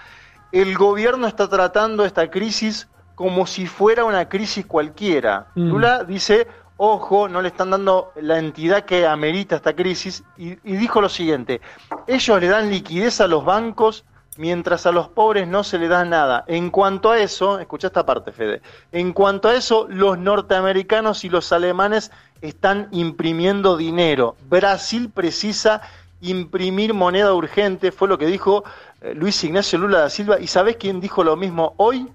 el 0.52 0.78
gobierno 0.78 1.26
está 1.26 1.50
tratando 1.50 2.06
esta 2.06 2.30
crisis 2.30 2.88
como 3.16 3.46
si 3.46 3.68
fuera 3.68 4.06
una 4.06 4.30
crisis 4.30 4.66
cualquiera. 4.66 5.48
Mm. 5.56 5.70
Lula 5.70 6.04
dice, 6.04 6.48
ojo, 6.78 7.30
no 7.30 7.42
le 7.42 7.50
están 7.50 7.72
dando 7.72 8.12
la 8.16 8.40
entidad 8.40 8.86
que 8.86 9.06
amerita 9.06 9.56
esta 9.56 9.76
crisis, 9.76 10.24
y, 10.38 10.56
dijo 10.64 11.02
lo 11.02 11.10
siguiente, 11.10 11.62
ellos 12.08 12.42
le 12.42 12.48
dan 12.48 12.70
liquidez 12.70 13.22
a 13.22 13.28
los 13.28 13.46
bancos 13.46 14.06
mientras 14.38 14.88
a 14.88 14.92
los 14.92 15.10
pobres 15.10 15.48
no 15.48 15.64
se 15.64 15.78
le 15.78 15.88
da 15.88 16.04
nada. 16.06 16.44
En 16.48 16.72
cuanto 16.72 17.12
a 17.12 17.20
eso, 17.20 17.60
escucha 17.60 17.88
esta 17.88 18.06
parte, 18.06 18.32
Fede, 18.32 18.62
en 18.92 19.14
cuanto 19.14 19.48
a 19.48 19.56
eso, 19.56 19.86
los 19.90 20.18
norteamericanos 20.18 21.24
y 21.24 21.30
los 21.30 21.52
alemanes 21.52 22.12
están 22.42 22.88
imprimiendo 22.92 23.78
dinero. 23.78 24.36
Brasil 24.50 25.12
precisa 25.14 25.82
imprimir 26.22 26.94
moneda 26.94 27.34
urgente, 27.34 27.92
fue 27.92 28.08
lo 28.08 28.18
que 28.18 28.26
dijo 28.26 28.64
eh, 29.02 29.14
Luis 29.14 29.44
Ignacio 29.44 29.78
Lula 29.78 30.00
da 30.00 30.10
Silva, 30.10 30.40
y 30.40 30.48
¿sabés 30.48 30.78
quién 30.78 31.00
dijo 31.00 31.24
lo 31.24 31.36
mismo 31.36 31.76
hoy? 31.78 32.08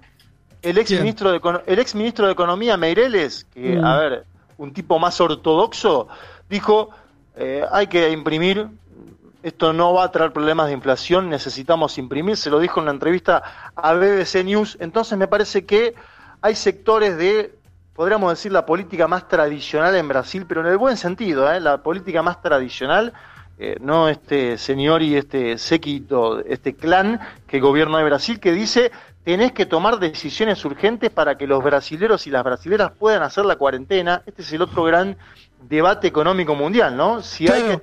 El 0.61 0.77
ex 0.77 0.91
ministro 0.91 1.31
de 1.31 1.61
el 1.65 1.79
ex 1.79 1.95
ministro 1.95 2.25
de 2.25 2.33
economía 2.33 2.77
Meireles, 2.77 3.45
que 3.53 3.77
mm. 3.77 3.85
a 3.85 3.97
ver, 3.97 4.25
un 4.57 4.73
tipo 4.73 4.99
más 4.99 5.19
ortodoxo, 5.21 6.07
dijo 6.49 6.89
eh, 7.35 7.65
hay 7.71 7.87
que 7.87 8.11
imprimir, 8.11 8.67
esto 9.43 9.71
no 9.71 9.93
va 9.93 10.03
a 10.03 10.11
traer 10.11 10.33
problemas 10.33 10.67
de 10.67 10.73
inflación, 10.73 11.29
necesitamos 11.29 11.97
imprimir, 11.97 12.35
se 12.35 12.49
lo 12.49 12.59
dijo 12.59 12.79
en 12.79 12.83
una 12.83 12.91
entrevista 12.91 13.71
a 13.75 13.93
BBC 13.93 14.43
News, 14.43 14.77
entonces 14.81 15.17
me 15.17 15.27
parece 15.27 15.65
que 15.65 15.95
hay 16.41 16.55
sectores 16.55 17.17
de 17.17 17.55
podríamos 17.93 18.31
decir 18.31 18.51
la 18.51 18.65
política 18.65 19.07
más 19.07 19.27
tradicional 19.27 19.95
en 19.95 20.07
Brasil, 20.07 20.45
pero 20.47 20.61
en 20.61 20.67
el 20.67 20.77
buen 20.77 20.97
sentido, 20.97 21.51
¿eh? 21.51 21.59
la 21.59 21.83
política 21.83 22.21
más 22.21 22.41
tradicional 22.41 23.13
eh, 23.61 23.75
no 23.81 24.07
este 24.07 24.57
señor 24.57 25.01
y 25.01 25.17
este 25.17 25.57
séquito, 25.57 26.39
este 26.45 26.75
clan 26.75 27.19
que 27.45 27.59
gobierna 27.59 27.97
de 27.97 28.05
Brasil, 28.05 28.39
que 28.39 28.53
dice 28.53 28.91
tenés 29.23 29.51
que 29.51 29.65
tomar 29.65 29.99
decisiones 29.99 30.63
urgentes 30.63 31.09
para 31.09 31.37
que 31.37 31.45
los 31.45 31.61
brasileros 31.63 32.25
y 32.25 32.31
las 32.31 32.43
brasileras 32.43 32.93
puedan 32.97 33.21
hacer 33.21 33.45
la 33.45 33.57
cuarentena. 33.57 34.23
Este 34.25 34.41
es 34.43 34.53
el 34.53 34.61
otro 34.61 34.83
gran 34.85 35.17
debate 35.67 36.07
económico 36.07 36.55
mundial, 36.55 36.95
¿no? 36.95 37.21
Si, 37.21 37.47
hay, 37.47 37.61
que, 37.61 37.81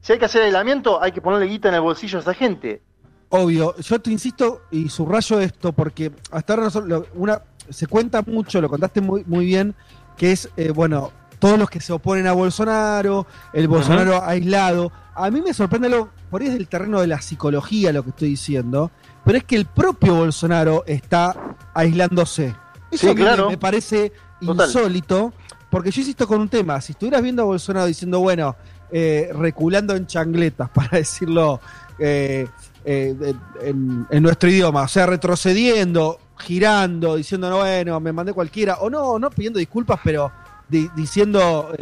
si 0.00 0.12
hay 0.12 0.18
que 0.18 0.24
hacer 0.24 0.42
aislamiento, 0.42 1.02
hay 1.02 1.12
que 1.12 1.20
ponerle 1.20 1.46
guita 1.46 1.68
en 1.68 1.74
el 1.74 1.80
bolsillo 1.80 2.18
a 2.18 2.22
esa 2.22 2.32
gente. 2.32 2.80
Obvio, 3.28 3.76
yo 3.78 4.00
te 4.00 4.10
insisto 4.10 4.62
y 4.70 4.88
subrayo 4.88 5.40
esto 5.40 5.72
porque 5.72 6.12
hasta 6.30 6.54
ahora 6.54 6.68
una, 7.14 7.42
se 7.68 7.88
cuenta 7.88 8.22
mucho, 8.22 8.60
lo 8.60 8.68
contaste 8.68 9.00
muy, 9.00 9.24
muy 9.26 9.44
bien, 9.44 9.74
que 10.16 10.30
es, 10.30 10.48
eh, 10.56 10.70
bueno, 10.70 11.10
todos 11.40 11.58
los 11.58 11.68
que 11.68 11.80
se 11.80 11.92
oponen 11.92 12.28
a 12.28 12.32
Bolsonaro, 12.32 13.26
el 13.52 13.66
Bolsonaro 13.68 14.22
aislado. 14.24 14.92
A 15.16 15.30
mí 15.30 15.40
me 15.40 15.54
sorprende 15.54 15.88
lo, 15.88 16.10
por 16.30 16.42
ahí 16.42 16.48
es 16.48 16.54
del 16.54 16.68
terreno 16.68 17.00
de 17.00 17.06
la 17.06 17.22
psicología 17.22 17.90
lo 17.90 18.02
que 18.02 18.10
estoy 18.10 18.28
diciendo, 18.28 18.90
pero 19.24 19.38
es 19.38 19.44
que 19.44 19.56
el 19.56 19.64
propio 19.64 20.14
Bolsonaro 20.14 20.84
está 20.86 21.56
aislándose. 21.72 22.54
Eso 22.90 23.14
me, 23.14 23.56
parece 23.56 24.12
insólito, 24.40 25.32
porque 25.70 25.90
yo 25.90 26.02
insisto 26.02 26.26
con 26.26 26.40
un 26.40 26.48
tema, 26.50 26.80
si 26.82 26.92
estuvieras 26.92 27.22
viendo 27.22 27.42
a 27.42 27.46
Bolsonaro 27.46 27.86
diciendo, 27.86 28.20
bueno, 28.20 28.56
eh, 28.92 29.30
reculando 29.34 29.96
en 29.96 30.06
changletas, 30.06 30.68
para 30.74 30.98
decirlo 30.98 31.60
eh, 31.98 32.46
eh, 32.84 33.34
en, 33.62 34.22
nuestro 34.22 34.50
idioma, 34.50 34.82
o 34.82 34.88
sea, 34.88 35.06
retrocediendo, 35.06 36.20
girando, 36.38 37.16
diciendo, 37.16 37.48
no, 37.48 37.58
bueno, 37.58 37.98
me 38.00 38.12
mandé 38.12 38.34
cualquiera, 38.34 38.76
o 38.76 38.90
no, 38.90 39.18
no 39.18 39.30
pidiendo 39.30 39.58
disculpas, 39.58 39.98
pero 40.04 40.30
diciendo 40.68 41.72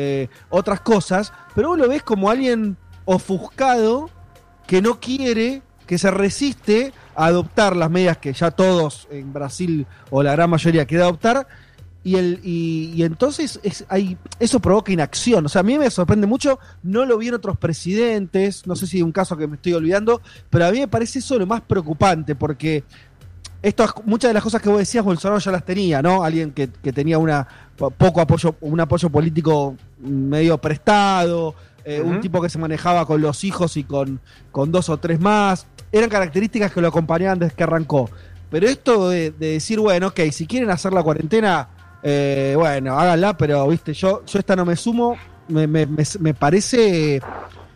otras 0.50 0.80
cosas, 0.82 1.32
pero 1.54 1.68
vos 1.68 1.78
lo 1.78 1.88
ves 1.88 2.02
como 2.02 2.30
alguien 2.30 2.76
ofuscado 3.04 4.10
que 4.66 4.82
no 4.82 5.00
quiere, 5.00 5.62
que 5.86 5.98
se 5.98 6.10
resiste 6.10 6.92
adoptar 7.14 7.76
las 7.76 7.90
medidas 7.90 8.18
que 8.18 8.32
ya 8.32 8.50
todos 8.50 9.06
en 9.10 9.32
Brasil 9.32 9.86
o 10.10 10.22
la 10.22 10.32
gran 10.32 10.50
mayoría 10.50 10.86
quiere 10.86 11.04
adoptar. 11.04 11.46
Y, 12.02 12.16
el, 12.16 12.40
y, 12.42 13.02
entonces 13.02 13.58
es, 13.62 13.86
hay, 13.88 14.18
eso 14.38 14.60
provoca 14.60 14.92
inacción. 14.92 15.46
O 15.46 15.48
sea, 15.48 15.60
a 15.60 15.62
mí 15.62 15.78
me 15.78 15.90
sorprende 15.90 16.26
mucho, 16.26 16.58
no 16.82 17.06
lo 17.06 17.16
vi 17.16 17.28
en 17.28 17.34
otros 17.34 17.56
presidentes, 17.56 18.66
no 18.66 18.76
sé 18.76 18.86
si 18.86 18.98
hay 18.98 19.02
un 19.02 19.12
caso 19.12 19.38
que 19.38 19.46
me 19.46 19.56
estoy 19.56 19.72
olvidando, 19.72 20.20
pero 20.50 20.66
a 20.66 20.70
mí 20.70 20.80
me 20.80 20.88
parece 20.88 21.20
eso 21.20 21.38
lo 21.38 21.46
más 21.46 21.62
preocupante, 21.62 22.34
porque 22.34 22.84
esto, 23.62 23.86
muchas 24.04 24.28
de 24.28 24.34
las 24.34 24.42
cosas 24.42 24.60
que 24.60 24.68
vos 24.68 24.78
decías, 24.78 25.02
Bolsonaro 25.02 25.40
ya 25.40 25.50
las 25.50 25.64
tenía, 25.64 26.02
¿no? 26.02 26.22
Alguien 26.22 26.52
que, 26.52 26.68
que 26.68 26.92
tenía 26.92 27.16
una 27.16 27.48
poco 27.74 28.20
apoyo, 28.20 28.56
un 28.60 28.80
apoyo 28.80 29.08
político 29.08 29.74
medio 29.98 30.58
prestado, 30.58 31.54
eh, 31.84 32.00
un 32.00 32.20
tipo 32.20 32.40
que 32.40 32.48
se 32.48 32.58
manejaba 32.58 33.06
con 33.06 33.20
los 33.20 33.44
hijos 33.44 33.76
y 33.76 33.84
con, 33.84 34.20
con 34.50 34.72
dos 34.72 34.88
o 34.88 34.96
tres 34.98 35.20
más 35.20 35.66
eran 35.92 36.10
características 36.10 36.72
que 36.72 36.80
lo 36.80 36.88
acompañaban 36.88 37.38
desde 37.38 37.54
que 37.54 37.62
arrancó. 37.62 38.10
Pero 38.50 38.68
esto 38.68 39.08
de, 39.08 39.30
decir, 39.32 39.80
bueno, 39.80 40.08
ok, 40.08 40.20
si 40.30 40.46
quieren 40.46 40.70
hacer 40.70 40.92
la 40.92 41.02
cuarentena, 41.02 41.68
eh, 42.02 42.54
bueno, 42.56 42.98
háganla, 42.98 43.36
pero 43.36 43.66
viste, 43.68 43.92
yo, 43.94 44.24
yo 44.24 44.38
esta 44.38 44.56
no 44.56 44.64
me 44.64 44.76
sumo, 44.76 45.16
me, 45.48 45.66
me, 45.66 45.86
me, 45.86 46.34
parece 46.34 47.20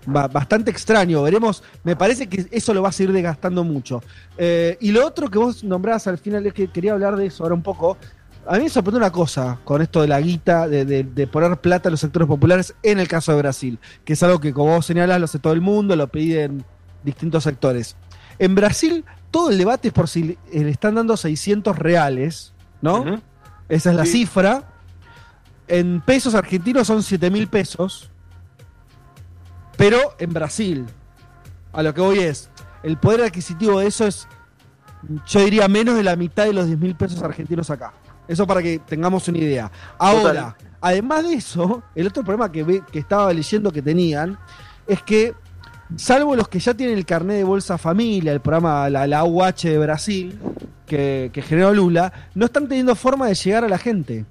bastante 0.07 0.71
extraño. 0.71 1.23
Veremos, 1.23 1.63
me 1.85 1.97
parece 1.97 2.29
que 2.29 2.47
eso 2.51 2.73
lo 2.75 2.83
va 2.83 2.89
a 2.89 2.93
seguir 2.93 3.13
desgastando 3.13 3.65
mucho. 3.65 4.03
Eh, 4.37 4.77
y 4.81 4.91
lo 4.93 5.07
otro 5.07 5.29
que 5.31 5.39
vos 5.39 5.65
nombrás 5.65 6.07
al 6.07 6.19
final 6.19 6.47
es 6.47 6.55
que 6.55 6.69
quería 6.69 6.93
hablar 6.93 7.17
de 7.17 7.27
eso 7.27 7.43
ahora 7.43 7.55
un 7.55 7.63
poco. 7.63 7.97
A 8.49 8.57
mí 8.57 8.65
me 8.65 8.71
sorprendió 8.71 8.99
una 8.99 9.13
cosa 9.13 9.59
con 9.63 9.83
esto 9.83 10.01
de 10.01 10.09
la 10.09 10.19
guita, 10.23 10.67
de, 10.67 10.87
de, 10.87 11.27
poner 11.27 11.55
plata 11.59 11.91
a 11.91 11.93
los 11.93 12.01
sectores 12.01 12.27
populares 12.27 12.75
en 12.83 12.99
el 12.99 13.07
caso 13.07 13.33
de 13.33 13.39
Brasil, 13.39 13.79
que 14.07 14.15
es 14.15 14.23
algo 14.23 14.41
que, 14.41 14.55
como 14.55 14.75
vos 14.75 14.87
señalás, 14.87 15.19
lo 15.19 15.27
hace 15.27 15.39
todo 15.39 15.53
el 15.53 15.61
mundo, 15.61 15.95
lo 15.97 16.09
piden 16.09 16.65
distintos 17.05 17.45
sectores. 17.45 17.95
En 18.39 18.55
Brasil, 18.55 19.05
todo 19.31 19.51
el 19.51 19.59
debate 19.59 19.89
es 19.89 19.95
por 19.95 20.09
si 20.09 20.39
le 20.51 20.71
están 20.71 20.95
dando 20.95 21.15
600 21.19 21.79
reales, 21.79 22.55
¿no? 22.81 23.21
Esa 23.69 23.91
es 23.91 23.97
la 23.97 24.07
cifra. 24.07 24.65
En 25.67 26.01
pesos 26.01 26.35
argentinos 26.35 26.87
son 26.87 27.03
7 27.03 27.31
mil 27.31 27.49
pesos. 27.49 28.11
Pero 29.77 29.99
en 30.19 30.33
Brasil, 30.33 30.87
a 31.75 31.83
lo 31.83 31.93
que 31.93 32.01
voy 32.01 32.21
es, 32.21 32.49
el 32.83 32.97
poder 32.97 33.25
adquisitivo 33.25 33.81
de 33.81 33.89
eso 33.89 34.07
es, 34.07 34.27
yo 35.27 35.45
diría, 35.45 35.69
menos 35.69 35.97
de 35.97 36.03
la 36.03 36.17
mitad 36.17 36.47
de 36.47 36.55
los 36.55 36.67
10 36.67 36.79
mil 36.79 36.97
pesos 36.97 37.23
argentinos 37.23 37.69
acá. 37.69 37.93
Eso 38.29 38.47
para 38.47 38.63
que 38.63 38.79
tengamos 38.79 39.27
una 39.27 39.39
idea. 39.39 39.73
Ahora, 39.99 40.57
además 40.81 41.27
de 41.27 41.35
eso, 41.35 41.83
el 41.95 42.07
otro 42.07 42.23
problema 42.23 42.53
que, 42.53 42.83
que 42.93 42.99
estaba 42.99 43.33
leyendo 43.33 43.73
que 43.73 43.83
tenían 43.83 44.39
es 44.87 45.03
que 45.03 45.35
salvo 45.97 46.37
los 46.37 46.49
que 46.49 46.61
ya 46.61 46.75
tienen 46.75 46.99
el 46.99 47.07
carnet 47.07 47.39
de 47.39 47.45
Bolsa 47.45 47.79
Familia, 47.79 48.33
el 48.33 48.41
programa, 48.41 48.89
la, 48.91 49.07
la 49.07 49.25
UH 49.25 49.69
de 49.69 49.79
Brasil, 49.79 50.39
que, 50.87 51.31
generó 51.47 51.73
Lula, 51.73 52.13
no 52.35 52.47
están 52.47 52.69
teniendo 52.69 52.95
forma 52.95 53.27
de 53.27 53.35
llegar 53.35 53.65
a 53.65 53.69
la 53.69 53.79
gente. 53.79 54.25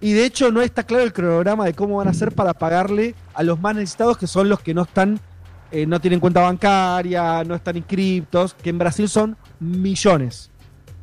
Y 0.00 0.12
de 0.12 0.24
hecho 0.24 0.50
no 0.50 0.60
está 0.60 0.82
claro 0.82 1.04
el 1.04 1.12
cronograma 1.12 1.64
de 1.64 1.74
cómo 1.74 1.96
van 1.96 2.08
a 2.08 2.10
hacer 2.10 2.32
para 2.32 2.52
pagarle 2.54 3.14
a 3.34 3.42
los 3.42 3.60
más 3.60 3.74
necesitados, 3.74 4.18
que 4.18 4.26
son 4.26 4.48
los 4.48 4.60
que 4.60 4.74
no 4.74 4.82
están, 4.82 5.20
eh, 5.70 5.86
no 5.86 6.00
tienen 6.00 6.18
cuenta 6.18 6.40
bancaria, 6.40 7.44
no 7.44 7.54
están 7.54 7.76
inscriptos, 7.76 8.54
que 8.54 8.70
en 8.70 8.78
Brasil 8.78 9.08
son 9.08 9.36
millones. 9.60 10.50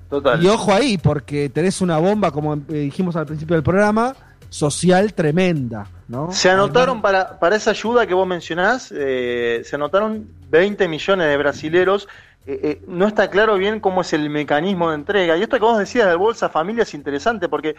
Total. 0.09 0.43
Y 0.43 0.47
ojo 0.47 0.73
ahí, 0.73 0.97
porque 0.97 1.49
tenés 1.49 1.81
una 1.81 1.97
bomba, 1.97 2.31
como 2.31 2.55
eh, 2.55 2.59
dijimos 2.67 3.15
al 3.15 3.25
principio 3.25 3.55
del 3.55 3.63
programa, 3.63 4.15
social 4.49 5.13
tremenda. 5.13 5.87
¿no? 6.07 6.31
Se 6.31 6.49
anotaron 6.49 7.01
para, 7.01 7.39
para 7.39 7.55
esa 7.55 7.69
ayuda 7.71 8.07
que 8.07 8.13
vos 8.13 8.27
mencionás, 8.27 8.91
eh, 8.95 9.61
se 9.63 9.75
anotaron 9.75 10.27
20 10.49 10.87
millones 10.87 11.27
de 11.27 11.37
brasileros. 11.37 12.07
Eh, 12.51 12.59
eh, 12.63 12.81
no 12.87 13.05
está 13.05 13.29
claro 13.29 13.57
bien 13.57 13.79
cómo 13.79 14.01
es 14.01 14.11
el 14.11 14.27
mecanismo 14.27 14.89
de 14.89 14.95
entrega. 14.95 15.37
Y 15.37 15.43
esto 15.43 15.57
que 15.57 15.61
vos 15.61 15.77
decías 15.77 16.07
del 16.07 16.17
Bolsa 16.17 16.49
Familia 16.49 16.81
es 16.81 16.95
interesante 16.95 17.47
porque 17.47 17.75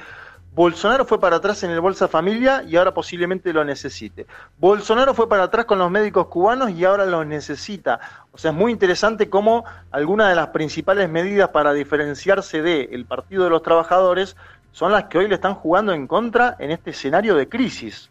Bolsonaro 0.54 1.04
fue 1.04 1.18
para 1.18 1.36
atrás 1.36 1.64
en 1.64 1.72
el 1.72 1.80
Bolsa 1.80 2.06
Familia 2.06 2.62
y 2.62 2.76
ahora 2.76 2.94
posiblemente 2.94 3.52
lo 3.52 3.64
necesite. 3.64 4.28
Bolsonaro 4.58 5.12
fue 5.12 5.28
para 5.28 5.42
atrás 5.42 5.64
con 5.64 5.80
los 5.80 5.90
médicos 5.90 6.28
cubanos 6.28 6.70
y 6.70 6.84
ahora 6.84 7.04
los 7.04 7.26
necesita. 7.26 7.98
O 8.30 8.38
sea, 8.38 8.52
es 8.52 8.56
muy 8.56 8.70
interesante 8.70 9.28
cómo 9.28 9.64
algunas 9.90 10.28
de 10.28 10.36
las 10.36 10.50
principales 10.50 11.10
medidas 11.10 11.48
para 11.48 11.72
diferenciarse 11.72 12.62
del 12.62 13.04
Partido 13.06 13.42
de 13.42 13.50
los 13.50 13.64
Trabajadores 13.64 14.36
son 14.70 14.92
las 14.92 15.06
que 15.06 15.18
hoy 15.18 15.26
le 15.26 15.34
están 15.34 15.56
jugando 15.56 15.92
en 15.92 16.06
contra 16.06 16.54
en 16.60 16.70
este 16.70 16.90
escenario 16.90 17.34
de 17.34 17.48
crisis. 17.48 18.08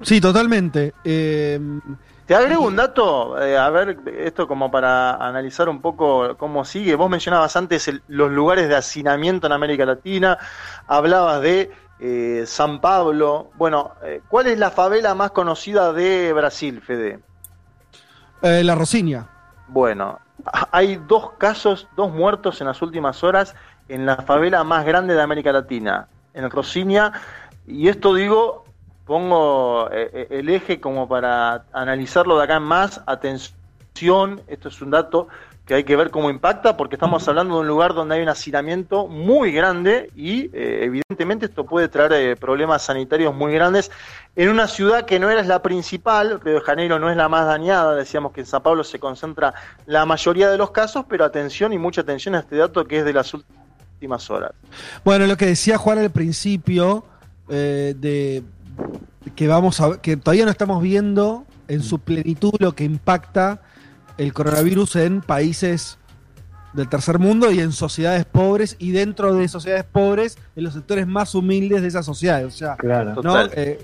Sí, 0.00 0.20
totalmente. 0.20 0.94
Eh, 1.02 1.58
Te 2.32 2.36
agrego 2.36 2.62
un 2.62 2.76
dato, 2.76 3.38
eh, 3.42 3.58
a 3.58 3.68
ver, 3.68 3.98
esto 4.18 4.48
como 4.48 4.70
para 4.70 5.16
analizar 5.16 5.68
un 5.68 5.82
poco 5.82 6.34
cómo 6.38 6.64
sigue. 6.64 6.94
Vos 6.94 7.10
mencionabas 7.10 7.56
antes 7.56 7.90
los 8.08 8.30
lugares 8.30 8.70
de 8.70 8.74
hacinamiento 8.74 9.46
en 9.46 9.52
América 9.52 9.84
Latina, 9.84 10.38
hablabas 10.86 11.42
de 11.42 11.70
eh, 12.00 12.44
San 12.46 12.80
Pablo. 12.80 13.50
Bueno, 13.56 13.90
¿cuál 14.28 14.46
es 14.46 14.58
la 14.58 14.70
favela 14.70 15.14
más 15.14 15.32
conocida 15.32 15.92
de 15.92 16.32
Brasil, 16.32 16.80
Fede? 16.80 17.20
la 18.40 18.74
Rosinia. 18.76 19.28
Bueno, 19.68 20.18
hay 20.70 20.96
dos 21.06 21.32
casos, 21.32 21.86
dos 21.96 22.10
muertos 22.10 22.62
en 22.62 22.66
las 22.66 22.80
últimas 22.80 23.22
horas 23.22 23.54
en 23.88 24.06
la 24.06 24.16
favela 24.16 24.64
más 24.64 24.86
grande 24.86 25.12
de 25.12 25.20
América 25.20 25.52
Latina, 25.52 26.08
en 26.32 26.48
Rosinia, 26.48 27.12
y 27.66 27.88
esto 27.88 28.14
digo, 28.14 28.64
pongo 29.06 29.90
eh, 29.90 30.10
eh, 30.12 30.26
el 30.30 30.48
eje 30.48 30.80
como 30.80 31.08
para 31.08 31.64
analizarlo 31.72 32.38
de 32.38 32.44
acá 32.44 32.56
en 32.56 32.62
más, 32.62 33.00
atención, 33.06 34.40
esto 34.46 34.68
es 34.68 34.80
un 34.80 34.90
dato 34.90 35.28
que 35.66 35.74
hay 35.74 35.84
que 35.84 35.94
ver 35.94 36.10
cómo 36.10 36.28
impacta, 36.28 36.76
porque 36.76 36.96
estamos 36.96 37.26
hablando 37.28 37.54
de 37.54 37.60
un 37.60 37.68
lugar 37.68 37.94
donde 37.94 38.16
hay 38.16 38.22
un 38.22 38.28
hacinamiento 38.28 39.06
muy 39.06 39.52
grande 39.52 40.10
y 40.16 40.50
eh, 40.52 40.80
evidentemente 40.82 41.46
esto 41.46 41.64
puede 41.64 41.88
traer 41.88 42.36
problemas 42.36 42.82
sanitarios 42.82 43.32
muy 43.32 43.52
grandes 43.52 43.90
en 44.34 44.48
una 44.48 44.66
ciudad 44.66 45.04
que 45.04 45.20
no 45.20 45.30
era 45.30 45.42
la 45.44 45.62
principal, 45.62 46.40
Río 46.40 46.54
de 46.54 46.60
Janeiro 46.62 46.98
no 46.98 47.10
es 47.10 47.16
la 47.16 47.28
más 47.28 47.46
dañada, 47.46 47.94
decíamos 47.94 48.32
que 48.32 48.40
en 48.40 48.46
Sao 48.46 48.62
Paulo 48.62 48.82
se 48.82 48.98
concentra 48.98 49.54
la 49.86 50.04
mayoría 50.04 50.50
de 50.50 50.58
los 50.58 50.72
casos, 50.72 51.04
pero 51.08 51.24
atención 51.24 51.72
y 51.72 51.78
mucha 51.78 52.00
atención 52.00 52.34
a 52.34 52.40
este 52.40 52.56
dato 52.56 52.84
que 52.86 52.98
es 52.98 53.04
de 53.04 53.12
las 53.12 53.32
últimas 53.32 54.30
horas. 54.30 54.52
Bueno, 55.04 55.26
lo 55.26 55.36
que 55.36 55.46
decía 55.46 55.78
Juan 55.78 55.98
al 55.98 56.10
principio, 56.10 57.04
eh, 57.48 57.94
de 57.96 58.42
que 59.34 59.48
vamos 59.48 59.80
a 59.80 60.00
que 60.00 60.16
todavía 60.16 60.44
no 60.44 60.50
estamos 60.50 60.82
viendo 60.82 61.44
en 61.68 61.82
su 61.82 61.98
plenitud 61.98 62.52
lo 62.58 62.72
que 62.72 62.84
impacta 62.84 63.62
el 64.18 64.32
coronavirus 64.32 64.96
en 64.96 65.20
países 65.20 65.98
del 66.72 66.88
tercer 66.88 67.18
mundo 67.18 67.50
y 67.50 67.60
en 67.60 67.72
sociedades 67.72 68.24
pobres 68.24 68.76
y 68.78 68.92
dentro 68.92 69.34
de 69.34 69.48
sociedades 69.48 69.84
pobres 69.84 70.38
en 70.56 70.64
los 70.64 70.74
sectores 70.74 71.06
más 71.06 71.34
humildes 71.34 71.82
de 71.82 71.88
esas 71.88 72.06
sociedades. 72.06 72.46
O 72.46 72.50
sea, 72.50 72.76
claro. 72.76 73.14
Eh, 73.54 73.78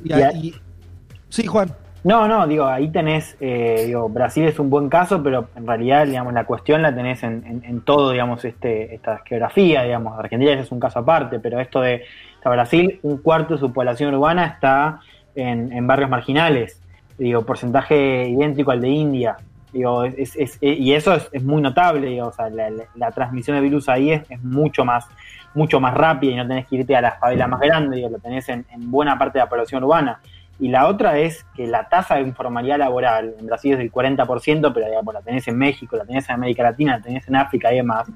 sí, 1.28 1.46
Juan. 1.46 1.74
No, 2.04 2.28
no, 2.28 2.46
digo, 2.46 2.66
ahí 2.66 2.88
tenés, 2.90 3.36
eh, 3.40 3.84
digo, 3.86 4.08
Brasil 4.08 4.44
es 4.44 4.58
un 4.58 4.70
buen 4.70 4.88
caso, 4.88 5.22
pero 5.22 5.48
en 5.56 5.66
realidad, 5.66 6.06
digamos, 6.06 6.32
la 6.32 6.44
cuestión 6.44 6.80
la 6.80 6.94
tenés 6.94 7.22
en, 7.24 7.62
en, 7.64 7.80
todo, 7.80 8.12
digamos, 8.12 8.44
este, 8.44 8.94
esta 8.94 9.22
geografía, 9.26 9.82
digamos, 9.82 10.16
Argentina 10.18 10.52
es 10.52 10.70
un 10.70 10.78
caso 10.78 11.00
aparte, 11.00 11.40
pero 11.40 11.60
esto 11.60 11.80
de 11.80 12.04
Brasil, 12.44 13.00
un 13.02 13.18
cuarto 13.18 13.54
de 13.54 13.60
su 13.60 13.72
población 13.72 14.14
urbana 14.14 14.46
está 14.46 15.00
en, 15.34 15.86
barrios 15.86 16.10
marginales. 16.10 16.80
digo, 17.18 17.44
porcentaje 17.44 18.28
idéntico 18.28 18.70
al 18.70 18.80
de 18.80 18.88
India. 18.88 19.36
Digo, 19.72 20.04
es, 20.04 20.36
y 20.62 20.92
eso 20.94 21.14
es, 21.14 21.44
muy 21.44 21.60
notable, 21.60 22.06
digo, 22.06 22.28
o 22.28 22.32
sea, 22.32 22.48
la, 22.48 23.10
transmisión 23.12 23.56
de 23.56 23.62
virus 23.62 23.88
ahí 23.88 24.12
es, 24.12 24.42
mucho 24.42 24.84
más 24.84 25.06
mucho 25.54 25.80
más 25.80 25.94
rápida 25.94 26.32
y 26.32 26.36
no 26.36 26.46
tenés 26.46 26.66
que 26.66 26.76
irte 26.76 26.94
a 26.94 27.00
la 27.00 27.12
favela 27.12 27.48
más 27.48 27.60
grande, 27.60 27.96
digo, 27.96 28.10
lo 28.10 28.18
tenés 28.18 28.48
en, 28.48 28.64
buena 28.82 29.18
parte 29.18 29.38
de 29.38 29.44
la 29.44 29.48
población 29.48 29.82
urbana. 29.82 30.20
Y 30.60 30.68
la 30.68 30.88
otra 30.88 31.18
es 31.18 31.44
que 31.54 31.66
la 31.66 31.88
tasa 31.88 32.16
de 32.16 32.22
informalidad 32.22 32.78
laboral 32.78 33.34
en 33.38 33.46
Brasil 33.46 33.72
es 33.72 33.78
del 33.78 33.92
40%, 33.92 34.72
pero 34.72 34.86
digamos, 34.86 35.14
la 35.14 35.22
tenés 35.22 35.46
en 35.48 35.56
México, 35.56 35.96
la 35.96 36.04
tenés 36.04 36.28
en 36.28 36.34
América 36.34 36.64
Latina, 36.64 36.96
la 36.96 37.02
tenés 37.02 37.26
en 37.28 37.36
África 37.36 37.72
y 37.72 37.76
demás. 37.76 38.08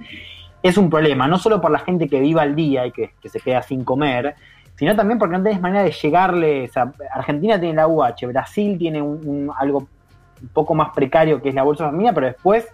Es 0.62 0.76
un 0.76 0.88
problema, 0.90 1.26
no 1.26 1.38
solo 1.38 1.60
por 1.60 1.70
la 1.70 1.80
gente 1.80 2.08
que 2.08 2.20
viva 2.20 2.42
al 2.42 2.54
día 2.54 2.86
y 2.86 2.92
que, 2.92 3.12
se 3.24 3.40
queda 3.40 3.62
sin 3.62 3.84
comer, 3.84 4.34
sino 4.76 4.94
también 4.94 5.18
porque 5.18 5.36
no 5.36 5.42
tenés 5.42 5.60
manera 5.60 5.84
de 5.84 5.90
llegarle. 5.90 6.70
Argentina 7.12 7.58
tiene 7.58 7.74
la 7.74 7.88
UH, 7.88 8.26
Brasil 8.28 8.78
tiene 8.78 9.02
un, 9.02 9.50
algo 9.58 9.88
un 10.40 10.48
poco 10.48 10.74
más 10.74 10.90
precario 10.94 11.40
que 11.42 11.48
es 11.48 11.54
la 11.54 11.62
bolsa 11.62 11.86
familiar, 11.86 12.14
pero 12.14 12.26
después 12.26 12.66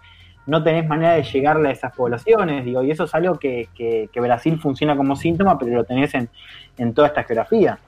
no 0.47 0.62
tenés 0.62 0.89
manera 0.89 1.12
de 1.12 1.23
llegarle 1.23 1.69
a 1.69 1.73
esas 1.73 1.94
poblaciones, 1.94 2.65
digo, 2.65 2.82
y 2.82 2.90
eso 2.90 3.05
es 3.05 3.15
algo 3.15 3.39
que, 3.39 3.69
Brasil 4.15 4.59
funciona 4.59 4.97
como 4.97 5.15
síntoma, 5.15 5.59
pero 5.59 5.74
lo 5.77 5.85
tenés 5.85 6.15
en, 6.15 6.31
en 6.78 6.94
toda 6.94 7.09
esta 7.09 7.24
geografía. 7.24 7.78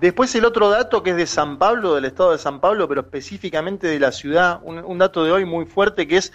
Después 0.00 0.34
el 0.34 0.46
otro 0.46 0.70
dato 0.70 1.02
que 1.02 1.10
es 1.10 1.16
de 1.16 1.26
San 1.26 1.58
Pablo, 1.58 1.94
del 1.94 2.06
estado 2.06 2.32
de 2.32 2.38
San 2.38 2.60
Pablo, 2.60 2.88
pero 2.88 3.02
específicamente 3.02 3.86
de 3.86 4.00
la 4.00 4.12
ciudad, 4.12 4.60
un, 4.62 4.98
dato 4.98 5.24
de 5.24 5.30
hoy 5.30 5.44
muy 5.44 5.66
fuerte 5.66 6.08
que 6.08 6.16
es, 6.16 6.32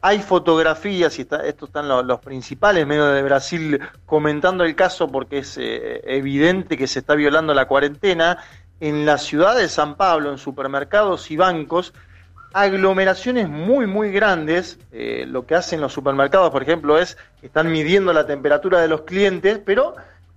hay 0.00 0.20
fotografías, 0.20 1.18
y 1.18 1.22
está, 1.22 1.44
estos 1.44 1.70
están 1.70 1.88
los, 1.88 2.20
principales 2.20 2.86
medios 2.86 3.14
de 3.14 3.22
Brasil 3.22 3.80
comentando 4.06 4.64
el 4.64 4.74
caso 4.74 5.08
porque 5.08 5.38
es 5.38 5.58
eh, 5.58 6.00
evidente 6.04 6.76
que 6.76 6.86
se 6.86 7.00
está 7.00 7.14
violando 7.14 7.54
la 7.54 7.66
cuarentena, 7.66 8.38
en 8.80 9.04
la 9.04 9.18
ciudad 9.18 9.56
de 9.56 9.68
San 9.68 9.96
Pablo, 9.96 10.30
en 10.30 10.38
supermercados 10.38 11.30
y 11.32 11.36
bancos, 11.36 11.94
aglomeraciones 12.52 13.48
muy, 13.48 13.86
muy 13.86 14.12
grandes. 14.12 14.78
Eh, 14.92 15.24
lo 15.26 15.46
que 15.46 15.56
hacen 15.56 15.80
los 15.80 15.92
supermercados, 15.92 16.50
por 16.50 16.62
ejemplo, 16.62 16.96
es, 16.96 17.18
están 17.42 17.72
midiendo 17.72 18.12
la 18.12 18.26
temperatura 18.26 18.80
de 18.80 18.88
los 18.88 19.02
clientes, 19.02 19.60
pero 19.64 19.96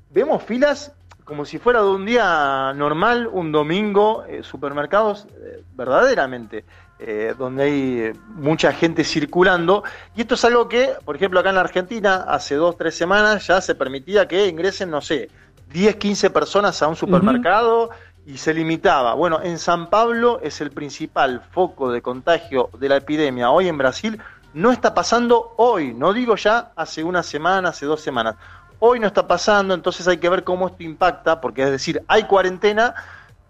vemos 0.10 0.42
filas 0.44 0.94
como 1.24 1.46
si 1.46 1.60
fuera 1.60 1.82
de 1.82 1.88
un 1.88 2.06
día 2.06 2.74
normal, 2.76 3.28
un 3.32 3.52
domingo, 3.52 4.26
eh, 4.26 4.42
supermercados 4.44 5.28
verdaderamente, 5.76 6.66
eh, 7.02 7.34
donde 7.38 7.64
hay 7.64 8.14
mucha 8.36 8.72
gente 8.72 9.04
circulando. 9.04 9.84
Y 10.16 10.22
esto 10.22 10.36
es 10.36 10.46
algo 10.46 10.70
que, 10.70 10.92
por 11.04 11.16
ejemplo, 11.16 11.40
acá 11.40 11.50
en 11.50 11.56
la 11.56 11.62
Argentina, 11.62 12.26
hace 12.28 12.56
dos, 12.56 12.78
tres 12.78 12.96
semanas 12.96 13.48
ya 13.48 13.60
se 13.60 13.76
permitía 13.76 14.28
que 14.28 14.48
ingresen, 14.48 14.92
no 14.92 15.02
sé, 15.02 15.30
10, 15.74 15.96
15 15.96 16.30
personas 16.30 16.82
a 16.82 16.88
un 16.88 16.96
supermercado. 16.96 17.90
Y 18.24 18.38
se 18.38 18.54
limitaba. 18.54 19.16
Bueno, 19.16 19.42
en 19.42 19.58
San 19.58 19.90
Pablo 19.90 20.40
es 20.44 20.62
el 20.62 20.70
principal 20.70 21.42
foco 21.52 21.92
de 21.92 22.04
contagio 22.04 22.70
de 22.78 22.88
la 22.88 22.98
epidemia 22.98 23.50
hoy 23.50 23.68
en 23.68 23.80
Brasil. 23.80 24.22
No 24.54 24.72
está 24.72 24.94
pasando 24.94 25.56
hoy, 25.58 25.96
no 25.96 26.14
digo 26.14 26.36
ya 26.36 26.72
hace 26.76 27.04
una 27.04 27.24
semana, 27.24 27.70
hace 27.70 27.88
dos 27.88 28.00
semanas 28.00 28.36
Hoy 28.84 29.00
no 29.00 29.06
está 29.06 29.28
pasando, 29.28 29.76
entonces 29.76 30.08
hay 30.08 30.18
que 30.18 30.28
ver 30.28 30.44
cómo 30.44 30.66
esto 30.66 30.82
impacta, 30.82 31.40
porque 31.40 31.62
es 31.62 31.70
decir, 31.70 32.04
hay 32.08 32.24
cuarentena, 32.24 32.96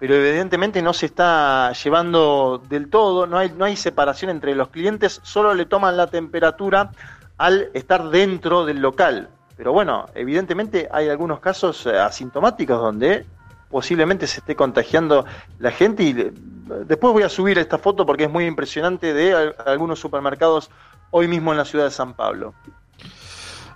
pero 0.02 0.16
evidentemente 0.16 0.82
no 0.82 0.94
se 0.94 1.06
está 1.06 1.72
llevando 1.74 2.60
del 2.68 2.90
todo, 2.90 3.28
no 3.28 3.38
hay, 3.38 3.52
no 3.56 3.66
hay 3.66 3.76
separación 3.76 4.32
entre 4.32 4.56
los 4.56 4.70
clientes, 4.70 5.22
solo 5.22 5.54
le 5.54 5.68
toman 5.68 5.96
la 5.96 6.08
temperatura 6.08 6.90
al 7.38 7.70
estar 7.76 8.10
dentro 8.10 8.66
del 8.66 8.82
local. 8.82 9.30
Pero 9.56 9.74
bueno, 9.74 10.08
evidentemente 10.16 10.90
hay 10.92 11.08
algunos 11.08 11.40
casos 11.40 11.86
eh, 11.86 12.00
asintomáticos 12.00 12.82
donde 12.82 13.28
posiblemente 13.70 14.26
se 14.26 14.40
esté 14.40 14.56
contagiando 14.56 15.24
la 15.60 15.70
gente 15.70 16.02
y 16.02 16.14
después 16.14 17.14
voy 17.14 17.22
a 17.22 17.30
subir 17.30 17.60
esta 17.60 17.78
foto 17.78 18.04
porque 18.04 18.24
es 18.24 18.32
muy 18.32 18.48
impresionante 18.48 19.14
de 19.14 19.54
algunos 19.68 20.00
supermercados 20.00 20.72
hoy 21.12 21.28
mismo 21.28 21.52
en 21.52 21.60
la 21.60 21.66
ciudad 21.66 21.86
de 21.86 21.92
San 21.92 22.16
Pablo. 22.16 22.56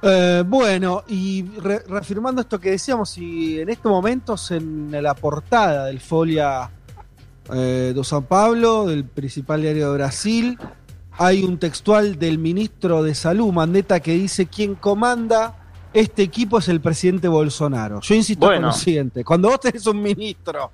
Eh, 0.02 0.44
bueno, 0.46 1.04
y 1.08 1.44
reafirmando 1.58 2.42
esto 2.42 2.60
que 2.60 2.72
decíamos, 2.72 3.10
si 3.10 3.60
en 3.60 3.70
estos 3.70 3.92
momentos 3.92 4.52
en 4.52 4.92
la 4.92 5.14
portada 5.16 5.86
del 5.86 6.00
Folia 6.00 6.70
eh, 7.54 7.94
de 7.96 8.04
San 8.04 8.24
Pablo, 8.24 8.86
del 8.86 9.06
principal 9.06 9.62
diario 9.62 9.92
de 9.92 9.98
Brasil, 9.98 10.60
hay 11.18 11.44
un 11.44 11.58
textual 11.58 12.20
del 12.20 12.38
ministro 12.38 13.02
de 13.02 13.16
Salud, 13.16 13.52
Mandetta, 13.52 14.00
que 14.00 14.14
dice: 14.14 14.48
quien 14.48 14.76
comanda 14.76 15.56
este 15.94 16.24
equipo 16.24 16.58
es 16.58 16.68
el 16.68 16.82
presidente 16.82 17.28
Bolsonaro. 17.28 18.02
Yo 18.02 18.16
insisto 18.16 18.48
con 18.48 18.62
lo 18.62 18.72
siguiente: 18.74 19.24
cuando 19.24 19.50
vos 19.50 19.60
tenés 19.60 19.88
un 19.88 20.02
ministro 20.02 20.72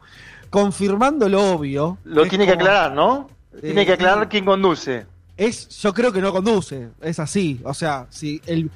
confirmando 0.49 1.29
lo 1.29 1.53
obvio. 1.53 1.99
Lo 2.03 2.25
tiene 2.25 2.45
que 2.45 2.53
aclarar, 2.53 2.93
¿no? 2.93 3.29
Tiene 3.61 3.85
que 3.85 3.93
aclarar 3.93 4.27
quién 4.27 4.45
conduce. 4.45 5.05
Es, 5.37 5.69
yo 5.81 5.93
creo 5.93 6.11
que 6.11 6.21
no 6.21 6.31
conduce, 6.31 6.89
es 7.01 7.19
así. 7.19 7.59
O 7.63 7.73
sea, 7.73 8.07
si 8.09 8.41
el, 8.45 8.69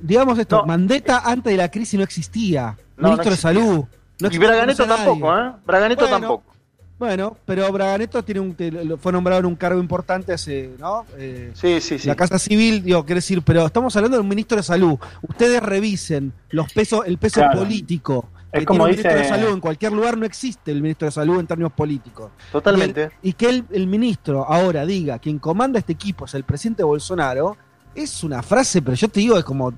digamos 0.00 0.38
esto, 0.38 0.64
Mandetta 0.66 1.20
antes 1.24 1.52
de 1.52 1.56
la 1.56 1.70
crisis 1.70 1.98
no 1.98 2.04
existía. 2.04 2.76
Ministro 2.96 3.30
de 3.30 3.36
Salud. 3.36 3.84
y 4.18 4.38
Braganeto 4.38 4.86
tampoco, 4.86 5.38
¿eh? 5.38 5.52
Braganeto 5.64 6.06
tampoco. 6.06 6.56
Bueno, 6.98 7.36
pero 7.44 7.70
Braganeto 7.70 8.24
tiene 8.24 8.40
un, 8.40 8.56
fue 8.98 9.12
nombrado 9.12 9.40
en 9.40 9.46
un 9.46 9.54
cargo 9.54 9.78
importante 9.78 10.32
hace, 10.32 10.70
¿no? 10.78 11.04
Eh, 11.18 11.50
sí, 11.54 11.78
sí, 11.82 11.98
sí. 11.98 12.08
La 12.08 12.14
Casa 12.14 12.38
Civil, 12.38 12.82
digo, 12.82 13.04
quiere 13.04 13.18
decir, 13.18 13.42
pero 13.42 13.66
estamos 13.66 13.94
hablando 13.96 14.16
de 14.16 14.22
un 14.22 14.28
ministro 14.28 14.56
de 14.56 14.62
Salud. 14.62 14.98
Ustedes 15.20 15.62
revisen 15.62 16.32
los 16.48 16.72
pesos, 16.72 17.02
el 17.06 17.18
peso 17.18 17.42
político. 17.52 18.30
Es 18.50 18.64
como 18.64 18.86
dice... 18.86 19.02
ministro 19.02 19.20
de 19.20 19.28
Salud. 19.28 19.52
En 19.52 19.60
cualquier 19.60 19.92
lugar 19.92 20.16
no 20.16 20.24
existe 20.24 20.72
el 20.72 20.80
ministro 20.80 21.04
de 21.04 21.12
Salud 21.12 21.38
en 21.38 21.46
términos 21.46 21.72
políticos. 21.72 22.30
Totalmente. 22.50 23.10
Y, 23.20 23.34
que 23.34 23.50
el, 23.50 23.64
el, 23.72 23.86
ministro 23.86 24.46
ahora 24.46 24.86
diga 24.86 25.18
quien 25.18 25.38
comanda 25.38 25.78
este 25.78 25.92
equipo 25.92 26.24
es 26.24 26.32
el 26.32 26.44
presidente 26.44 26.82
Bolsonaro, 26.82 27.58
es 27.96 28.22
una 28.22 28.42
frase, 28.42 28.82
pero 28.82 28.94
yo 28.94 29.08
te 29.08 29.20
digo, 29.20 29.38
es 29.38 29.44
como 29.44 29.72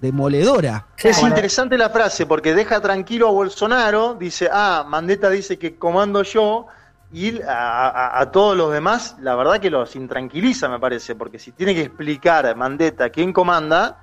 demoledora. 0.00 0.86
Es 0.96 1.22
interesante 1.22 1.78
la 1.78 1.90
frase 1.90 2.26
porque 2.26 2.54
deja 2.54 2.80
tranquilo 2.80 3.28
a 3.28 3.30
Bolsonaro, 3.30 4.14
dice, 4.14 4.48
ah, 4.52 4.84
Mandetta 4.86 5.30
dice 5.30 5.58
que 5.58 5.76
comando 5.76 6.22
yo, 6.22 6.66
y 7.12 7.40
a, 7.46 8.28
todos 8.32 8.56
los 8.56 8.72
demás, 8.72 9.16
la 9.20 9.34
verdad 9.34 9.60
que 9.60 9.70
los 9.70 9.94
intranquiliza, 9.96 10.68
me 10.68 10.78
parece, 10.78 11.14
porque 11.14 11.38
si 11.38 11.52
tiene 11.52 11.74
que 11.74 11.82
explicar 11.82 12.56
Mandetta 12.56 13.10
quién 13.10 13.32
comanda, 13.32 13.98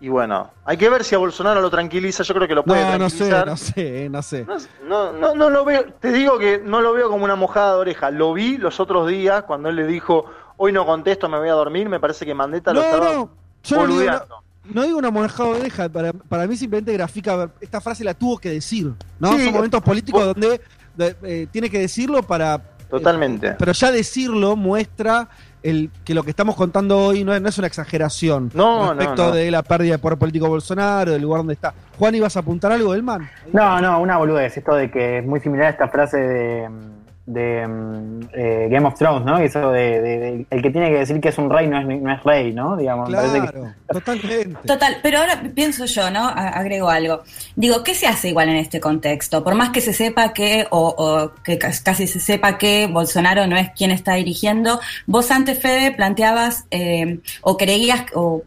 y 0.00 0.08
bueno, 0.08 0.50
hay 0.64 0.76
que 0.76 0.88
ver 0.88 1.04
si 1.04 1.14
a 1.14 1.18
Bolsonaro 1.18 1.60
lo 1.60 1.70
tranquiliza, 1.70 2.22
yo 2.24 2.34
creo 2.34 2.48
que 2.48 2.54
lo 2.54 2.64
puede 2.64 2.82
no, 2.82 2.96
tranquilizar. 2.96 3.46
No 3.46 3.56
sé, 3.56 4.08
no 4.10 4.22
sé, 4.22 4.44
no 4.44 4.58
sé. 4.58 4.68
No, 4.82 5.12
no, 5.12 5.34
no, 5.34 5.50
lo 5.50 5.64
veo, 5.64 5.84
te 6.00 6.10
digo 6.10 6.38
que 6.38 6.58
no 6.58 6.80
lo 6.80 6.92
veo 6.94 7.08
como 7.10 7.24
una 7.24 7.36
mojada 7.36 7.74
de 7.74 7.80
oreja, 7.80 8.10
lo 8.10 8.32
vi 8.32 8.56
los 8.56 8.80
otros 8.80 9.08
días 9.08 9.44
cuando 9.44 9.68
él 9.68 9.76
le 9.76 9.86
dijo, 9.86 10.24
hoy 10.56 10.72
no 10.72 10.86
contesto, 10.86 11.28
me 11.28 11.38
voy 11.38 11.48
a 11.48 11.52
dormir, 11.52 11.88
me 11.88 12.00
parece 12.00 12.24
que 12.24 12.34
Mandetta 12.34 12.72
lo 12.72 12.82
estaba 12.82 13.14
no, 13.14 13.30
yo 13.62 13.86
no 13.86 13.98
digo, 13.98 14.12
no, 14.72 14.82
digo 14.82 14.98
una 14.98 15.10
monejada 15.10 15.50
de 15.50 15.60
oreja, 15.60 15.88
para, 15.88 16.12
para 16.12 16.46
mí 16.46 16.56
simplemente 16.56 16.92
grafica, 16.92 17.50
esta 17.60 17.80
frase 17.80 18.04
la 18.04 18.14
tuvo 18.14 18.38
que 18.38 18.50
decir, 18.50 18.92
¿no? 19.18 19.32
Son 19.32 19.52
momentos 19.52 19.82
políticos 19.82 20.34
donde 20.34 20.60
eh, 20.98 21.46
tiene 21.50 21.70
que 21.70 21.80
decirlo 21.80 22.22
para... 22.22 22.60
Totalmente. 22.88 23.56
pero 23.58 23.72
ya 23.72 23.90
decirlo 23.90 24.54
muestra 24.54 25.28
el, 25.64 25.90
que 26.04 26.14
lo 26.14 26.22
que 26.22 26.30
estamos 26.30 26.54
contando 26.54 26.98
hoy 26.98 27.24
no 27.24 27.34
es, 27.34 27.40
no 27.40 27.48
es 27.48 27.58
una 27.58 27.66
exageración 27.66 28.52
no, 28.54 28.94
respecto 28.94 29.32
de 29.32 29.50
la 29.50 29.62
pérdida 29.62 29.92
de 29.92 29.98
poder 29.98 30.18
político 30.18 30.48
Bolsonaro, 30.48 31.10
del 31.10 31.22
lugar 31.22 31.38
donde 31.38 31.54
está. 31.54 31.74
Juan, 31.98 32.14
¿ibas 32.14 32.36
a 32.36 32.40
apuntar 32.40 32.70
algo 32.70 32.92
del 32.92 33.02
man? 33.02 33.28
No, 33.52 33.80
no, 33.80 34.00
una 34.00 34.18
boludez, 34.18 34.56
esto 34.56 34.74
de 34.74 34.90
que 34.90 35.18
es 35.18 35.26
muy 35.26 35.40
similar 35.40 35.66
a 35.66 35.70
esta 35.70 35.88
frase 35.88 36.18
de 36.18 36.68
de 37.26 37.66
mm, 37.66 38.20
eh, 38.34 38.68
Game 38.70 38.86
of 38.86 38.94
Thrones, 38.98 39.24
¿no? 39.24 39.38
Eso 39.38 39.70
de, 39.70 40.46
el 40.50 40.62
que 40.62 40.70
tiene 40.70 40.90
que 40.90 40.98
decir 40.98 41.20
que 41.20 41.30
es 41.30 41.38
un 41.38 41.50
rey 41.50 41.66
no 41.66 41.78
es, 41.78 42.02
no 42.02 42.12
es 42.12 42.22
rey, 42.22 42.52
¿no? 42.52 42.76
Digamos, 42.76 43.08
claro, 43.08 43.72
totalmente. 43.90 44.58
Total, 44.66 44.98
pero 45.02 45.18
ahora 45.18 45.42
pienso 45.54 45.86
yo, 45.86 46.10
¿no? 46.10 46.28
Agrego 46.28 46.90
algo. 46.90 47.22
Digo, 47.56 47.82
¿qué 47.82 47.94
se 47.94 48.06
hace 48.06 48.28
igual 48.28 48.50
en 48.50 48.56
este 48.56 48.78
contexto? 48.78 49.42
Por 49.42 49.54
más 49.54 49.70
que 49.70 49.80
se 49.80 49.92
sepa 49.92 50.32
que, 50.32 50.66
o, 50.70 51.30
que 51.42 51.58
casi 51.58 52.06
se 52.06 52.20
sepa 52.20 52.58
que 52.58 52.86
Bolsonaro 52.86 53.46
no 53.46 53.56
es 53.56 53.70
quien 53.70 53.90
está 53.90 54.14
dirigiendo, 54.14 54.80
vos 55.06 55.30
antes, 55.30 55.58
Fede, 55.58 55.92
planteabas 55.92 56.66
eh, 56.70 57.20
o 57.40 57.56
creías, 57.56 58.04
o 58.14 58.42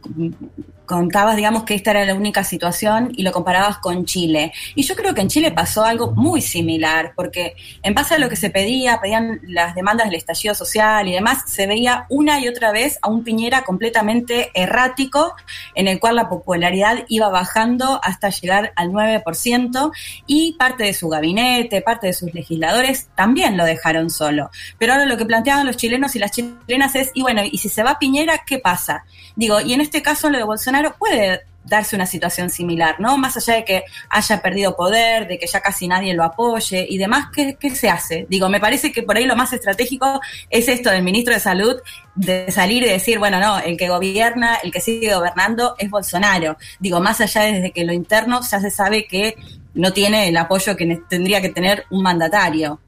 contabas, 0.88 1.36
digamos, 1.36 1.64
que 1.64 1.76
esta 1.76 1.92
era 1.92 2.06
la 2.06 2.16
única 2.16 2.44
situación 2.44 3.12
y 3.16 3.22
lo 3.22 3.32
comparabas 3.32 3.78
con 3.78 4.06
Chile. 4.06 4.54
Y 4.74 4.84
yo 4.84 4.96
creo 4.96 5.14
que 5.14 5.22
en 5.22 5.28
Chile 5.28 5.52
pasó 5.52 5.84
algo 5.84 6.14
muy 6.14 6.42
similar, 6.42 7.14
porque 7.16 7.56
en 7.84 7.94
base 7.94 8.16
a 8.16 8.18
lo 8.18 8.30
que 8.30 8.38
se 8.38 8.50
pedía, 8.50 9.00
pedían 9.00 9.42
las 9.44 9.76
demandas 9.76 10.08
del 10.08 10.16
estallido 10.16 10.56
social 10.56 11.08
y 11.08 11.12
demás, 11.12 11.44
se 11.46 11.68
veía 11.68 12.06
una 12.10 12.40
y 12.40 12.48
otra 12.48 12.72
vez 12.72 12.98
a 13.02 13.10
un 13.10 13.24
Piñera 13.24 13.64
completamente 13.64 14.50
errático, 14.54 15.36
en 15.76 15.90
el 15.90 16.00
cual 16.00 16.16
la 16.16 16.30
popularidad 16.30 17.04
iba 17.10 17.28
bajando 17.28 18.00
hasta 18.02 18.30
llegar 18.30 18.72
al 18.78 18.90
9%, 18.92 19.92
y 20.26 20.54
parte 20.54 20.86
de 20.86 20.94
su 20.94 21.10
gabinete, 21.10 21.82
parte 21.82 22.08
de 22.08 22.14
sus 22.14 22.34
legisladores 22.34 23.10
también 23.14 23.58
lo 23.58 23.66
dejaron 23.66 24.10
solo. 24.10 24.50
Pero 24.78 24.94
ahora 24.94 25.06
lo 25.06 25.18
que 25.18 25.26
planteaban 25.26 25.66
los 25.66 25.76
chilenos 25.76 26.16
y 26.16 26.20
las 26.20 26.32
chilenas 26.32 26.96
es, 26.96 27.12
y 27.14 27.22
bueno, 27.22 27.42
y 27.44 27.58
si 27.58 27.68
se 27.68 27.84
va 27.84 28.00
Piñera, 28.00 28.44
¿qué 28.46 28.60
pasa? 28.60 29.04
Digo, 29.36 29.60
y 29.60 29.74
en 29.74 29.82
este 29.82 30.02
caso 30.02 30.30
lo 30.30 30.38
de 30.38 30.44
Bolsonaro 30.46 30.77
puede 31.00 31.42
darse 31.68 31.96
una 31.96 32.06
situación 32.06 32.50
similar, 32.50 32.96
¿no? 33.00 33.18
Más 33.18 33.38
allá 33.38 33.56
de 33.56 33.66
que 33.66 33.84
haya 34.10 34.42
perdido 34.42 34.76
poder, 34.76 35.28
de 35.28 35.38
que 35.38 35.48
ya 35.48 35.62
casi 35.62 35.88
nadie 35.88 36.14
lo 36.14 36.24
apoye 36.24 36.86
y 36.90 36.98
demás, 36.98 37.28
¿qué, 37.34 37.76
se 37.76 37.90
hace? 37.90 38.26
Digo, 38.30 38.50
me 38.50 38.60
parece 38.60 38.92
que 38.92 39.04
por 39.04 39.18
ahí 39.18 39.26
lo 39.26 39.36
más 39.36 39.54
estratégico 39.54 40.22
es 40.50 40.68
esto 40.68 40.90
del 40.90 41.04
ministro 41.04 41.34
de 41.34 41.40
Salud, 41.40 41.76
de 42.16 42.52
salir 42.52 42.84
y 42.84 42.90
decir, 42.90 43.20
bueno, 43.20 43.40
no, 43.40 43.60
el 43.60 43.78
que 43.78 43.90
gobierna, 43.90 44.56
el 44.64 44.72
que 44.72 44.82
sigue 44.82 45.14
gobernando 45.14 45.76
es 45.78 45.90
Bolsonaro. 45.90 46.58
Digo, 46.80 47.00
más 47.02 47.22
allá 47.22 47.42
desde 47.44 47.72
que 47.72 47.84
lo 47.84 47.94
interno 47.94 48.40
ya 48.50 48.60
se 48.60 48.72
sabe 48.72 49.06
que 49.06 49.36
no 49.74 49.94
tiene 49.94 50.30
el 50.30 50.38
apoyo 50.38 50.76
que 50.76 51.02
tendría 51.10 51.42
que 51.42 51.50
tener 51.50 51.86
un 51.90 52.02
mandatario. 52.02 52.80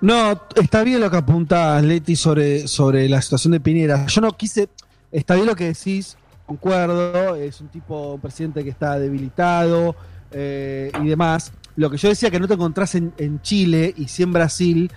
No, 0.00 0.42
está 0.56 0.82
bien 0.82 1.00
lo 1.00 1.10
que 1.10 1.16
apunta 1.16 1.80
Leti 1.80 2.16
sobre, 2.16 2.68
sobre 2.68 3.08
la 3.08 3.22
situación 3.22 3.52
de 3.52 3.60
Piñera. 3.60 4.06
Yo 4.06 4.20
no 4.20 4.36
quise, 4.36 4.68
está 5.12 5.34
bien 5.34 5.46
lo 5.46 5.56
que 5.56 5.64
decís, 5.64 6.16
concuerdo, 6.46 7.36
es 7.36 7.60
un 7.60 7.68
tipo, 7.68 8.14
un 8.14 8.20
presidente 8.20 8.62
que 8.62 8.70
está 8.70 8.98
debilitado 8.98 9.96
eh, 10.30 10.92
y 11.02 11.06
demás. 11.06 11.52
Lo 11.76 11.90
que 11.90 11.96
yo 11.96 12.08
decía 12.08 12.30
que 12.30 12.38
no 12.38 12.46
te 12.46 12.54
encontrás 12.54 12.94
en, 12.94 13.12
en 13.18 13.40
Chile 13.42 13.94
y 13.96 14.08
sí 14.08 14.22
en 14.22 14.32
Brasil 14.32 14.92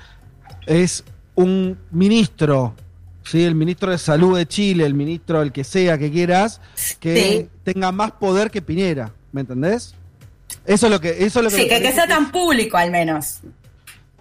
es 0.66 1.04
un 1.36 1.78
ministro, 1.92 2.76
¿sí? 3.24 3.44
el 3.44 3.56
ministro 3.56 3.92
de 3.92 3.98
salud 3.98 4.38
de 4.38 4.48
Chile, 4.48 4.86
el 4.86 4.94
ministro, 4.94 5.42
el 5.42 5.52
que 5.52 5.64
sea 5.64 5.98
que 5.98 6.12
quieras, 6.12 6.62
que 7.00 7.50
tenga 7.64 7.92
más 7.92 8.12
poder 8.12 8.52
que 8.52 8.62
Piñera, 8.62 9.14
¿me 9.32 9.42
entendés? 9.42 9.96
Eso 10.66 10.88
es 10.88 10.92
lo 10.92 11.00
que... 11.00 11.10
Eso 11.10 11.40
es 11.40 11.46
lo 11.46 11.50
que 11.50 11.56
sí, 11.56 11.68
que, 11.68 11.82
que 11.82 11.92
sea 11.94 12.08
tan 12.08 12.32
público 12.32 12.78
al 12.78 12.92
menos. 12.92 13.40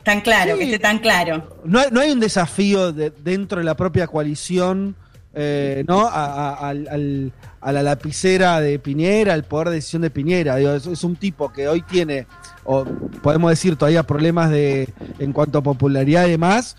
Tan 0.03 0.21
claro, 0.21 0.57
que 0.57 0.65
esté 0.65 0.79
tan 0.79 1.01
claro. 1.01 1.61
No 1.65 1.81
hay, 1.81 1.89
no 1.91 2.01
hay 2.01 2.13
un 2.13 2.21
desafío 2.21 2.93
de, 2.93 3.11
dentro 3.11 3.59
de 3.59 3.65
la 3.65 3.77
propia 3.77 4.07
coalición, 4.07 4.95
eh, 5.39 5.85
¿no? 5.87 6.09
A, 6.09 6.55
a, 6.55 6.69
al, 6.71 7.33
a, 7.61 7.73
la 7.73 7.83
lapicera 7.83 8.59
de 8.61 8.79
Piñera, 8.79 9.35
al 9.35 9.45
poder 9.45 9.69
de 9.69 9.75
decisión 9.77 10.03
de 10.03 10.11
Piñera. 10.11 10.57
Digo, 10.57 10.73
es, 10.73 10.87
es, 10.87 11.05
un 11.05 11.15
tipo 11.15 11.53
que 11.53 11.69
hoy 11.69 11.83
tiene, 11.83 12.27
o 12.65 12.87
podemos 13.23 13.51
decir 13.51 13.77
todavía 13.77 14.03
problemas 14.03 14.51
de 14.51 14.89
en 15.19 15.33
cuanto 15.35 15.59
a 15.59 15.63
popularidad 15.63 16.27
y 16.27 16.31
demás, 16.31 16.77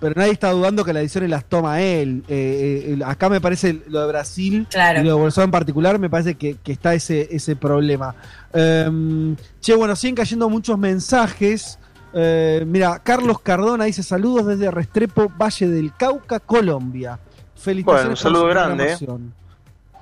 pero 0.00 0.14
nadie 0.16 0.32
está 0.32 0.50
dudando 0.50 0.84
que 0.84 0.92
las 0.92 1.02
decisiones 1.02 1.30
las 1.30 1.44
toma 1.46 1.80
él. 1.80 2.22
Eh, 2.28 2.96
eh, 2.98 3.04
acá 3.04 3.28
me 3.28 3.40
parece 3.40 3.80
lo 3.88 4.02
de 4.02 4.06
Brasil 4.08 4.66
claro. 4.70 5.00
y 5.00 5.04
lo 5.04 5.16
de 5.16 5.20
Bolsonaro 5.20 5.46
en 5.46 5.50
particular, 5.50 5.98
me 5.98 6.10
parece 6.10 6.34
que, 6.34 6.56
que 6.56 6.72
está 6.72 6.94
ese, 6.94 7.28
ese 7.30 7.56
problema. 7.56 8.14
Um, 8.52 9.34
che, 9.60 9.74
bueno, 9.74 9.96
siguen 9.96 10.14
cayendo 10.14 10.48
muchos 10.48 10.78
mensajes. 10.78 11.78
Eh, 12.12 12.64
mira, 12.66 13.00
Carlos 13.02 13.40
Cardona 13.40 13.84
dice 13.84 14.02
saludos 14.02 14.46
desde 14.46 14.70
Restrepo, 14.70 15.32
Valle 15.36 15.68
del 15.68 15.92
Cauca, 15.94 16.38
Colombia. 16.38 17.18
Felicitaciones. 17.58 17.84
Bueno, 17.84 18.10
un 18.10 18.16
saludo 18.16 18.46
grande. 18.46 18.96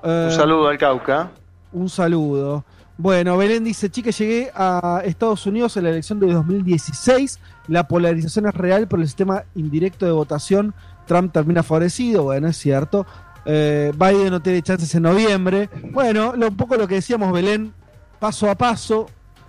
Eh. 0.02 0.26
un 0.26 0.32
saludo 0.32 0.68
al 0.68 0.78
Cauca. 0.78 1.30
Un 1.72 1.88
saludo. 1.88 2.64
Bueno, 2.98 3.36
Belén 3.36 3.62
dice, 3.64 3.90
chica, 3.90 4.10
llegué 4.10 4.50
a 4.54 5.02
Estados 5.04 5.44
Unidos 5.46 5.76
en 5.76 5.84
la 5.84 5.90
elección 5.90 6.18
de 6.18 6.32
2016. 6.32 7.38
La 7.68 7.86
polarización 7.86 8.46
es 8.46 8.54
real, 8.54 8.88
pero 8.88 9.02
el 9.02 9.08
sistema 9.08 9.44
indirecto 9.54 10.06
de 10.06 10.12
votación, 10.12 10.74
Trump 11.06 11.32
termina 11.32 11.62
favorecido. 11.62 12.24
Bueno, 12.24 12.48
es 12.48 12.56
cierto. 12.56 13.06
Eh, 13.44 13.92
Biden 13.96 14.30
no 14.30 14.40
tiene 14.40 14.62
chances 14.62 14.94
en 14.94 15.02
noviembre. 15.02 15.68
Bueno, 15.92 16.34
lo, 16.36 16.48
un 16.48 16.56
poco 16.56 16.76
lo 16.76 16.88
que 16.88 16.96
decíamos, 16.96 17.32
Belén, 17.32 17.74
paso 18.18 18.50
a 18.50 18.54
paso. 18.54 19.06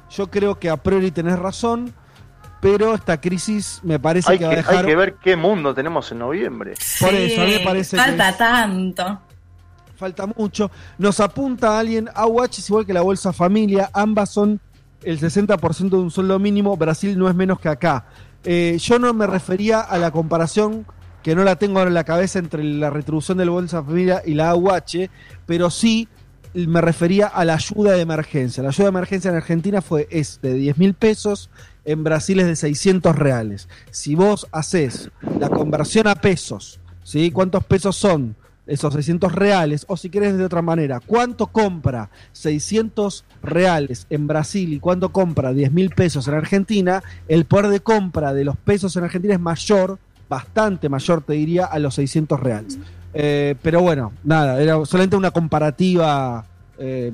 Yo 0.10 0.30
creo 0.30 0.60
que 0.60 0.70
a 0.70 0.78
priori 0.78 1.12
tenés 1.12 1.40
razón 1.40 1.94
pero 2.72 2.94
esta 2.94 3.22
crisis 3.22 3.80
me 3.84 3.98
parece 3.98 4.34
hay 4.34 4.40
que, 4.40 4.46
va 4.46 4.52
a 4.52 4.56
dejar. 4.56 4.78
Hay 4.80 4.86
que 4.86 4.96
ver 4.96 5.16
qué 5.16 5.36
mundo 5.38 5.74
tenemos 5.74 6.12
en 6.12 6.20
noviembre. 6.20 6.74
Por 7.00 7.12
sí, 7.12 7.16
eso, 7.16 7.42
a 7.42 7.46
mí 7.46 7.52
me 7.52 7.60
parece 7.62 7.96
falta 7.96 8.32
que 8.32 8.38
tanto. 8.38 9.22
Falta 9.96 10.28
mucho. 10.28 10.70
Nos 10.98 11.20
apunta 11.22 11.80
alguien, 11.80 12.10
AWACH 12.14 12.60
es 12.60 12.70
igual 12.70 12.86
que 12.86 12.94
la 12.94 13.02
Bolsa 13.02 13.32
Familia, 13.32 13.90
ambas 13.94 14.32
son 14.32 14.60
el 15.04 15.20
60% 15.20 15.90
de 15.90 15.96
un 15.96 16.12
sueldo 16.12 16.38
mínimo, 16.40 16.76
Brasil 16.76 17.18
no 17.18 17.30
es 17.30 17.36
menos 17.36 17.60
que 17.60 17.70
acá. 17.70 18.06
Eh, 18.44 18.78
yo 18.80 19.00
no 19.00 19.14
me 19.14 19.28
refería 19.28 19.80
a 19.80 19.98
la 19.98 20.12
comparación, 20.12 20.86
que 21.24 21.36
no 21.36 21.44
la 21.44 21.56
tengo 21.56 21.80
ahora 21.80 21.90
en 21.90 21.96
la 21.96 22.04
cabeza, 22.04 22.38
entre 22.38 22.64
la 22.64 22.90
retribución 22.90 23.38
de 23.38 23.46
la 23.46 23.52
Bolsa 23.52 23.82
Familia 23.82 24.22
y 24.26 24.34
la 24.34 24.50
AWACH, 24.50 25.10
pero 25.46 25.70
sí 25.70 26.10
me 26.54 26.82
refería 26.82 27.28
a 27.28 27.46
la 27.46 27.56
ayuda 27.56 27.94
de 27.94 28.02
emergencia. 28.02 28.64
La 28.64 28.70
ayuda 28.70 28.86
de 28.86 28.90
emergencia 28.90 29.30
en 29.30 29.38
Argentina 29.38 29.82
fue 29.82 30.08
es 30.10 30.40
de 30.42 30.54
10 30.54 30.78
mil 30.78 30.94
pesos, 30.94 31.50
en 31.88 32.04
Brasil 32.04 32.40
es 32.42 32.48
de 32.48 32.56
600 32.56 33.16
reales. 33.16 33.70
Si 33.92 34.14
vos 34.14 34.46
haces 34.52 35.10
la 35.40 35.50
conversión 35.50 36.06
a 36.08 36.16
pesos, 36.16 36.80
¿sí? 37.04 37.32
¿cuántos 37.32 37.64
pesos 37.64 37.96
son 37.96 38.36
esos 38.68 38.94
600 38.94 39.32
reales? 39.32 39.86
O 39.88 39.96
si 39.96 40.10
querés 40.10 40.38
de 40.38 40.44
otra 40.44 40.62
manera, 40.62 41.00
¿cuánto 41.00 41.48
compra 41.48 42.10
600 42.34 43.24
reales 43.42 44.06
en 44.10 44.28
Brasil 44.28 44.74
y 44.74 44.80
cuánto 44.80 45.14
compra 45.14 45.54
10 45.54 45.72
mil 45.72 45.90
pesos 45.92 46.28
en 46.28 46.34
Argentina? 46.34 47.02
El 47.30 47.46
poder 47.46 47.70
de 47.70 47.80
compra 47.80 48.34
de 48.34 48.44
los 48.44 48.58
pesos 48.58 48.94
en 48.98 49.06
Argentina 49.06 49.36
es 49.36 49.40
mayor, 49.40 49.98
bastante 50.28 50.90
mayor 50.90 51.24
te 51.24 51.34
diría, 51.34 51.66
a 51.66 51.80
los 51.80 51.96
600 51.96 52.38
reales. 52.38 52.78
Eh, 53.14 53.56
pero 53.62 53.82
bueno, 53.82 54.12
nada, 54.26 54.62
era 54.62 54.84
solamente 54.86 55.16
una 55.16 55.32
comparativa 55.32 56.46
eh, 56.78 57.14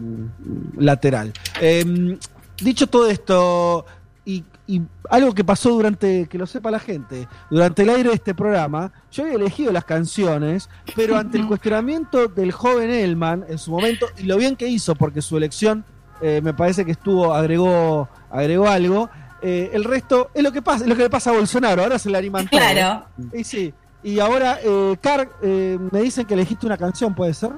lateral. 0.77 1.31
Eh, 1.61 2.17
dicho 2.59 2.87
todo 2.87 3.07
esto, 3.07 3.85
y, 4.25 4.43
y, 4.67 4.81
algo 5.09 5.33
que 5.33 5.43
pasó 5.43 5.69
durante, 5.71 6.27
que 6.27 6.37
lo 6.37 6.47
sepa 6.47 6.71
la 6.71 6.79
gente, 6.79 7.27
durante 7.49 7.83
el 7.83 7.89
aire 7.89 8.09
de 8.09 8.15
este 8.15 8.33
programa, 8.33 8.91
yo 9.11 9.23
había 9.23 9.35
elegido 9.35 9.71
las 9.71 9.85
canciones, 9.85 10.69
pero 10.95 11.17
ante 11.17 11.37
el 11.37 11.47
cuestionamiento 11.47 12.27
del 12.27 12.51
joven 12.51 12.89
Elman 12.89 13.45
en 13.47 13.57
su 13.57 13.71
momento, 13.71 14.07
y 14.17 14.23
lo 14.23 14.37
bien 14.37 14.55
que 14.55 14.67
hizo, 14.67 14.95
porque 14.95 15.21
su 15.21 15.37
elección 15.37 15.85
eh, 16.21 16.41
me 16.41 16.53
parece 16.53 16.85
que 16.85 16.91
estuvo, 16.91 17.33
agregó, 17.33 18.07
agregó 18.31 18.67
algo, 18.67 19.09
eh, 19.41 19.71
el 19.73 19.83
resto 19.83 20.29
es 20.33 20.41
lo 20.41 20.51
que 20.51 20.61
pasa, 20.61 20.83
es 20.83 20.89
lo 20.89 20.95
que 20.95 21.03
le 21.03 21.09
pasa 21.09 21.31
a 21.31 21.33
Bolsonaro, 21.33 21.83
ahora 21.83 21.99
se 21.99 22.09
le 22.09 22.17
animan 22.17 22.47
Claro. 22.47 23.05
Y 23.33 23.43
sí. 23.43 23.73
Y 24.01 24.19
ahora, 24.19 24.59
eh, 24.63 24.97
Car, 25.01 25.29
me 25.41 26.01
dicen 26.01 26.25
que 26.25 26.33
elegiste 26.33 26.65
una 26.65 26.77
canción, 26.77 27.13
¿puede 27.13 27.33
ser? 27.33 27.51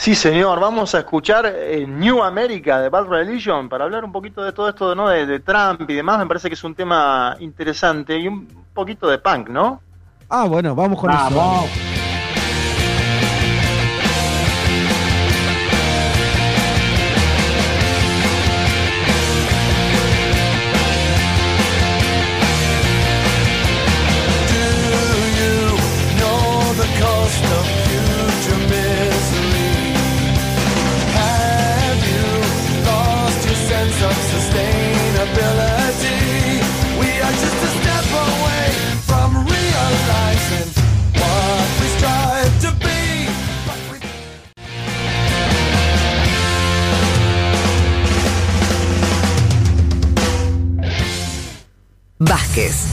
Sí, 0.00 0.14
señor, 0.14 0.58
vamos 0.60 0.94
a 0.94 1.00
escuchar 1.00 1.44
eh, 1.44 1.84
New 1.86 2.22
America 2.22 2.80
de 2.80 2.88
Bad 2.88 3.04
Religion 3.04 3.68
para 3.68 3.84
hablar 3.84 4.02
un 4.02 4.10
poquito 4.10 4.42
de 4.42 4.50
todo 4.50 4.70
esto 4.70 4.94
¿no? 4.94 5.10
de, 5.10 5.26
de, 5.26 5.40
Trump 5.40 5.82
y 5.90 5.92
demás. 5.92 6.18
Me 6.18 6.26
parece 6.26 6.48
que 6.48 6.54
es 6.54 6.64
un 6.64 6.74
tema 6.74 7.36
interesante 7.38 8.16
y 8.16 8.26
un 8.26 8.48
poquito 8.72 9.08
de 9.08 9.18
punk, 9.18 9.50
¿no? 9.50 9.82
Ah, 10.30 10.46
bueno, 10.46 10.74
vamos 10.74 10.98
con 10.98 11.10
vamos. 11.10 11.66
eso. 11.66 11.89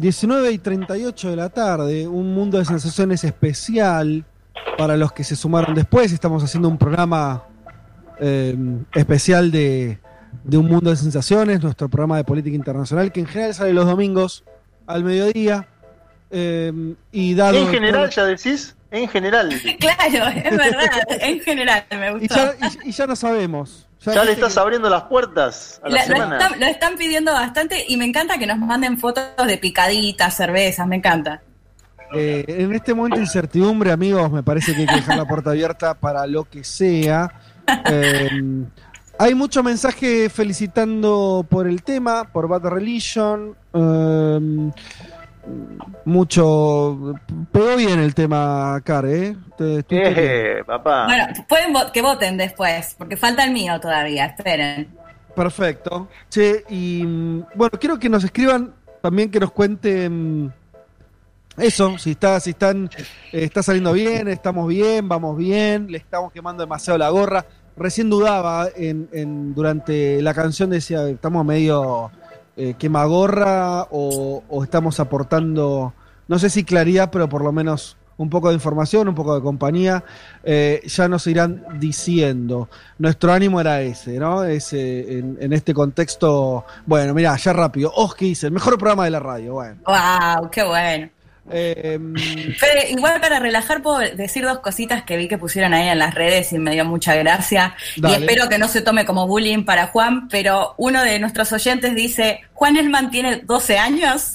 19 0.00 0.52
y 0.52 0.58
38 0.58 1.30
de 1.30 1.36
la 1.36 1.48
tarde, 1.50 2.08
un 2.08 2.34
mundo 2.34 2.58
de 2.58 2.64
sensaciones 2.64 3.22
especial 3.24 4.24
para 4.78 4.96
los 4.96 5.12
que 5.12 5.24
se 5.24 5.36
sumaron 5.36 5.74
después. 5.74 6.12
Estamos 6.12 6.42
haciendo 6.42 6.68
un 6.68 6.78
programa 6.78 7.44
eh, 8.18 8.56
especial 8.94 9.50
de, 9.50 9.98
de, 10.44 10.56
un 10.56 10.66
mundo 10.66 10.90
de 10.90 10.96
sensaciones, 10.96 11.62
nuestro 11.62 11.88
programa 11.88 12.16
de 12.16 12.24
política 12.24 12.56
internacional, 12.56 13.12
que 13.12 13.20
en 13.20 13.26
general 13.26 13.54
sale 13.54 13.72
los 13.72 13.86
domingos 13.86 14.44
al 14.86 15.04
mediodía. 15.04 15.68
Eh, 16.30 16.94
y 17.12 17.34
dado 17.34 17.58
en 17.58 17.68
general, 17.68 18.08
ya 18.08 18.24
decís, 18.24 18.76
en 18.90 19.08
general. 19.08 19.50
claro, 19.78 20.28
es 20.28 20.56
verdad, 20.56 20.90
en 21.20 21.40
general 21.40 21.84
me 21.90 22.12
gustó. 22.12 22.24
Y 22.24 22.28
ya, 22.28 22.54
y, 22.84 22.88
y 22.88 22.92
ya 22.92 23.06
no 23.06 23.16
sabemos. 23.16 23.89
Ya, 24.04 24.24
le 24.24 24.32
estás 24.32 24.56
abriendo 24.56 24.88
las 24.88 25.02
puertas 25.02 25.80
a 25.84 25.88
la, 25.90 26.02
semana. 26.02 26.36
Lo 26.36 26.42
están, 26.42 26.60
lo 26.60 26.66
están, 26.66 26.96
pidiendo 26.96 27.32
bastante 27.32 27.84
y 27.86 27.96
me 27.98 28.06
encanta 28.06 28.38
que 28.38 28.46
nos 28.46 28.58
manden 28.58 28.98
fotos 28.98 29.24
de 29.46 29.58
picaditas, 29.58 30.34
cervezas, 30.34 30.86
me 30.86 30.96
encanta. 30.96 31.42
Eh, 32.12 32.44
en 32.48 32.74
este 32.74 32.94
momento 32.94 33.16
de 33.16 33.22
incertidumbre, 33.22 33.92
amigos, 33.92 34.32
me 34.32 34.42
parece 34.42 34.74
que 34.74 34.80
hay 34.80 34.86
que 34.86 34.96
dejar 34.96 35.16
la 35.16 35.26
puerta 35.26 35.50
abierta 35.50 35.94
para 35.94 36.26
lo 36.26 36.44
que 36.44 36.64
sea. 36.64 37.30
Eh, 37.86 38.64
hay 39.18 39.34
mucho 39.34 39.62
mensaje 39.62 40.30
felicitando 40.30 41.46
por 41.48 41.68
el 41.68 41.82
tema, 41.82 42.24
por 42.32 42.48
Bad 42.48 42.64
Religion. 42.68 43.54
Eh, 43.74 44.70
mucho. 46.04 47.14
Pegó 47.52 47.76
bien 47.76 48.00
el 48.00 48.14
tema, 48.14 48.80
Car, 48.84 49.06
¿eh? 49.06 49.36
eh 49.58 50.62
papá. 50.66 51.06
Bueno, 51.06 51.26
pueden 51.48 51.74
que 51.92 52.02
voten 52.02 52.36
después, 52.36 52.94
porque 52.98 53.16
falta 53.16 53.44
el 53.44 53.52
mío 53.52 53.78
todavía, 53.80 54.26
esperen. 54.26 54.88
Perfecto. 55.34 56.08
Che, 56.28 56.64
y 56.68 57.04
bueno, 57.54 57.78
quiero 57.80 57.98
que 57.98 58.08
nos 58.08 58.24
escriban 58.24 58.74
también 59.00 59.30
que 59.30 59.40
nos 59.40 59.52
cuenten 59.52 60.52
eso, 61.56 61.98
si 61.98 62.12
está, 62.12 62.40
si 62.40 62.50
están, 62.50 62.90
eh, 63.32 63.44
está 63.44 63.62
saliendo 63.62 63.92
bien, 63.92 64.28
estamos 64.28 64.68
bien, 64.68 65.08
vamos 65.08 65.36
bien, 65.36 65.90
le 65.90 65.98
estamos 65.98 66.32
quemando 66.32 66.62
demasiado 66.62 66.98
la 66.98 67.10
gorra. 67.10 67.44
Recién 67.76 68.10
dudaba 68.10 68.68
en, 68.74 69.08
en 69.12 69.54
durante 69.54 70.20
la 70.22 70.34
canción 70.34 70.70
decía 70.70 71.08
estamos 71.08 71.44
medio 71.44 72.10
eh, 72.62 72.74
quemagorra 72.78 73.84
o, 73.90 74.42
o, 74.46 74.62
estamos 74.62 75.00
aportando, 75.00 75.94
no 76.28 76.38
sé 76.38 76.50
si 76.50 76.62
claridad, 76.62 77.08
pero 77.10 77.26
por 77.26 77.42
lo 77.42 77.52
menos 77.52 77.96
un 78.18 78.28
poco 78.28 78.48
de 78.48 78.54
información, 78.54 79.08
un 79.08 79.14
poco 79.14 79.34
de 79.34 79.40
compañía, 79.40 80.04
eh, 80.44 80.82
ya 80.84 81.08
nos 81.08 81.26
irán 81.26 81.64
diciendo. 81.78 82.68
Nuestro 82.98 83.32
ánimo 83.32 83.62
era 83.62 83.80
ese, 83.80 84.18
¿no? 84.18 84.44
Ese, 84.44 85.20
en, 85.20 85.38
en 85.40 85.54
este 85.54 85.72
contexto, 85.72 86.66
bueno, 86.84 87.14
mira, 87.14 87.34
ya 87.38 87.54
rápido, 87.54 87.94
dice 88.18 88.48
el 88.48 88.52
mejor 88.52 88.76
programa 88.76 89.06
de 89.06 89.10
la 89.12 89.20
radio, 89.20 89.54
bueno. 89.54 89.80
¡Wow! 89.86 90.50
¡Qué 90.50 90.62
bueno! 90.62 91.08
Eh, 91.52 91.98
igual 92.90 93.20
para 93.20 93.38
relajar 93.38 93.82
puedo 93.82 93.98
decir 93.98 94.44
dos 94.44 94.60
cositas 94.60 95.02
que 95.02 95.16
vi 95.16 95.28
que 95.28 95.38
pusieron 95.38 95.74
ahí 95.74 95.88
en 95.88 95.98
las 95.98 96.14
redes 96.14 96.52
y 96.52 96.58
me 96.58 96.72
dio 96.72 96.84
mucha 96.84 97.14
gracia. 97.14 97.74
Y 97.96 98.12
espero 98.12 98.48
que 98.48 98.58
no 98.58 98.68
se 98.68 98.82
tome 98.82 99.04
como 99.04 99.26
bullying 99.26 99.64
para 99.64 99.88
Juan, 99.88 100.28
pero 100.28 100.74
uno 100.76 101.02
de 101.02 101.18
nuestros 101.18 101.52
oyentes 101.52 101.94
dice, 101.94 102.42
Juan 102.54 102.76
Elman 102.76 103.10
tiene 103.10 103.36
12 103.38 103.78
años. 103.78 104.34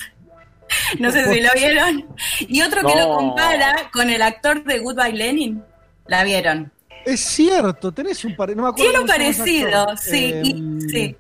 no 1.00 1.12
sé 1.12 1.32
si 1.32 1.40
lo 1.42 1.50
vieron. 1.56 2.06
Y 2.40 2.62
otro 2.62 2.88
que 2.88 2.96
lo 2.96 3.16
compara 3.16 3.90
con 3.92 4.10
el 4.10 4.22
actor 4.22 4.64
de 4.64 4.80
Goodbye 4.80 5.14
Lenin. 5.14 5.64
¿La 6.08 6.24
vieron? 6.24 6.72
Es 7.06 7.20
cierto, 7.20 7.92
tenés 7.92 8.24
un 8.26 8.36
parecido. 8.36 8.64
No 8.64 8.74
Tiene 8.74 9.00
un 9.00 9.08
parecido, 9.08 9.98
sí, 9.98 10.34
em, 10.34 10.80
sí. 10.82 11.16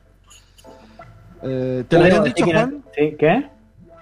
Eh, 1.44 1.84
¿Te 1.88 1.98
lo 1.98 2.06
habían 2.06 2.24
dicho, 2.24 2.46
Juan? 2.46 2.84
¿Sí? 2.96 3.16
¿Qué? 3.20 3.55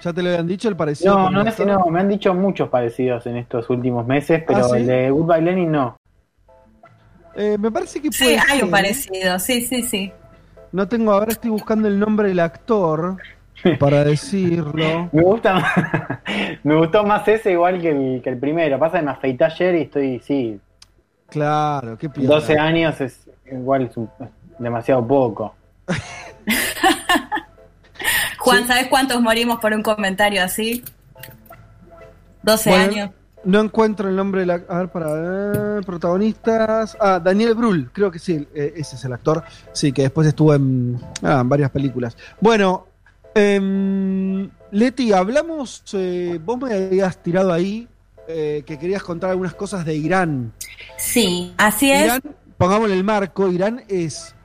¿Ya 0.03 0.11
te 0.11 0.21
lo 0.21 0.29
habían 0.29 0.47
dicho 0.47 0.67
el 0.67 0.75
parecido? 0.75 1.13
No, 1.13 1.29
no, 1.29 1.43
no, 1.45 1.65
no, 1.65 1.85
me 1.85 2.01
han 2.01 2.09
dicho 2.09 2.33
muchos 2.33 2.67
parecidos 2.67 3.25
en 3.25 3.37
estos 3.37 3.69
últimos 3.69 4.05
meses, 4.05 4.43
pero 4.45 4.73
¿Ah, 4.73 4.77
el 4.77 4.85
de 4.85 5.09
Goodbye 5.09 5.41
Lenin 5.41 5.71
no. 5.71 5.95
Eh, 7.35 7.57
me 7.57 7.71
parece 7.71 8.01
que 8.01 8.09
puede 8.09 8.37
Sí, 8.37 8.45
hay 8.49 8.61
un 8.61 8.69
parecido, 8.69 9.39
sí, 9.39 9.65
sí, 9.65 9.81
sí. 9.81 10.11
No 10.73 10.89
tengo, 10.89 11.13
ahora 11.13 11.31
estoy 11.31 11.51
buscando 11.51 11.87
el 11.87 11.97
nombre 11.97 12.27
del 12.27 12.41
actor 12.41 13.15
para 13.79 14.03
decirlo. 14.03 15.09
me 15.13 15.21
gusta 15.21 16.21
me 16.63 16.75
gustó 16.75 17.05
más 17.05 17.25
ese 17.29 17.53
igual 17.53 17.79
que 17.79 17.91
el, 17.91 18.21
que 18.21 18.29
el 18.29 18.37
primero. 18.37 18.77
Pasa 18.77 18.99
que 18.99 19.05
me 19.05 19.11
afeité 19.11 19.45
ayer 19.45 19.75
y 19.75 19.81
estoy, 19.83 20.19
sí. 20.19 20.59
Claro, 21.29 21.97
qué 21.97 22.09
12 22.09 22.59
años 22.59 22.99
es 22.99 23.25
igual 23.49 23.83
es 23.83 23.97
demasiado 24.59 25.07
poco. 25.07 25.55
Juan, 28.43 28.67
¿sabes 28.67 28.87
cuántos 28.89 29.21
morimos 29.21 29.59
por 29.59 29.71
un 29.71 29.81
comentario 29.81 30.43
así? 30.43 30.83
12 32.41 32.71
años. 32.71 33.11
No 33.45 33.61
encuentro 33.61 34.09
el 34.09 34.17
nombre 34.17 34.41
de 34.41 34.47
la. 34.47 34.61
A 34.67 34.79
ver, 34.79 34.89
para 34.89 35.13
ver, 35.13 35.85
protagonistas. 35.85 36.97
Ah, 36.99 37.21
Daniel 37.23 37.55
Brühl, 37.55 37.89
creo 37.93 38.11
que 38.11 38.19
sí, 38.19 38.45
eh, 38.53 38.73
ese 38.75 38.97
es 38.97 39.05
el 39.05 39.13
actor. 39.13 39.43
Sí, 39.71 39.93
que 39.93 40.03
después 40.03 40.27
estuvo 40.27 40.53
en, 40.53 40.99
ah, 41.21 41.41
varias 41.45 41.71
películas. 41.71 42.17
Bueno, 42.41 42.87
eh, 43.33 44.49
Leti, 44.71 45.13
hablamos. 45.13 45.81
Eh, 45.93 46.37
vos 46.43 46.57
me 46.57 46.73
habías 46.73 47.17
tirado 47.23 47.53
ahí 47.53 47.87
eh, 48.27 48.63
que 48.65 48.77
querías 48.77 49.03
contar 49.03 49.29
algunas 49.29 49.53
cosas 49.53 49.85
de 49.85 49.95
Irán. 49.95 50.51
Sí, 50.97 51.53
así 51.57 51.91
Irán, 51.91 52.21
es. 52.25 52.31
Pongámosle 52.57 52.95
el 52.95 53.05
marco: 53.05 53.49
Irán 53.49 53.83
es 53.87 54.35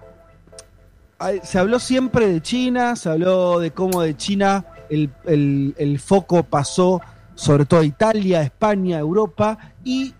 se 1.42 1.58
habló 1.58 1.78
siempre 1.78 2.28
de 2.28 2.40
China, 2.40 2.96
se 2.96 3.10
habló 3.10 3.58
de 3.58 3.72
cómo 3.72 4.02
de 4.02 4.16
China 4.16 4.64
el, 4.88 6.00
foco 6.02 6.42
pasó 6.44 7.00
sobre 7.34 7.66
todo 7.66 7.80
a 7.80 7.84
Italia, 7.84 8.42
España, 8.42 8.98
Europa, 8.98 9.58
y 9.84 10.14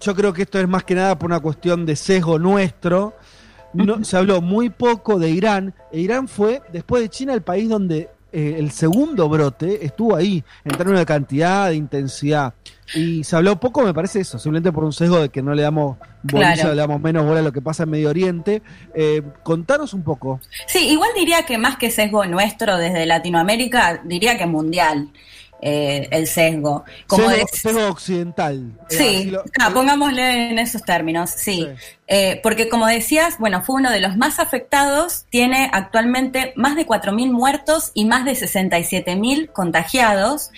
yo 0.00 0.14
creo 0.14 0.32
que 0.32 0.42
esto 0.42 0.58
es 0.58 0.68
más 0.68 0.84
que 0.84 0.94
nada 0.94 1.18
por 1.18 1.30
una 1.30 1.40
cuestión 1.40 1.86
de 1.86 1.96
sesgo 1.96 2.38
nuestro. 2.38 3.14
No, 3.72 4.04
se 4.04 4.16
habló 4.16 4.40
muy 4.40 4.70
poco 4.70 5.18
de 5.18 5.30
Irán. 5.30 5.74
E 5.92 6.00
Irán 6.00 6.28
fue, 6.28 6.62
después 6.72 7.02
de 7.02 7.08
China, 7.08 7.34
el 7.34 7.42
país 7.42 7.68
donde 7.68 8.10
eh, 8.38 8.56
el 8.58 8.70
segundo 8.70 9.30
brote 9.30 9.82
estuvo 9.82 10.14
ahí, 10.14 10.44
en 10.62 10.76
términos 10.76 11.00
de 11.00 11.06
cantidad, 11.06 11.70
de 11.70 11.76
intensidad. 11.76 12.52
Y 12.94 13.24
se 13.24 13.34
habló 13.34 13.58
poco, 13.58 13.82
me 13.82 13.94
parece 13.94 14.20
eso, 14.20 14.38
simplemente 14.38 14.72
por 14.72 14.84
un 14.84 14.92
sesgo 14.92 15.18
de 15.22 15.30
que 15.30 15.40
no 15.40 15.54
le 15.54 15.62
damos 15.62 15.96
bolilla, 16.22 16.68
le 16.68 16.74
damos 16.74 17.00
menos 17.00 17.24
bola 17.24 17.40
a 17.40 17.42
lo 17.42 17.50
que 17.50 17.62
pasa 17.62 17.84
en 17.84 17.90
Medio 17.90 18.10
Oriente. 18.10 18.60
Eh, 18.94 19.22
contanos 19.42 19.94
un 19.94 20.02
poco. 20.02 20.38
Sí, 20.66 20.90
igual 20.90 21.08
diría 21.16 21.44
que 21.46 21.56
más 21.56 21.78
que 21.78 21.90
sesgo 21.90 22.26
nuestro 22.26 22.76
desde 22.76 23.06
Latinoamérica, 23.06 24.02
diría 24.04 24.36
que 24.36 24.44
mundial. 24.44 25.08
Eh, 25.62 26.08
el 26.10 26.26
sesgo. 26.26 26.84
Como 27.06 27.28
sesgo, 27.50 27.88
occidental. 27.88 28.72
Sí, 28.88 29.32
ah, 29.58 29.70
pongámosle 29.72 30.50
en 30.50 30.58
esos 30.58 30.82
términos, 30.82 31.30
sí. 31.30 31.66
Eh, 32.06 32.40
porque 32.42 32.68
como 32.68 32.86
decías, 32.86 33.38
bueno, 33.38 33.62
fue 33.62 33.76
uno 33.76 33.90
de 33.90 34.00
los 34.00 34.16
más 34.16 34.38
afectados, 34.38 35.24
tiene 35.30 35.70
actualmente 35.72 36.52
más 36.56 36.76
de 36.76 36.86
4.000 36.86 37.32
muertos 37.32 37.90
y 37.94 38.04
más 38.04 38.24
de 38.24 38.32
67.000 38.32 39.50
contagiados. 39.50 40.50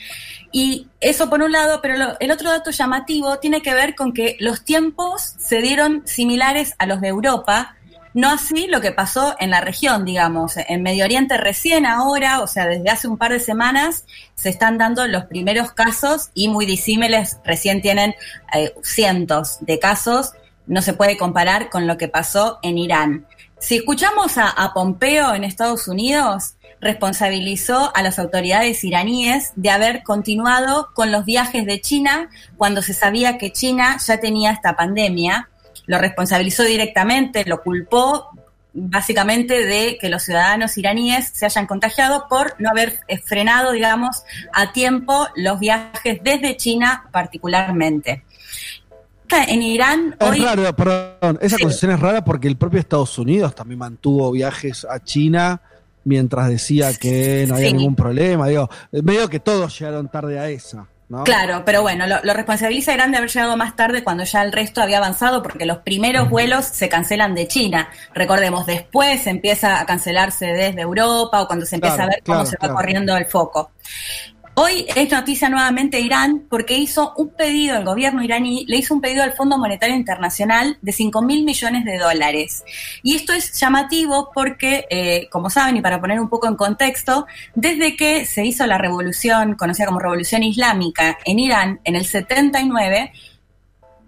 Y 0.50 0.88
eso 1.00 1.30
por 1.30 1.42
un 1.42 1.52
lado, 1.52 1.80
pero 1.82 2.16
el 2.18 2.30
otro 2.30 2.50
dato 2.50 2.70
llamativo 2.70 3.38
tiene 3.38 3.62
que 3.62 3.74
ver 3.74 3.94
con 3.94 4.12
que 4.12 4.36
los 4.40 4.64
tiempos 4.64 5.34
se 5.38 5.60
dieron 5.60 6.02
similares 6.06 6.74
a 6.78 6.86
los 6.86 7.00
de 7.00 7.08
Europa, 7.08 7.76
no 8.14 8.30
así 8.30 8.66
lo 8.66 8.80
que 8.80 8.92
pasó 8.92 9.36
en 9.38 9.50
la 9.50 9.60
región, 9.60 10.04
digamos. 10.04 10.56
En 10.56 10.82
Medio 10.82 11.04
Oriente 11.04 11.36
recién 11.36 11.86
ahora, 11.86 12.40
o 12.40 12.46
sea, 12.46 12.66
desde 12.66 12.90
hace 12.90 13.08
un 13.08 13.18
par 13.18 13.32
de 13.32 13.40
semanas, 13.40 14.04
se 14.34 14.48
están 14.48 14.78
dando 14.78 15.06
los 15.06 15.24
primeros 15.24 15.72
casos 15.72 16.30
y 16.34 16.48
muy 16.48 16.66
disímiles, 16.66 17.38
recién 17.44 17.82
tienen 17.82 18.14
eh, 18.54 18.74
cientos 18.82 19.58
de 19.60 19.78
casos. 19.78 20.32
No 20.66 20.82
se 20.82 20.92
puede 20.92 21.16
comparar 21.16 21.70
con 21.70 21.86
lo 21.86 21.96
que 21.96 22.08
pasó 22.08 22.58
en 22.62 22.78
Irán. 22.78 23.26
Si 23.58 23.76
escuchamos 23.76 24.38
a, 24.38 24.48
a 24.48 24.72
Pompeo 24.72 25.34
en 25.34 25.44
Estados 25.44 25.88
Unidos, 25.88 26.54
responsabilizó 26.80 27.94
a 27.94 28.02
las 28.02 28.18
autoridades 28.18 28.84
iraníes 28.84 29.52
de 29.56 29.70
haber 29.70 30.02
continuado 30.02 30.90
con 30.94 31.10
los 31.10 31.24
viajes 31.24 31.66
de 31.66 31.80
China 31.80 32.30
cuando 32.56 32.82
se 32.82 32.94
sabía 32.94 33.38
que 33.38 33.52
China 33.52 33.96
ya 34.04 34.20
tenía 34.20 34.52
esta 34.52 34.76
pandemia 34.76 35.48
lo 35.88 35.98
responsabilizó 35.98 36.62
directamente, 36.62 37.44
lo 37.44 37.62
culpó 37.62 38.28
básicamente 38.72 39.64
de 39.64 39.98
que 39.98 40.08
los 40.08 40.22
ciudadanos 40.22 40.76
iraníes 40.78 41.30
se 41.32 41.46
hayan 41.46 41.66
contagiado 41.66 42.26
por 42.28 42.54
no 42.60 42.68
haber 42.68 43.00
frenado, 43.24 43.72
digamos, 43.72 44.22
a 44.52 44.72
tiempo 44.72 45.26
los 45.34 45.58
viajes 45.58 46.20
desde 46.22 46.56
China 46.56 47.08
particularmente. 47.10 48.22
En 49.30 49.62
Irán 49.62 50.16
es 50.20 50.42
Raro, 50.42 50.76
perdón, 50.76 51.38
esa 51.42 51.58
concesión 51.58 51.92
es 51.92 52.00
rara 52.00 52.24
porque 52.24 52.48
el 52.48 52.56
propio 52.56 52.80
Estados 52.80 53.18
Unidos 53.18 53.54
también 53.54 53.78
mantuvo 53.78 54.30
viajes 54.30 54.86
a 54.88 55.02
China 55.02 55.60
mientras 56.04 56.48
decía 56.48 56.94
que 56.94 57.44
no 57.48 57.56
había 57.56 57.72
ningún 57.72 57.94
problema. 57.94 58.48
Digo, 58.48 58.70
medio 58.92 59.28
que 59.28 59.40
todos 59.40 59.78
llegaron 59.78 60.08
tarde 60.08 60.38
a 60.38 60.48
esa. 60.48 60.86
Claro, 61.24 61.62
pero 61.64 61.80
bueno, 61.80 62.06
lo, 62.06 62.34
responsabiliza 62.34 62.92
Irán 62.92 63.12
de 63.12 63.16
haber 63.16 63.30
llegado 63.30 63.56
más 63.56 63.76
tarde 63.76 64.04
cuando 64.04 64.24
ya 64.24 64.42
el 64.42 64.52
resto 64.52 64.82
había 64.82 64.98
avanzado 64.98 65.42
porque 65.42 65.64
los 65.64 65.78
primeros 65.78 66.28
vuelos 66.28 66.66
se 66.66 66.90
cancelan 66.90 67.34
de 67.34 67.48
China. 67.48 67.88
Recordemos, 68.12 68.66
después 68.66 69.26
empieza 69.26 69.80
a 69.80 69.86
cancelarse 69.86 70.46
desde 70.48 70.82
Europa 70.82 71.40
o 71.40 71.46
cuando 71.46 71.64
se 71.64 71.76
empieza 71.76 72.02
a 72.02 72.06
ver 72.06 72.22
cómo 72.26 72.44
se 72.44 72.56
va 72.62 72.74
corriendo 72.74 73.16
el 73.16 73.24
foco. 73.24 73.70
Hoy 74.60 74.86
es 74.96 75.12
noticia 75.12 75.48
nuevamente 75.48 76.00
Irán 76.00 76.46
porque 76.50 76.76
hizo 76.76 77.14
un 77.16 77.28
pedido, 77.28 77.76
el 77.76 77.84
gobierno 77.84 78.24
iraní 78.24 78.64
le 78.66 78.78
hizo 78.78 78.92
un 78.92 79.00
pedido 79.00 79.22
al 79.22 79.34
Fondo 79.34 79.56
Monetario 79.56 79.94
Internacional 79.94 80.78
de 80.82 80.90
5 80.90 81.22
mil 81.22 81.44
millones 81.44 81.84
de 81.84 81.96
dólares. 81.96 82.64
Y 83.04 83.14
esto 83.14 83.32
es 83.32 83.52
llamativo 83.52 84.32
porque, 84.34 84.84
eh, 84.90 85.28
como 85.30 85.48
saben, 85.48 85.76
y 85.76 85.80
para 85.80 86.00
poner 86.00 86.18
un 86.18 86.28
poco 86.28 86.48
en 86.48 86.56
contexto, 86.56 87.28
desde 87.54 87.94
que 87.94 88.26
se 88.26 88.44
hizo 88.44 88.66
la 88.66 88.78
revolución, 88.78 89.54
conocida 89.54 89.86
como 89.86 90.00
Revolución 90.00 90.42
Islámica 90.42 91.18
en 91.24 91.38
Irán, 91.38 91.80
en 91.84 91.94
el 91.94 92.04
79, 92.04 93.12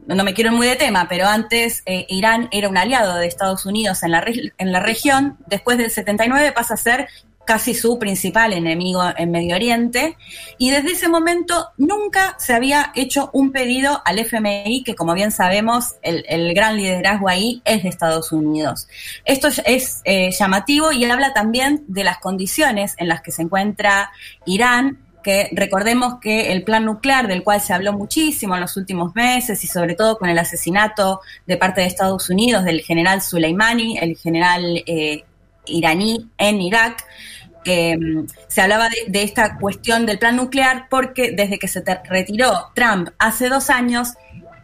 no 0.09 0.24
me 0.24 0.35
quiero 0.35 0.51
ir 0.51 0.56
muy 0.56 0.66
de 0.66 0.74
tema, 0.74 1.06
pero 1.09 1.28
antes 1.28 1.85
eh, 1.86 2.06
Irán 2.09 2.48
era 2.51 2.68
un 2.68 2.77
aliado 2.77 3.18
de 3.18 3.28
Estados 3.28 3.66
Unidos 3.66 4.02
en 4.02 4.10
la, 4.10 4.24
en 4.59 4.72
la 4.72 4.81
región, 4.81 5.39
después 5.47 5.78
del 5.78 5.93
79 5.93 6.51
pasa 6.51 6.74
a 6.74 6.77
ser 6.77 7.09
casi 7.51 7.74
su 7.74 7.98
principal 7.98 8.52
enemigo 8.52 9.02
en 9.16 9.32
Medio 9.32 9.56
Oriente, 9.56 10.16
y 10.56 10.70
desde 10.70 10.93
ese 10.93 11.09
momento 11.09 11.70
nunca 11.78 12.36
se 12.39 12.52
había 12.55 12.93
hecho 12.94 13.28
un 13.32 13.51
pedido 13.51 14.01
al 14.05 14.20
FMI, 14.20 14.85
que 14.85 14.94
como 14.94 15.14
bien 15.14 15.32
sabemos, 15.32 15.97
el, 16.02 16.55
gran 16.55 16.77
liderazgo 16.77 17.28
ahí 17.28 17.60
es 17.64 17.82
de 17.82 17.89
Estados 17.89 18.31
Unidos. 18.31 18.86
Esto 19.24 19.48
es 19.48 20.01
eh, 20.05 20.31
llamativo 20.31 20.93
y 20.93 21.05
habla 21.06 21.32
también 21.32 21.82
de 21.89 22.05
las 22.05 22.18
condiciones 22.18 22.94
en 22.98 23.09
las 23.09 23.20
que 23.20 23.32
se 23.32 23.43
encuentra 23.43 24.12
Irán 24.47 24.98
que 25.24 25.51
recordemos 25.51 26.20
que 26.20 26.52
el 26.52 26.62
plan 26.62 26.85
nuclear 26.85 27.27
del 27.27 27.43
cual 27.43 27.60
se 27.60 27.74
habló 27.74 27.93
muchísimo 27.93 28.55
en 28.55 28.60
los 28.60 28.77
últimos 28.77 29.12
meses 29.16 29.62
y 29.64 29.66
sobre 29.66 29.97
todo 29.97 30.16
con 30.18 30.28
el 30.28 30.39
asesinato 30.39 31.20
de 31.47 31.56
parte 31.56 31.81
de 31.81 31.89
Estados 31.89 32.31
Unidos 32.31 32.64
del 32.64 32.81
general 32.81 33.20
Soleimani, 33.20 33.98
el 33.98 34.16
general 34.16 34.82
eh, 34.86 35.24
iraní 35.66 36.28
en 36.39 36.60
Irak, 36.60 37.05
mm, 37.65 38.27
se 38.49 38.61
hablaba 38.61 38.89
de, 39.07 39.23
esta 39.23 39.59
cuestión 39.59 40.07
del 40.07 40.19
plan 40.19 40.37
nuclear 40.37 40.87
porque 40.89 41.32
desde 41.32 41.59
que 41.59 41.69
se 41.69 41.82
retiró 42.09 42.70
Trump 42.74 43.11
hace 43.19 43.49
dos 43.49 43.70
años, 43.70 44.15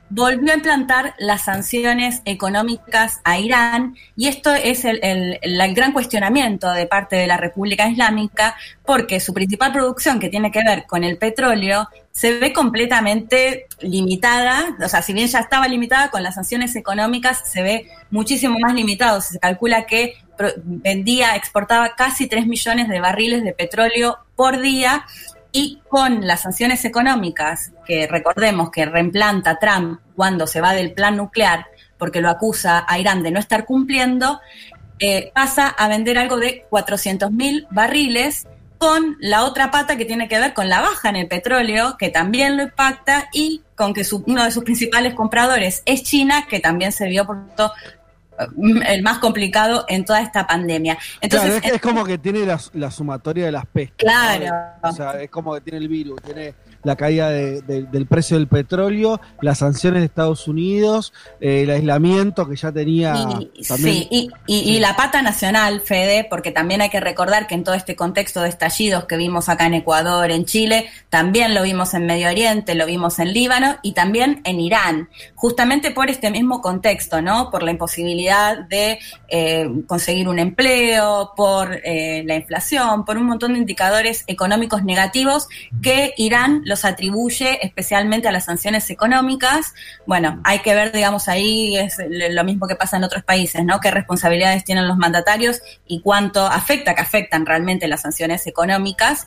volvió 0.08 0.52
a 0.52 0.56
implantar 0.56 1.14
las 1.18 1.42
sanciones 1.42 2.22
económicas 2.24 3.20
a 3.24 3.38
Irán 3.38 3.96
y 4.16 4.28
esto 4.28 4.54
es 4.54 4.84
el, 4.84 5.00
el, 5.02 5.74
gran 5.74 5.92
cuestionamiento 5.92 6.70
de 6.72 6.86
parte 6.86 7.16
de 7.16 7.26
la 7.26 7.36
República 7.36 7.88
Islámica 7.88 8.56
porque 8.84 9.20
su 9.20 9.34
principal 9.34 9.72
producción 9.72 10.20
que 10.20 10.28
tiene 10.28 10.50
que 10.52 10.62
ver 10.62 10.86
con 10.86 11.02
el 11.02 11.18
petróleo 11.18 11.88
se 12.12 12.38
ve 12.38 12.52
completamente 12.52 13.66
limitada, 13.80 14.76
o 14.82 14.88
sea, 14.88 15.02
si 15.02 15.12
bien 15.12 15.28
ya 15.28 15.40
estaba 15.40 15.68
limitada 15.68 16.10
con 16.10 16.22
las 16.22 16.36
sanciones 16.36 16.74
económicas, 16.74 17.42
se 17.44 17.62
ve 17.62 17.88
muchísimo 18.10 18.58
más 18.58 18.72
limitado. 18.72 19.20
Se 19.20 19.38
calcula 19.38 19.84
que 19.84 20.14
vendía, 20.56 21.36
exportaba 21.36 21.94
casi 21.94 22.26
3 22.26 22.46
millones 22.46 22.88
de 22.88 23.00
barriles 23.00 23.44
de 23.44 23.52
petróleo 23.52 24.18
por 24.34 24.60
día 24.60 25.04
y 25.52 25.80
con 25.88 26.26
las 26.26 26.42
sanciones 26.42 26.84
económicas, 26.84 27.72
que 27.86 28.06
recordemos 28.06 28.70
que 28.70 28.84
reimplanta 28.84 29.58
Trump 29.58 30.00
cuando 30.14 30.46
se 30.46 30.60
va 30.60 30.72
del 30.72 30.92
plan 30.92 31.16
nuclear, 31.16 31.66
porque 31.98 32.20
lo 32.20 32.28
acusa 32.28 32.84
a 32.86 32.98
Irán 32.98 33.22
de 33.22 33.30
no 33.30 33.38
estar 33.38 33.64
cumpliendo, 33.64 34.40
eh, 34.98 35.30
pasa 35.34 35.68
a 35.68 35.88
vender 35.88 36.18
algo 36.18 36.38
de 36.38 36.64
400 36.70 37.30
mil 37.30 37.66
barriles 37.70 38.46
con 38.78 39.16
la 39.20 39.44
otra 39.44 39.70
pata 39.70 39.96
que 39.96 40.04
tiene 40.04 40.28
que 40.28 40.38
ver 40.38 40.54
con 40.54 40.68
la 40.68 40.80
baja 40.80 41.08
en 41.08 41.16
el 41.16 41.28
petróleo, 41.28 41.96
que 41.98 42.10
también 42.10 42.56
lo 42.56 42.64
impacta, 42.64 43.28
y 43.32 43.62
con 43.74 43.94
que 43.94 44.02
uno 44.26 44.44
de 44.44 44.50
sus 44.50 44.64
principales 44.64 45.14
compradores 45.14 45.82
es 45.86 46.02
China, 46.02 46.46
que 46.48 46.60
también 46.60 46.92
se 46.92 47.08
vio 47.08 47.26
por 47.26 47.38
el 48.86 49.02
más 49.02 49.18
complicado 49.18 49.84
en 49.88 50.04
toda 50.04 50.20
esta 50.20 50.46
pandemia. 50.46 50.98
Entonces, 51.20 51.62
es, 51.64 51.80
como 51.80 52.04
que 52.04 52.18
tiene 52.18 52.46
la, 52.46 52.90
sumatoria 52.90 53.46
de 53.46 53.52
las 53.52 53.66
pescas. 53.66 53.96
Claro. 53.98 54.46
O 54.82 54.92
sea, 54.92 55.22
es 55.22 55.30
como 55.30 55.54
que 55.54 55.60
tiene 55.60 55.78
el 55.78 55.88
virus, 55.88 56.20
tiene 56.22 56.54
la 56.86 56.94
caída 56.94 57.30
del 57.30 58.06
precio 58.06 58.36
del 58.38 58.46
petróleo, 58.46 59.20
las 59.42 59.58
sanciones 59.58 60.00
de 60.00 60.06
Estados 60.06 60.46
Unidos, 60.46 61.12
eh, 61.40 61.62
el 61.62 61.70
aislamiento 61.70 62.48
que 62.48 62.54
ya 62.54 62.70
tenía. 62.70 63.16
sí, 63.60 64.30
y, 64.46 64.78
la 64.78 64.94
pata 64.94 65.20
nacional, 65.20 65.80
Fede, 65.80 66.26
porque 66.30 66.52
también 66.52 66.80
hay 66.82 66.90
que 66.90 67.00
recordar 67.00 67.48
que 67.48 67.56
en 67.56 67.64
todo 67.64 67.74
este 67.74 67.96
contexto 67.96 68.42
de 68.42 68.50
estallidos 68.50 69.06
que 69.06 69.16
vimos 69.16 69.48
acá 69.48 69.66
en 69.66 69.74
Ecuador, 69.74 70.30
en 70.30 70.44
Chile, 70.44 70.88
también 71.10 71.54
lo 71.54 71.62
vimos 71.64 71.92
en 71.94 72.06
Medio 72.06 72.28
Oriente, 72.28 72.76
lo 72.76 72.86
vimos 72.86 73.18
en 73.18 73.32
Líbano 73.32 73.78
y 73.82 73.92
también 73.92 74.40
en 74.44 74.60
Irán, 74.60 75.08
justamente 75.34 75.90
por 75.90 76.08
este 76.08 76.30
mismo 76.30 76.60
contexto, 76.60 77.20
¿no? 77.20 77.50
Por 77.50 77.64
la 77.64 77.72
imposibilidad 77.72 78.58
de 78.68 79.00
eh, 79.28 79.68
conseguir 79.88 80.28
un 80.28 80.38
empleo, 80.38 81.32
por 81.34 81.80
eh, 81.82 82.22
la 82.26 82.36
inflación, 82.36 83.04
por 83.04 83.16
un 83.16 83.24
montón 83.24 83.54
de 83.54 83.58
indicadores 83.58 84.22
económicos 84.28 84.84
negativos 84.84 85.48
que 85.82 86.14
Irán 86.16 86.62
los 86.64 86.75
atribuye 86.84 87.64
especialmente 87.64 88.28
a 88.28 88.32
las 88.32 88.44
sanciones 88.44 88.90
económicas. 88.90 89.74
Bueno, 90.06 90.40
hay 90.44 90.60
que 90.60 90.74
ver, 90.74 90.92
digamos, 90.92 91.28
ahí 91.28 91.76
es 91.76 91.96
lo 92.08 92.44
mismo 92.44 92.66
que 92.66 92.76
pasa 92.76 92.96
en 92.96 93.04
otros 93.04 93.22
países, 93.24 93.64
¿no? 93.64 93.80
Qué 93.80 93.90
responsabilidades 93.90 94.64
tienen 94.64 94.88
los 94.88 94.96
mandatarios 94.96 95.60
y 95.86 96.00
cuánto 96.00 96.44
afecta, 96.44 96.94
que 96.94 97.02
afectan 97.02 97.46
realmente 97.46 97.88
las 97.88 98.02
sanciones 98.02 98.46
económicas. 98.46 99.26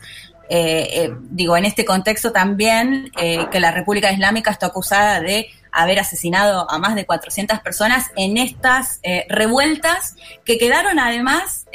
Eh, 0.52 1.04
eh, 1.04 1.14
digo, 1.30 1.56
en 1.56 1.64
este 1.64 1.84
contexto 1.84 2.32
también 2.32 3.12
eh, 3.16 3.46
que 3.52 3.60
la 3.60 3.70
República 3.70 4.10
Islámica 4.10 4.50
está 4.50 4.66
acusada 4.66 5.20
de 5.20 5.46
haber 5.70 6.00
asesinado 6.00 6.68
a 6.68 6.76
más 6.78 6.96
de 6.96 7.06
400 7.06 7.60
personas 7.60 8.10
en 8.16 8.36
estas 8.36 8.98
revueltas 9.28 10.16
que 10.44 10.58
quedaron 10.58 10.98
además 10.98 11.66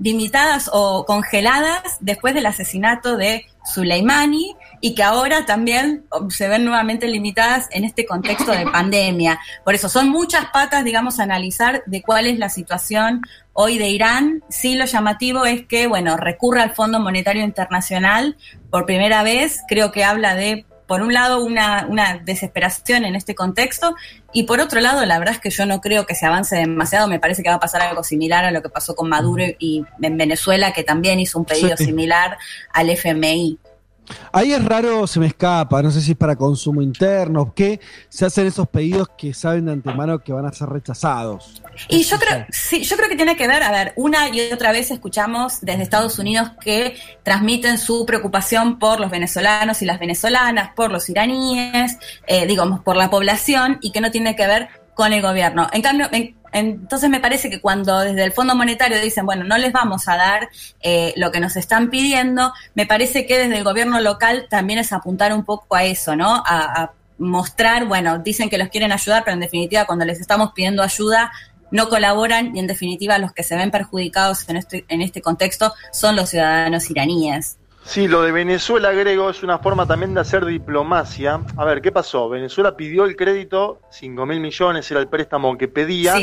limitadas 0.00 0.68
o 0.72 1.04
congeladas 1.06 1.98
después 2.00 2.34
del 2.34 2.46
asesinato 2.46 3.16
de 3.16 3.46
Soleimani 3.64 4.56
y 4.80 4.94
que 4.94 5.02
ahora 5.02 5.46
también 5.46 6.04
se 6.30 6.48
ven 6.48 6.64
nuevamente 6.64 7.06
limitadas 7.08 7.68
en 7.70 7.84
este 7.84 8.06
contexto 8.06 8.52
de 8.52 8.66
pandemia. 8.66 9.40
Por 9.64 9.74
eso 9.74 9.88
son 9.88 10.08
muchas 10.08 10.46
patas, 10.52 10.84
digamos, 10.84 11.20
a 11.20 11.24
analizar 11.24 11.82
de 11.86 12.02
cuál 12.02 12.26
es 12.26 12.38
la 12.38 12.48
situación 12.48 13.22
hoy 13.52 13.78
de 13.78 13.88
Irán. 13.88 14.42
Sí, 14.48 14.74
lo 14.74 14.84
llamativo 14.84 15.46
es 15.46 15.66
que, 15.66 15.86
bueno, 15.86 16.16
recurre 16.16 16.60
al 16.60 16.74
Fondo 16.74 17.00
Monetario 17.00 17.42
Internacional 17.42 18.36
por 18.70 18.86
primera 18.86 19.22
vez. 19.22 19.60
Creo 19.68 19.92
que 19.92 20.04
habla 20.04 20.34
de, 20.34 20.66
por 20.86 21.02
un 21.02 21.14
lado, 21.14 21.42
una, 21.44 21.86
una 21.88 22.18
desesperación 22.18 23.04
en 23.04 23.14
este 23.14 23.34
contexto 23.34 23.94
y 24.36 24.42
por 24.42 24.60
otro 24.60 24.80
lado, 24.80 25.06
la 25.06 25.16
verdad 25.20 25.36
es 25.36 25.40
que 25.40 25.50
yo 25.50 25.64
no 25.64 25.80
creo 25.80 26.06
que 26.06 26.16
se 26.16 26.26
avance 26.26 26.56
demasiado. 26.56 27.06
Me 27.06 27.20
parece 27.20 27.44
que 27.44 27.48
va 27.48 27.54
a 27.54 27.60
pasar 27.60 27.82
algo 27.82 28.02
similar 28.02 28.44
a 28.44 28.50
lo 28.50 28.62
que 28.62 28.68
pasó 28.68 28.96
con 28.96 29.08
Maduro 29.08 29.44
y 29.60 29.84
en 30.02 30.18
Venezuela, 30.18 30.72
que 30.72 30.82
también 30.82 31.20
hizo 31.20 31.38
un 31.38 31.44
pedido 31.44 31.76
similar 31.76 32.36
al 32.72 32.90
FMI. 32.90 33.60
Ahí 34.32 34.52
es 34.52 34.64
raro, 34.64 35.06
se 35.06 35.20
me 35.20 35.26
escapa, 35.26 35.82
no 35.82 35.90
sé 35.90 36.00
si 36.00 36.12
es 36.12 36.16
para 36.16 36.36
consumo 36.36 36.82
interno, 36.82 37.54
que 37.54 37.80
se 38.08 38.26
hacen 38.26 38.46
esos 38.46 38.68
pedidos 38.68 39.08
que 39.16 39.32
saben 39.32 39.66
de 39.66 39.72
antemano 39.72 40.18
que 40.18 40.32
van 40.32 40.46
a 40.46 40.52
ser 40.52 40.68
rechazados. 40.68 41.62
Y 41.88 42.02
yo 42.02 42.18
creo, 42.18 42.46
sí, 42.50 42.82
yo 42.82 42.96
creo 42.96 43.08
que 43.08 43.16
tiene 43.16 43.36
que 43.36 43.46
ver, 43.46 43.62
a 43.62 43.70
ver, 43.70 43.92
una 43.96 44.28
y 44.28 44.52
otra 44.52 44.72
vez 44.72 44.90
escuchamos 44.90 45.60
desde 45.60 45.82
Estados 45.82 46.18
Unidos 46.18 46.50
que 46.60 46.96
transmiten 47.22 47.78
su 47.78 48.04
preocupación 48.06 48.78
por 48.78 49.00
los 49.00 49.10
venezolanos 49.10 49.82
y 49.82 49.86
las 49.86 49.98
venezolanas, 49.98 50.70
por 50.74 50.90
los 50.90 51.08
iraníes, 51.08 51.98
eh, 52.26 52.46
digamos, 52.46 52.80
por 52.80 52.96
la 52.96 53.10
población 53.10 53.78
y 53.80 53.92
que 53.92 54.00
no 54.00 54.10
tiene 54.10 54.36
que 54.36 54.46
ver 54.46 54.68
con 54.94 55.12
el 55.12 55.22
gobierno. 55.22 55.68
En 55.72 55.82
cambio, 55.82 56.08
entonces 56.54 57.10
me 57.10 57.18
parece 57.18 57.50
que 57.50 57.60
cuando 57.60 57.98
desde 57.98 58.22
el 58.22 58.32
Fondo 58.32 58.54
Monetario 58.54 59.00
dicen, 59.00 59.26
bueno, 59.26 59.42
no 59.42 59.58
les 59.58 59.72
vamos 59.72 60.06
a 60.08 60.16
dar 60.16 60.48
eh, 60.80 61.12
lo 61.16 61.32
que 61.32 61.40
nos 61.40 61.56
están 61.56 61.90
pidiendo, 61.90 62.52
me 62.74 62.86
parece 62.86 63.26
que 63.26 63.38
desde 63.38 63.58
el 63.58 63.64
gobierno 63.64 64.00
local 64.00 64.46
también 64.48 64.78
es 64.78 64.92
apuntar 64.92 65.32
un 65.32 65.44
poco 65.44 65.74
a 65.74 65.82
eso, 65.82 66.14
¿no? 66.14 66.42
A, 66.46 66.92
mostrar, 67.16 67.86
bueno, 67.86 68.18
dicen 68.18 68.50
que 68.50 68.58
los 68.58 68.68
quieren 68.70 68.90
ayudar, 68.90 69.22
pero 69.24 69.34
en 69.34 69.40
definitiva 69.40 69.84
cuando 69.84 70.04
les 70.04 70.20
estamos 70.20 70.50
pidiendo 70.52 70.82
ayuda 70.82 71.30
no 71.70 71.88
colaboran 71.88 72.56
y 72.56 72.58
en 72.58 72.66
definitiva 72.66 73.18
los 73.18 73.32
que 73.32 73.44
se 73.44 73.54
ven 73.54 73.70
perjudicados 73.70 74.48
en 74.48 74.56
este, 74.56 74.84
en 74.88 75.00
este 75.00 75.22
contexto 75.22 75.72
son 75.92 76.16
los 76.16 76.30
ciudadanos 76.30 76.90
iraníes. 76.90 77.56
Sí, 77.84 78.08
lo 78.08 78.22
de 78.22 78.32
Venezuela, 78.32 78.92
Grego, 78.92 79.28
es 79.30 79.42
una 79.42 79.58
forma 79.58 79.86
también 79.86 80.14
de 80.14 80.20
hacer 80.20 80.46
diplomacia. 80.46 81.40
A 81.56 81.64
ver, 81.64 81.82
¿qué 81.82 81.92
pasó? 81.92 82.28
Venezuela 82.30 82.76
pidió 82.76 83.04
el 83.04 83.14
crédito, 83.14 83.80
5 83.90 84.26
mil 84.26 84.40
millones 84.40 84.90
era 84.90 85.00
el 85.00 85.06
préstamo 85.06 85.56
que 85.58 85.68
pedía, 85.68 86.16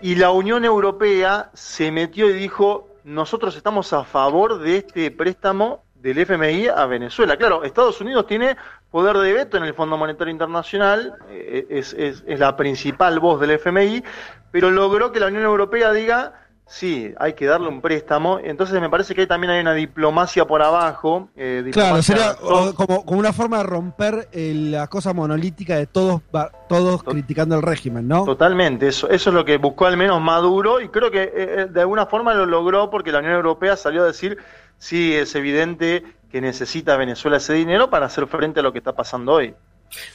y 0.00 0.14
la 0.14 0.30
Unión 0.30 0.64
Europea 0.64 1.50
se 1.52 1.90
metió 1.90 2.30
y 2.30 2.34
dijo, 2.34 2.88
nosotros 3.02 3.56
estamos 3.56 3.92
a 3.92 4.04
favor 4.04 4.60
de 4.60 4.78
este 4.78 5.10
préstamo 5.10 5.82
del 5.96 6.18
FMI 6.18 6.68
a 6.68 6.86
Venezuela. 6.86 7.36
Claro, 7.36 7.64
Estados 7.64 8.00
Unidos 8.00 8.26
tiene 8.26 8.56
poder 8.90 9.18
de 9.18 9.32
veto 9.32 9.56
en 9.56 9.64
el 9.64 9.74
Fondo 9.74 9.96
Monetario 9.96 10.30
Internacional, 10.30 11.14
eh, 11.28 11.66
es, 11.70 11.92
es, 11.94 12.22
es 12.26 12.38
la 12.38 12.56
principal 12.56 13.18
voz 13.18 13.40
del 13.40 13.50
FMI, 13.50 14.04
pero 14.52 14.70
logró 14.70 15.10
que 15.10 15.18
la 15.18 15.26
Unión 15.26 15.42
Europea 15.42 15.92
diga 15.92 16.43
Sí, 16.66 17.12
hay 17.18 17.34
que 17.34 17.44
darle 17.44 17.68
un 17.68 17.80
préstamo. 17.80 18.38
Entonces 18.42 18.80
me 18.80 18.88
parece 18.88 19.14
que 19.14 19.22
ahí 19.22 19.26
también 19.26 19.50
hay 19.52 19.60
una 19.60 19.74
diplomacia 19.74 20.46
por 20.46 20.62
abajo. 20.62 21.28
Eh, 21.36 21.68
claro, 21.72 22.02
sería 22.02 22.36
como, 22.36 23.02
una 23.06 23.32
forma 23.32 23.58
de 23.58 23.64
romper 23.64 24.28
eh, 24.32 24.52
la 24.54 24.86
cosa 24.86 25.12
monolítica 25.12 25.76
de 25.76 25.86
todos, 25.86 26.22
todos 26.68 27.02
criticando 27.02 27.56
el 27.56 27.62
régimen, 27.62 28.08
¿no? 28.08 28.24
Totalmente, 28.24 28.88
eso, 28.88 29.08
eso 29.10 29.30
es 29.30 29.34
lo 29.34 29.44
que 29.44 29.58
buscó 29.58 29.86
al 29.86 29.96
menos 29.96 30.20
Maduro 30.22 30.80
y 30.80 30.88
creo 30.88 31.10
que 31.10 31.30
eh, 31.34 31.66
de 31.70 31.80
alguna 31.80 32.06
forma 32.06 32.32
lo 32.34 32.46
logró 32.46 32.90
porque 32.90 33.12
la 33.12 33.18
Unión 33.18 33.34
Europea 33.34 33.76
salió 33.76 34.02
a 34.02 34.06
decir, 34.06 34.38
sí, 34.78 35.14
es 35.14 35.34
evidente 35.34 36.02
que 36.30 36.40
necesita 36.40 36.96
Venezuela 36.96 37.36
ese 37.36 37.52
dinero 37.52 37.90
para 37.90 38.06
hacer 38.06 38.26
frente 38.26 38.60
a 38.60 38.62
lo 38.62 38.72
que 38.72 38.78
está 38.78 38.94
pasando 38.94 39.32
hoy. 39.32 39.54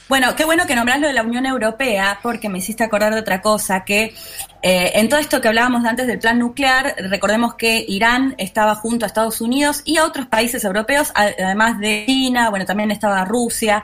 Bueno, 0.08 0.34
qué 0.36 0.44
bueno 0.44 0.66
que 0.66 0.74
nombras 0.74 1.00
lo 1.00 1.06
de 1.06 1.12
la 1.12 1.22
Unión 1.22 1.46
Europea, 1.46 2.18
porque 2.22 2.48
me 2.48 2.58
hiciste 2.58 2.84
acordar 2.84 3.14
de 3.14 3.20
otra 3.20 3.40
cosa, 3.40 3.84
que 3.84 4.14
eh, 4.62 4.92
en 4.94 5.08
todo 5.08 5.20
esto 5.20 5.40
que 5.40 5.48
hablábamos 5.48 5.84
antes 5.84 6.06
del 6.06 6.18
plan 6.18 6.38
nuclear, 6.38 6.94
recordemos 6.98 7.54
que 7.54 7.84
Irán 7.88 8.34
estaba 8.38 8.74
junto 8.74 9.04
a 9.04 9.08
Estados 9.08 9.40
Unidos 9.40 9.82
y 9.84 9.96
a 9.96 10.04
otros 10.04 10.26
países 10.26 10.64
europeos, 10.64 11.12
además 11.14 11.78
de 11.78 12.04
China, 12.06 12.50
bueno, 12.50 12.66
también 12.66 12.90
estaba 12.90 13.24
Rusia, 13.24 13.82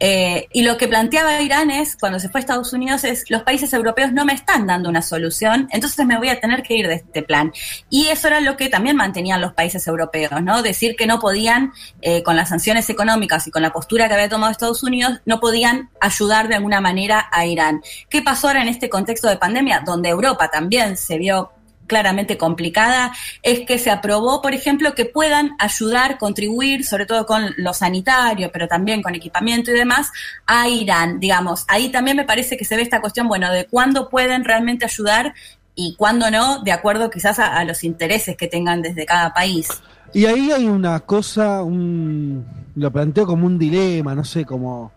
eh, 0.00 0.48
y 0.52 0.62
lo 0.62 0.76
que 0.76 0.88
planteaba 0.88 1.40
Irán 1.40 1.70
es, 1.70 1.96
cuando 1.96 2.18
se 2.18 2.28
fue 2.28 2.40
a 2.40 2.42
Estados 2.42 2.72
Unidos, 2.72 3.04
es 3.04 3.30
los 3.30 3.42
países 3.42 3.72
europeos 3.72 4.12
no 4.12 4.24
me 4.24 4.32
están 4.32 4.66
dando 4.66 4.88
una 4.88 5.02
solución, 5.02 5.68
entonces 5.70 6.04
me 6.06 6.18
voy 6.18 6.28
a 6.28 6.40
tener 6.40 6.62
que 6.62 6.74
ir 6.74 6.88
de 6.88 6.94
este 6.94 7.22
plan. 7.22 7.52
Y 7.88 8.08
eso 8.08 8.26
era 8.26 8.40
lo 8.40 8.56
que 8.56 8.68
también 8.68 8.96
mantenían 8.96 9.40
los 9.40 9.52
países 9.52 9.86
europeos, 9.86 10.42
¿no? 10.42 10.62
Decir 10.62 10.96
que 10.96 11.06
no 11.06 11.20
podían, 11.20 11.72
eh, 12.02 12.22
con 12.22 12.36
las 12.36 12.48
sanciones 12.48 12.90
económicas 12.90 13.46
y 13.46 13.50
con 13.50 13.62
la 13.62 13.72
postura 13.72 14.08
que 14.08 14.14
había 14.14 14.28
tomado 14.28 14.50
Estados 14.50 14.82
Unidos, 14.82 15.20
no 15.24 15.40
podían 15.40 15.90
ayudar 16.00 16.48
de 16.48 16.56
alguna 16.56 16.80
manera 16.80 17.28
a 17.30 17.46
Irán. 17.46 17.82
¿Qué 18.08 18.22
pasó 18.22 18.48
ahora 18.48 18.62
en 18.62 18.68
este 18.68 18.88
contexto 18.88 19.28
de 19.28 19.36
pandemia, 19.36 19.82
donde 19.84 20.15
Europa 20.16 20.50
también 20.50 20.96
se 20.96 21.18
vio 21.18 21.52
claramente 21.86 22.36
complicada, 22.36 23.12
es 23.42 23.60
que 23.60 23.78
se 23.78 23.90
aprobó, 23.90 24.42
por 24.42 24.54
ejemplo, 24.54 24.94
que 24.94 25.04
puedan 25.04 25.52
ayudar, 25.58 26.18
contribuir, 26.18 26.84
sobre 26.84 27.06
todo 27.06 27.26
con 27.26 27.54
lo 27.56 27.72
sanitario, 27.72 28.50
pero 28.52 28.68
también 28.68 29.02
con 29.02 29.14
equipamiento 29.14 29.70
y 29.70 29.74
demás, 29.74 30.10
a 30.46 30.68
Irán. 30.68 31.20
Digamos, 31.20 31.64
ahí 31.68 31.90
también 31.90 32.16
me 32.16 32.24
parece 32.24 32.56
que 32.56 32.64
se 32.64 32.76
ve 32.76 32.82
esta 32.82 33.00
cuestión, 33.00 33.28
bueno, 33.28 33.50
de 33.52 33.66
cuándo 33.66 34.08
pueden 34.08 34.44
realmente 34.44 34.84
ayudar 34.84 35.34
y 35.74 35.94
cuándo 35.96 36.30
no, 36.30 36.62
de 36.62 36.72
acuerdo 36.72 37.10
quizás 37.10 37.38
a, 37.38 37.62
los 37.64 37.84
intereses 37.84 38.36
que 38.36 38.48
tengan 38.48 38.82
desde 38.82 39.04
cada 39.04 39.32
país. 39.32 39.68
Y 40.12 40.24
ahí 40.24 40.50
hay 40.50 40.66
una 40.66 41.00
cosa, 41.00 41.62
un, 41.62 42.46
lo 42.74 42.90
planteo 42.90 43.26
como 43.26 43.46
un 43.46 43.58
dilema, 43.58 44.14
no 44.14 44.24
sé, 44.24 44.44
como 44.44 44.92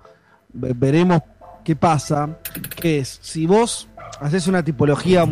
veremos 0.54 1.22
qué 1.66 1.76
pasa, 1.76 2.38
que 2.78 3.00
es, 3.00 3.20
si 3.22 3.46
vos 3.46 3.89
haces 4.20 4.48
una 4.48 4.64
tipología, 4.64 5.28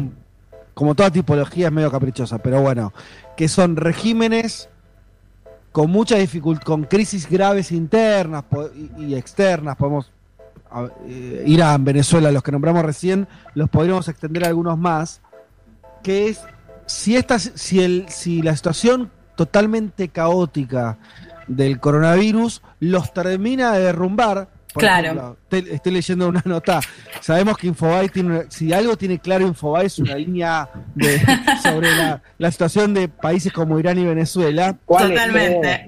como 0.73 0.95
toda 0.95 1.11
tipología 1.11 1.67
es 1.67 1.73
medio 1.73 1.91
caprichosa, 1.91 2.37
pero 2.39 2.61
bueno, 2.61 2.93
que 3.35 3.47
son 3.47 3.75
regímenes 3.75 4.69
con 5.71 5.91
mucha 5.91 6.15
dificultad, 6.15 6.63
con 6.63 6.83
crisis 6.85 7.29
graves 7.29 7.71
internas 7.71 8.43
y, 8.97 9.15
externas, 9.15 9.75
podemos 9.75 10.11
eh, 11.07 11.43
Irán, 11.45 11.83
Venezuela, 11.83 12.31
los 12.31 12.43
que 12.43 12.51
nombramos 12.51 12.83
recién, 12.83 13.27
los 13.53 13.69
podríamos 13.69 14.07
extender 14.07 14.45
a 14.45 14.47
algunos 14.47 14.77
más, 14.77 15.21
que 16.03 16.29
es 16.29 16.41
si 16.87 17.15
esta, 17.15 17.37
si 17.37 17.83
el, 17.83 18.09
si 18.09 18.41
la 18.41 18.55
situación 18.55 19.11
totalmente 19.35 20.09
caótica 20.09 20.97
del 21.47 21.79
coronavirus 21.79 22.61
los 22.79 23.13
termina 23.13 23.73
de 23.73 23.83
derrumbar, 23.83 24.49
claro. 24.77 25.37
estoy, 25.51 25.91
leyendo 25.91 26.27
una 26.27 26.41
nota. 26.45 26.79
Sabemos 27.21 27.57
que 27.57 27.67
Infobay 27.67 28.09
tiene, 28.09 28.45
si 28.49 28.71
algo 28.73 28.97
tiene 28.97 29.19
claro 29.19 29.45
Infobay 29.45 29.87
es 29.87 29.99
una 29.99 30.15
línea 30.15 30.69
sobre 31.63 31.89
la, 32.37 32.51
situación 32.51 32.93
de 32.93 33.07
países 33.07 33.51
como 33.51 33.79
Irán 33.79 33.97
y 33.99 34.05
Venezuela. 34.05 34.77
Totalmente. 34.87 35.85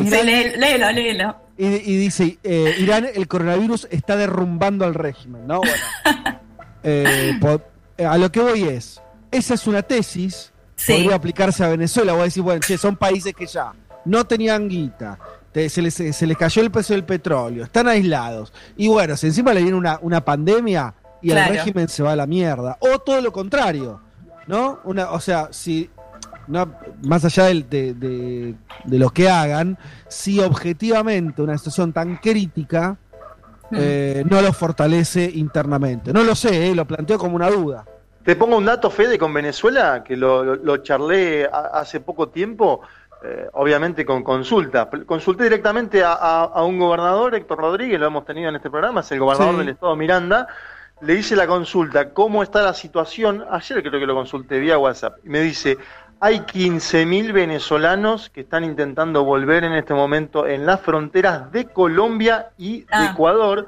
léelo, 0.56 0.92
léelo. 0.92 1.36
Y, 1.58 1.96
dice, 1.96 2.38
eh, 2.42 2.74
Irán, 2.78 3.06
el 3.14 3.28
coronavirus 3.28 3.86
está 3.90 4.16
derrumbando 4.16 4.86
al 4.86 4.94
régimen, 4.94 5.46
¿no? 5.46 5.58
Bueno, 5.58 5.84
eh, 6.82 7.38
a 7.98 8.16
lo 8.16 8.32
que 8.32 8.40
voy 8.40 8.62
es, 8.62 9.00
esa 9.30 9.54
es 9.54 9.66
una 9.66 9.82
tesis, 9.82 10.52
podría 10.86 11.16
aplicarse 11.16 11.62
a 11.62 11.68
Venezuela, 11.68 12.12
voy 12.12 12.22
a 12.22 12.24
decir, 12.24 12.42
bueno, 12.42 12.60
che, 12.60 12.78
son 12.78 12.96
países 12.96 13.34
que 13.34 13.46
ya 13.46 13.74
no 14.06 14.24
tenían 14.24 14.68
guita, 14.68 15.18
se, 15.52 15.82
les, 15.82 15.94
se 15.94 16.26
les 16.26 16.36
cayó 16.36 16.62
el 16.62 16.70
precio 16.70 16.94
del 16.94 17.04
petróleo, 17.04 17.64
están 17.64 17.88
aislados. 17.88 18.52
Y 18.76 18.88
bueno, 18.88 19.16
si 19.16 19.26
encima 19.26 19.52
le 19.52 19.62
viene 19.62 19.76
una, 19.76 19.98
una 20.02 20.24
pandemia 20.24 20.94
y 21.22 21.30
el 21.32 21.48
régimen 21.48 21.88
se 21.88 22.02
va 22.02 22.12
a 22.12 22.16
la 22.16 22.26
mierda. 22.26 22.78
O 22.80 22.98
todo 22.98 23.20
lo 23.20 23.32
contrario, 23.32 24.00
¿no? 24.46 24.80
Una, 24.84 25.10
o 25.10 25.20
sea, 25.20 25.48
si, 25.50 25.90
no, 26.46 26.72
más 27.02 27.24
allá 27.24 27.46
de, 27.46 27.94
de, 27.94 28.54
de, 28.84 28.98
lo 28.98 29.10
que 29.10 29.28
hagan, 29.28 29.78
si 30.08 30.40
objetivamente 30.40 31.42
una 31.42 31.56
situación 31.58 31.92
tan 31.92 32.16
crítica 32.16 32.96
eh, 33.72 34.24
no 34.28 34.42
lo 34.42 34.52
fortalece 34.52 35.30
internamente. 35.34 36.12
No 36.12 36.24
lo 36.24 36.34
sé, 36.34 36.70
eh, 36.70 36.74
lo 36.74 36.86
planteo 36.86 37.18
como 37.18 37.36
una 37.36 37.50
duda. 37.50 37.84
Te 38.24 38.36
pongo 38.36 38.56
un 38.58 38.66
dato, 38.66 38.90
Fede, 38.90 39.18
con 39.18 39.32
Venezuela, 39.32 40.04
que 40.04 40.16
lo, 40.16 40.44
lo, 40.44 40.56
lo 40.56 40.76
charlé 40.78 41.48
hace 41.72 42.00
poco 42.00 42.28
tiempo. 42.28 42.82
Eh, 43.22 43.48
obviamente 43.52 44.06
con 44.06 44.22
consulta. 44.22 44.88
Consulté 45.04 45.44
directamente 45.44 46.02
a, 46.04 46.50
un 46.64 46.78
gobernador, 46.78 47.34
Héctor 47.34 47.58
Rodríguez, 47.58 48.00
lo 48.00 48.06
hemos 48.06 48.24
tenido 48.24 48.48
en 48.48 48.56
este 48.56 48.70
programa, 48.70 49.02
es 49.02 49.12
el 49.12 49.18
gobernador 49.18 49.58
del 49.58 49.68
estado 49.68 49.94
Miranda. 49.94 50.46
Le 51.02 51.14
hice 51.14 51.36
la 51.36 51.46
consulta, 51.46 52.10
¿cómo 52.10 52.42
está 52.42 52.62
la 52.62 52.72
situación? 52.72 53.44
Ayer 53.50 53.82
creo 53.82 54.00
que 54.00 54.06
lo 54.06 54.14
consulté 54.14 54.58
vía 54.58 54.78
WhatsApp. 54.78 55.18
Y 55.24 55.28
me 55.28 55.40
dice, 55.40 55.76
hay 56.18 56.40
15.000 56.40 57.32
venezolanos 57.32 58.30
que 58.30 58.40
están 58.40 58.64
intentando 58.64 59.24
volver 59.24 59.64
en 59.64 59.72
este 59.72 59.92
momento 59.92 60.46
en 60.46 60.64
las 60.64 60.80
fronteras 60.80 61.52
de 61.52 61.66
Colombia 61.66 62.50
y 62.56 62.80
de 62.80 62.86
ah. 62.90 63.10
Ecuador. 63.12 63.66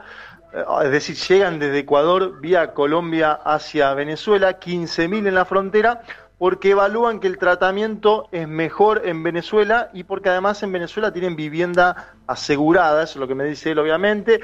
Eh, 0.55 0.65
es 0.85 0.91
decir, 0.91 1.17
llegan 1.17 1.59
desde 1.59 1.81
Ecuador 1.81 2.41
vía 2.41 2.73
Colombia 2.73 3.33
hacia 3.33 3.93
Venezuela, 3.93 4.59
15.000 4.59 5.29
en 5.29 5.35
la 5.35 5.45
frontera 5.45 6.03
porque 6.43 6.71
evalúan 6.71 7.21
que 7.21 7.29
el 7.29 7.39
tratamiento 7.39 8.29
es 8.33 8.49
mejor 8.49 9.03
en 9.05 9.23
Venezuela 9.23 9.91
y 9.93 10.03
porque 10.03 10.29
además 10.29 10.61
en 10.65 10.73
Venezuela 10.73 11.13
tienen 11.13 11.37
vivienda 11.37 12.15
asegurada, 12.27 13.05
eso 13.05 13.13
es 13.13 13.21
lo 13.21 13.29
que 13.29 13.37
me 13.37 13.45
dice 13.45 13.71
él 13.71 13.79
obviamente. 13.79 14.41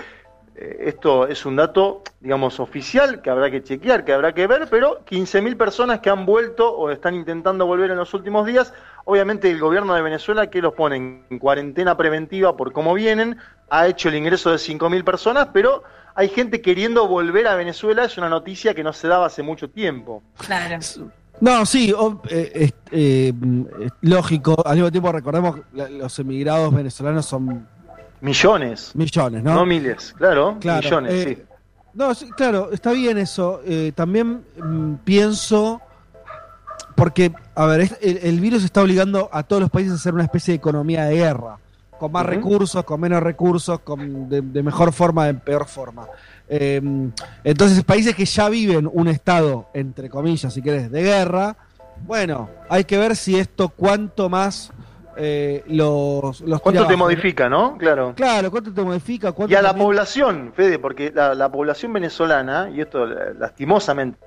Eh, 0.54 0.76
esto 0.82 1.26
es 1.26 1.44
un 1.44 1.56
dato, 1.56 2.04
digamos, 2.20 2.60
oficial 2.60 3.20
que 3.20 3.30
habrá 3.30 3.50
que 3.50 3.64
chequear, 3.64 4.04
que 4.04 4.12
habrá 4.12 4.32
que 4.32 4.46
ver, 4.46 4.68
pero 4.70 5.04
15.000 5.06 5.56
personas 5.56 5.98
que 5.98 6.08
han 6.08 6.24
vuelto 6.24 6.72
o 6.72 6.88
están 6.92 7.16
intentando 7.16 7.66
volver 7.66 7.90
en 7.90 7.96
los 7.96 8.14
últimos 8.14 8.46
días. 8.46 8.72
Obviamente 9.04 9.50
el 9.50 9.58
gobierno 9.58 9.92
de 9.94 10.02
Venezuela, 10.02 10.48
que 10.50 10.62
los 10.62 10.74
pone 10.74 11.24
en 11.28 11.38
cuarentena 11.40 11.96
preventiva 11.96 12.56
por 12.56 12.72
cómo 12.72 12.94
vienen, 12.94 13.38
ha 13.70 13.88
hecho 13.88 14.08
el 14.08 14.14
ingreso 14.14 14.52
de 14.52 14.58
5.000 14.58 15.02
personas, 15.02 15.48
pero 15.52 15.82
hay 16.14 16.28
gente 16.28 16.62
queriendo 16.62 17.08
volver 17.08 17.48
a 17.48 17.56
Venezuela, 17.56 18.04
es 18.04 18.16
una 18.18 18.28
noticia 18.28 18.72
que 18.72 18.84
no 18.84 18.92
se 18.92 19.08
daba 19.08 19.26
hace 19.26 19.42
mucho 19.42 19.68
tiempo. 19.68 20.22
Claro. 20.36 20.78
No, 21.40 21.64
sí, 21.64 21.94
eh, 22.30 22.70
eh, 22.90 23.32
lógico. 24.02 24.56
Al 24.64 24.76
mismo 24.76 24.90
tiempo 24.90 25.12
recordemos 25.12 25.60
los 25.72 26.18
emigrados 26.18 26.74
venezolanos 26.74 27.26
son 27.26 27.66
millones. 28.20 28.92
Millones, 28.94 29.42
¿no? 29.42 29.54
No 29.54 29.66
miles, 29.66 30.14
claro, 30.16 30.58
millones, 30.62 31.12
eh, 31.12 31.36
sí. 31.36 31.42
No, 31.94 32.12
claro, 32.36 32.70
está 32.72 32.92
bien 32.92 33.18
eso. 33.18 33.60
también 33.94 34.44
mm, 34.62 34.94
pienso, 35.04 35.80
porque, 36.94 37.32
a 37.54 37.66
ver, 37.66 37.98
el, 38.00 38.40
virus 38.40 38.64
está 38.64 38.82
obligando 38.82 39.28
a 39.32 39.42
todos 39.42 39.62
los 39.62 39.70
países 39.70 39.92
a 39.92 39.96
hacer 39.96 40.14
una 40.14 40.24
especie 40.24 40.52
de 40.52 40.56
economía 40.56 41.04
de 41.04 41.16
guerra, 41.16 41.58
con 41.98 42.12
más 42.12 42.24
recursos, 42.24 42.84
con 42.84 43.00
menos 43.00 43.22
recursos, 43.22 43.80
con, 43.80 44.28
de 44.28 44.62
mejor 44.62 44.92
forma, 44.92 45.26
de 45.26 45.34
peor 45.34 45.66
forma. 45.66 46.06
Em, 46.48 47.12
entonces, 47.44 47.84
países 47.84 48.14
que 48.14 48.24
ya 48.24 48.48
viven 48.48 48.88
un 48.90 49.08
estado, 49.08 49.68
entre 49.74 50.08
comillas, 50.08 50.52
si 50.52 50.62
querés, 50.62 50.90
de 50.90 51.02
guerra, 51.02 51.56
bueno, 52.06 52.48
hay 52.70 52.84
que 52.84 52.96
ver 52.96 53.16
si 53.16 53.38
esto 53.38 53.68
cuánto 53.68 54.28
más 54.28 54.72
eh, 55.16 55.64
los, 55.66 56.40
los 56.40 56.60
¿Cuánto 56.60 56.86
te 56.86 56.96
modifica, 56.96 57.48
no? 57.48 57.76
Claro. 57.76 58.14
Claro, 58.16 58.50
¿cuánto 58.50 58.72
te 58.72 58.82
modifica? 58.82 59.34
y 59.48 59.54
a 59.54 59.62
la 59.62 59.74
población, 59.74 60.52
Fede, 60.54 60.78
porque 60.78 61.12
la, 61.12 61.50
población 61.50 61.92
venezolana, 61.92 62.70
y 62.70 62.80
esto 62.80 63.04
lastimosamente 63.04 64.18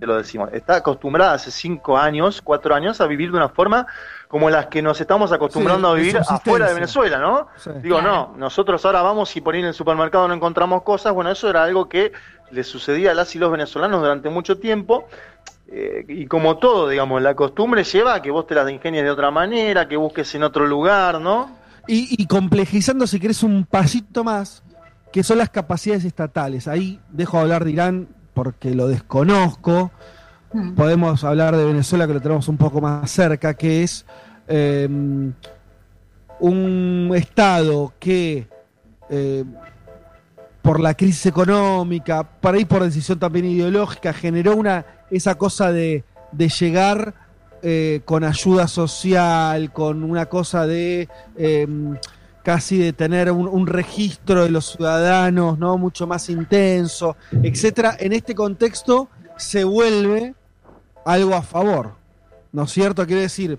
lo 0.00 0.16
decimos, 0.16 0.48
está 0.54 0.76
acostumbrada 0.76 1.34
hace 1.34 1.50
cinco 1.50 1.98
años, 1.98 2.40
cuatro 2.40 2.74
años 2.74 3.02
a 3.02 3.06
vivir 3.06 3.30
de 3.30 3.36
una 3.36 3.50
forma 3.50 3.86
como 4.30 4.48
las 4.48 4.66
que 4.66 4.80
nos 4.80 5.00
estamos 5.00 5.32
acostumbrando 5.32 5.88
a 5.88 5.94
vivir 5.94 6.16
afuera 6.16 6.68
de 6.68 6.74
Venezuela, 6.74 7.18
¿no? 7.18 7.48
Digo, 7.82 8.00
no, 8.00 8.32
nosotros 8.36 8.84
ahora 8.84 9.02
vamos 9.02 9.34
y 9.36 9.40
por 9.40 9.54
ahí 9.54 9.60
en 9.60 9.66
el 9.66 9.74
supermercado 9.74 10.28
no 10.28 10.34
encontramos 10.34 10.82
cosas, 10.82 11.12
bueno, 11.12 11.32
eso 11.32 11.50
era 11.50 11.64
algo 11.64 11.88
que 11.88 12.12
le 12.52 12.62
sucedía 12.62 13.10
a 13.10 13.14
las 13.14 13.34
y 13.34 13.40
los 13.40 13.50
venezolanos 13.50 14.00
durante 14.00 14.30
mucho 14.30 14.58
tiempo, 14.58 15.08
eh, 15.66 16.04
y 16.06 16.26
como 16.26 16.58
todo, 16.58 16.88
digamos, 16.88 17.20
la 17.20 17.34
costumbre 17.34 17.82
lleva 17.82 18.14
a 18.14 18.22
que 18.22 18.30
vos 18.30 18.46
te 18.46 18.54
las 18.54 18.70
ingenies 18.70 19.02
de 19.02 19.10
otra 19.10 19.32
manera, 19.32 19.88
que 19.88 19.96
busques 19.96 20.32
en 20.36 20.44
otro 20.44 20.64
lugar, 20.64 21.20
¿no? 21.20 21.50
Y, 21.88 22.24
complejizando, 22.26 23.08
si 23.08 23.18
querés, 23.18 23.42
un 23.42 23.64
pasito 23.64 24.22
más, 24.22 24.62
que 25.12 25.24
son 25.24 25.38
las 25.38 25.50
capacidades 25.50 26.04
estatales. 26.04 26.68
Ahí 26.68 27.00
dejo 27.08 27.40
hablar 27.40 27.64
de 27.64 27.72
Irán 27.72 28.08
porque 28.32 28.76
lo 28.76 28.86
desconozco. 28.86 29.90
Hmm. 30.52 30.74
Podemos 30.74 31.22
hablar 31.22 31.56
de 31.56 31.64
Venezuela, 31.64 32.06
que 32.06 32.14
lo 32.14 32.20
tenemos 32.20 32.48
un 32.48 32.56
poco 32.56 32.80
más 32.80 33.10
cerca, 33.10 33.54
que 33.54 33.84
es 33.84 34.04
em, 34.48 35.32
un 36.40 37.12
Estado 37.14 37.92
que 38.00 38.48
eh, 39.08 39.44
por 40.60 40.80
la 40.80 40.94
crisis 40.94 41.26
económica, 41.26 42.24
para 42.24 42.58
ir 42.58 42.66
por 42.66 42.82
decisión 42.82 43.18
también 43.18 43.46
ideológica, 43.46 44.12
generó 44.12 44.56
una 44.56 44.84
esa 45.10 45.36
cosa 45.36 45.72
de, 45.72 46.04
llegar 46.36 47.14
eh, 47.62 48.02
con 48.04 48.24
ayuda 48.24 48.66
social, 48.66 49.72
con 49.72 50.02
una 50.02 50.26
cosa 50.26 50.66
de 50.66 51.08
em, 51.36 51.96
casi 52.42 52.78
de 52.78 52.92
tener 52.92 53.30
un, 53.30 53.46
un 53.46 53.66
registro 53.68 54.42
de 54.44 54.50
los 54.50 54.72
ciudadanos, 54.72 55.58
¿no? 55.58 55.78
Mucho 55.78 56.08
más 56.08 56.28
intenso, 56.28 57.16
etcétera. 57.42 57.96
En 58.00 58.12
este 58.12 58.34
contexto 58.34 59.08
se 59.36 59.64
vuelve 59.64 60.34
algo 61.04 61.34
a 61.34 61.42
favor, 61.42 61.92
¿no 62.52 62.64
es 62.64 62.70
cierto? 62.72 63.06
Quiere 63.06 63.22
decir, 63.22 63.58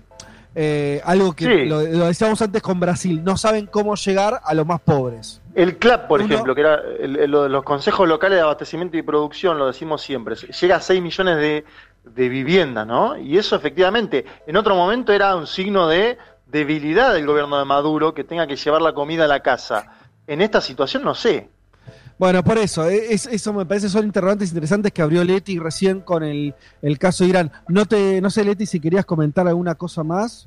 eh, 0.54 1.00
algo 1.04 1.32
que 1.32 1.44
Sí. 1.44 1.64
lo, 1.66 1.80
lo 1.82 2.06
decíamos 2.06 2.40
antes 2.42 2.60
con 2.62 2.78
Brasil, 2.78 3.22
no 3.24 3.36
saben 3.36 3.66
cómo 3.66 3.94
llegar 3.96 4.40
a 4.44 4.54
los 4.54 4.66
más 4.66 4.80
pobres. 4.80 5.40
El 5.54 5.76
CLAP, 5.78 6.08
por 6.08 6.20
Uno- 6.20 6.32
ejemplo, 6.32 6.54
que 6.54 6.60
era 6.62 6.80
el- 7.00 7.16
el- 7.18 7.30
lo 7.30 7.42
de 7.44 7.48
los 7.48 7.62
consejos 7.64 8.08
locales 8.08 8.36
de 8.36 8.42
abastecimiento 8.42 8.96
y 8.96 9.02
producción, 9.02 9.58
lo 9.58 9.66
decimos 9.66 10.02
siempre, 10.02 10.34
llega 10.36 10.76
a 10.76 10.80
6 10.80 11.02
millones 11.02 11.36
de, 11.36 11.64
de 12.04 12.28
viviendas, 12.28 12.86
¿no? 12.86 13.16
Y 13.18 13.38
eso 13.38 13.54
efectivamente, 13.56 14.24
en 14.46 14.56
otro 14.56 14.74
momento 14.74 15.12
era 15.12 15.36
un 15.36 15.46
signo 15.46 15.86
de 15.88 16.18
debilidad 16.46 17.14
del 17.14 17.26
gobierno 17.26 17.58
de 17.58 17.64
Maduro 17.64 18.12
que 18.12 18.24
tenga 18.24 18.46
que 18.46 18.56
llevar 18.56 18.82
la 18.82 18.92
comida 18.92 19.24
a 19.24 19.28
la 19.28 19.40
casa. 19.40 19.86
En 20.26 20.42
esta 20.42 20.60
situación 20.60 21.02
no 21.02 21.14
sé. 21.14 21.48
Bueno, 22.22 22.44
por 22.44 22.56
eso, 22.56 22.86
es- 22.88 23.26
eso 23.26 23.52
me 23.52 23.66
parece 23.66 23.88
son 23.88 24.04
interrogantes 24.06 24.50
interesantes 24.50 24.92
que 24.92 25.02
abrió 25.02 25.24
Leti 25.24 25.58
recién 25.58 25.98
con 26.02 26.22
el, 26.22 26.54
el 26.80 26.96
caso 26.96 27.24
de 27.24 27.30
Irán. 27.30 27.50
No 27.66 27.84
te, 27.84 28.20
no 28.20 28.30
sé, 28.30 28.44
Leti, 28.44 28.64
si 28.64 28.78
querías 28.78 29.04
comentar 29.04 29.48
alguna 29.48 29.74
cosa 29.74 30.04
más. 30.04 30.46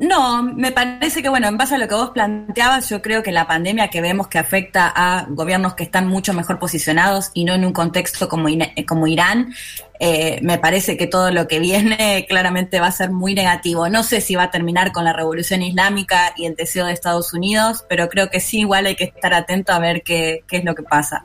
No, 0.00 0.42
me 0.42 0.72
parece 0.72 1.22
que, 1.22 1.28
bueno, 1.28 1.46
en 1.46 1.56
base 1.56 1.76
a 1.76 1.78
lo 1.78 1.86
que 1.86 1.94
vos 1.94 2.10
planteabas, 2.10 2.88
yo 2.88 3.00
creo 3.00 3.22
que 3.22 3.30
la 3.30 3.46
pandemia 3.46 3.88
que 3.88 4.00
vemos 4.00 4.26
que 4.26 4.38
afecta 4.40 4.92
a 4.94 5.26
gobiernos 5.28 5.74
que 5.74 5.84
están 5.84 6.08
mucho 6.08 6.34
mejor 6.34 6.58
posicionados 6.58 7.30
y 7.32 7.44
no 7.44 7.54
en 7.54 7.64
un 7.64 7.72
contexto 7.72 8.28
como, 8.28 8.48
Ina- 8.48 8.72
como 8.88 9.06
Irán, 9.06 9.54
eh, 10.00 10.40
me 10.42 10.58
parece 10.58 10.96
que 10.96 11.06
todo 11.06 11.30
lo 11.30 11.46
que 11.46 11.60
viene 11.60 12.26
claramente 12.28 12.80
va 12.80 12.88
a 12.88 12.92
ser 12.92 13.10
muy 13.12 13.34
negativo. 13.34 13.88
No 13.88 14.02
sé 14.02 14.20
si 14.20 14.34
va 14.34 14.44
a 14.44 14.50
terminar 14.50 14.90
con 14.90 15.04
la 15.04 15.12
revolución 15.12 15.62
islámica 15.62 16.32
y 16.36 16.46
el 16.46 16.56
deseo 16.56 16.86
de 16.86 16.92
Estados 16.92 17.32
Unidos, 17.32 17.84
pero 17.88 18.08
creo 18.08 18.28
que 18.30 18.40
sí, 18.40 18.60
igual 18.60 18.86
hay 18.86 18.96
que 18.96 19.04
estar 19.04 19.32
atento 19.32 19.72
a 19.72 19.78
ver 19.78 20.02
qué, 20.02 20.42
qué 20.48 20.56
es 20.56 20.64
lo 20.64 20.74
que 20.74 20.82
pasa. 20.82 21.24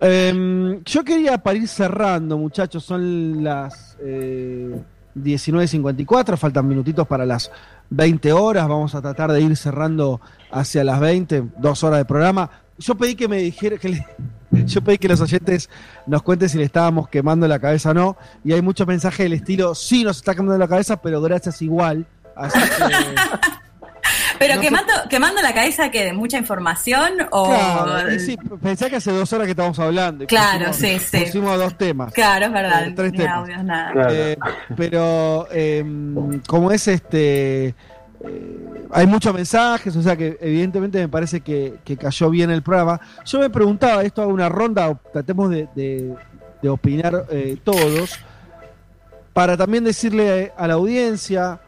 Eh, 0.00 0.80
yo 0.84 1.04
quería 1.04 1.38
para 1.38 1.56
ir 1.56 1.68
cerrando, 1.68 2.36
muchachos, 2.36 2.84
son 2.84 3.44
las 3.44 3.96
eh, 4.02 4.76
19.54, 5.16 6.36
faltan 6.36 6.68
minutitos 6.68 7.06
para 7.06 7.24
las 7.24 7.50
20 7.90 8.32
horas, 8.32 8.68
vamos 8.68 8.94
a 8.94 9.02
tratar 9.02 9.32
de 9.32 9.40
ir 9.40 9.56
cerrando 9.56 10.20
hacia 10.50 10.84
las 10.84 11.00
20, 11.00 11.44
dos 11.58 11.82
horas 11.84 11.98
de 11.98 12.04
programa. 12.04 12.50
Yo 12.78 12.94
pedí 12.96 13.14
que 13.14 13.28
me 13.28 13.38
dijera, 13.38 13.78
que 13.78 13.88
le- 13.90 14.06
yo 14.66 14.82
pedí 14.82 14.98
que 14.98 15.08
los 15.08 15.20
oyentes 15.20 15.70
nos 16.06 16.22
cuenten 16.22 16.48
si 16.48 16.58
le 16.58 16.64
estábamos 16.64 17.08
quemando 17.08 17.46
la 17.48 17.58
cabeza 17.58 17.90
o 17.90 17.94
no, 17.94 18.16
y 18.44 18.52
hay 18.52 18.62
muchos 18.62 18.86
mensajes 18.86 19.18
del 19.24 19.32
estilo, 19.34 19.74
sí 19.74 20.04
nos 20.04 20.18
está 20.18 20.34
quemando 20.34 20.58
la 20.58 20.68
cabeza, 20.68 21.00
pero 21.00 21.20
gracias 21.22 21.62
igual. 21.62 22.06
Así 22.34 22.58
que, 22.58 22.94
Pero 24.38 24.54
No 24.56 24.60
sé- 24.60 24.66
quemando, 24.68 24.92
quemando 25.08 25.42
la 25.42 25.54
cabeza 25.54 25.90
que 25.90 26.04
de 26.04 26.12
mucha 26.12 26.38
información 26.38 27.12
o... 27.30 27.48
claro, 27.48 28.18
sí, 28.18 28.36
pensé 28.62 28.90
que 28.90 28.96
hace 28.96 29.10
dos 29.12 29.32
horas 29.32 29.46
que 29.46 29.50
estamos 29.52 29.78
hablando. 29.78 30.24
y 30.24 30.26
Claro, 30.26 30.66
pusimos- 30.66 31.02
sí, 31.02 31.18
sí. 31.18 31.24
Pusimos 31.24 31.58
dos 31.58 31.76
temas. 31.78 32.12
Claro, 32.12 32.46
es 32.46 32.52
verdad. 32.52 32.86
Eh, 32.88 32.92
tres 32.96 33.12
ni 33.12 33.18
temas. 33.18 33.34
audios, 33.36 33.64
nada. 33.64 34.08
Eh, 34.10 34.36
pero 34.76 35.46
eh, 35.50 35.84
como 36.46 36.70
es 36.70 36.86
este 36.88 37.68
eh, 37.68 37.74
hay 38.92 39.06
muchos 39.06 39.34
mensajes, 39.34 39.94
o 39.96 40.02
sea 40.02 40.16
que 40.16 40.38
evidentemente 40.40 40.98
me 40.98 41.08
parece 41.08 41.40
que, 41.40 41.74
que 41.84 41.96
cayó 41.96 42.30
bien 42.30 42.50
el 42.50 42.62
programa. 42.62 43.00
Yo 43.24 43.38
me 43.40 43.50
preguntaba, 43.50 44.02
esto 44.02 44.22
hago 44.22 44.32
una 44.32 44.48
ronda, 44.48 44.98
tratemos 45.12 45.50
de, 45.50 45.68
de- 45.74 46.14
de 46.62 46.68
opinar 46.70 47.26
eh, 47.30 47.58
todos, 47.62 48.18
para 49.34 49.56
también 49.56 49.84
decirle 49.84 50.52
a 50.56 50.66
la 50.66 50.74
audiencia 50.74 51.60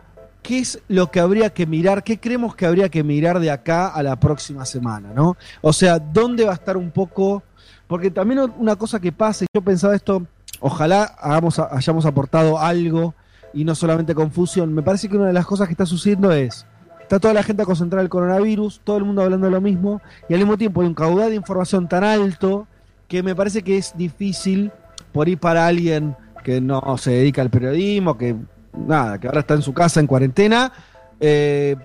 qué 0.48 0.60
es 0.60 0.80
lo 0.88 1.10
que 1.10 1.20
habría 1.20 1.50
que 1.50 1.66
mirar, 1.66 2.02
qué 2.02 2.18
creemos 2.18 2.56
que 2.56 2.64
habría 2.64 2.88
que 2.88 3.04
mirar 3.04 3.38
de 3.38 3.50
acá 3.50 3.88
a 3.88 4.02
la 4.02 4.16
próxima 4.16 4.64
semana, 4.64 5.12
¿no? 5.14 5.36
O 5.60 5.74
sea, 5.74 5.98
¿dónde 5.98 6.46
va 6.46 6.52
a 6.52 6.54
estar 6.54 6.78
un 6.78 6.90
poco? 6.90 7.42
Porque 7.86 8.10
también 8.10 8.40
una 8.56 8.74
cosa 8.74 8.98
que 8.98 9.12
pasa, 9.12 9.44
yo 9.54 9.60
pensaba 9.60 9.94
esto, 9.94 10.26
ojalá 10.60 11.02
hagamos, 11.02 11.58
hayamos 11.58 12.06
aportado 12.06 12.58
algo 12.58 13.14
y 13.52 13.62
no 13.62 13.74
solamente 13.74 14.14
confusión. 14.14 14.72
Me 14.72 14.82
parece 14.82 15.10
que 15.10 15.18
una 15.18 15.26
de 15.26 15.34
las 15.34 15.44
cosas 15.44 15.68
que 15.68 15.74
está 15.74 15.84
sucediendo 15.84 16.32
es, 16.32 16.64
está 17.02 17.20
toda 17.20 17.34
la 17.34 17.42
gente 17.42 17.66
concentrada 17.66 18.00
en 18.00 18.06
el 18.06 18.10
coronavirus, 18.10 18.80
todo 18.84 18.96
el 18.96 19.04
mundo 19.04 19.20
hablando 19.20 19.48
de 19.48 19.52
lo 19.52 19.60
mismo, 19.60 20.00
y 20.30 20.32
al 20.32 20.40
mismo 20.40 20.56
tiempo 20.56 20.80
hay 20.80 20.86
un 20.86 20.94
caudal 20.94 21.28
de 21.28 21.36
información 21.36 21.88
tan 21.88 22.04
alto 22.04 22.66
que 23.06 23.22
me 23.22 23.36
parece 23.36 23.60
que 23.60 23.76
es 23.76 23.92
difícil 23.98 24.72
por 25.12 25.28
ir 25.28 25.36
para 25.36 25.66
alguien 25.66 26.16
que 26.42 26.62
no 26.62 26.96
se 26.96 27.10
dedica 27.10 27.42
al 27.42 27.50
periodismo, 27.50 28.16
que 28.16 28.34
nada, 28.72 29.18
que 29.18 29.26
ahora 29.26 29.40
está 29.40 29.54
en 29.54 29.62
su 29.62 29.72
casa 29.74 30.00
en 30.00 30.06
cuarentena, 30.06 30.72
eh, 31.20 31.76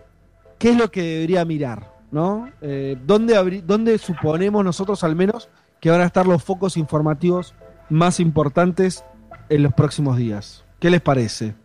¿qué 0.57 0.71
es 0.71 0.77
lo 0.77 0.91
que 0.91 1.01
debería 1.01 1.45
mirar? 1.45 1.93
¿no? 2.13 2.47
Eh, 2.61 2.95
¿dónde, 3.05 3.63
¿Dónde 3.65 3.97
suponemos 3.97 4.63
nosotros 4.63 5.03
al 5.03 5.15
menos 5.15 5.49
que 5.81 5.89
van 5.89 6.01
a 6.01 6.05
estar 6.05 6.27
los 6.27 6.43
focos 6.43 6.77
informativos 6.77 7.55
más 7.89 8.19
importantes 8.19 9.03
en 9.49 9.63
los 9.63 9.73
próximos 9.73 10.15
días? 10.15 10.63
¿Qué 10.79 10.91
les 10.91 11.01
parece? 11.01 11.55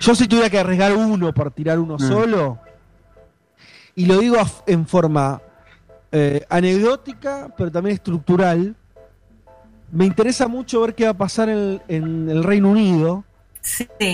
Yo 0.00 0.14
si 0.14 0.28
tuviera 0.28 0.50
que 0.50 0.58
arriesgar 0.58 0.94
uno 0.94 1.32
por 1.32 1.50
tirar 1.52 1.78
uno 1.78 1.98
solo, 1.98 2.58
y 3.94 4.04
lo 4.04 4.18
digo 4.18 4.36
en 4.66 4.86
forma 4.86 5.40
eh, 6.12 6.44
anecdótica, 6.50 7.54
pero 7.56 7.72
también 7.72 7.94
estructural, 7.94 8.76
me 9.90 10.04
interesa 10.04 10.48
mucho 10.48 10.82
ver 10.82 10.94
qué 10.94 11.04
va 11.04 11.10
a 11.10 11.16
pasar 11.16 11.48
en, 11.48 11.80
en 11.88 12.28
el 12.28 12.44
Reino 12.44 12.70
Unido. 12.70 13.24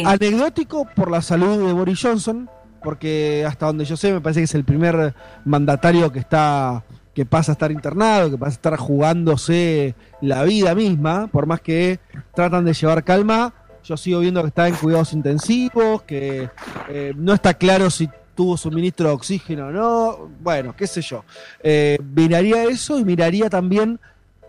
Anecdótico 0.04 0.86
por 0.94 1.10
la 1.10 1.22
salud 1.22 1.66
de 1.66 1.72
Boris 1.72 2.00
Johnson, 2.00 2.48
porque 2.82 3.44
hasta 3.46 3.66
donde 3.66 3.84
yo 3.84 3.96
sé 3.96 4.12
me 4.12 4.20
parece 4.20 4.40
que 4.40 4.44
es 4.44 4.54
el 4.54 4.64
primer 4.64 5.14
mandatario 5.44 6.10
que 6.12 6.20
está 6.20 6.84
que 7.14 7.26
pasa 7.26 7.52
a 7.52 7.54
estar 7.54 7.72
internado, 7.72 8.30
que 8.30 8.38
pasa 8.38 8.50
a 8.50 8.54
estar 8.54 8.76
jugándose 8.76 9.94
la 10.20 10.44
vida 10.44 10.74
misma, 10.74 11.26
por 11.26 11.46
más 11.46 11.60
que 11.60 11.98
tratan 12.34 12.64
de 12.64 12.72
llevar 12.72 13.02
calma, 13.02 13.52
yo 13.84 13.96
sigo 13.96 14.20
viendo 14.20 14.40
que 14.42 14.48
está 14.48 14.68
en 14.68 14.74
cuidados 14.76 15.12
intensivos, 15.12 16.02
que 16.02 16.48
eh, 16.88 17.12
no 17.16 17.34
está 17.34 17.54
claro 17.54 17.90
si 17.90 18.08
tuvo 18.34 18.56
suministro 18.56 19.08
de 19.08 19.14
oxígeno 19.14 19.66
o 19.66 19.70
no, 19.70 20.30
bueno, 20.40 20.74
qué 20.76 20.86
sé 20.86 21.02
yo. 21.02 21.24
Eh, 21.62 21.98
miraría 22.14 22.64
eso 22.64 22.98
y 22.98 23.04
miraría 23.04 23.50
también... 23.50 23.98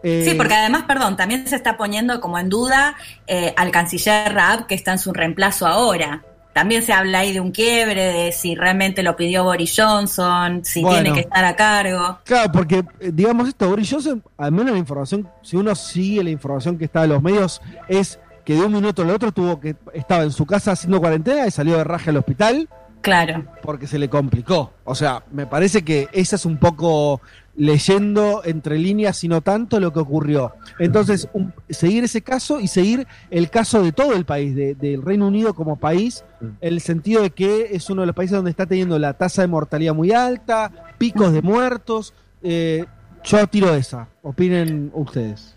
eh, 0.03 0.26
Sí, 0.28 0.36
porque 0.36 0.53
además, 0.53 0.84
perdón, 0.88 1.15
también 1.18 1.48
se 1.48 1.56
está 1.56 1.78
poniendo 1.78 2.19
como 2.22 2.38
en 2.40 2.49
duda 2.49 2.95
eh, 3.28 3.53
al 3.57 3.72
canciller 3.72 4.34
Raab 4.34 4.68
que 4.68 4.76
está 4.76 4.94
en 4.94 4.99
su 4.99 5.14
reemplazo 5.14 5.68
ahora. 5.68 6.23
También 6.53 6.84
se 6.84 6.91
habla 6.91 7.19
ahí 7.19 7.32
de 7.32 7.40
un 7.40 7.52
quiebre, 7.52 8.02
de 8.11 8.32
si 8.34 8.56
realmente 8.56 9.03
lo 9.03 9.15
pidió 9.15 9.45
Boris 9.45 9.73
Johnson, 9.78 10.65
si 10.65 10.82
Bueno. 10.82 11.02
tiene 11.02 11.14
que 11.14 11.22
estar 11.22 11.45
a 11.45 11.56
cargo. 11.56 12.19
Claro, 12.26 12.52
porque 12.52 12.84
eh, 12.99 13.11
digamos 13.14 13.48
esto, 13.48 13.69
Boris 13.69 13.90
Johnson, 13.90 14.22
al 14.38 14.52
menos 14.52 14.73
la 14.73 14.78
información, 14.78 15.30
si 15.41 15.56
uno 15.56 15.73
sigue 15.76 16.23
la 16.23 16.30
información 16.30 16.78
que 16.78 16.86
está 16.86 17.06
en 17.06 17.11
los 17.11 17.22
medios, 17.23 17.61
es 17.88 18.19
que 18.44 18.56
de 18.56 18.64
un 18.65 18.73
minuto 18.73 19.02
al 19.03 19.11
otro 19.11 19.32
tuvo 19.32 19.61
que 19.61 19.78
estaba 19.94 20.23
en 20.23 20.32
su 20.32 20.45
casa 20.45 20.73
haciendo 20.73 20.99
cuarentena 20.99 21.48
y 21.48 21.52
salió 21.52 21.78
de 21.78 21.84
raje 21.86 22.10
al 22.10 22.18
hospital. 22.18 22.68
Claro. 22.99 23.45
Porque 23.64 23.88
se 23.88 23.98
le 23.98 24.10
complicó. 24.10 24.73
O 24.84 24.94
sea, 24.94 25.23
me 25.32 25.48
parece 25.48 25.84
que 25.84 26.10
esa 26.11 26.36
es 26.36 26.45
un 26.45 26.57
poco 26.57 27.22
leyendo 27.56 28.41
entre 28.45 28.78
líneas 28.78 29.23
y 29.23 29.28
no 29.28 29.41
tanto 29.41 29.80
lo 29.80 29.91
que 29.94 29.99
ocurrió. 29.99 30.53
Entonces, 30.80 31.28
un- 31.34 31.53
seguir 31.69 32.03
ese 32.03 32.22
caso 32.22 32.60
y 32.60 32.68
seguir 32.68 33.07
el 33.30 33.49
caso 33.49 33.84
de 33.84 33.91
todo 33.91 34.14
el 34.14 34.26
país, 34.26 34.56
de- 34.56 34.76
del 34.76 35.02
Reino 35.02 35.28
Unido 35.28 35.53
como 35.53 35.76
país, 35.76 36.23
en 36.41 36.56
el 36.61 36.82
sentido 36.82 37.22
de 37.22 37.32
que 37.32 37.69
es 37.76 37.90
uno 37.90 38.02
de 38.02 38.07
los 38.07 38.15
países 38.15 38.36
donde 38.36 38.52
está 38.52 38.65
teniendo 38.65 38.98
la 38.99 39.14
tasa 39.14 39.41
de 39.41 39.48
mortalidad 39.48 39.94
muy 39.94 40.11
alta, 40.11 40.72
picos 40.98 41.34
de 41.34 41.41
muertos. 41.41 42.14
Eh, 42.44 42.86
yo 43.23 43.45
tiro 43.48 43.73
esa. 43.76 44.07
Opinen 44.23 44.90
ustedes. 44.94 45.56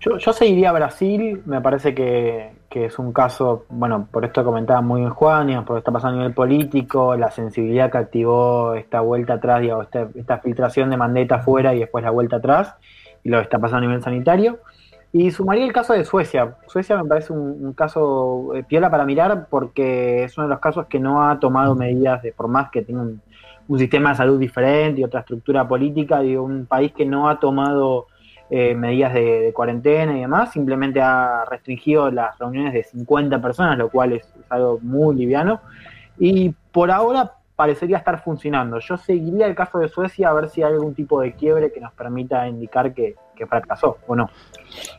Yo, 0.00 0.16
yo 0.16 0.32
seguiría 0.32 0.70
a 0.70 0.72
Brasil, 0.72 1.42
me 1.44 1.60
parece 1.60 1.94
que, 1.94 2.52
que 2.70 2.84
es 2.86 2.98
un 3.00 3.12
caso, 3.12 3.64
bueno, 3.68 4.06
por 4.10 4.24
esto 4.24 4.44
comentaba 4.44 4.80
muy 4.80 5.00
bien 5.00 5.10
Juan, 5.10 5.48
digamos, 5.48 5.66
por 5.66 5.74
lo 5.74 5.78
que 5.78 5.80
está 5.80 5.92
pasando 5.92 6.14
a 6.14 6.18
nivel 6.20 6.34
político, 6.34 7.16
la 7.16 7.30
sensibilidad 7.32 7.90
que 7.90 7.98
activó 7.98 8.74
esta 8.74 9.00
vuelta 9.00 9.34
atrás, 9.34 9.60
digamos, 9.60 9.86
esta, 9.86 10.08
esta 10.14 10.38
filtración 10.38 10.88
de 10.88 10.96
Mandetta 10.96 11.36
afuera 11.36 11.74
y 11.74 11.80
después 11.80 12.04
la 12.04 12.10
vuelta 12.10 12.36
atrás, 12.36 12.74
y 13.24 13.28
lo 13.28 13.38
que 13.38 13.42
está 13.42 13.58
pasando 13.58 13.84
a 13.84 13.88
nivel 13.88 14.02
sanitario. 14.02 14.60
Y 15.12 15.32
sumaría 15.32 15.64
el 15.64 15.72
caso 15.72 15.92
de 15.94 16.04
Suecia. 16.04 16.54
Suecia 16.68 16.96
me 16.96 17.08
parece 17.08 17.32
un, 17.32 17.72
caso 17.72 18.54
eh, 18.54 18.62
piola 18.62 18.88
para 18.88 19.04
mirar 19.04 19.48
porque 19.50 20.22
es 20.22 20.38
uno 20.38 20.46
de 20.46 20.50
los 20.54 20.60
casos 20.60 20.86
que 20.86 21.00
no 21.00 21.28
ha 21.28 21.40
tomado 21.40 21.74
medidas 21.74 22.22
de 22.22 22.32
por 22.32 22.46
más 22.46 22.70
que 22.70 22.82
tenga 22.82 23.02
un, 23.02 23.20
un 23.66 23.78
sistema 23.80 24.10
de 24.10 24.16
salud 24.16 24.38
diferente 24.38 25.00
y 25.00 25.04
otra 25.04 25.20
estructura 25.20 25.66
política, 25.66 26.20
digo, 26.20 26.44
un 26.44 26.66
país 26.66 26.92
que 26.92 27.04
no 27.04 27.28
ha 27.28 27.40
tomado 27.40 28.06
eh, 28.50 28.74
medidas 28.74 29.14
de, 29.14 29.52
cuarentena 29.54 30.16
y 30.16 30.20
demás, 30.20 30.52
simplemente 30.52 31.00
ha 31.00 31.44
restringido 31.48 32.10
las 32.10 32.38
reuniones 32.38 32.72
de 32.72 32.82
50 32.82 33.40
personas, 33.40 33.78
lo 33.78 33.88
cual 33.88 34.12
es, 34.12 34.24
es 34.24 34.50
algo 34.50 34.78
muy 34.82 35.14
liviano. 35.14 35.60
Y 36.18 36.50
por 36.72 36.90
ahora 36.90 37.32
parecería 37.54 37.98
estar 37.98 38.22
funcionando. 38.22 38.78
Yo 38.80 38.96
seguiría 38.96 39.46
el 39.46 39.54
caso 39.54 39.78
de 39.78 39.88
Suecia 39.88 40.30
a 40.30 40.32
ver 40.32 40.48
si 40.48 40.62
hay 40.62 40.72
algún 40.72 40.94
tipo 40.94 41.20
de 41.20 41.32
quiebre 41.32 41.72
que 41.72 41.80
nos 41.80 41.92
permita 41.92 42.48
indicar 42.48 42.92
que, 42.92 43.14
que 43.36 43.46
fracasó 43.46 43.98
o 44.06 44.16
no. 44.16 44.28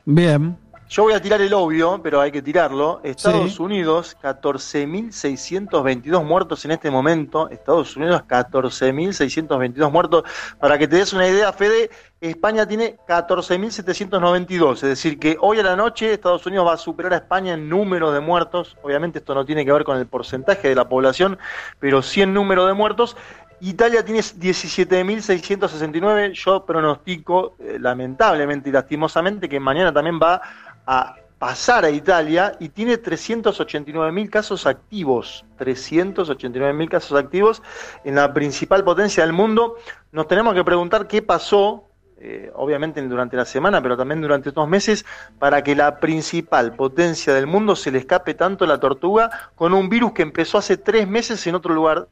Bien. 0.06 0.56
Yo 0.91 1.03
voy 1.03 1.13
a 1.13 1.22
tirar 1.22 1.39
el 1.39 1.53
obvio, 1.53 2.01
pero 2.03 2.19
hay 2.19 2.34
que 2.34 2.41
tirarlo. 2.41 2.99
Estados 3.01 3.61
Unidos, 3.61 4.18
14.622 4.22 6.26
muertos 6.26 6.65
en 6.65 6.72
este 6.72 6.91
momento. 6.91 7.47
Estados 7.47 7.95
Unidos, 7.95 8.23
14.622 8.27 9.89
muertos. 9.89 10.26
Para 10.59 10.77
que 10.77 10.89
te 10.89 10.97
des 10.97 11.13
una 11.13 11.30
idea, 11.30 11.53
Fede, 11.53 11.91
España 12.19 12.68
tiene 12.68 12.97
14.792. 13.07 14.73
Es 14.73 14.81
decir, 14.81 15.18
que 15.18 15.38
hoy 15.39 15.59
a 15.59 15.63
la 15.63 15.77
noche 15.77 16.11
Estados 16.11 16.45
Unidos 16.45 16.68
va 16.68 16.73
a 16.73 16.77
superar 16.77 17.13
a 17.13 17.18
España 17.19 17.53
en 17.53 17.69
número 17.69 18.11
de 18.11 18.19
muertos. 18.19 18.76
Obviamente 18.81 19.19
esto 19.19 19.34
no 19.34 19.45
tiene 19.45 19.63
que 19.63 19.72
ver 19.72 19.85
con 19.85 19.97
el 19.97 20.07
porcentaje 20.07 20.68
de 20.68 20.76
la 20.76 20.89
población, 20.89 21.39
pero 21.80 22.01
sí 22.01 22.22
en 22.22 22.34
número 22.34 22.68
de 22.68 22.73
muertos. 22.73 23.15
Italia 23.61 24.03
tiene 24.03 24.19
17.669. 24.22 26.34
Yo 26.34 26.65
pronostico, 26.65 27.53
eh, 27.59 27.77
lamentablemente 27.80 28.69
y 28.69 28.72
lastimosamente, 28.72 29.47
que 29.47 29.59
mañana 29.59 29.93
también 29.93 30.19
va 30.22 30.41
a 30.85 31.15
pasar 31.41 31.85
a 31.85 31.89
Italia 31.89 32.55
y 32.59 32.69
tiene 32.69 33.01
389.000 33.01 34.29
casos 34.29 34.67
activos. 34.67 35.43
389.000 35.57 36.87
casos 36.87 37.17
activos 37.17 37.63
en 38.03 38.13
la 38.13 38.31
principal 38.31 38.83
potencia 38.83 39.23
del 39.23 39.33
mundo. 39.33 39.75
Nos 40.11 40.27
tenemos 40.27 40.53
que 40.53 40.63
preguntar 40.63 41.07
qué 41.07 41.23
pasó. 41.23 41.87
Eh, 42.23 42.51
obviamente 42.53 43.01
durante 43.01 43.35
la 43.35 43.45
semana, 43.45 43.81
pero 43.81 43.97
también 43.97 44.21
durante 44.21 44.49
estos 44.49 44.67
meses, 44.67 45.07
para 45.39 45.63
que 45.63 45.75
la 45.75 45.99
principal 45.99 46.75
potencia 46.75 47.33
del 47.33 47.47
mundo 47.47 47.75
se 47.75 47.89
le 47.89 47.97
escape 47.97 48.35
tanto 48.35 48.67
la 48.67 48.79
tortuga 48.79 49.31
con 49.55 49.73
un 49.73 49.89
virus 49.89 50.11
que 50.11 50.21
empezó 50.21 50.59
hace 50.59 50.77
tres 50.77 51.07
meses 51.07 51.47
en 51.47 51.55
otro 51.55 51.73
lugar 51.73 52.07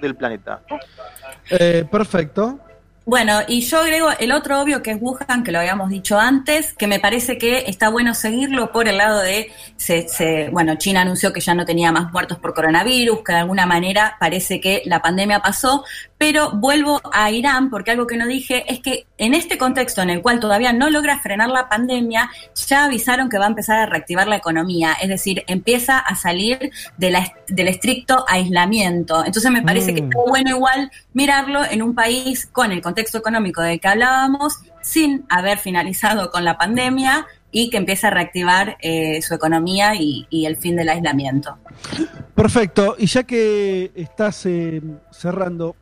del 0.00 0.16
planeta. 0.16 0.62
Eh, 1.48 1.86
perfecto. 1.88 2.58
Bueno, 3.08 3.38
y 3.46 3.60
yo 3.60 3.78
agrego 3.78 4.08
el 4.18 4.32
otro 4.32 4.60
obvio 4.60 4.82
que 4.82 4.90
es 4.90 4.98
Wuhan, 5.00 5.44
que 5.44 5.52
lo 5.52 5.60
habíamos 5.60 5.90
dicho 5.90 6.18
antes, 6.18 6.72
que 6.72 6.88
me 6.88 6.98
parece 6.98 7.38
que 7.38 7.58
está 7.68 7.88
bueno 7.88 8.14
seguirlo 8.14 8.72
por 8.72 8.88
el 8.88 8.96
lado 8.96 9.22
de, 9.22 9.52
se, 9.76 10.48
bueno, 10.50 10.74
China 10.74 11.02
anunció 11.02 11.32
que 11.32 11.38
ya 11.38 11.54
no 11.54 11.64
tenía 11.64 11.92
más 11.92 12.10
muertos 12.10 12.40
por 12.40 12.52
coronavirus, 12.52 13.20
que 13.22 13.32
de 13.32 13.38
alguna 13.38 13.64
manera 13.64 14.16
parece 14.18 14.60
que 14.60 14.82
la 14.86 15.02
pandemia 15.02 15.38
pasó, 15.38 15.84
pero 16.18 16.50
vuelvo 16.52 17.00
a 17.12 17.30
Irán 17.30 17.70
porque 17.70 17.90
algo 17.90 18.06
que 18.06 18.16
no 18.16 18.26
dije 18.26 18.64
es 18.72 18.80
que 18.80 19.06
en 19.18 19.34
este 19.34 19.58
contexto 19.58 20.02
en 20.02 20.10
el 20.10 20.22
cual 20.22 20.40
todavía 20.40 20.72
no 20.72 20.90
logra 20.90 21.18
frenar 21.18 21.50
la 21.50 21.68
pandemia, 21.68 22.30
ya 22.66 22.84
avisaron 22.84 23.28
que 23.28 23.38
va 23.38 23.44
a 23.44 23.48
empezar 23.48 23.78
a 23.78 23.86
reactivar 23.86 24.26
la 24.26 24.36
economía, 24.36 24.94
es 25.00 25.08
decir, 25.08 25.44
empieza 25.46 25.98
a 25.98 26.16
salir 26.16 26.70
del 26.96 27.68
estricto 27.68 28.24
aislamiento. 28.28 29.24
Entonces 29.24 29.50
me 29.50 29.62
parece 29.62 29.94
que 29.94 30.02
mm. 30.02 30.10
es 30.10 30.16
bueno 30.28 30.50
igual 30.50 30.90
mirarlo 31.12 31.64
en 31.64 31.82
un 31.82 31.94
país 31.94 32.46
con 32.46 32.72
el 32.72 32.80
contexto 32.80 33.18
económico 33.18 33.62
del 33.62 33.80
que 33.80 33.88
hablábamos, 33.88 34.60
sin 34.80 35.26
haber 35.28 35.58
finalizado 35.58 36.30
con 36.30 36.44
la 36.44 36.56
pandemia 36.56 37.26
y 37.50 37.70
que 37.70 37.78
empiece 37.78 38.06
a 38.06 38.10
reactivar 38.10 38.76
eh, 38.80 39.20
su 39.22 39.34
economía 39.34 39.94
y, 39.94 40.26
el 40.30 40.56
fin 40.56 40.76
del 40.76 40.88
aislamiento. 40.88 41.56
Perfecto, 42.34 42.96
y 42.98 43.06
ya 43.06 43.24
que 43.24 43.90
estás 43.94 44.46
eh, 44.46 44.82
cerrando, 45.10 45.74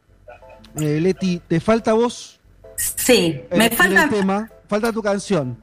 eh, 0.76 1.00
Leti, 1.00 1.40
¿te 1.46 1.60
falta 1.60 1.92
vos? 1.92 2.40
Sí, 2.76 3.40
me 3.50 3.70
falta. 3.70 4.08
tema, 4.08 4.50
falta 4.68 4.92
tu 4.92 5.02
canción. 5.02 5.56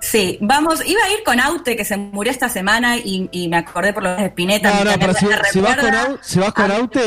Sí, 0.00 0.38
vamos, 0.40 0.86
iba 0.86 1.02
a 1.02 1.10
ir 1.10 1.22
con 1.24 1.40
Aute, 1.40 1.76
que 1.76 1.84
se 1.84 1.96
murió 1.96 2.30
esta 2.30 2.48
semana 2.48 2.96
y, 2.96 3.48
me 3.48 3.56
acordé 3.56 3.92
por 3.92 4.02
los 4.02 4.20
Spinetta. 4.20 4.72
No, 4.72 4.90
no, 4.90 4.98
pero 4.98 5.14
si, 5.14 5.26
vas 5.60 5.76
con, 5.76 5.94
Aute, 5.94 6.18
si 6.22 6.38
vas 6.38 6.52
con 6.52 6.70
Aute, 6.70 7.00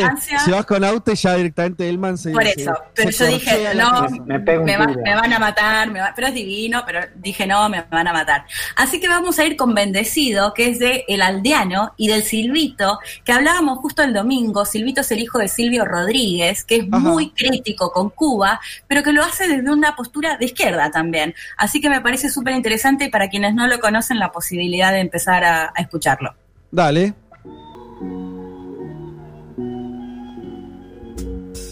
si 0.44 0.52
vas 0.52 0.66
con 0.66 0.84
Aute, 0.84 1.16
ya 1.16 1.36
directamente 1.36 1.88
Elman 1.88 2.18
se 2.18 2.32
Por 2.32 2.45
eso, 2.45 2.74
pero 2.95 3.10
yo 3.10 3.26
dije, 3.26 3.76
no, 3.76 4.07
me, 4.26 5.16
van 5.16 5.34
a 5.34 5.40
matar, 5.40 5.91
pero 6.16 6.28
es 6.28 6.34
divino, 6.34 6.84
pero 6.86 7.02
dije, 7.16 7.45
no, 7.45 7.70
me 7.70 7.84
van 7.84 8.07
a 8.07 8.14
matar. 8.14 8.45
Así 8.76 8.99
que 8.99 9.07
vamos 9.07 9.38
a 9.40 9.45
ir 9.45 9.56
con 9.56 9.74
Bendecido, 9.74 10.53
que 10.53 10.70
es 10.70 10.80
de 10.80 11.06
El 11.07 11.22
Aldeano 11.22 11.94
y 11.98 12.07
del 12.07 12.24
Silvito, 12.24 12.99
que 13.24 13.32
hablábamos 13.32 13.80
justo 13.80 14.02
el 14.02 14.14
domingo. 14.14 14.66
Silvito 14.66 15.02
es 15.02 15.11
el 15.11 15.20
hijo 15.20 15.38
de 15.38 15.48
Silvio 15.48 15.86
Rodríguez, 15.86 16.64
que 16.64 16.78
es 16.78 16.88
muy 16.88 17.32
crítico 17.32 17.91
con 17.91 18.10
Cuba, 18.10 18.60
pero 18.88 19.03
que 19.03 19.11
lo 19.11 19.24
hace 19.24 19.48
desde 19.48 19.72
una 19.72 19.95
postura 19.95 20.38
de 20.38 20.45
izquierda 20.45 20.90
también. 20.91 21.36
Así 21.57 21.80
que 21.82 21.90
me 21.90 22.02
parece 22.02 22.30
súper 22.30 22.56
interesante 22.56 22.79
y 23.06 23.10
para 23.10 23.30
quienes 23.30 23.54
no 23.54 23.68
lo 23.68 23.80
conocen 23.80 24.20
la 24.20 24.32
posibilidad 24.32 24.92
de 24.92 25.00
empezar 25.00 25.44
a, 25.44 25.74
a 25.76 25.82
escucharlo. 25.82 26.34
Dale. 26.72 27.14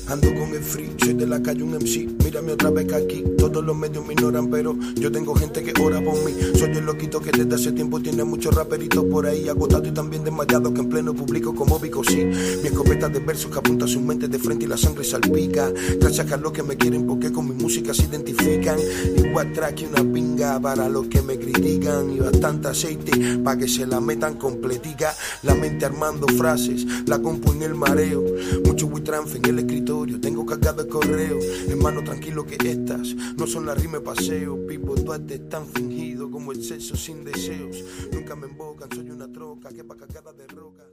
Ando 0.10 0.34
con 0.36 0.56
el 0.56 0.64
free, 0.64 0.90
soy 1.04 1.16
de 1.16 1.28
la 1.28 1.42
calle 1.42 1.64
un 1.64 1.72
MC. 1.72 2.08
Mírame 2.24 2.54
otra 2.54 2.70
vez 2.70 2.88
que 2.88 2.96
aquí 2.96 3.24
todos 3.38 3.62
los 3.62 3.76
medios 3.76 4.06
me 4.08 4.14
ignoran, 4.14 4.50
pero 4.50 4.74
yo 4.96 5.12
tengo 5.12 5.36
gente 5.36 5.62
que 5.62 5.74
ora 5.82 6.02
por 6.02 6.16
mí. 6.24 6.34
Soy 6.58 6.70
el 6.78 6.86
loquito 6.86 7.20
que 7.20 7.32
desde 7.32 7.54
hace 7.54 7.74
tiempo 7.74 8.00
tiene 8.00 8.24
muchos 8.24 8.56
raperitos 8.56 9.04
por 9.04 9.26
ahí 9.26 9.50
agotado 9.50 9.86
y 9.86 9.92
también 9.92 10.24
desmayado 10.24 10.74
que 10.74 10.80
en 10.80 10.88
pleno 10.88 11.14
público 11.14 11.54
como 11.54 11.78
Vico 11.78 12.06
sí. 12.06 12.24
Mi 12.24 12.70
escopeta 12.70 13.10
de 13.10 13.20
versos 13.20 13.52
que 13.52 13.60
apunta 13.60 13.84
a 13.84 13.88
su 13.90 14.00
mente 14.00 14.30
de 14.30 14.40
frente 14.40 14.64
y 14.64 14.70
la 14.70 14.78
sangre 14.78 15.04
salpica. 15.04 15.74
Gracias 16.00 16.32
a 16.32 16.38
los 16.38 16.54
que 16.54 16.64
me 16.64 16.78
quieren 16.78 17.06
porque 17.06 17.30
con 17.34 17.50
mi 17.50 17.62
música 17.62 17.94
se 17.94 18.04
identifican. 18.04 18.78
Igual 19.18 19.52
traje 19.52 19.88
una 19.88 20.10
pinga 20.10 20.58
para 20.58 20.88
los 20.88 21.08
que 21.08 21.22
me 21.22 21.38
critican 21.38 22.12
y 22.12 22.20
bastante 22.20 22.70
aceite 22.70 23.40
para 23.44 23.60
que 23.60 23.68
se 23.68 23.86
la 23.86 24.00
metan 24.00 24.36
completica. 24.36 25.14
La 25.44 25.54
mente 25.54 25.86
armando 25.86 26.28
frases, 26.28 26.86
la 27.06 27.20
compu 27.20 27.52
en 27.52 27.64
el 27.64 27.76
mareo. 27.76 28.24
Mucho 28.66 28.88
WeTransfer 28.88 29.38
en 29.38 29.46
el 29.46 29.60
escritor 29.60 29.97
tengo 30.06 30.46
cagado 30.46 30.82
el 30.82 30.88
correo. 30.88 31.40
Hermano, 31.70 32.04
tranquilo 32.04 32.46
que 32.46 32.58
estas 32.70 33.16
no 33.16 33.48
son 33.48 33.66
las 33.66 33.82
rime 33.82 34.00
paseo. 34.00 34.66
Pipo, 34.68 34.96
tú 34.96 35.14
es 35.14 35.50
tan 35.50 35.66
fingido 35.68 36.30
como 36.30 36.52
el 36.52 36.64
sexo 36.64 36.96
sin 36.96 37.24
deseos. 37.24 37.84
Nunca 38.12 38.36
me 38.36 38.48
embocan, 38.48 38.90
soy 38.94 39.10
una 39.10 39.32
troca 39.32 39.70
que 39.70 39.84
pa' 39.84 39.96
cagada 39.96 40.34
de 40.34 40.48
roca. 40.48 40.84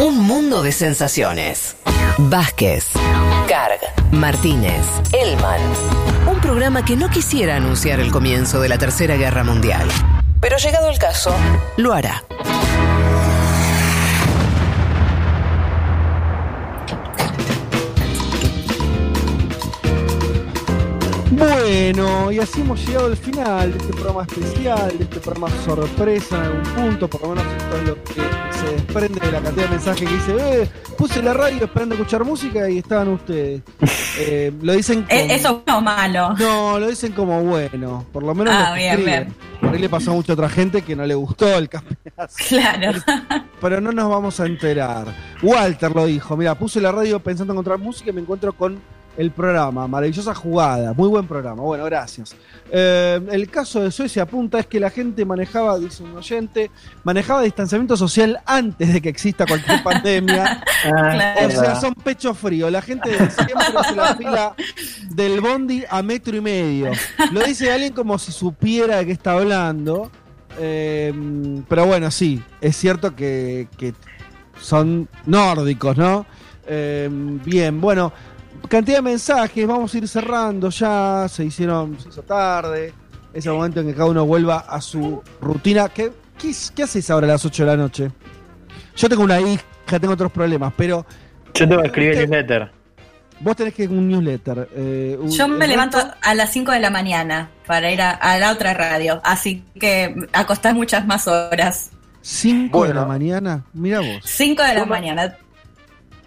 Un 0.00 0.18
mundo 0.18 0.62
de 0.62 0.72
sensaciones. 0.72 1.76
Vázquez, 2.18 2.86
Carg, 3.48 3.80
Martínez, 4.12 4.86
Elman. 5.12 5.60
Un 6.30 6.40
programa 6.40 6.84
que 6.84 6.96
no 6.96 7.10
quisiera 7.10 7.56
anunciar 7.56 8.00
el 8.00 8.10
comienzo 8.10 8.60
de 8.60 8.68
la 8.68 8.78
Tercera 8.78 9.16
Guerra 9.16 9.44
Mundial. 9.44 9.88
Pero 10.40 10.56
llegado 10.56 10.88
el 10.88 10.98
caso, 10.98 11.32
lo 11.76 11.92
hará. 11.92 12.24
Bueno, 21.38 22.32
y 22.32 22.40
así 22.40 22.60
hemos 22.60 22.84
llegado 22.84 23.06
al 23.06 23.16
final 23.16 23.70
de 23.70 23.78
este 23.78 23.92
programa 23.92 24.22
especial, 24.22 24.98
de 24.98 25.04
este 25.04 25.20
programa 25.20 25.48
sorpresa 25.64 26.36
en 26.36 26.42
algún 26.42 26.62
punto, 26.62 27.08
por 27.08 27.22
lo 27.22 27.28
menos 27.28 27.44
esto 27.52 27.76
es 27.76 27.88
lo 27.88 28.04
que 28.04 28.58
se 28.58 28.72
desprende 28.72 29.20
de 29.20 29.32
la 29.32 29.40
cantidad 29.40 29.64
de 29.66 29.70
mensajes 29.70 30.08
que 30.08 30.14
dice, 30.14 30.62
eh, 30.62 30.68
puse 30.96 31.22
la 31.22 31.34
radio 31.34 31.64
esperando 31.66 31.94
escuchar 31.94 32.24
música 32.24 32.68
y 32.68 32.78
estaban 32.78 33.08
ustedes. 33.08 33.62
Eh, 34.20 34.52
lo 34.62 34.72
dicen 34.72 35.06
eh, 35.08 35.20
como, 35.20 35.32
Eso 35.32 35.62
es 35.64 35.82
malo. 35.82 36.34
No, 36.40 36.80
lo 36.80 36.88
dicen 36.88 37.12
como 37.12 37.40
bueno, 37.44 38.04
por 38.12 38.24
lo 38.24 38.34
menos 38.34 38.52
ah, 38.52 38.74
bien, 38.74 39.04
bien. 39.04 39.34
Por 39.60 39.72
ahí 39.72 39.78
le 39.78 39.88
pasó 39.88 40.10
a 40.10 40.14
mucha 40.14 40.32
otra 40.32 40.48
gente 40.48 40.82
que 40.82 40.96
no 40.96 41.06
le 41.06 41.14
gustó 41.14 41.56
el 41.56 41.68
campeonato. 41.68 42.34
Claro. 42.48 42.98
Pero 43.60 43.80
no 43.80 43.92
nos 43.92 44.10
vamos 44.10 44.40
a 44.40 44.46
enterar. 44.46 45.06
Walter 45.40 45.94
lo 45.94 46.06
dijo, 46.06 46.36
mira, 46.36 46.56
puse 46.56 46.80
la 46.80 46.90
radio 46.90 47.20
pensando 47.20 47.52
encontrar 47.52 47.78
música 47.78 48.10
y 48.10 48.12
me 48.12 48.22
encuentro 48.22 48.52
con 48.52 48.80
el 49.18 49.32
programa. 49.32 49.86
Maravillosa 49.88 50.34
jugada, 50.34 50.94
muy 50.94 51.08
buen 51.08 51.26
programa. 51.26 51.62
Bueno, 51.62 51.84
gracias. 51.84 52.34
Eh, 52.70 53.20
el 53.30 53.50
caso 53.50 53.80
de 53.80 53.90
Suecia 53.90 54.22
apunta 54.22 54.60
es 54.60 54.66
que 54.66 54.78
la 54.78 54.90
gente 54.90 55.24
manejaba, 55.24 55.76
dice 55.78 56.04
un 56.04 56.16
oyente, 56.16 56.70
manejaba 57.02 57.42
distanciamiento 57.42 57.96
social 57.96 58.40
antes 58.46 58.92
de 58.92 59.02
que 59.02 59.08
exista 59.08 59.44
cualquier 59.44 59.82
pandemia. 59.84 60.62
Ah, 60.84 61.34
o 61.44 61.50
sea, 61.50 61.80
son 61.80 61.94
pecho 61.94 62.32
frío. 62.32 62.70
La 62.70 62.80
gente 62.80 63.10
siempre 63.16 63.66
hace 63.76 63.96
la 63.96 64.14
fila 64.14 64.54
del 65.10 65.40
bondi 65.40 65.84
a 65.90 66.00
metro 66.00 66.36
y 66.36 66.40
medio. 66.40 66.92
Lo 67.32 67.42
dice 67.42 67.72
alguien 67.72 67.92
como 67.92 68.18
si 68.18 68.30
supiera 68.30 68.98
de 68.98 69.06
qué 69.06 69.12
está 69.12 69.32
hablando. 69.32 70.12
Eh, 70.60 71.12
pero 71.68 71.86
bueno, 71.86 72.10
sí, 72.12 72.40
es 72.60 72.76
cierto 72.76 73.16
que, 73.16 73.66
son 74.60 75.08
nórdicos, 75.26 75.96
¿no? 75.96 76.24
Eh, 76.66 77.08
bien, 77.10 77.80
bueno, 77.80 78.12
cantidad 78.68 78.98
de 78.98 79.02
mensajes, 79.02 79.66
vamos 79.66 79.94
a 79.94 79.98
ir 79.98 80.08
cerrando 80.08 80.70
ya, 80.70 81.26
se 81.28 81.44
hicieron, 81.44 81.98
se 82.00 82.08
hizo 82.08 82.22
tarde, 82.22 82.92
es 83.32 83.46
el 83.46 83.52
momento 83.52 83.80
en 83.80 83.86
que 83.86 83.94
cada 83.94 84.06
uno 84.06 84.26
vuelva 84.26 84.58
a 84.68 84.80
su 84.80 85.22
rutina. 85.40 85.88
¿Qué, 85.88 86.12
qué, 86.38 86.82
haces 86.82 87.10
ahora 87.10 87.26
a 87.26 87.30
las 87.30 87.44
8 87.44 87.64
de 87.64 87.70
la 87.70 87.76
noche? 87.76 88.10
Yo 88.96 89.08
tengo 89.08 89.22
una 89.22 89.40
hija, 89.40 89.64
tengo 90.00 90.14
otros 90.14 90.32
problemas, 90.32 90.72
pero... 90.76 91.06
Yo 91.54 91.68
tengo 91.68 91.82
que 91.82 91.88
escribir 91.88 92.12
el 92.14 92.30
newsletter. 92.30 92.70
Vos 93.40 93.54
tenés 93.54 93.74
que 93.74 93.86
un 93.86 94.08
newsletter. 94.08 94.68
Eh, 94.74 95.18
Yo 95.28 95.46
me 95.46 95.68
levanto 95.68 95.98
a 96.20 96.34
las 96.34 96.52
5 96.52 96.72
de 96.72 96.80
la 96.80 96.90
mañana 96.90 97.50
para 97.66 97.90
ir 97.92 98.00
a, 98.02 98.38
la 98.38 98.50
otra 98.50 98.74
radio, 98.74 99.20
así 99.22 99.64
que 99.78 100.14
acostás 100.32 100.74
muchas 100.74 101.06
más 101.06 101.28
horas. 101.28 101.92
¿5 102.22 102.86
de 102.88 102.94
la 102.94 103.04
mañana? 103.04 103.64
Mira 103.72 104.00
vos. 104.00 104.20
5 104.24 104.62
de 104.62 104.74
la 104.74 104.84
mañana 104.84 105.36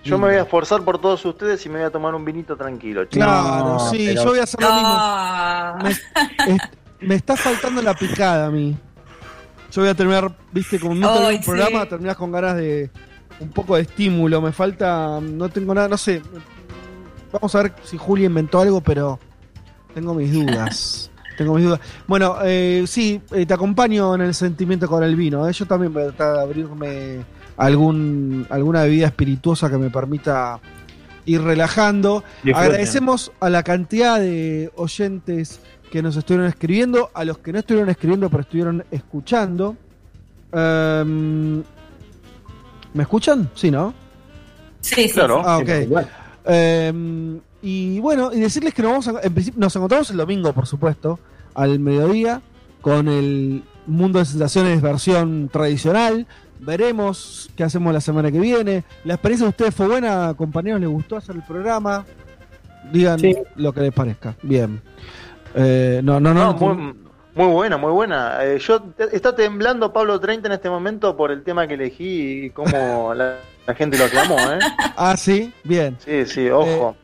Yo 0.04 0.18
me 0.18 0.28
voy 0.28 0.36
a 0.36 0.42
esforzar 0.42 0.82
por 0.84 1.00
todos 1.00 1.24
ustedes 1.26 1.64
y 1.66 1.70
me 1.70 1.76
voy 1.80 1.86
a 1.88 1.90
tomar 1.92 2.16
un 2.16 2.26
vinito 2.26 2.56
tranquilo. 2.58 3.06
chicos. 3.06 3.18
Claro, 3.28 3.80
sí, 3.92 4.06
pero- 4.08 4.24
yo 4.24 4.30
voy 4.32 4.40
a 4.40 4.44
hacer 4.44 4.62
lo 4.62 4.74
mismo. 4.74 5.84
Me, 5.84 5.90
es- 5.92 6.62
me 7.02 7.16
está 7.16 7.36
faltando 7.36 7.82
la 7.82 7.94
picada 7.96 8.48
a 8.48 8.52
mí. 8.52 8.78
Yo 9.72 9.82
voy 9.82 9.90
a 9.90 9.96
terminar, 9.96 10.36
viste, 10.52 10.80
como 10.80 10.94
no 10.96 11.10
Ay, 11.10 11.38
un 11.38 11.44
programa, 11.44 11.82
sí. 11.84 11.90
terminás 11.90 12.16
con 12.18 12.32
ganas 12.32 12.56
de 12.58 12.90
un 13.40 13.50
poco 13.50 13.76
de 13.76 13.84
estímulo. 13.84 14.42
Me 14.42 14.52
falta, 14.52 15.20
no 15.22 15.50
tengo 15.50 15.74
nada, 15.74 15.88
no 15.88 15.98
sé. 15.98 16.22
Vamos 17.32 17.56
a 17.56 17.64
ver 17.64 17.74
si 17.84 17.98
Julia 17.98 18.26
inventó 18.28 18.60
algo, 18.60 18.82
pero 18.82 19.20
tengo 19.96 20.14
mis 20.14 20.32
dudas. 20.34 21.10
tengo 21.38 21.56
mis 21.56 21.64
dudas. 21.66 21.80
Bueno, 22.06 22.36
eh, 22.44 22.84
sí, 22.86 23.22
eh, 23.32 23.46
te 23.46 23.54
acompaño 23.54 24.14
en 24.16 24.22
el 24.22 24.34
sentimiento 24.36 24.88
con 24.88 25.04
el 25.04 25.16
vino. 25.16 25.48
¿eh? 25.48 25.54
Yo 25.54 25.66
también 25.66 25.94
voy 25.94 26.04
a 26.04 26.08
tratar 26.08 26.36
de 26.38 26.42
abrirme 26.44 27.26
algún, 27.58 28.46
alguna 28.50 28.84
bebida 28.84 29.08
espirituosa 29.08 29.70
que 29.70 29.78
me 29.78 29.90
permita 29.90 30.60
ir 31.26 31.42
relajando. 31.42 32.24
Disfruten. 32.44 32.64
Agradecemos 32.72 33.32
a 33.40 33.50
la 33.50 33.64
cantidad 33.64 34.20
de 34.20 34.72
oyentes 34.76 35.60
que 35.92 36.02
nos 36.02 36.16
estuvieron 36.16 36.48
escribiendo, 36.48 37.12
a 37.14 37.26
los 37.26 37.38
que 37.40 37.52
no 37.52 37.60
estuvieron 37.60 37.90
escribiendo 37.90 38.30
pero 38.30 38.42
estuvieron 38.42 38.84
escuchando. 38.92 39.76
Em, 40.52 41.64
¿Me 42.94 43.04
escuchan? 43.04 43.50
Sí, 43.54 43.72
¿no? 43.72 43.94
Sí, 44.80 45.08
sí. 45.08 45.10
Claro. 45.10 45.42
Ah, 45.46 45.58
ok. 45.58 45.70
Eh, 46.46 47.40
y 47.62 48.00
bueno, 48.00 48.32
y 48.34 48.40
decirles 48.40 48.74
que 48.74 48.82
nos 48.82 48.92
vamos 48.92 49.08
a, 49.08 49.26
en 49.26 49.34
principio, 49.34 49.60
nos 49.60 49.76
encontramos 49.76 50.10
el 50.10 50.18
domingo, 50.18 50.52
por 50.54 50.66
supuesto, 50.66 51.20
al 51.54 51.80
mediodía, 51.80 52.42
con 52.82 53.08
el 53.08 53.64
Mundo 53.86 54.20
de 54.20 54.26
Sensaciones 54.26 54.82
versión 54.82 55.50
tradicional. 55.50 56.26
Veremos 56.62 57.50
qué 57.56 57.64
hacemos 57.64 57.92
la 57.92 58.00
semana 58.02 58.32
que 58.32 58.40
viene. 58.40 58.84
La 59.04 59.16
experiencia 59.16 59.46
de 59.46 59.50
ustedes 59.50 59.74
fue 59.76 59.88
buena, 59.88 60.34
compañeros, 60.36 60.80
¿les 60.80 60.90
gustó 60.90 61.18
hacer 61.18 61.36
el 61.36 61.42
programa? 61.44 62.06
Digan 62.94 63.20
Sí. 63.20 63.36
lo 63.56 63.74
que 63.74 63.82
les 63.82 63.92
parezca. 63.94 64.36
Bien. 64.44 64.80
Eh, 65.56 66.02
no, 66.04 66.20
no, 66.20 66.34
no. 66.34 66.54
No, 66.54 66.54
muy, 66.54 66.94
muy 67.36 67.48
buena, 67.52 67.78
muy 67.78 67.92
buena. 67.92 68.44
Eh, 68.46 68.60
yo 68.60 68.80
te- 68.82 69.16
está 69.16 69.36
temblando 69.36 69.92
Pablo 69.92 70.20
30 70.20 70.48
en 70.50 70.54
este 70.54 70.70
momento 70.70 71.18
por 71.18 71.32
el 71.32 71.44
tema 71.44 71.66
que 71.68 71.74
elegí 71.74 72.46
y 72.46 72.50
cómo 72.52 73.14
la, 73.16 73.38
la 73.66 73.74
gente 73.76 73.98
lo 73.98 74.06
aclamó, 74.06 74.38
¿eh? 74.40 74.60
Ah, 74.96 75.18
sí, 75.18 75.52
bien. 75.64 75.98
Sí, 76.06 76.26
sí, 76.28 76.48
ojo. 76.50 76.96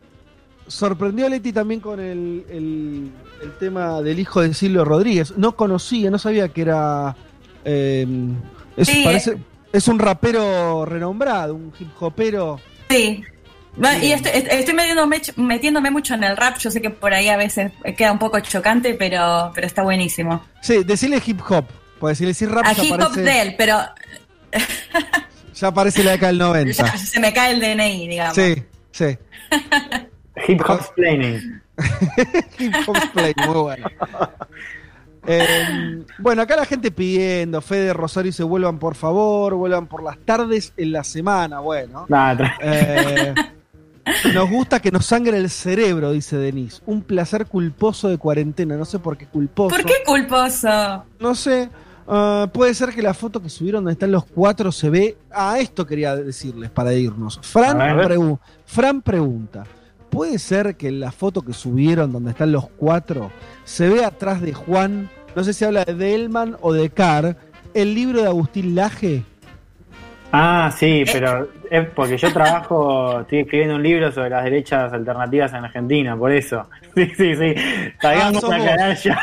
Sorprendió 0.68 1.26
a 1.26 1.30
Leti 1.30 1.52
también 1.52 1.80
con 1.80 2.00
el, 2.00 2.46
el- 2.50 3.12
el 3.42 3.52
tema 3.60 4.02
del 4.02 4.20
hijo 4.20 4.42
de 4.42 4.54
Silvio 4.54 4.84
Rodríguez. 4.86 5.36
No 5.38 5.56
conocía, 5.56 6.12
no 6.12 6.20
sabía 6.20 6.48
que 6.50 6.62
era. 6.62 7.16
Eh, 8.78 8.82
es, 8.82 8.88
Sí, 8.88 9.02
parece- 9.04 9.38
es 9.74 9.88
un 9.88 10.00
rapero 10.00 10.86
renombrado, 10.86 11.56
un 11.56 11.74
hip 11.80 11.90
hopero. 12.00 12.60
Sí. 12.90 13.24
Y 14.02 14.12
estoy, 14.12 14.32
est- 14.34 14.48
estoy 14.52 14.74
metiéndome, 14.74 15.22
metiéndome 15.36 15.92
mucho 15.92 16.16
en 16.16 16.24
el 16.24 16.36
rap. 16.38 16.58
Yo 16.58 16.72
sé 16.72 16.82
que 16.82 16.90
por 16.90 17.14
ahí 17.14 17.30
a 17.30 17.38
veces 17.38 17.72
queda 17.96 18.12
un 18.12 18.18
poco 18.18 18.40
chocante, 18.40 18.96
pero, 18.96 19.52
pero 19.54 19.68
está 19.68 19.84
buenísimo. 19.84 20.44
Sí, 20.62 20.84
decirle 20.84 21.22
hip 21.24 21.42
hop. 21.48 21.66
Porque 22.00 22.16
si 22.16 22.24
le 22.26 22.34
decís 22.34 22.50
rap 22.50 22.66
A 22.66 22.74
ya 22.74 22.84
hip 22.84 22.94
hop 22.94 23.02
aparece, 23.02 23.22
de 23.22 23.42
él, 23.42 23.56
pero 23.58 23.78
ya 25.54 25.68
aparece 25.68 26.04
la 26.04 26.12
década 26.12 26.28
del 26.32 26.38
90. 26.40 26.72
ya 26.74 26.98
se 26.98 27.20
me 27.20 27.34
cae 27.34 27.54
el 27.54 27.60
DNI, 27.60 28.08
digamos. 28.08 28.36
Sí, 28.36 28.64
sí. 28.92 29.18
Hip 30.48 30.62
hop 30.68 30.80
explaining. 30.82 31.62
Hip 32.58 32.74
hop 32.88 32.98
play, 33.14 33.34
muy 33.46 33.56
bueno. 33.62 33.88
Eh, 35.30 36.06
bueno, 36.20 36.42
acá 36.42 36.56
la 36.56 36.66
gente 36.66 36.90
pidiendo, 36.90 37.60
Fede 37.62 37.92
Rosario 37.94 38.32
se 38.32 38.44
vuelvan 38.44 38.80
por 38.80 38.96
favor, 38.96 39.56
vuelvan 39.56 39.88
por 39.88 40.02
las 40.02 40.18
tardes 40.20 40.74
en 40.78 40.94
la 40.94 41.04
semana. 41.04 41.60
Bueno, 41.60 42.06
Nada, 42.08 42.56
Eh, 42.62 43.36
nos 44.34 44.50
gusta 44.50 44.80
que 44.80 44.90
nos 44.90 45.06
sangre 45.06 45.38
el 45.38 45.50
cerebro, 45.50 46.12
dice 46.12 46.38
Denise. 46.38 46.82
Un 46.86 47.02
placer 47.02 47.46
culposo 47.46 48.08
de 48.08 48.18
cuarentena. 48.18 48.78
No 48.78 48.86
sé 48.86 49.00
por 49.00 49.18
qué 49.18 49.26
culposo. 49.28 49.76
¿Por 49.76 49.86
qué 49.86 49.96
culposo? 50.06 51.04
No 51.20 51.36
sé. 51.36 51.70
Ah, 52.08 52.48
puede 52.54 52.74
ser 52.74 52.94
que 52.94 53.02
la 53.02 53.14
foto 53.14 53.42
que 53.42 53.50
subieron 53.50 53.84
donde 53.84 53.92
están 53.94 54.12
los 54.14 54.24
cuatro 54.24 54.72
se 54.72 54.90
ve. 54.90 55.18
Ah, 55.30 55.60
esto 55.60 55.86
quería 55.86 56.16
decirles 56.16 56.70
para 56.70 56.94
irnos. 56.94 57.38
Fran, 57.44 57.78
pregu- 57.78 58.40
pregunta: 59.04 59.66
¿Puede 60.10 60.40
ser 60.40 60.78
que 60.78 60.88
en 60.88 61.02
la 61.02 61.12
foto 61.12 61.42
que 61.42 61.52
subieron 61.52 62.14
donde 62.14 62.32
están 62.32 62.54
los 62.54 62.70
cuatro 62.78 63.30
se 63.66 63.90
ve 63.90 64.06
atrás 64.06 64.42
de 64.42 64.54
Juan, 64.54 65.10
no 65.38 65.44
sé 65.44 65.54
si 65.54 65.64
habla 65.64 65.86
de 65.86 65.94
Delman 65.94 66.58
o 66.62 66.74
de 66.74 66.90
Carr, 66.90 67.36
el 67.76 67.94
libro 67.94 68.24
de 68.24 68.28
Agustín 68.28 68.74
Laje? 68.74 69.22
Ah, 70.32 70.74
sí, 70.76 71.04
pero 71.14 71.48
es 71.70 71.88
porque 71.90 72.18
yo 72.18 72.34
trabajo, 72.34 73.22
estoy 73.22 73.42
escribiendo 73.42 73.76
un 73.76 73.84
libro 73.84 74.12
sobre 74.12 74.32
las 74.32 74.44
derechas 74.46 74.92
alternativas 74.92 75.54
en 75.54 75.64
Argentina, 75.66 76.18
por 76.18 76.32
eso. 76.32 76.68
Sí, 76.96 77.06
sí, 77.16 77.36
sí. 77.36 77.54
Salgamos 78.02 78.42
sos 78.42 78.52
a 78.52 78.94
ya. 78.96 79.20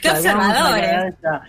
Qué 0.00 0.10
observadores. 0.10 1.14
ya. 1.22 1.42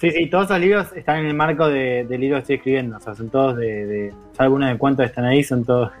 Sí, 0.00 0.10
sí, 0.10 0.26
todos 0.30 0.46
esos 0.46 0.58
libros 0.60 0.86
están 0.96 1.18
en 1.18 1.26
el 1.26 1.34
marco 1.34 1.68
de- 1.68 2.06
del 2.08 2.20
libro 2.22 2.36
que 2.38 2.40
estoy 2.40 2.56
escribiendo. 2.56 2.96
O 2.96 3.00
sea, 3.00 3.14
son 3.14 3.28
todos 3.28 3.58
de. 3.58 3.84
de 3.84 4.14
salvo 4.34 4.54
uno 4.56 4.66
de 4.66 4.78
cuántos 4.78 5.04
están 5.04 5.26
ahí, 5.26 5.44
son 5.44 5.62
todos. 5.66 5.92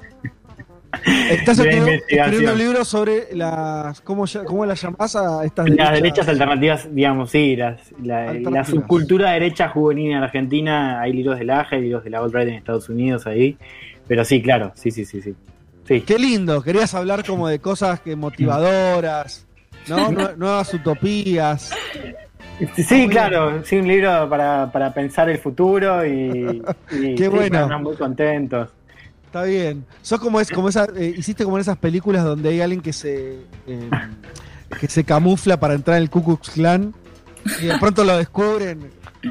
Estás 1.30 1.56
De 1.58 1.68
escribiendo, 2.08 2.52
un 2.52 2.58
libro 2.58 2.84
sobre 2.84 3.34
las. 3.34 4.00
¿Cómo, 4.00 4.24
cómo 4.46 4.64
las 4.66 4.80
llamás 4.82 5.16
a 5.16 5.44
estas 5.44 5.68
Las 5.70 5.92
derechas 5.92 6.28
alternativas, 6.28 6.94
digamos, 6.94 7.30
sí, 7.30 7.56
las, 7.56 7.80
la, 8.02 8.32
la 8.34 8.64
subcultura 8.64 9.32
derecha 9.32 9.68
juvenil 9.68 10.12
en 10.12 10.22
Argentina, 10.22 11.00
hay 11.00 11.12
libros 11.12 11.38
del 11.38 11.50
AGE, 11.50 11.76
hay 11.76 11.82
libros 11.82 12.04
de 12.04 12.10
la 12.10 12.20
alt-right 12.20 12.48
en 12.48 12.54
Estados 12.54 12.88
Unidos 12.88 13.26
ahí, 13.26 13.56
pero 14.06 14.24
sí, 14.24 14.42
claro, 14.42 14.72
sí, 14.74 14.90
sí, 14.90 15.04
sí, 15.04 15.20
sí. 15.22 15.34
sí. 15.86 16.00
Qué 16.02 16.18
lindo, 16.18 16.62
querías 16.62 16.94
hablar 16.94 17.24
como 17.24 17.48
de 17.48 17.58
cosas 17.58 18.00
que 18.00 18.16
motivadoras, 18.16 19.46
¿no? 19.88 20.10
Nue- 20.10 20.36
Nuevas 20.36 20.72
utopías. 20.74 21.70
Sí, 22.76 23.08
claro, 23.08 23.64
sí, 23.64 23.76
un 23.76 23.88
libro 23.88 24.28
para, 24.28 24.70
para 24.70 24.94
pensar 24.94 25.28
el 25.28 25.38
futuro 25.38 26.06
y, 26.06 26.62
y 26.92 27.14
Qué 27.16 27.24
sí, 27.24 27.28
bueno. 27.28 27.78
muy 27.80 27.96
contentos. 27.96 28.68
Está 29.34 29.46
bien. 29.46 29.84
Sos 30.00 30.20
como 30.20 30.38
es, 30.38 30.48
como 30.48 30.68
esa, 30.68 30.86
eh, 30.96 31.12
hiciste 31.18 31.42
como 31.42 31.56
en 31.56 31.62
esas 31.62 31.76
películas 31.76 32.22
donde 32.22 32.50
hay 32.50 32.60
alguien 32.60 32.80
que 32.80 32.92
se 32.92 33.40
eh, 33.66 33.90
que 34.78 34.86
se 34.86 35.02
camufla 35.02 35.58
para 35.58 35.74
entrar 35.74 35.96
en 35.96 36.04
el 36.04 36.10
Ku 36.10 36.22
Klux 36.22 36.50
Klan 36.50 36.94
y 37.60 37.66
de 37.66 37.76
pronto 37.78 38.04
lo 38.04 38.16
descubren. 38.16 38.92
Sí, 39.24 39.30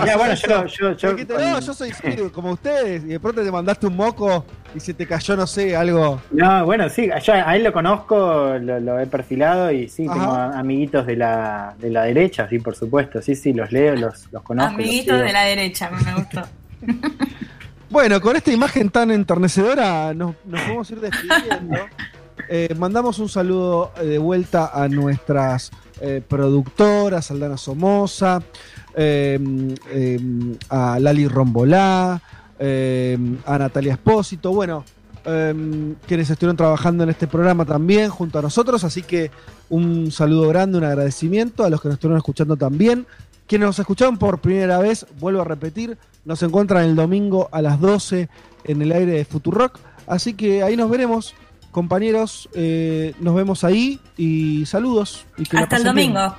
claro, 0.00 0.18
bueno, 0.18 0.34
yo, 0.34 0.66
yo, 0.66 0.92
yo, 0.92 1.12
Dijiste, 1.14 1.34
no, 1.34 1.58
yo 1.58 1.74
soy 1.74 1.90
como 2.32 2.52
ustedes 2.52 3.02
y 3.02 3.08
de 3.08 3.18
pronto 3.18 3.42
te 3.42 3.50
mandaste 3.50 3.88
un 3.88 3.96
moco 3.96 4.44
y 4.76 4.78
se 4.78 4.94
te 4.94 5.04
cayó, 5.08 5.34
no 5.36 5.48
sé, 5.48 5.74
algo. 5.74 6.20
No, 6.30 6.64
bueno, 6.64 6.88
sí, 6.88 7.10
yo 7.24 7.32
a 7.32 7.56
él 7.56 7.64
lo 7.64 7.72
conozco, 7.72 8.58
lo, 8.60 8.78
lo 8.78 9.00
he 9.00 9.08
perfilado 9.08 9.72
y 9.72 9.88
sí, 9.88 10.06
Ajá. 10.08 10.14
tengo 10.14 10.32
amiguitos 10.34 11.04
de 11.04 11.16
la, 11.16 11.74
de 11.80 11.90
la 11.90 12.04
derecha, 12.04 12.48
sí, 12.48 12.60
por 12.60 12.76
supuesto, 12.76 13.20
sí, 13.20 13.34
sí, 13.34 13.52
los 13.54 13.72
leo, 13.72 13.96
los, 13.96 14.30
los 14.30 14.42
conozco. 14.44 14.70
los 14.70 14.84
Amiguito 14.84 15.14
sigo. 15.14 15.26
de 15.26 15.32
la 15.32 15.42
derecha, 15.42 15.90
me 15.90 16.14
gustó. 16.14 16.42
Bueno, 17.90 18.20
con 18.20 18.36
esta 18.36 18.52
imagen 18.52 18.88
tan 18.88 19.10
enternecedora 19.10 20.14
nos, 20.14 20.36
nos 20.44 20.60
podemos 20.62 20.90
ir 20.90 21.00
despidiendo. 21.00 21.76
Eh, 22.52 22.74
mandamos 22.76 23.20
un 23.20 23.28
saludo 23.28 23.92
eh, 23.96 24.04
de 24.06 24.18
vuelta 24.18 24.72
a 24.74 24.88
nuestras 24.88 25.70
eh, 26.00 26.20
productoras, 26.26 27.30
Aldana 27.30 27.56
Somoza, 27.56 28.42
eh, 28.94 29.38
eh, 29.88 30.18
a 30.68 30.98
Lali 30.98 31.28
Rombolá, 31.28 32.20
eh, 32.58 33.16
a 33.46 33.56
Natalia 33.56 33.92
Espósito, 33.92 34.52
bueno, 34.52 34.84
quienes 35.22 36.28
estuvieron 36.28 36.56
trabajando 36.56 37.04
en 37.04 37.10
este 37.10 37.28
programa 37.28 37.64
también 37.64 38.10
junto 38.10 38.40
a 38.40 38.42
nosotros, 38.42 38.82
así 38.82 39.02
que 39.02 39.30
un 39.68 40.10
saludo 40.10 40.48
grande, 40.48 40.78
un 40.78 40.84
agradecimiento 40.84 41.62
a 41.62 41.70
los 41.70 41.80
que 41.80 41.88
nos 41.88 41.96
estuvieron 41.96 42.18
escuchando 42.18 42.56
también. 42.56 43.06
Quienes 43.46 43.66
nos 43.66 43.78
escucharon 43.78 44.16
por 44.18 44.40
primera 44.40 44.78
vez, 44.78 45.06
vuelvo 45.20 45.42
a 45.42 45.44
repetir, 45.44 45.98
nos 46.24 46.42
encuentran 46.42 46.84
el 46.84 46.96
domingo 46.96 47.48
a 47.52 47.62
las 47.62 47.80
12 47.80 48.28
en 48.64 48.82
el 48.82 48.92
aire 48.92 49.12
de 49.12 49.24
Futurock. 49.24 49.78
Así 50.06 50.34
que 50.34 50.62
ahí 50.62 50.76
nos 50.76 50.90
veremos, 50.90 51.34
compañeros. 51.70 52.48
eh, 52.54 53.14
nos 53.20 53.34
vemos 53.34 53.64
ahí 53.64 54.00
y 54.16 54.66
saludos. 54.66 55.26
Y 55.36 55.44
que 55.44 55.56
Hasta 55.58 55.76
el 55.76 55.82
bien. 55.84 56.12
domingo. 56.12 56.36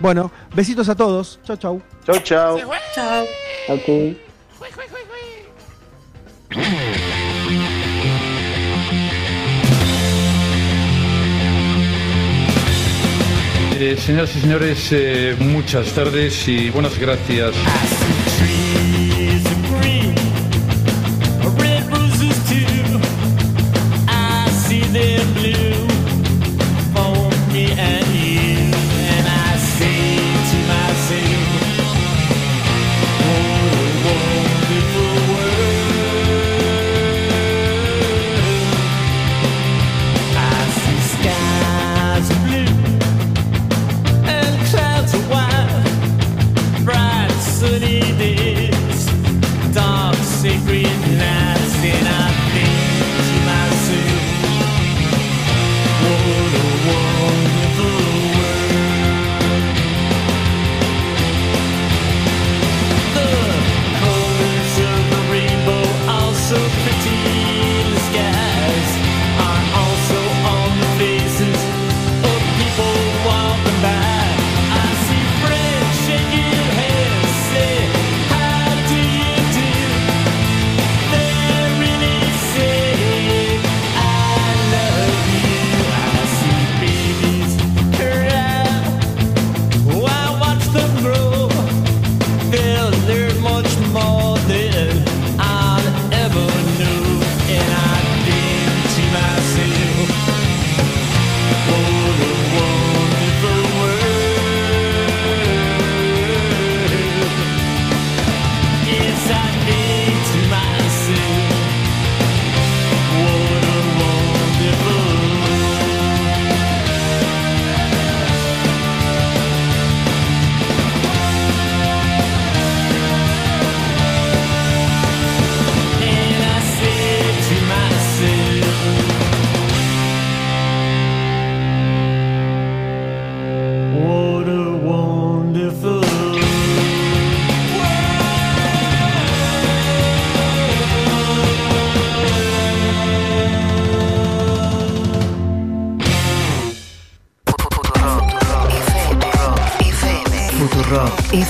Bueno, 0.00 0.30
besitos 0.54 0.88
a 0.88 0.94
todos. 0.96 1.38
Chau, 1.44 1.56
chau. 1.56 1.82
Chau, 2.04 2.18
chau. 2.20 2.58
Chao. 2.94 3.24
Ok. 3.68 4.16
Eh, 13.76 13.96
señoras 13.98 14.36
y 14.36 14.40
señores, 14.40 14.88
eh, 14.92 15.34
muchas 15.40 15.92
tardes 15.92 16.46
y 16.46 16.70
buenas 16.70 16.96
gracias. 16.96 17.54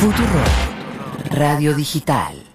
Futuro 0.00 0.42
Radio 1.30 1.72
Digital 1.74 2.47